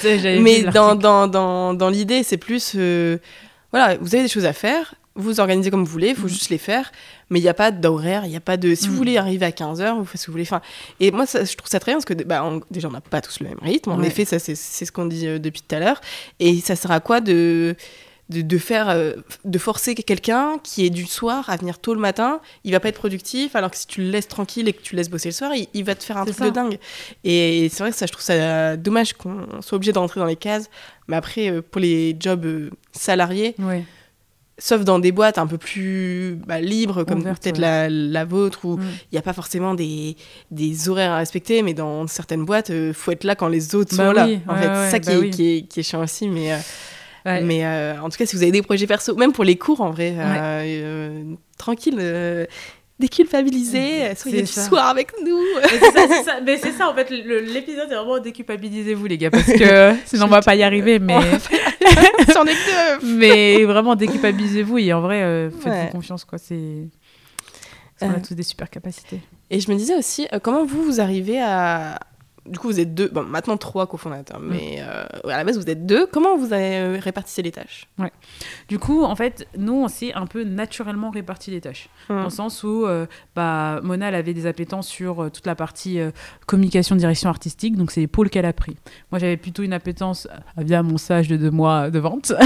Mais 0.40 0.62
dans, 0.62 0.94
dans, 0.94 1.26
dans, 1.28 1.74
dans 1.74 1.88
l'idée, 1.88 2.22
c'est 2.22 2.36
plus. 2.38 2.72
euh, 2.76 3.18
voilà, 3.72 3.96
vous 4.00 4.14
avez 4.14 4.24
des 4.24 4.28
choses 4.28 4.44
à 4.44 4.52
faire, 4.52 4.94
vous 5.14 5.40
organisez 5.40 5.70
comme 5.70 5.84
vous 5.84 5.90
voulez, 5.90 6.08
il 6.10 6.14
faut 6.14 6.22
Mhm. 6.22 6.28
juste 6.28 6.48
les 6.50 6.58
faire. 6.58 6.90
Mais 7.30 7.38
il 7.38 7.42
n'y 7.42 7.48
a 7.48 7.54
pas 7.54 7.70
d'horaire, 7.70 8.24
il 8.24 8.30
n'y 8.30 8.36
a 8.36 8.40
pas 8.40 8.56
de. 8.56 8.74
Si 8.74 8.86
vous 8.86 8.92
Mhm. 8.92 8.96
voulez 8.98 9.16
arriver 9.18 9.46
à 9.46 9.52
15h, 9.52 9.94
vous 9.96 10.04
faites 10.04 10.20
ce 10.20 10.26
que 10.26 10.30
vous 10.30 10.34
voulez. 10.34 10.44
Enfin, 10.44 10.60
et 11.00 11.10
moi, 11.10 11.26
ça, 11.26 11.44
je 11.44 11.54
trouve 11.56 11.68
ça 11.70 11.80
très 11.80 11.92
bien 11.92 11.96
parce 11.98 12.04
que 12.04 12.14
bah, 12.24 12.42
on- 12.44 12.60
déjà, 12.70 12.88
on 12.88 12.92
n'a 12.92 13.00
pas 13.00 13.20
tous 13.20 13.40
le 13.40 13.48
même 13.48 13.58
rythme. 13.62 13.90
En 13.92 13.98
Ouais. 13.98 14.06
effet, 14.06 14.24
ça, 14.24 14.38
c'est 14.38 14.54
ce 14.54 14.92
qu'on 14.92 15.06
dit 15.06 15.26
euh, 15.26 15.38
depuis 15.38 15.62
tout 15.62 15.74
à 15.74 15.80
l'heure. 15.80 16.00
Et 16.40 16.60
ça 16.60 16.76
sert 16.76 16.90
à 16.90 17.00
quoi 17.00 17.20
de. 17.20 17.76
De, 18.30 18.40
de 18.40 18.56
faire 18.56 18.88
euh, 18.88 19.14
de 19.44 19.58
forcer 19.58 19.94
quelqu'un 19.96 20.56
qui 20.62 20.86
est 20.86 20.90
du 20.90 21.04
soir 21.06 21.50
à 21.50 21.56
venir 21.56 21.78
tôt 21.80 21.92
le 21.92 22.00
matin 22.00 22.40
il 22.64 22.70
va 22.70 22.78
pas 22.80 22.88
être 22.88 22.96
productif 22.96 23.56
alors 23.56 23.70
que 23.72 23.76
si 23.76 23.86
tu 23.86 24.00
le 24.00 24.10
laisses 24.10 24.28
tranquille 24.28 24.68
et 24.68 24.72
que 24.72 24.80
tu 24.80 24.94
le 24.94 24.98
laisses 24.98 25.10
bosser 25.10 25.28
le 25.30 25.34
soir 25.34 25.52
il, 25.54 25.66
il 25.74 25.84
va 25.84 25.94
te 25.96 26.02
faire 26.04 26.16
un 26.16 26.24
truc 26.24 26.38
de 26.40 26.48
dingue 26.48 26.78
et 27.24 27.68
c'est 27.70 27.82
vrai 27.82 27.90
que 27.90 27.96
ça 27.96 28.06
je 28.06 28.12
trouve 28.12 28.22
ça 28.24 28.76
dommage 28.76 29.14
qu'on 29.14 29.60
soit 29.60 29.76
obligé 29.76 29.92
de 29.92 29.98
rentrer 29.98 30.20
dans 30.20 30.26
les 30.26 30.36
cases 30.36 30.70
mais 31.08 31.16
après, 31.16 31.50
euh, 31.50 31.62
pour 31.68 31.80
les 31.80 32.16
jobs 32.18 32.46
euh, 32.46 32.70
salariés, 32.92 33.54
Ouais. 33.58 33.84
Sauf 34.59 34.82
dans 34.84 34.98
des 34.98 35.12
boîtes 35.12 35.38
un 35.38 35.46
peu 35.46 35.59
plus 35.59 36.38
bah, 36.46 36.61
libres, 36.61 37.05
comme 37.05 37.22
peut-être 37.24 37.57
ouais. 37.57 37.61
la, 37.61 37.88
la 37.88 38.24
vôtre, 38.24 38.64
où 38.64 38.78
il 38.78 38.84
Mm. 38.84 38.88
n'y 39.12 39.18
a 39.18 39.22
pas 39.22 39.32
forcément 39.32 39.74
des, 39.74 40.16
des 40.50 40.88
horaires 40.88 41.12
à 41.12 41.16
respecter, 41.18 41.62
mais 41.62 41.74
dans 41.74 42.07
certaines 42.07 42.44
boîtes, 42.44 42.68
il 42.68 42.92
faut 42.94 43.11
être 43.12 43.24
là 43.24 43.34
quand 43.34 43.48
les 43.48 43.74
autres 43.74 43.96
Bah 43.96 44.07
sont 44.09 44.12
là. 44.12 44.24
En 44.24 44.55
ouais, 44.55 44.61
fait, 44.62 44.68
ouais, 44.68 44.90
ça 44.90 44.98
qui, 45.00 45.07
bah 45.09 45.14
est, 45.14 45.18
oui. 45.18 45.30
qui, 45.30 45.57
est, 45.57 45.62
qui 45.62 45.80
est 45.80 45.82
chiant 45.82 46.03
aussi. 46.03 46.28
Mais, 46.28 46.53
euh, 46.53 47.40
mais 47.42 47.64
euh, 47.64 47.94
en 48.00 48.09
tout 48.11 48.18
cas, 48.18 48.26
si 48.26 48.36
vous 48.36 48.42
avez 48.42 48.53
des 48.53 48.62
projets 48.62 48.86
perso, 48.86 49.14
même 49.16 49.32
pour 49.32 49.44
les 49.44 49.57
cours, 49.57 49.80
en 49.80 49.90
vrai, 49.90 50.14
euh, 50.18 50.62
euh, 50.64 51.22
tranquille. 51.59 51.96
euh, 51.98 52.44
déculpabilisez, 52.98 54.05
euh, 54.05 54.14
soyez 54.16 54.42
du 54.42 54.46
ça. 54.46 54.62
soir 54.64 54.86
avec 54.88 55.11
nous. 55.24 55.38
Mais 56.44 56.57
c'est 56.57 56.70
ça, 56.72 56.78
ça. 56.78 56.88
En 56.90 56.94
fait, 56.94 57.11
l'épisode 57.11 57.90
est 57.90 57.94
vraiment 57.94 58.18
déculpabilisez-vous, 58.20 59.07
les 59.07 59.18
gars, 59.18 59.30
parce 59.30 59.44
que 59.53 59.92
sinon 60.07 60.26
on 60.26 60.28
va 60.28 60.40
pas 60.40 60.55
y 60.55 60.62
arriver. 60.62 60.98
Mais, 61.00 61.18
C'en 62.33 62.45
est 62.45 62.55
que 62.55 63.01
deux. 63.01 63.16
mais 63.16 63.64
vraiment 63.64 63.95
déculpabilisez-vous 63.97 64.78
et 64.78 64.93
en 64.93 65.01
vrai, 65.01 65.22
euh, 65.22 65.51
faites-vous 65.51 65.70
Ouais. 65.70 65.89
confiance, 65.93 66.24
quoi. 66.24 66.39
C'est. 66.39 66.89
parce 67.99 68.11
qu'on 68.12 68.16
Euh. 68.18 68.20
a 68.20 68.26
tous 68.26 68.35
des 68.35 68.43
super 68.43 68.68
capacités. 68.70 69.20
Et 69.51 69.61
je 69.61 69.70
me 69.70 69.76
disais 69.76 69.97
aussi, 69.97 70.26
euh, 70.33 70.39
comment 70.41 70.64
vous, 70.64 70.83
vous 70.83 71.01
arrivez 71.01 71.41
à... 71.41 71.99
Du 72.45 72.59
coup, 72.59 72.66
vous 72.66 72.80
êtes 72.80 72.93
deux, 72.93 73.09
bon, 73.09 73.22
maintenant 73.22 73.57
trois 73.57 73.86
cofondateurs, 73.86 74.40
Mm. 74.40 74.49
mais 74.51 74.78
euh, 74.80 75.05
ouais, 75.24 75.32
à 75.32 75.36
la 75.36 75.45
base, 75.45 75.57
vous 75.59 75.70
êtes 75.70 75.86
deux. 75.86 76.07
Comment 76.07 76.36
vous 76.36 76.53
avez 76.53 76.76
euh, 76.78 76.99
répartissez 77.01 77.40
les 77.43 77.53
tâches? 77.53 77.86
Du 78.68 78.80
coup, 78.80 79.05
en 79.05 79.14
fait, 79.14 79.47
nous, 79.57 79.74
on 79.74 79.86
s'est 79.86 80.12
un 80.14 80.26
peu 80.26 80.43
naturellement 80.43 81.11
réparti 81.11 81.53
les 81.53 81.61
tâches. 81.61 81.88
Mm. 82.09 82.16
Dans 82.16 82.24
le 82.24 82.30
sens 82.30 82.64
où 82.64 82.84
euh, 82.84 83.07
bah, 83.36 83.78
Mona, 83.84 84.09
elle 84.09 84.16
avait 84.16 84.34
des 84.34 84.47
appétences 84.47 84.88
sur 84.88 85.22
euh, 85.22 85.30
toute 85.30 85.47
la 85.47 85.55
partie 85.55 86.01
communication, 86.47 86.97
direction 86.97 87.28
artistique. 87.30 87.76
Donc, 87.76 87.93
c'est 87.93 88.01
les 88.01 88.07
pôles 88.09 88.28
qu'elle 88.28 88.47
a 88.47 88.53
pris. 88.53 88.76
Moi, 89.12 89.18
j'avais 89.20 89.36
plutôt 89.36 89.62
une 89.62 89.72
appétence 89.72 90.26
via 90.57 90.82
mon 90.82 90.99
stage 90.99 91.28
de 91.28 91.36
deux 91.36 91.51
mois 91.53 91.90
de 91.90 91.99
vente. 92.01 92.32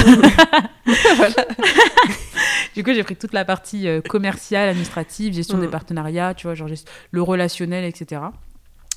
du 2.75 2.85
coup, 2.85 2.93
j'ai 2.93 3.03
pris 3.03 3.17
toute 3.17 3.33
la 3.33 3.45
partie 3.45 3.89
commerciale, 4.09 4.69
administrative, 4.69 5.33
gestion 5.35 5.57
Mm. 5.57 5.61
des 5.63 5.69
partenariats, 5.69 6.35
tu 6.35 6.47
vois, 6.47 6.55
genre 6.55 6.69
le 7.11 7.23
relationnel, 7.23 7.85
etc. 7.85 8.21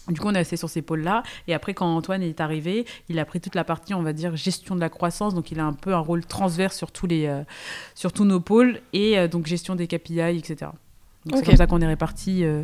Du 0.09 0.19
coup, 0.19 0.27
on 0.27 0.33
est 0.33 0.39
resté 0.39 0.57
sur 0.57 0.69
ces 0.69 0.81
pôles-là. 0.81 1.23
Et 1.47 1.53
après, 1.53 1.73
quand 1.73 1.87
Antoine 1.87 2.21
est 2.23 2.41
arrivé, 2.41 2.85
il 3.09 3.19
a 3.19 3.25
pris 3.25 3.39
toute 3.39 3.55
la 3.55 3.63
partie, 3.63 3.93
on 3.93 4.01
va 4.01 4.13
dire, 4.13 4.35
gestion 4.35 4.75
de 4.75 4.79
la 4.81 4.89
croissance. 4.89 5.33
Donc, 5.35 5.51
il 5.51 5.59
a 5.59 5.65
un 5.65 5.73
peu 5.73 5.93
un 5.93 5.99
rôle 5.99 6.25
transverse 6.25 6.75
sur 6.77 6.91
tous, 6.91 7.07
les, 7.07 7.27
euh, 7.27 7.43
sur 7.95 8.11
tous 8.13 8.25
nos 8.25 8.39
pôles. 8.39 8.81
Et 8.93 9.17
euh, 9.17 9.27
donc, 9.27 9.45
gestion 9.45 9.75
des 9.75 9.87
KPI, 9.87 10.19
etc. 10.37 10.71
Donc, 11.25 11.39
c'est 11.39 11.45
comme 11.45 11.55
ça 11.57 11.67
qu'on 11.67 11.81
est 11.81 11.87
répartis 11.87 12.43
euh, 12.43 12.63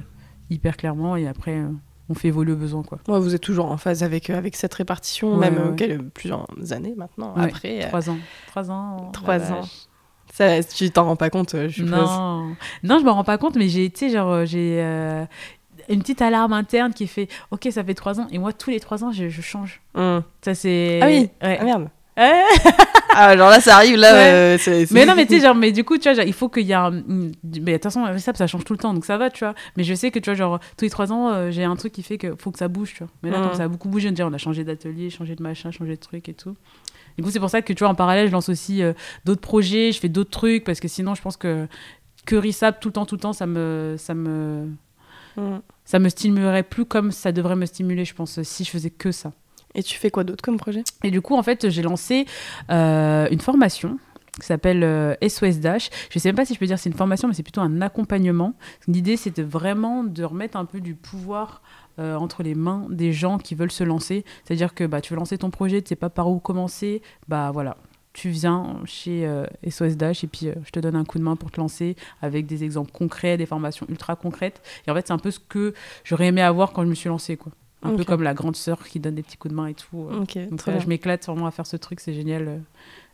hyper 0.49 0.77
clairement. 0.77 1.15
Et 1.15 1.27
après, 1.27 1.61
on 2.09 2.13
fait 2.13 2.27
évoluer 2.29 2.53
au 2.53 2.57
besoin, 2.57 2.83
quoi. 2.83 2.99
Moi, 3.07 3.19
vous 3.19 3.33
êtes 3.35 3.41
toujours 3.41 3.71
en 3.71 3.77
phase 3.77 4.03
avec, 4.03 4.29
avec 4.29 4.55
cette 4.55 4.73
répartition, 4.73 5.35
Ouais, 5.37 5.49
même 5.49 5.59
ouais, 5.61 5.69
ouais. 5.69 5.75
quel- 5.75 6.03
plusieurs 6.09 6.45
années 6.71 6.93
maintenant. 6.95 7.35
Ouais, 7.35 7.45
Après, 7.45 7.79
Trois 7.87 8.09
ans. 8.09 8.17
Trois 8.47 8.69
ans. 8.71 9.09
Trois 9.11 9.37
la 9.39 9.51
ans. 9.53 9.61
ça, 10.31 10.63
tu 10.63 10.89
t'en 10.91 11.05
rends 11.05 11.15
pas 11.15 11.29
compte, 11.31 11.55
je 11.55 11.67
suppose. 11.69 11.89
Non, 11.91 12.55
non, 12.83 12.99
je 12.99 13.05
me 13.05 13.09
rends 13.09 13.23
pas 13.23 13.37
compte, 13.39 13.55
mais 13.55 13.69
j'ai, 13.69 13.91
genre, 14.11 14.45
j'ai 14.45 14.77
euh, 14.81 15.25
une 15.89 15.99
petite 16.01 16.21
alarme 16.21 16.53
interne 16.53 16.93
qui 16.93 17.07
fait, 17.07 17.27
ok, 17.51 17.67
ça 17.71 17.83
fait 17.83 17.93
trois 17.93 18.19
ans, 18.19 18.27
et 18.31 18.37
moi, 18.37 18.53
tous 18.53 18.69
les 18.69 18.79
trois 18.79 19.03
ans, 19.03 19.11
je, 19.11 19.29
je 19.29 19.41
change. 19.41 19.81
Hmm. 19.93 20.19
Ça, 20.41 20.53
c'est. 20.55 20.99
Ah 21.01 21.07
oui, 21.07 21.29
Ouais. 21.41 21.57
ah 21.61 21.63
merde. 21.63 21.89
Ah, 23.17 23.37
genre 23.37 23.49
là, 23.49 23.61
ça 23.61 23.75
arrive, 23.77 23.95
là, 23.95 24.11
Ouais. 24.13 24.57
euh, 24.67 24.85
Mais 24.91 25.05
non, 25.05 25.15
mais 25.15 25.25
tu 25.25 25.35
sais, 25.35 25.41
genre, 25.45 25.55
mais 25.55 25.71
du 25.71 25.85
coup, 25.85 25.97
tu 25.97 26.03
vois, 26.03 26.13
genre, 26.15 26.25
il 26.25 26.33
faut 26.33 26.49
qu'il 26.49 26.65
y 26.65 26.73
a 26.73 26.83
un. 26.87 26.91
Mais 26.91 27.31
de 27.53 27.71
toute 27.73 27.83
façon, 27.83 28.05
ça, 28.17 28.33
ça 28.33 28.45
change 28.45 28.65
tout 28.65 28.73
le 28.73 28.79
temps, 28.79 28.93
donc 28.93 29.05
ça 29.05 29.17
va, 29.17 29.29
tu 29.29 29.45
vois. 29.45 29.55
Mais 29.77 29.85
je 29.85 29.93
sais 29.93 30.11
que, 30.11 30.19
tu 30.19 30.29
vois, 30.29 30.35
genre, 30.35 30.59
tous 30.77 30.83
les 30.83 30.89
trois 30.91 31.13
ans, 31.13 31.29
euh, 31.29 31.49
j'ai 31.49 31.63
un 31.63 31.77
truc 31.77 31.93
qui 31.93 32.03
fait 32.03 32.17
que 32.17 32.35
faut 32.37 32.51
que 32.51 32.59
ça 32.59 32.67
bouge, 32.67 32.91
tu 32.93 32.99
vois. 33.05 33.07
Mais 33.23 33.29
là, 33.31 33.39
Mhm. 33.39 33.45
comme 33.47 33.53
ça 33.55 33.63
a 33.63 33.67
beaucoup 33.69 33.87
bougé, 33.87 34.11
on 34.19 34.33
a 34.33 34.37
changé 34.37 34.65
d'atelier, 34.65 35.09
changé 35.09 35.33
de 35.35 35.41
machin, 35.43 35.71
changé 35.71 35.91
de 35.91 35.99
truc 36.01 36.27
et 36.27 36.33
tout. 36.33 36.57
Du 37.17 37.23
coup, 37.23 37.31
c'est 37.31 37.39
pour 37.39 37.49
ça 37.49 37.61
que, 37.61 37.71
tu 37.71 37.79
vois, 37.85 37.89
en 37.89 37.95
parallèle, 37.95 38.27
je 38.27 38.33
lance 38.33 38.49
aussi 38.49 38.83
euh, 38.83 38.91
d'autres 39.23 39.39
projets, 39.39 39.93
je 39.93 39.99
fais 40.01 40.09
d'autres 40.09 40.31
trucs, 40.31 40.65
parce 40.65 40.81
que 40.81 40.89
sinon, 40.89 41.15
je 41.15 41.21
pense 41.21 41.37
que 41.37 41.67
que 42.25 42.35
tout 42.81 42.89
le 42.89 42.91
temps, 42.91 43.05
tout 43.05 43.15
le 43.15 43.21
temps, 43.21 43.33
ça 43.33 43.45
me. 43.45 43.95
Ça 43.97 44.13
me 44.13 44.67
Hmm. 45.37 45.59
Ça 45.85 45.99
me 45.99 46.09
stimulerait 46.09 46.63
plus 46.63 46.85
comme 46.85 47.11
ça 47.11 47.31
devrait 47.31 47.55
me 47.55 47.65
stimuler, 47.65 48.05
je 48.05 48.13
pense, 48.13 48.41
si 48.43 48.63
je 48.63 48.69
faisais 48.69 48.89
que 48.89 49.11
ça. 49.11 49.31
Et 49.75 49.83
tu 49.83 49.97
fais 49.97 50.09
quoi 50.09 50.23
d'autre 50.23 50.43
comme 50.43 50.57
projet? 50.57 50.83
Et 51.03 51.11
du 51.11 51.21
coup, 51.21 51.35
en 51.35 51.43
fait, 51.43 51.69
j'ai 51.69 51.81
lancé 51.81 52.25
euh, 52.71 53.27
une 53.29 53.41
formation 53.41 53.99
qui 54.39 54.45
s'appelle 54.45 54.83
euh, 54.83 55.15
SOS 55.25 55.59
Dash. 55.59 55.89
Je 56.09 56.19
sais 56.19 56.29
même 56.29 56.35
pas 56.35 56.45
si 56.45 56.53
je 56.53 56.59
peux 56.59 56.65
dire 56.65 56.79
c'est 56.79 56.89
une 56.89 56.95
formation, 56.95 57.27
mais 57.27 57.33
c'est 57.33 57.43
plutôt 57.43 57.61
un 57.61 57.81
accompagnement. 57.81 58.53
L'idée, 58.87 59.17
c'était 59.17 59.43
vraiment 59.43 60.03
de 60.03 60.23
remettre 60.23 60.57
un 60.57 60.65
peu 60.65 60.81
du 60.81 60.95
pouvoir 60.95 61.61
euh, 61.99 62.15
entre 62.15 62.43
les 62.43 62.55
mains 62.55 62.87
des 62.89 63.13
gens 63.13 63.37
qui 63.37 63.55
veulent 63.55 63.71
se 63.71 63.83
lancer. 63.83 64.25
C'est-à-dire 64.43 64.73
que 64.73 64.85
bah, 64.85 65.01
tu 65.01 65.13
veux 65.13 65.19
lancer 65.19 65.37
ton 65.37 65.49
projet, 65.49 65.81
tu 65.81 65.89
sais 65.89 65.95
pas 65.95 66.09
par 66.09 66.29
où 66.29 66.39
commencer, 66.39 67.01
bah 67.27 67.51
voilà. 67.53 67.77
Tu 68.15 68.29
viens 68.29 68.77
chez 68.85 69.27
euh, 69.27 69.45
SOS 69.69 69.97
Dash 69.97 70.23
et 70.23 70.27
puis 70.27 70.47
euh, 70.47 70.53
je 70.63 70.71
te 70.71 70.79
donne 70.79 70.95
un 70.95 71.03
coup 71.03 71.19
de 71.19 71.23
main 71.23 71.35
pour 71.35 71.51
te 71.51 71.59
lancer 71.59 71.97
avec 72.21 72.45
des 72.45 72.63
exemples 72.63 72.91
concrets, 72.93 73.35
des 73.35 73.45
formations 73.45 73.85
ultra 73.89 74.15
concrètes. 74.15 74.61
Et 74.87 74.91
en 74.91 74.95
fait, 74.95 75.05
c'est 75.07 75.13
un 75.13 75.17
peu 75.17 75.31
ce 75.31 75.39
que 75.39 75.73
j'aurais 76.05 76.27
aimé 76.27 76.41
avoir 76.41 76.71
quand 76.71 76.83
je 76.83 76.87
me 76.87 76.95
suis 76.95 77.09
lancée. 77.09 77.35
Quoi. 77.35 77.51
Un 77.83 77.93
peu 77.93 78.05
comme 78.05 78.23
la 78.23 78.33
grande 78.33 78.55
sœur 78.55 78.85
qui 78.85 79.01
donne 79.01 79.15
des 79.15 79.21
petits 79.21 79.35
coups 79.35 79.51
de 79.51 79.57
main 79.57 79.67
et 79.67 79.73
tout. 79.73 80.07
euh. 80.09 80.19
Donc 80.19 80.63
bien. 80.65 80.79
je 80.79 80.87
m'éclate 80.87 81.25
vraiment 81.25 81.45
à 81.45 81.51
faire 81.51 81.67
ce 81.67 81.75
truc, 81.75 81.99
c'est 81.99 82.13
génial 82.13 82.61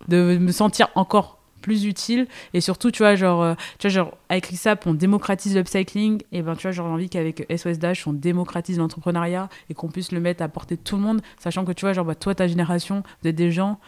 de 0.08 0.38
me 0.38 0.52
sentir 0.52 0.90
encore 0.94 1.40
plus 1.62 1.86
utile 1.86 2.28
et 2.56 2.62
surtout 2.62 2.90
tu 2.90 3.04
vois 3.04 3.16
genre 3.16 3.56
tu 3.78 3.88
vois 3.88 3.94
genre 3.94 4.18
avec 4.30 4.50
l'ISAP 4.50 4.88
on 4.88 4.96
démocratise 4.96 5.56
l'upcycling 5.56 6.22
et 6.32 6.42
ben 6.42 6.56
tu 6.56 6.64
vois 6.64 6.72
genre 6.72 6.88
j'ai 6.88 6.94
envie 6.94 7.10
qu'avec 7.10 7.46
SOS 7.56 7.78
Dash 7.78 8.08
on 8.08 8.14
démocratise 8.14 8.80
l'entrepreneuriat 8.80 9.48
et 9.70 9.76
qu'on 9.76 9.90
puisse 9.90 10.12
le 10.12 10.20
mettre 10.20 10.42
à 10.42 10.48
portée 10.48 10.76
de 10.76 10.82
tout 10.82 10.96
le 10.96 11.04
monde 11.04 11.22
sachant 11.40 11.64
que 11.64 11.72
tu 11.72 11.86
vois 11.86 11.94
genre 11.94 12.06
bah, 12.06 12.16
toi 12.16 12.34
ta 12.34 12.48
génération 12.48 13.04
vous 13.22 13.30
êtes 13.30 13.36
des 13.36 13.52
gens 13.52 13.80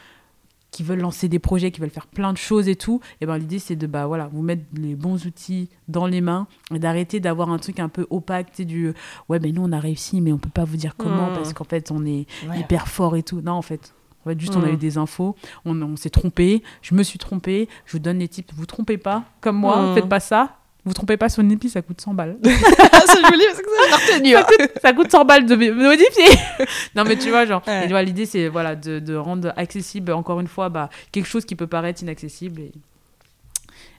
qui 0.73 0.83
veulent 0.83 0.99
lancer 0.99 1.29
des 1.29 1.39
projets 1.39 1.71
qui 1.71 1.79
veulent 1.79 1.89
faire 1.89 2.07
plein 2.07 2.33
de 2.33 2.37
choses 2.37 2.67
et 2.67 2.75
tout 2.75 2.99
et 3.21 3.25
ben 3.25 3.37
l'idée 3.37 3.59
c'est 3.59 3.75
de 3.77 3.87
bah 3.87 4.07
voilà 4.07 4.27
vous 4.33 4.41
mettre 4.41 4.63
les 4.75 4.95
bons 4.95 5.25
outils 5.25 5.69
dans 5.87 6.07
les 6.07 6.19
mains 6.19 6.47
et 6.73 6.79
d'arrêter 6.79 7.19
d'avoir 7.21 7.49
un 7.51 7.59
truc 7.59 7.79
un 7.79 7.89
peu 7.89 8.07
opaque 8.09 8.47
tu 8.51 8.57
sais, 8.57 8.65
du 8.65 8.91
ouais 9.29 9.39
mais 9.39 9.51
nous 9.51 9.63
on 9.63 9.71
a 9.71 9.79
réussi 9.79 10.19
mais 10.19 10.31
on 10.33 10.37
peut 10.39 10.49
pas 10.49 10.65
vous 10.65 10.77
dire 10.77 10.95
comment 10.97 11.29
Mm. 11.29 11.33
parce 11.35 11.53
qu'en 11.53 11.63
fait 11.63 11.91
on 11.91 12.03
est 12.05 12.25
Ouais. 12.49 12.59
hyper 12.59 12.87
fort 12.87 13.15
et 13.15 13.23
tout. 13.23 13.39
Non, 13.41 13.53
en 13.53 13.61
fait. 13.61 13.93
En 14.25 14.29
fait, 14.29 14.39
juste, 14.39 14.55
on 14.55 14.63
a 14.63 14.67
Mm. 14.67 14.73
eu 14.73 14.77
des 14.77 14.97
infos, 14.97 15.35
on, 15.65 15.79
on 15.81 15.95
s'est 15.97 16.09
trompé, 16.09 16.63
je 16.81 16.95
me 16.95 17.03
suis 17.03 17.19
trompé, 17.19 17.67
je 17.85 17.91
vous 17.93 17.99
donne 17.99 18.19
les 18.19 18.27
tips, 18.29 18.53
vous 18.55 18.65
trompez 18.65 18.97
pas, 18.97 19.23
comme 19.41 19.57
moi, 19.57 19.91
Mm. 19.91 19.95
faites 19.95 20.07
pas 20.09 20.21
ça, 20.21 20.57
vous 20.85 20.93
trompez 20.93 21.17
pas 21.17 21.29
sur 21.29 21.41
une 21.43 21.51
épi, 21.51 21.69
ça 21.69 21.81
coûte 21.81 22.01
100 22.01 22.13
balles. 22.13 22.37
c'est 22.43 22.51
joli 22.51 23.43
parce 23.47 23.59
que 23.61 23.69
ça 23.89 24.13
retenu. 24.13 24.35
hein. 24.35 24.45
ça 24.81 24.93
coûte 24.93 25.09
100 25.11 25.25
balles 25.25 25.45
de 25.45 25.55
me 25.55 25.71
modifier. 25.73 26.39
non, 26.95 27.03
mais 27.05 27.15
tu 27.17 27.29
vois, 27.29 27.45
genre, 27.45 27.61
Ouais. 27.67 27.87
vois, 27.87 28.01
l'idée, 28.03 28.25
c'est 28.25 28.47
voilà, 28.49 28.75
de, 28.75 28.99
de 28.99 29.15
rendre 29.15 29.53
accessible, 29.55 30.11
encore 30.11 30.39
une 30.39 30.47
fois, 30.47 30.69
bah, 30.69 30.89
quelque 31.11 31.27
chose 31.27 31.45
qui 31.45 31.55
peut 31.55 31.67
paraître 31.67 32.01
inaccessible. 32.03 32.61
Et... 32.61 32.71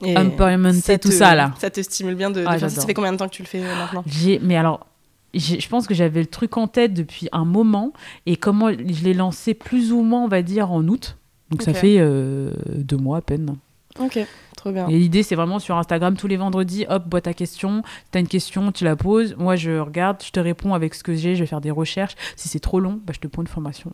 Et 0.03 0.17
Empowerment, 0.17 0.73
c'est 0.73 0.99
tout 0.99 1.11
ça, 1.11 1.35
là. 1.35 1.53
Ça 1.57 1.69
te 1.69 1.81
stimule 1.81 2.15
bien 2.15 2.29
de, 2.29 2.41
de 2.41 2.45
Ah, 2.47 2.57
faire 2.59 2.69
ça. 2.69 2.81
Ça 2.81 2.85
fait 2.87 2.93
combien 2.93 3.13
de 3.13 3.17
temps 3.17 3.27
que 3.29 3.33
tu 3.33 3.41
le 3.43 3.47
fais 3.47 3.61
euh, 3.61 3.75
maintenant? 3.77 4.03
J'ai, 4.05 4.39
mais 4.43 4.57
alors, 4.57 4.85
j'ai- 5.33 5.59
je 5.61 5.69
pense 5.69 5.87
que 5.87 5.93
j'avais 5.93 6.19
le 6.19 6.25
truc 6.27 6.57
en 6.57 6.67
tête 6.67 6.93
depuis 6.93 7.29
un 7.31 7.45
moment, 7.45 7.93
et 8.25 8.35
comment 8.35 8.69
je 8.71 9.03
l'ai 9.03 9.13
lancé 9.13 9.53
plus 9.53 9.91
ou 9.93 10.01
moins, 10.01 10.21
on 10.23 10.27
va 10.27 10.41
dire, 10.41 10.69
en 10.71 10.85
août. 10.87 11.17
Donc 11.49 11.61
ça 11.61 11.73
fait 11.73 11.95
euh, 11.99 12.51
deux 12.75 12.97
mois 12.97 13.19
à 13.19 13.21
peine. 13.21 13.55
Ok, 13.99 14.19
trop 14.65 14.73
bien. 14.73 14.87
Et 14.87 14.97
l'idée, 14.97 15.23
c'est 15.23 15.35
vraiment 15.35 15.59
sur 15.59 15.77
Instagram 15.77 16.15
tous 16.17 16.27
les 16.27 16.37
vendredis, 16.37 16.85
hop, 16.89 17.07
boîte 17.07 17.27
à 17.27 17.33
questions. 17.33 17.83
T'as 18.11 18.19
une 18.19 18.27
question, 18.27 18.71
tu 18.71 18.83
la 18.83 18.95
poses. 18.95 19.35
Moi, 19.37 19.55
je 19.55 19.77
regarde, 19.79 20.17
je 20.25 20.31
te 20.31 20.39
réponds 20.39 20.73
avec 20.73 20.93
ce 20.95 21.03
que 21.03 21.13
j'ai. 21.15 21.35
Je 21.35 21.41
vais 21.41 21.45
faire 21.47 21.61
des 21.61 21.71
recherches. 21.71 22.15
Si 22.35 22.47
c'est 22.49 22.59
trop 22.59 22.79
long, 22.79 22.99
bah, 23.05 23.13
je 23.15 23.19
te 23.19 23.27
prends 23.27 23.41
une 23.41 23.47
formation. 23.47 23.91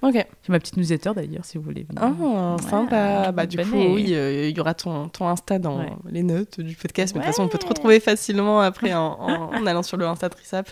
Ok. 0.00 0.14
J'ai 0.14 0.24
ma 0.52 0.60
petite 0.60 0.76
newsletter 0.76 1.10
d'ailleurs, 1.16 1.44
si 1.44 1.58
vous 1.58 1.64
voulez. 1.64 1.82
venir. 1.88 2.00
Ah, 2.00 2.56
sympa. 2.62 3.32
Bah, 3.32 3.46
du 3.46 3.56
coup, 3.56 3.64
oui, 3.94 4.14
euh, 4.14 4.48
il 4.48 4.56
y 4.56 4.60
aura 4.60 4.72
ton, 4.74 5.08
ton 5.08 5.26
Insta 5.26 5.58
dans 5.58 5.78
Ouais. 5.80 5.90
les 6.08 6.22
notes 6.22 6.60
du 6.60 6.76
podcast. 6.76 7.14
Mais 7.14 7.20
de 7.20 7.24
toute 7.24 7.34
façon, 7.34 7.42
on 7.42 7.48
peut 7.48 7.58
te 7.58 7.66
retrouver 7.66 7.98
facilement 7.98 8.60
après 8.60 8.94
en, 8.94 9.00
en- 9.18 9.54
en 9.56 9.66
allant 9.66 9.82
sur 9.82 9.96
le 9.96 10.06
Insta 10.06 10.28
Trisap. 10.28 10.70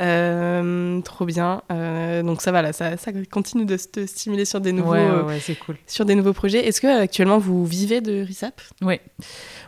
Euh, 0.00 1.00
trop 1.02 1.24
bien. 1.24 1.62
Euh, 1.72 2.22
donc 2.22 2.40
ça 2.42 2.52
va 2.52 2.62
là, 2.62 2.72
ça, 2.72 2.96
ça 2.96 3.10
continue 3.30 3.64
de 3.64 3.76
te 3.76 4.06
stimuler 4.06 4.44
sur 4.44 4.60
des 4.60 4.72
nouveaux, 4.72 4.92
Ouais, 4.92 5.10
ouais, 5.10 5.22
ouais, 5.22 5.40
c'est 5.40 5.56
cool. 5.58 5.76
sur 5.86 6.04
des 6.04 6.14
nouveaux 6.14 6.32
projets. 6.32 6.66
Est-ce 6.66 6.80
que 6.80 6.86
euh, 6.86 7.02
actuellement 7.02 7.38
vous 7.38 7.64
vivez 7.66 8.00
de 8.00 8.22
RISAP? 8.22 8.60
Ouais. 8.82 9.00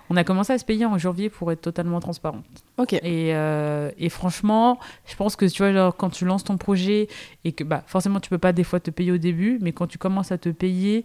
On 0.08 0.16
a 0.16 0.24
commencé 0.24 0.52
à 0.52 0.58
se 0.58 0.64
payer 0.64 0.86
en 0.86 0.98
janvier 0.98 1.30
pour 1.30 1.50
être 1.52 1.60
totalement 1.60 2.00
transparent. 2.00 2.42
Ok. 2.78 2.92
Et, 2.94 3.34
euh, 3.34 3.90
et 3.98 4.08
franchement, 4.08 4.78
je 5.06 5.14
pense 5.16 5.36
que 5.36 5.44
tu 5.46 5.62
vois, 5.62 5.72
genre, 5.72 5.96
quand 5.96 6.10
tu 6.10 6.24
lances 6.24 6.44
ton 6.44 6.56
projet 6.56 7.08
et 7.44 7.52
que 7.52 7.62
bah, 7.64 7.82
forcément, 7.86 8.18
tu 8.20 8.28
peux 8.30 8.38
pas 8.38 8.52
des 8.52 8.64
fois 8.64 8.80
te 8.80 8.90
payer 8.90 9.12
au 9.12 9.18
début, 9.18 9.58
mais 9.60 9.72
quand 9.72 9.86
tu 9.86 9.98
commences 9.98 10.32
à 10.32 10.38
te 10.38 10.48
payer, 10.48 11.04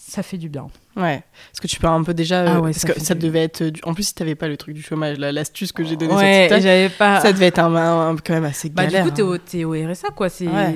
ça 0.00 0.22
fait 0.22 0.38
du 0.38 0.48
bien. 0.48 0.68
Ouais. 0.96 1.16
Est-ce 1.52 1.60
que 1.60 1.66
tu 1.66 1.78
peux 1.80 1.86
un 1.86 2.02
peu 2.02 2.14
déjà. 2.14 2.40
Ah 2.40 2.56
euh, 2.56 2.60
ouais, 2.60 2.70
parce 2.70 2.78
ça 2.78 2.92
que 2.92 3.00
ça 3.00 3.14
du- 3.14 3.26
devait 3.26 3.42
être. 3.42 3.62
du- 3.64 3.80
En 3.84 3.92
plus, 3.94 4.04
si 4.04 4.14
t'avais 4.14 4.34
pas 4.36 4.48
le 4.48 4.56
truc 4.56 4.74
du 4.74 4.80
chômage, 4.80 5.18
là, 5.18 5.32
l'astuce 5.32 5.70
que 5.72 5.84
j'ai 5.84 5.96
donnée 5.96 6.12
sur 6.12 6.20
Ouais, 6.20 6.42
TikTok, 6.46 6.62
j'avais 6.62 6.88
pas. 6.88 7.20
ça 7.20 7.32
devait 7.32 7.46
être 7.46 7.58
un, 7.58 7.74
un- 7.74 8.16
quand 8.16 8.32
même 8.32 8.44
assez 8.44 8.70
Bah, 8.70 8.84
galère. 8.86 9.04
du 9.04 9.10
coup, 9.10 9.16
t'es 9.16 9.22
hein. 9.22 9.26
au, 9.26 9.38
t'es 9.38 9.64
au 9.64 9.72
RSA, 9.72 10.08
quoi. 10.10 10.28
C'est, 10.28 10.46
Ouais, 10.48 10.74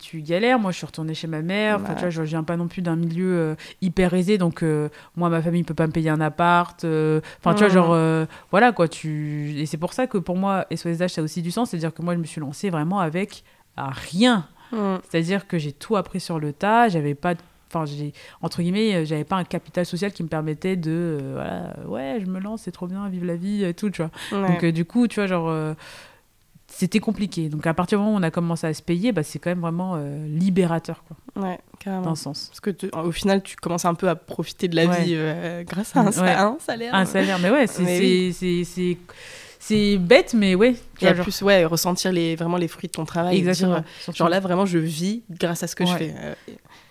tu 0.00 0.22
galères. 0.22 0.58
Moi, 0.58 0.72
je 0.72 0.78
suis 0.78 0.86
retournée 0.86 1.14
chez 1.14 1.26
ma 1.28 1.40
mère. 1.42 1.76
Enfin, 1.76 1.90
Ouais. 1.90 1.94
tu 1.94 2.00
vois, 2.00 2.10
je 2.10 2.22
viens 2.22 2.42
pas 2.42 2.56
non 2.56 2.66
plus 2.66 2.82
d'un 2.82 2.96
milieu 2.96 3.32
euh, 3.36 3.54
hyper 3.80 4.12
aisé. 4.14 4.38
Donc, 4.38 4.62
euh, 4.62 4.88
moi, 5.14 5.28
ma 5.28 5.40
famille 5.40 5.62
peut 5.62 5.74
pas 5.74 5.86
me 5.86 5.92
payer 5.92 6.10
un 6.10 6.20
appart. 6.20 6.82
euh, 6.84 7.20
Enfin, 7.38 7.54
tu 7.54 7.60
vois, 7.60 7.68
genre, 7.72 7.92
euh, 7.92 8.24
voilà, 8.50 8.72
quoi. 8.72 8.88
Tu... 8.88 9.54
Et 9.58 9.66
c'est 9.66 9.76
pour 9.78 9.92
ça 9.92 10.06
que 10.06 10.18
pour 10.18 10.36
moi, 10.36 10.66
SOSH, 10.74 11.12
ça 11.12 11.20
a 11.20 11.24
aussi 11.24 11.42
du 11.42 11.50
sens. 11.52 11.70
C'est-à-dire 11.70 11.94
que 11.94 12.02
moi, 12.02 12.14
je 12.14 12.18
me 12.18 12.24
suis 12.24 12.40
lancée 12.40 12.70
vraiment 12.70 12.98
avec 12.98 13.44
à 13.76 13.90
rien. 13.90 14.46
Mm. 14.72 14.96
C'est-à-dire 15.08 15.46
que 15.46 15.58
j'ai 15.58 15.72
tout 15.72 15.96
appris 15.96 16.18
sur 16.20 16.38
le 16.40 16.52
tas. 16.52 16.88
J'avais 16.88 17.14
pas 17.14 17.34
de- 17.34 17.40
Enfin, 17.74 17.92
entre 18.42 18.62
guillemets, 18.62 18.94
euh, 18.94 19.04
j'avais 19.04 19.24
pas 19.24 19.36
un 19.36 19.44
capital 19.44 19.84
social 19.86 20.12
qui 20.12 20.22
me 20.22 20.28
permettait 20.28 20.76
de, 20.76 20.90
euh, 21.20 21.32
voilà, 21.34 21.74
ouais, 21.88 22.20
je 22.20 22.26
me 22.26 22.38
lance, 22.40 22.62
c'est 22.62 22.72
trop 22.72 22.86
bien, 22.86 23.08
vive 23.08 23.24
la 23.24 23.36
vie 23.36 23.64
et 23.64 23.74
tout, 23.74 23.90
tu 23.90 24.02
vois. 24.02 24.10
Ouais. 24.32 24.48
Donc, 24.48 24.64
euh, 24.64 24.72
du 24.72 24.84
coup, 24.84 25.08
tu 25.08 25.16
vois, 25.20 25.26
genre, 25.26 25.48
euh, 25.48 25.74
c'était 26.66 26.98
compliqué. 26.98 27.48
Donc, 27.48 27.66
à 27.66 27.74
partir 27.74 27.98
du 27.98 28.04
moment 28.04 28.16
où 28.16 28.20
on 28.20 28.22
a 28.22 28.30
commencé 28.30 28.66
à 28.66 28.74
se 28.74 28.82
payer, 28.82 29.12
bah, 29.12 29.22
c'est 29.22 29.38
quand 29.38 29.50
même 29.50 29.60
vraiment 29.60 29.94
euh, 29.96 30.26
libérateur, 30.26 31.04
quoi, 31.06 31.42
ouais, 31.44 31.58
carrément. 31.78 32.02
dans 32.06 32.14
sens. 32.14 32.48
Parce 32.48 32.60
que 32.60 32.70
tu- 32.70 32.90
au 32.92 33.12
final, 33.12 33.42
tu 33.42 33.54
commences 33.56 33.84
un 33.84 33.94
peu 33.94 34.08
à 34.08 34.16
profiter 34.16 34.66
de 34.68 34.74
la 34.76 34.86
Ouais. 34.86 35.02
vie 35.02 35.12
euh, 35.14 35.62
grâce 35.64 35.94
à 35.94 36.00
un, 36.00 36.06
Ouais. 36.06 36.12
sa- 36.12 36.46
un 36.46 36.56
salaire. 36.58 36.94
Un 36.94 37.04
salaire, 37.04 37.38
mais 37.40 37.50
ouais, 37.50 37.66
c'est, 37.66 37.86
bête, 39.98 40.34
mais 40.34 40.54
ouais. 40.54 40.74
tu 40.98 41.04
Et 41.04 41.08
en 41.08 41.14
genre- 41.14 41.22
plus, 41.24 41.40
ouais, 41.42 41.64
ressentir 41.64 42.12
les, 42.12 42.34
vraiment 42.36 42.56
les 42.56 42.68
fruits 42.68 42.88
de 42.88 42.92
ton 42.92 43.04
travail. 43.04 43.40
dire, 43.40 43.48
exactement. 43.48 43.76
euh, 44.08 44.12
genre 44.12 44.28
là, 44.28 44.40
vraiment, 44.40 44.66
je 44.66 44.78
vis 44.78 45.22
grâce 45.30 45.62
à 45.62 45.66
ce 45.68 45.76
que 45.76 45.86
je 45.86 45.92
fais. 45.94 46.14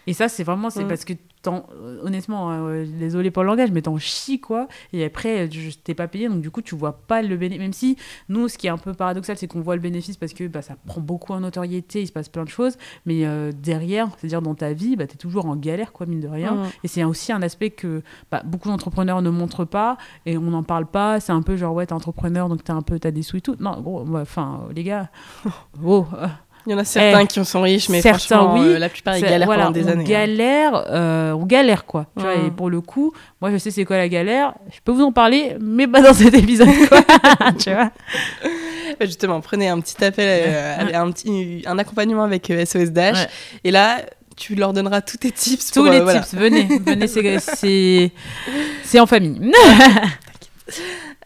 Euh, 0.07 0.11
Et 0.11 0.13
ça, 0.13 0.27
c'est 0.27 0.43
vraiment, 0.43 0.69
c'est 0.69 0.83
Mm. 0.83 0.87
parce 0.87 1.05
que, 1.05 1.13
euh, 1.47 1.99
honnêtement, 2.03 2.51
euh, 2.51 2.85
désolé 2.85 3.31
pour 3.31 3.43
le 3.43 3.47
langage, 3.49 3.71
mais 3.71 3.81
t'en 3.81 3.97
chies, 3.97 4.39
quoi. 4.39 4.67
Et 4.93 5.03
après, 5.05 5.49
je 5.51 5.77
t'ai 5.77 5.93
pas 5.93 6.07
payé, 6.07 6.27
donc 6.29 6.41
du 6.41 6.51
coup, 6.51 6.61
tu 6.61 6.75
vois 6.75 6.93
pas 7.07 7.21
le 7.21 7.35
bénéfice. 7.37 7.59
Même 7.61 7.73
si, 7.73 7.97
nous, 8.29 8.47
ce 8.47 8.57
qui 8.57 8.67
est 8.67 8.69
un 8.69 8.77
peu 8.77 8.93
paradoxal, 8.93 9.37
c'est 9.37 9.47
qu'on 9.47 9.61
voit 9.61 9.75
le 9.75 9.81
bénéfice 9.81 10.17
parce 10.17 10.33
que 10.33 10.47
bah, 10.47 10.61
ça 10.61 10.75
prend 10.85 11.01
beaucoup 11.01 11.33
en 11.33 11.39
notoriété, 11.39 12.01
il 12.01 12.07
se 12.07 12.11
passe 12.11 12.29
plein 12.29 12.43
de 12.43 12.49
choses. 12.49 12.77
Mais 13.05 13.25
euh, 13.25 13.51
derrière, 13.51 14.09
c'est-à-dire 14.17 14.41
dans 14.41 14.55
ta 14.55 14.73
vie, 14.73 14.95
bah, 14.95 15.07
t'es 15.07 15.17
toujours 15.17 15.45
en 15.45 15.55
galère, 15.55 15.91
quoi, 15.93 16.05
mine 16.05 16.19
de 16.21 16.27
rien. 16.27 16.53
Mm. 16.55 16.65
Et 16.83 16.87
c'est 16.87 17.03
aussi 17.03 17.31
un 17.31 17.41
aspect 17.41 17.69
que 17.71 18.01
bah, 18.31 18.41
beaucoup 18.45 18.69
d'entrepreneurs 18.69 19.21
ne 19.21 19.29
montrent 19.29 19.65
pas 19.65 19.97
et 20.25 20.37
on 20.37 20.41
n'en 20.51 20.63
parle 20.63 20.85
pas. 20.85 21.19
C'est 21.19 21.31
un 21.33 21.41
peu 21.41 21.55
genre, 21.57 21.73
ouais, 21.73 21.85
t'es 21.85 21.93
entrepreneur, 21.93 22.49
donc 22.49 22.63
t'as 22.63 22.73
un 22.73 22.81
peu, 22.81 22.99
t'as 22.99 23.11
des 23.11 23.21
sous 23.23 23.37
et 23.37 23.41
tout. 23.41 23.55
Non, 23.59 23.79
gros, 23.81 24.03
bah, 24.03 24.19
enfin, 24.21 24.61
les 24.75 24.83
gars, 24.83 25.09
oh, 25.83 26.05
euh, 26.13 26.27
Il 26.65 26.71
y 26.71 26.75
en 26.75 26.77
a 26.77 26.85
certains 26.85 27.21
Eh, 27.21 27.27
qui 27.27 27.43
sont 27.43 27.61
riches, 27.61 27.89
mais 27.89 28.01
certains, 28.01 28.37
franchement, 28.37 28.53
oui. 28.53 28.67
euh, 28.67 28.79
la 28.79 28.89
plupart, 28.89 29.17
ils 29.17 29.21
galèrent 29.23 29.45
voilà, 29.47 29.63
pendant 29.65 29.73
des 29.79 29.85
on 29.85 29.89
années. 29.89 30.03
hein. 30.03 30.07
Galère, 30.07 30.85
euh, 30.89 31.31
on 31.33 31.45
galère, 31.45 31.85
quoi. 31.85 32.07
Tu 32.15 32.23
vois, 32.23 32.35
et 32.35 32.51
pour 32.51 32.69
le 32.69 32.79
coup, 32.81 33.13
moi, 33.41 33.51
je 33.51 33.57
sais 33.57 33.69
c'est 33.71 33.83
quoi 33.85 33.97
la 33.97 34.07
galère. 34.07 34.53
Je 34.71 34.79
peux 34.83 34.91
vous 34.93 35.03
en 35.03 35.11
parler, 35.11 35.57
mais 35.59 35.87
pas 35.87 36.01
dans 36.01 36.13
cet 36.13 36.33
épisode, 36.33 36.69
quoi. 36.87 37.01
tu 37.59 37.69
vois 37.71 37.91
Bah, 38.99 39.05
Justement, 39.05 39.41
prenez 39.41 39.67
un 39.69 39.79
petit 39.79 40.03
appel, 40.03 40.27
euh, 40.47 40.75
un, 40.93 41.11
petit, 41.11 41.63
un 41.65 41.77
accompagnement 41.79 42.23
avec 42.23 42.49
euh, 42.51 42.63
SOS 42.65 42.91
Dash. 42.91 43.17
Ouais. 43.17 43.27
Et 43.63 43.71
là, 43.71 43.97
tu 44.37 44.55
leur 44.55 44.71
donneras 44.73 45.01
tous 45.01 45.17
tes 45.17 45.31
tips. 45.31 45.71
Tous 45.71 45.79
pour, 45.79 45.87
euh, 45.87 45.91
les 45.91 45.99
voilà. 45.99 46.19
tips, 46.21 46.35
venez, 46.35 46.63
venez, 46.85 47.07
c'est 47.07 48.99
en 48.99 49.05
famille. 49.07 49.51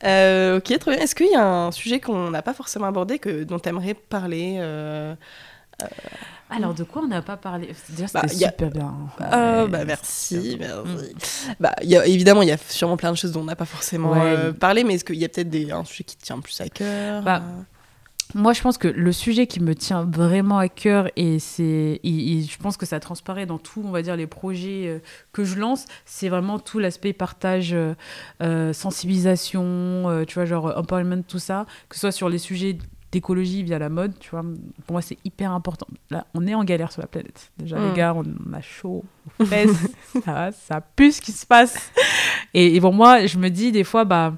Euh, 0.04 0.58
ok, 0.58 0.78
très 0.80 0.92
bien. 0.96 1.00
Est-ce 1.04 1.16
qu'il 1.16 1.32
y 1.32 1.36
a 1.36 1.46
un 1.46 1.72
sujet 1.72 2.00
qu'on 2.00 2.30
n'a 2.32 2.42
pas 2.42 2.54
forcément 2.54 2.86
abordé, 2.88 3.20
que, 3.20 3.44
dont 3.44 3.60
tu 3.60 3.70
aimerais 3.70 3.94
parler 3.94 4.58
euh, 4.60 5.16
Alors, 6.50 6.74
de 6.74 6.84
quoi 6.84 7.02
on 7.04 7.08
n'a 7.08 7.22
pas 7.22 7.38
parlé? 7.38 7.70
Déjà, 7.90 8.06
Bah, 8.14 8.22
a- 8.24 8.28
super 8.28 8.70
bien. 8.70 8.94
Ah, 9.20 9.64
Ouais, 9.64 9.70
bah 9.70 9.86
merci, 9.86 10.58
merci. 10.60 11.16
Bah, 11.60 11.74
il 11.82 11.90
y 11.90 11.98
a, 11.98 12.06
évidemment, 12.08 12.42
il 12.42 12.48
y 12.50 12.52
a 12.52 12.58
sûrement 12.58 12.98
plein 12.98 13.12
de 13.12 13.18
choses 13.18 13.32
dont 13.32 13.42
on 13.42 13.46
n'a 13.46 13.56
pas 13.56 13.66
forcément 13.66 14.12
Ouais. 14.12 14.20
euh, 14.38 14.54
parlé, 14.54 14.84
mais 14.84 14.96
est-ce 14.96 15.06
qu'il 15.06 15.16
y 15.18 15.26
a 15.26 15.30
peut-être 15.30 15.72
un 15.72 15.84
sujet 15.84 16.04
qui 16.04 16.16
te 16.18 16.24
tient 16.24 16.40
plus 16.40 16.60
à 16.62 16.70
cœur? 16.70 17.22
Bah, 17.24 17.42
Moi, 18.36 18.54
je 18.54 18.62
pense 18.62 18.78
que 18.78 18.88
le 18.88 19.12
sujet 19.12 19.48
qui 19.48 19.62
me 19.62 19.74
tient 19.74 20.04
vraiment 20.04 20.58
à 20.58 20.68
cœur, 20.68 21.10
et, 21.16 21.40
c'est, 21.40 22.00
je 22.04 22.58
pense 22.58 22.76
que 22.78 22.86
ça 22.86 23.00
transparaît 23.00 23.46
dans 23.46 23.58
tout, 23.58 23.82
on 23.86 23.92
va 23.92 24.02
dire, 24.02 24.16
les 24.16 24.28
projets 24.28 24.84
euh, 24.88 25.00
que 25.32 25.44
je 25.46 25.56
lance, 25.58 25.86
c'est 26.06 26.28
vraiment 26.30 26.60
tout 26.60 26.80
l'aspect 26.80 27.14
partage, 27.14 27.74
euh, 27.74 27.94
euh, 28.42 28.74
sensibilisation, 28.74 29.64
euh, 29.64 30.26
tu 30.26 30.36
vois, 30.36 30.46
genre 30.46 30.74
empowerment, 30.78 31.24
tout 31.24 31.40
ça, 31.40 31.66
que 31.90 31.96
ce 31.96 32.02
soit 32.02 32.12
sur 32.12 32.30
les 32.30 32.38
sujets 32.38 32.78
d'écologie 33.14 33.64
via 33.64 33.80
la 33.80 33.88
mode, 33.88 34.20
tu 34.20 34.32
vois, 34.32 34.44
pour 34.86 34.94
moi, 34.94 35.02
c'est 35.02 35.18
hyper 35.24 35.52
important. 35.54 35.88
Là, 36.10 36.28
on 36.34 36.46
est 36.46 36.54
en 36.54 36.66
galère 36.66 36.92
sur 36.92 37.02
la 37.02 37.08
planète. 37.08 37.52
Déjà, 37.58 37.78
Mm. 37.80 37.88
les 37.90 37.94
gars, 37.96 38.14
on 38.14 38.54
a 38.54 38.62
chaud 38.62 39.06
aux 39.40 39.46
fesses, 39.46 39.88
ça, 40.26 40.52
ça 40.52 40.82
pue 40.82 41.14
ce 41.14 41.22
qui 41.22 41.32
se 41.32 41.46
passe. 41.46 41.92
Et, 42.54 42.76
et 42.76 42.82
pour 42.82 42.92
moi, 42.94 43.26
je 43.26 43.38
me 43.38 43.50
dis 43.50 43.72
des 43.72 43.86
fois, 43.86 44.04
bah, 44.04 44.34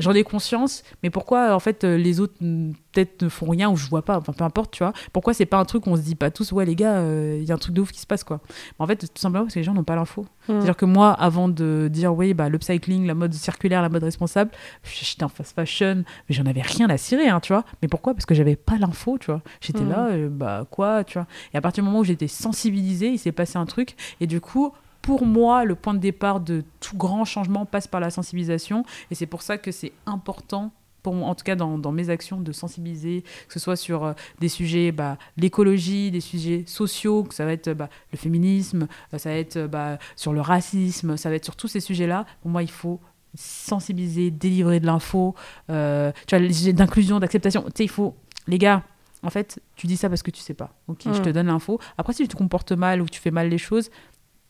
j'en 0.00 0.12
ai 0.12 0.22
conscience, 0.24 0.82
mais 1.02 1.10
pourquoi 1.10 1.54
en 1.54 1.60
fait 1.60 1.84
euh, 1.84 1.96
les 1.96 2.20
autres 2.20 2.34
mm, 2.40 2.72
peut-être 2.92 3.22
ne 3.22 3.28
font 3.28 3.48
rien 3.48 3.70
ou 3.70 3.76
je 3.76 3.88
vois 3.88 4.02
pas, 4.02 4.18
enfin 4.18 4.32
peu 4.32 4.42
importe, 4.44 4.72
tu 4.72 4.82
vois. 4.82 4.92
Pourquoi 5.12 5.32
c'est 5.32 5.46
pas 5.46 5.58
un 5.58 5.64
truc 5.64 5.86
où 5.86 5.90
on 5.90 5.96
se 5.96 6.00
dit 6.02 6.16
pas 6.16 6.30
tous, 6.30 6.50
ouais 6.52 6.64
les 6.64 6.74
gars, 6.74 7.02
il 7.36 7.44
y 7.44 7.52
a 7.52 7.54
un 7.54 7.58
truc 7.58 7.74
de 7.74 7.80
ouf 7.80 7.92
qui 7.92 8.00
se 8.00 8.06
passe 8.06 8.24
quoi. 8.24 8.40
Mais 8.48 8.84
en 8.84 8.86
fait, 8.86 8.96
tout 8.96 9.20
simplement 9.20 9.44
parce 9.44 9.54
que 9.54 9.60
les 9.60 9.64
gens 9.64 9.74
n'ont 9.74 9.84
pas 9.84 9.94
l'info. 9.94 10.22
Hmm. 10.48 10.54
C'est-à-dire 10.54 10.76
que 10.76 10.86
moi, 10.86 11.12
avant 11.12 11.48
de 11.48 11.88
dire 11.92 12.12
oui, 12.14 12.34
bah 12.34 12.48
l'upcycling, 12.48 13.06
la 13.06 13.14
mode 13.14 13.32
circulaire, 13.32 13.82
la 13.82 13.88
mode 13.88 14.02
responsable, 14.02 14.50
j'étais 14.82 15.22
en 15.22 15.28
fast 15.28 15.54
fashion, 15.54 16.02
mais 16.28 16.34
j'en 16.34 16.46
avais 16.46 16.62
rien 16.62 16.90
à 16.90 16.96
cirer, 16.96 17.28
hein, 17.28 17.38
tu 17.40 17.52
vois. 17.52 17.64
Mais 17.82 17.88
pourquoi? 17.88 18.14
Parce 18.14 18.26
que 18.26 18.34
j'avais 18.34 18.56
pas 18.56 18.76
l'info, 18.76 19.18
tu 19.18 19.26
vois. 19.30 19.42
J'étais 19.60 19.80
Hmm. 19.82 19.90
là, 19.90 20.08
euh, 20.10 20.28
bah 20.28 20.66
quoi, 20.70 21.04
tu 21.04 21.14
vois. 21.18 21.26
Et 21.54 21.56
à 21.56 21.60
partir 21.60 21.84
du 21.84 21.88
moment 21.88 22.00
où 22.00 22.04
j'étais 22.04 22.26
sensibilisée, 22.28 23.10
il 23.10 23.18
s'est 23.18 23.32
passé 23.32 23.56
un 23.56 23.66
truc, 23.66 23.94
et 24.20 24.26
du 24.26 24.40
coup. 24.40 24.72
Pour 25.02 25.24
moi, 25.26 25.64
le 25.64 25.74
point 25.74 25.94
de 25.94 25.98
départ 25.98 26.40
de 26.40 26.62
tout 26.80 26.96
grand 26.96 27.24
changement 27.24 27.64
passe 27.66 27.86
par 27.86 28.00
la 28.00 28.10
sensibilisation. 28.10 28.84
Et 29.10 29.14
c'est 29.14 29.26
pour 29.26 29.42
ça 29.42 29.56
que 29.58 29.72
c'est 29.72 29.92
important, 30.06 30.72
pour 31.02 31.14
en 31.14 31.34
tout 31.34 31.44
cas 31.44 31.56
dans, 31.56 31.78
dans 31.78 31.92
mes 31.92 32.10
actions, 32.10 32.38
de 32.40 32.52
sensibiliser, 32.52 33.22
que 33.48 33.54
ce 33.54 33.58
soit 33.58 33.76
sur 33.76 34.04
euh, 34.04 34.12
des 34.40 34.48
sujets, 34.50 34.92
bah, 34.92 35.16
l'écologie, 35.38 36.10
des 36.10 36.20
sujets 36.20 36.64
sociaux, 36.66 37.24
que 37.24 37.34
ça 37.34 37.46
va 37.46 37.52
être 37.52 37.72
bah, 37.72 37.88
le 38.12 38.18
féminisme, 38.18 38.86
euh, 39.14 39.18
ça 39.18 39.30
va 39.30 39.36
être 39.36 39.56
euh, 39.56 39.68
bah, 39.68 39.98
sur 40.16 40.32
le 40.34 40.42
racisme, 40.42 41.16
ça 41.16 41.30
va 41.30 41.36
être 41.36 41.44
sur 41.44 41.56
tous 41.56 41.68
ces 41.68 41.80
sujets-là. 41.80 42.26
Pour 42.42 42.50
moi, 42.50 42.62
il 42.62 42.70
faut 42.70 43.00
sensibiliser, 43.34 44.30
délivrer 44.30 44.80
de 44.80 44.86
l'info, 44.86 45.34
euh, 45.70 46.12
tu 46.26 46.36
vois, 46.36 46.44
les 46.46 46.52
sujets 46.52 46.72
d'inclusion, 46.72 47.18
d'acceptation. 47.20 47.62
Tu 47.62 47.70
sais, 47.76 47.84
il 47.84 47.88
faut, 47.90 48.14
les 48.46 48.58
gars, 48.58 48.82
en 49.22 49.30
fait, 49.30 49.60
tu 49.76 49.86
dis 49.86 49.96
ça 49.96 50.08
parce 50.08 50.22
que 50.22 50.30
tu 50.30 50.40
sais 50.40 50.54
pas. 50.54 50.74
Ok, 50.88 51.02
je 51.04 51.10
Mm. 51.10 51.22
te 51.22 51.28
donne 51.30 51.46
l'info. 51.46 51.78
Après, 51.98 52.12
si 52.12 52.22
tu 52.22 52.28
te 52.28 52.36
comportes 52.36 52.72
mal 52.72 53.02
ou 53.02 53.04
que 53.04 53.10
tu 53.10 53.20
fais 53.20 53.30
mal 53.30 53.48
les 53.48 53.58
choses, 53.58 53.90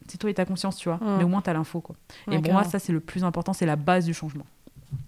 c'est 0.08 0.18
toi 0.18 0.30
et 0.30 0.34
ta 0.34 0.44
conscience, 0.44 0.76
tu 0.76 0.88
vois. 0.88 0.98
Mais 1.18 1.24
au 1.24 1.28
moins, 1.28 1.42
tu 1.42 1.50
as 1.50 1.54
l'info, 1.54 1.80
quoi. 1.80 1.96
Et 2.30 2.38
pour 2.38 2.52
moi, 2.52 2.64
ça, 2.64 2.78
c'est 2.78 2.92
le 2.92 3.00
plus 3.00 3.24
important, 3.24 3.52
c'est 3.52 3.66
la 3.66 3.76
base 3.76 4.04
du 4.04 4.14
changement. 4.14 4.46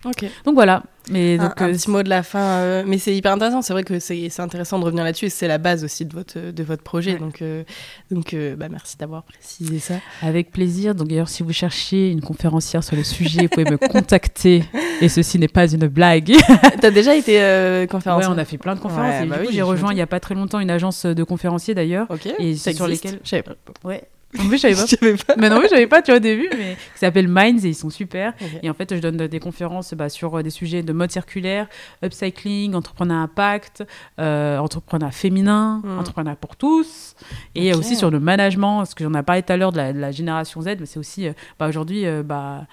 Ok. 0.05 0.25
Donc 0.45 0.55
voilà. 0.55 0.83
Mais 1.11 1.37
donc, 1.39 1.61
un 1.61 1.69
euh, 1.69 1.73
petit 1.73 1.91
mot 1.91 2.03
de 2.03 2.09
la 2.09 2.23
fin, 2.23 2.61
euh, 2.61 2.85
mais 2.87 2.99
c'est 2.99 3.15
hyper 3.15 3.33
intéressant. 3.33 3.63
C'est 3.63 3.73
vrai 3.73 3.83
que 3.83 3.99
c'est 3.99 4.29
c'est 4.29 4.43
intéressant 4.43 4.79
de 4.79 4.85
revenir 4.85 5.03
là-dessus 5.03 5.27
et 5.27 5.31
c'est 5.31 5.49
la 5.49 5.59
base 5.59 5.83
aussi 5.85 6.05
de 6.05 6.13
votre, 6.13 6.39
de 6.39 6.63
votre 6.63 6.83
projet. 6.83 7.15
Ouais. 7.15 7.19
Donc, 7.19 7.43
euh, 7.43 7.65
donc 8.11 8.35
bah, 8.57 8.69
merci 8.69 8.97
d'avoir 8.97 9.25
précisé 9.25 9.79
ça. 9.79 9.95
Avec 10.23 10.51
plaisir. 10.51 10.95
Donc 10.95 11.09
d'ailleurs, 11.09 11.29
si 11.29 11.43
vous 11.43 11.53
cherchez 11.53 12.11
une 12.11 12.21
conférencière 12.21 12.85
sur 12.85 12.97
le 12.97 13.05
sujet, 13.05 13.43
vous 13.43 13.49
pouvez 13.49 13.71
me 13.71 13.79
contacter. 13.79 14.65
Et 15.01 15.09
ceci 15.09 15.39
n'est 15.39 15.49
pas 15.49 15.71
une 15.71 15.89
blague. 15.89 16.33
T'as 16.81 16.91
déjà 16.91 17.15
été 17.17 17.41
euh, 17.41 17.83
Ouais, 17.83 17.89
conférencière 17.89 18.31
on 18.31 18.39
a 18.39 18.45
fait 18.45 18.59
plein 18.59 18.75
de 18.75 18.81
conférences. 18.81 19.23
Ouais, 19.23 19.27
bah 19.27 19.37
oui, 19.41 19.49
j'ai 19.51 19.63
rejoint 19.63 19.93
il 19.93 19.99
y 19.99 20.03
a 20.03 20.07
pas 20.07 20.21
très 20.21 20.35
longtemps 20.35 20.61
une 20.61 20.71
agence 20.71 21.07
de 21.07 21.25
conférenciers 21.25 21.75
d'ailleurs. 21.75 22.07
Ok. 22.11 22.29
Et 22.39 22.55
ça 22.57 22.73
sur 22.73 22.87
existe 22.89 23.43
pas. 23.43 23.55
Ouais. 23.83 24.05
En 24.39 24.49
plus, 24.49 24.59
je 24.63 24.75
savais 24.75 25.17
pas. 25.17 25.25
Pas. 25.25 25.35
mais 25.39 25.49
non, 25.51 25.57
mais 25.59 25.65
je 25.65 25.71
savais 25.71 25.87
pas, 25.87 26.03
tu 26.03 26.11
vois, 26.11 26.17
au 26.17 26.21
début, 26.21 26.49
mais 26.57 26.75
qui 26.95 26.99
s'appelle 26.99 27.29
Minds 27.29 27.65
et 27.65 27.69
ils 27.69 27.75
sont 27.75 27.91
super. 27.91 28.33
Et 28.63 28.71
en 28.71 28.75
fait, 28.75 28.95
je 28.95 29.01
donne 29.01 29.17
des 29.17 29.41
conférences 29.41 29.95
bah, 29.95 30.09
sur 30.09 30.39
euh, 30.39 30.43
des 30.43 30.51
sujets 30.51 30.83
de 30.83 30.93
mode 30.93 31.11
circulaire, 31.11 31.69
upcycling, 32.03 32.75
entrepreneur 32.75 33.19
impact, 33.19 33.85
euh, 34.19 34.59
entrepreneur 34.59 35.13
féminin, 35.13 35.81
Mm. 35.85 35.99
entrepreneur 35.99 36.37
pour 36.37 36.57
tous, 36.57 37.15
et 37.55 37.75
aussi 37.75 37.97
sur 37.97 38.11
le 38.11 38.21
management, 38.21 38.79
parce 38.79 38.95
que 38.95 39.05
j'en 39.05 39.15
ai 39.15 39.23
parlé 39.23 39.43
tout 39.43 39.53
à 39.53 39.57
l'heure 39.57 39.73
de 39.73 39.77
la, 39.79 39.93
de 39.93 39.99
la 39.99 40.11
génération 40.13 40.61
Z, 40.63 40.77
mais 40.81 40.87
c'est 40.87 40.99
aussi, 40.99 41.27
euh, 41.27 41.33
bah, 41.59 41.69
aujourd'hui, 41.69 42.07
euh, 42.07 42.23
bah, 42.23 42.67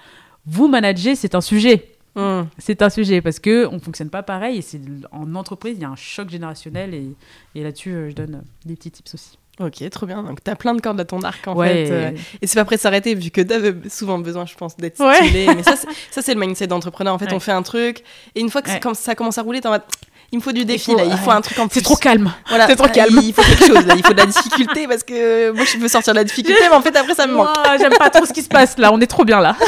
vous 0.46 0.68
manager, 0.68 1.16
c'est 1.16 1.34
un 1.34 1.40
sujet. 1.40 1.88
Hmm. 2.16 2.42
C'est 2.58 2.82
un 2.82 2.90
sujet 2.90 3.20
parce 3.20 3.38
que 3.38 3.66
on 3.66 3.78
fonctionne 3.78 4.10
pas 4.10 4.24
pareil 4.24 4.58
et 4.58 4.62
c'est 4.62 4.80
en 5.12 5.32
entreprise 5.36 5.76
il 5.76 5.82
y 5.82 5.84
a 5.84 5.90
un 5.90 5.94
choc 5.96 6.28
générationnel 6.28 6.92
et, 6.92 7.14
et 7.54 7.62
là-dessus 7.62 8.10
je 8.10 8.14
donne 8.16 8.42
des 8.64 8.74
petits 8.74 8.90
tips 8.90 9.14
aussi. 9.14 9.38
Ok, 9.60 9.88
trop 9.90 10.06
bien. 10.06 10.22
Donc 10.22 10.42
t'as 10.42 10.54
plein 10.54 10.74
de 10.74 10.80
cordes 10.80 10.98
à 11.00 11.04
ton 11.04 11.20
arc 11.22 11.46
en 11.46 11.54
ouais, 11.54 11.86
fait. 11.86 11.90
euh, 11.90 12.10
et 12.40 12.46
c'est 12.46 12.58
pas 12.58 12.64
prêt 12.64 12.76
de 12.76 12.80
s'arrêter 12.80 13.14
vu 13.14 13.30
que 13.30 13.40
t'as 13.42 13.58
souvent 13.90 14.18
besoin, 14.18 14.46
je 14.46 14.54
pense, 14.54 14.76
d'être 14.76 14.98
Ouais. 15.04 15.14
stimulé. 15.16 15.46
Mais 15.54 15.62
ça, 15.62 15.76
c'est- 15.76 15.88
ça 16.10 16.22
c'est 16.22 16.32
le 16.34 16.40
mindset 16.40 16.66
d'entrepreneur. 16.66 17.12
En 17.14 17.18
fait, 17.18 17.26
Ouais. 17.26 17.34
on 17.34 17.40
fait 17.40 17.52
un 17.52 17.62
truc 17.62 18.02
et 18.34 18.40
une 18.40 18.48
fois 18.50 18.62
que 18.62 18.70
ça 18.94 19.14
commence 19.14 19.36
à 19.38 19.42
rouler, 19.42 19.60
t'es 19.60 19.68
en 19.68 19.72
mode 19.72 19.82
il 20.32 20.38
me 20.38 20.42
faut 20.42 20.52
du 20.52 20.64
défi 20.64 20.92
faut- 20.92 20.96
là, 20.96 21.04
il 21.04 21.16
faut 21.16 21.30
un 21.30 21.40
truc 21.40 21.58
en 21.58 21.66
plus. 21.68 21.78
C'est 21.80 21.84
trop 21.84 21.96
calme. 21.96 22.32
Voilà, 22.48 22.66
c'est 22.66 22.76
trop 22.76 22.86
Ah, 22.88 22.92
calme. 22.92 23.20
Il 23.22 23.32
faut 23.34 23.42
quelque 23.42 23.66
chose 23.66 23.86
là, 23.86 23.94
il 23.96 24.04
faut 24.04 24.12
de 24.12 24.18
la 24.18 24.26
difficulté 24.34 24.86
parce 24.86 25.02
que 25.02 25.50
moi 25.50 25.64
je 25.64 25.78
veux 25.78 25.88
sortir 25.88 26.12
de 26.12 26.18
la 26.18 26.24
difficulté, 26.24 26.60
mais 26.68 26.74
en 26.76 26.82
fait 26.82 26.96
après 26.96 27.14
ça 27.14 27.26
me 27.26 27.34
manque. 27.34 27.48
J'aime 27.78 27.92
pas 27.98 28.10
trop 28.10 28.24
ce 28.26 28.32
qui 28.32 28.42
se 28.42 28.48
passe 28.48 28.78
là, 28.78 28.92
on 28.92 29.00
est 29.00 29.06
trop 29.06 29.24
bien 29.24 29.40
là. 29.40 29.56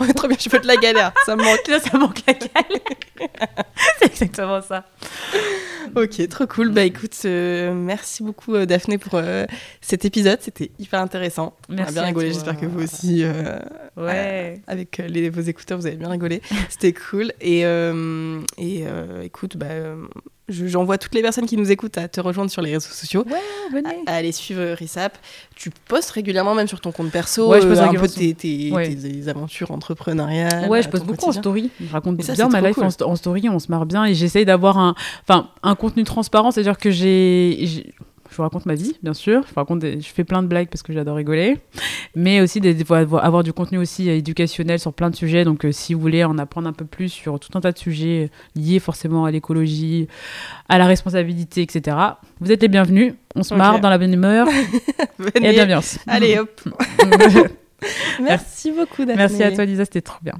On 0.00 0.04
est 0.06 0.14
trop 0.14 0.26
bien, 0.26 0.36
je 0.40 0.48
veux 0.48 0.58
de 0.58 0.66
la 0.66 0.76
galère, 0.76 1.12
ça 1.26 1.36
me 1.36 1.42
manque. 1.44 1.66
Là, 1.68 1.78
ça 1.80 1.96
manque 1.98 2.18
la 2.26 2.32
galère. 2.32 2.80
c'est 3.98 4.06
exactement 4.06 4.60
ça. 4.62 4.84
Ok, 5.94 6.28
trop 6.28 6.46
cool. 6.46 6.70
Bah 6.70 6.82
écoute, 6.82 7.14
euh, 7.24 7.72
merci 7.74 8.22
beaucoup 8.22 8.54
euh, 8.54 8.66
Daphné 8.66 8.98
pour 8.98 9.12
euh, 9.14 9.44
cet 9.80 10.04
épisode, 10.04 10.38
c'était 10.42 10.70
hyper 10.78 11.00
intéressant. 11.00 11.54
On 11.68 11.74
a 11.74 11.76
Merci 11.76 11.92
bien 11.94 12.02
rigolé, 12.04 12.32
j'espère 12.32 12.58
que 12.58 12.66
vous 12.66 12.82
aussi. 12.82 13.24
Ouais. 13.96 14.60
avec 14.66 14.98
les, 14.98 15.30
vos 15.30 15.40
écouteurs, 15.42 15.78
vous 15.78 15.86
avez 15.86 15.96
bien 15.96 16.10
rigolé. 16.10 16.42
C'était 16.68 16.92
cool. 16.92 17.32
Et, 17.40 17.60
et 17.60 17.64
euh, 17.66 18.40
écoute, 19.56 19.68
bah, 19.68 19.74
euh, 19.74 20.06
je- 20.48 20.66
j'envoie 20.66 20.98
toutes 20.98 21.14
les 21.14 21.22
personnes 21.22 21.46
qui 21.46 21.56
nous 21.56 21.70
écoutent 21.70 21.98
à 21.98 22.08
te 22.08 22.20
rejoindre 22.20 22.50
sur 22.50 22.62
les 22.62 22.72
réseaux 22.74 22.88
sociaux. 22.88 23.24
Ouais. 23.26 23.82
À 24.06 24.14
aller 24.16 24.32
suivre 24.32 24.62
Risap. 24.74 25.18
Tu 25.54 25.70
postes 25.88 26.10
régulièrement, 26.10 26.54
même 26.54 26.68
sur 26.68 26.80
ton 26.80 26.92
compte 26.92 27.10
perso, 27.10 27.48
Ouais, 27.50 27.60
je 27.60 27.66
poste 27.66 27.80
euh, 27.80 27.86
un 27.86 27.94
peu 27.94 28.08
tes, 28.08 28.34
tes- 28.34 28.70
Ouais. 28.72 28.94
tes 28.94 29.28
aventures 29.28 29.70
entrepreneuriales. 29.70 30.68
Ouais, 30.68 30.82
je 30.82 30.88
euh, 30.88 30.90
poste 30.90 31.04
ton 31.06 31.12
beaucoup 31.12 31.28
en 31.28 31.32
story. 31.32 31.70
Je 31.80 31.90
raconte 31.92 32.22
ça, 32.22 32.34
bien 32.34 32.48
ma 32.48 32.60
life 32.60 32.74
cool. 32.76 32.84
en, 32.84 32.90
sto- 32.90 33.06
en 33.06 33.16
story, 33.16 33.48
on 33.48 33.58
se 33.58 33.70
marre 33.70 33.86
bien 33.86 34.04
et 34.04 34.14
j'essaye 34.14 34.44
d'avoir 34.44 34.78
un, 34.78 34.94
un 35.62 35.74
contenu 35.74 36.04
transparent, 36.04 36.50
c'est-à-dire 36.50 36.78
que 36.78 36.90
j'ai- 36.90 37.92
je 38.36 38.42
vous 38.42 38.42
raconte 38.42 38.66
ma 38.66 38.74
vie, 38.74 38.92
bien 39.02 39.14
sûr. 39.14 39.40
Je, 39.44 39.48
vous 39.48 39.54
raconte 39.56 39.78
des- 39.78 39.98
je 39.98 40.08
fais 40.08 40.24
plein 40.24 40.42
de 40.42 40.46
blagues 40.46 40.68
parce 40.68 40.82
que 40.82 40.92
j'adore 40.92 41.16
rigoler, 41.16 41.56
mais 42.14 42.42
aussi 42.42 42.60
des, 42.60 42.76
avoir 42.92 43.42
du 43.42 43.54
contenu 43.54 43.78
aussi 43.78 44.10
euh, 44.10 44.16
éducationnel 44.16 44.78
sur 44.78 44.92
plein 44.92 45.08
de 45.08 45.16
sujets. 45.16 45.44
Donc, 45.44 45.64
euh, 45.64 45.72
si 45.72 45.94
vous 45.94 46.00
voulez 46.00 46.22
en 46.22 46.36
apprendre 46.36 46.68
un 46.68 46.74
peu 46.74 46.84
plus 46.84 47.08
sur 47.08 47.40
tout 47.40 47.56
un 47.56 47.62
tas 47.62 47.72
de 47.72 47.78
sujets 47.78 48.30
liés 48.54 48.78
forcément 48.78 49.24
à 49.24 49.30
l'écologie, 49.30 50.06
à 50.68 50.76
la 50.76 50.84
responsabilité, 50.84 51.62
etc., 51.62 51.96
vous 52.40 52.52
êtes 52.52 52.60
les 52.60 52.68
bienvenus. 52.68 53.14
On 53.34 53.42
se 53.42 53.54
marre 53.54 53.80
dans 53.80 53.88
la 53.88 53.96
bonne 53.96 54.12
humeur 54.12 54.46
et 55.40 55.48
à 55.48 55.52
bienveillance. 55.52 55.98
Allez 56.06 56.38
hop. 56.38 56.60
Merci 58.22 58.70
beaucoup 58.70 59.06
Daphné. 59.06 59.16
Merci 59.16 59.42
à 59.42 59.52
toi, 59.52 59.64
Lisa, 59.64 59.86
c'était 59.86 60.02
trop 60.02 60.18
bien. 60.22 60.34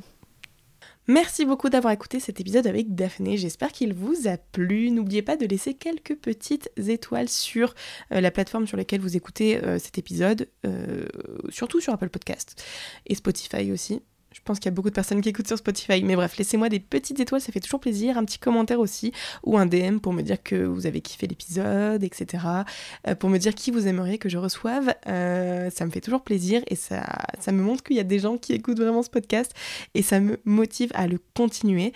Merci 1.08 1.44
beaucoup 1.44 1.68
d'avoir 1.68 1.92
écouté 1.92 2.18
cet 2.18 2.40
épisode 2.40 2.66
avec 2.66 2.96
Daphné. 2.96 3.36
J'espère 3.36 3.70
qu'il 3.70 3.94
vous 3.94 4.26
a 4.26 4.38
plu. 4.38 4.90
N'oubliez 4.90 5.22
pas 5.22 5.36
de 5.36 5.46
laisser 5.46 5.74
quelques 5.74 6.16
petites 6.16 6.68
étoiles 6.76 7.28
sur 7.28 7.74
euh, 8.12 8.20
la 8.20 8.32
plateforme 8.32 8.66
sur 8.66 8.76
laquelle 8.76 9.00
vous 9.00 9.16
écoutez 9.16 9.62
euh, 9.62 9.78
cet 9.78 9.98
épisode, 9.98 10.48
euh, 10.66 11.06
surtout 11.48 11.80
sur 11.80 11.92
Apple 11.92 12.08
Podcast 12.08 12.64
et 13.06 13.14
Spotify 13.14 13.70
aussi. 13.70 14.02
Je 14.36 14.42
pense 14.44 14.58
qu'il 14.58 14.66
y 14.66 14.68
a 14.68 14.74
beaucoup 14.74 14.90
de 14.90 14.94
personnes 14.94 15.22
qui 15.22 15.30
écoutent 15.30 15.46
sur 15.46 15.56
Spotify. 15.56 16.02
Mais 16.04 16.14
bref, 16.14 16.36
laissez-moi 16.36 16.68
des 16.68 16.78
petites 16.78 17.18
étoiles, 17.18 17.40
ça 17.40 17.52
fait 17.52 17.60
toujours 17.60 17.80
plaisir. 17.80 18.18
Un 18.18 18.24
petit 18.26 18.38
commentaire 18.38 18.80
aussi, 18.80 19.12
ou 19.44 19.56
un 19.56 19.64
DM 19.64 19.98
pour 19.98 20.12
me 20.12 20.20
dire 20.20 20.42
que 20.42 20.66
vous 20.66 20.86
avez 20.86 21.00
kiffé 21.00 21.26
l'épisode, 21.26 22.04
etc. 22.04 22.44
Euh, 23.08 23.14
pour 23.14 23.30
me 23.30 23.38
dire 23.38 23.54
qui 23.54 23.70
vous 23.70 23.88
aimeriez 23.88 24.18
que 24.18 24.28
je 24.28 24.36
reçoive. 24.36 24.94
Euh, 25.08 25.70
ça 25.70 25.86
me 25.86 25.90
fait 25.90 26.02
toujours 26.02 26.22
plaisir 26.22 26.62
et 26.66 26.76
ça, 26.76 27.06
ça 27.40 27.50
me 27.50 27.62
montre 27.62 27.82
qu'il 27.82 27.96
y 27.96 28.00
a 28.00 28.04
des 28.04 28.18
gens 28.18 28.36
qui 28.36 28.52
écoutent 28.52 28.78
vraiment 28.78 29.02
ce 29.02 29.10
podcast 29.10 29.52
et 29.94 30.02
ça 30.02 30.20
me 30.20 30.38
motive 30.44 30.90
à 30.94 31.06
le 31.06 31.18
continuer. 31.34 31.94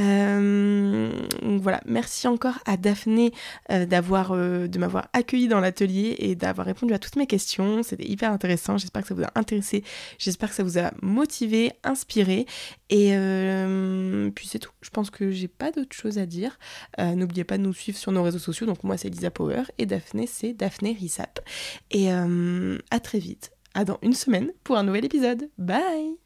Euh, 0.00 1.12
donc 1.42 1.60
voilà, 1.60 1.80
merci 1.84 2.26
encore 2.26 2.58
à 2.64 2.76
Daphné 2.76 3.32
euh, 3.70 3.84
d'avoir, 3.84 4.32
euh, 4.32 4.66
de 4.66 4.78
m'avoir 4.78 5.08
accueilli 5.12 5.48
dans 5.48 5.60
l'atelier 5.60 6.16
et 6.18 6.34
d'avoir 6.34 6.66
répondu 6.66 6.94
à 6.94 6.98
toutes 6.98 7.16
mes 7.16 7.26
questions. 7.26 7.82
C'était 7.82 8.08
hyper 8.08 8.32
intéressant. 8.32 8.78
J'espère 8.78 9.02
que 9.02 9.08
ça 9.08 9.14
vous 9.14 9.24
a 9.24 9.30
intéressé. 9.34 9.84
J'espère 10.18 10.48
que 10.48 10.54
ça 10.54 10.62
vous 10.62 10.78
a 10.78 10.92
motivé, 11.02 11.72
inspiré. 11.84 12.46
Et 12.90 13.10
euh, 13.12 14.30
puis 14.30 14.46
c'est 14.46 14.58
tout. 14.58 14.72
Je 14.80 14.90
pense 14.90 15.10
que 15.10 15.30
j'ai 15.30 15.48
pas 15.48 15.70
d'autre 15.70 15.94
chose 15.94 16.18
à 16.18 16.26
dire. 16.26 16.58
Euh, 16.98 17.14
N'oubliez 17.14 17.44
pas 17.44 17.58
de 17.58 17.62
nous 17.62 17.72
suivre 17.72 17.98
sur 17.98 18.12
nos 18.12 18.22
réseaux 18.22 18.38
sociaux. 18.38 18.66
Donc 18.66 18.84
moi 18.84 18.96
c'est 18.96 19.08
Lisa 19.08 19.30
Power 19.30 19.62
et 19.78 19.86
Daphné 19.86 20.26
c'est 20.26 20.52
Daphné 20.52 20.92
Rissap. 20.98 21.40
Et 21.90 22.12
euh, 22.12 22.78
à 22.90 23.00
très 23.00 23.18
vite. 23.18 23.52
À 23.74 23.84
dans 23.84 23.98
une 24.02 24.12
semaine 24.12 24.52
pour 24.64 24.76
un 24.76 24.82
nouvel 24.82 25.04
épisode. 25.04 25.48
Bye 25.56 26.16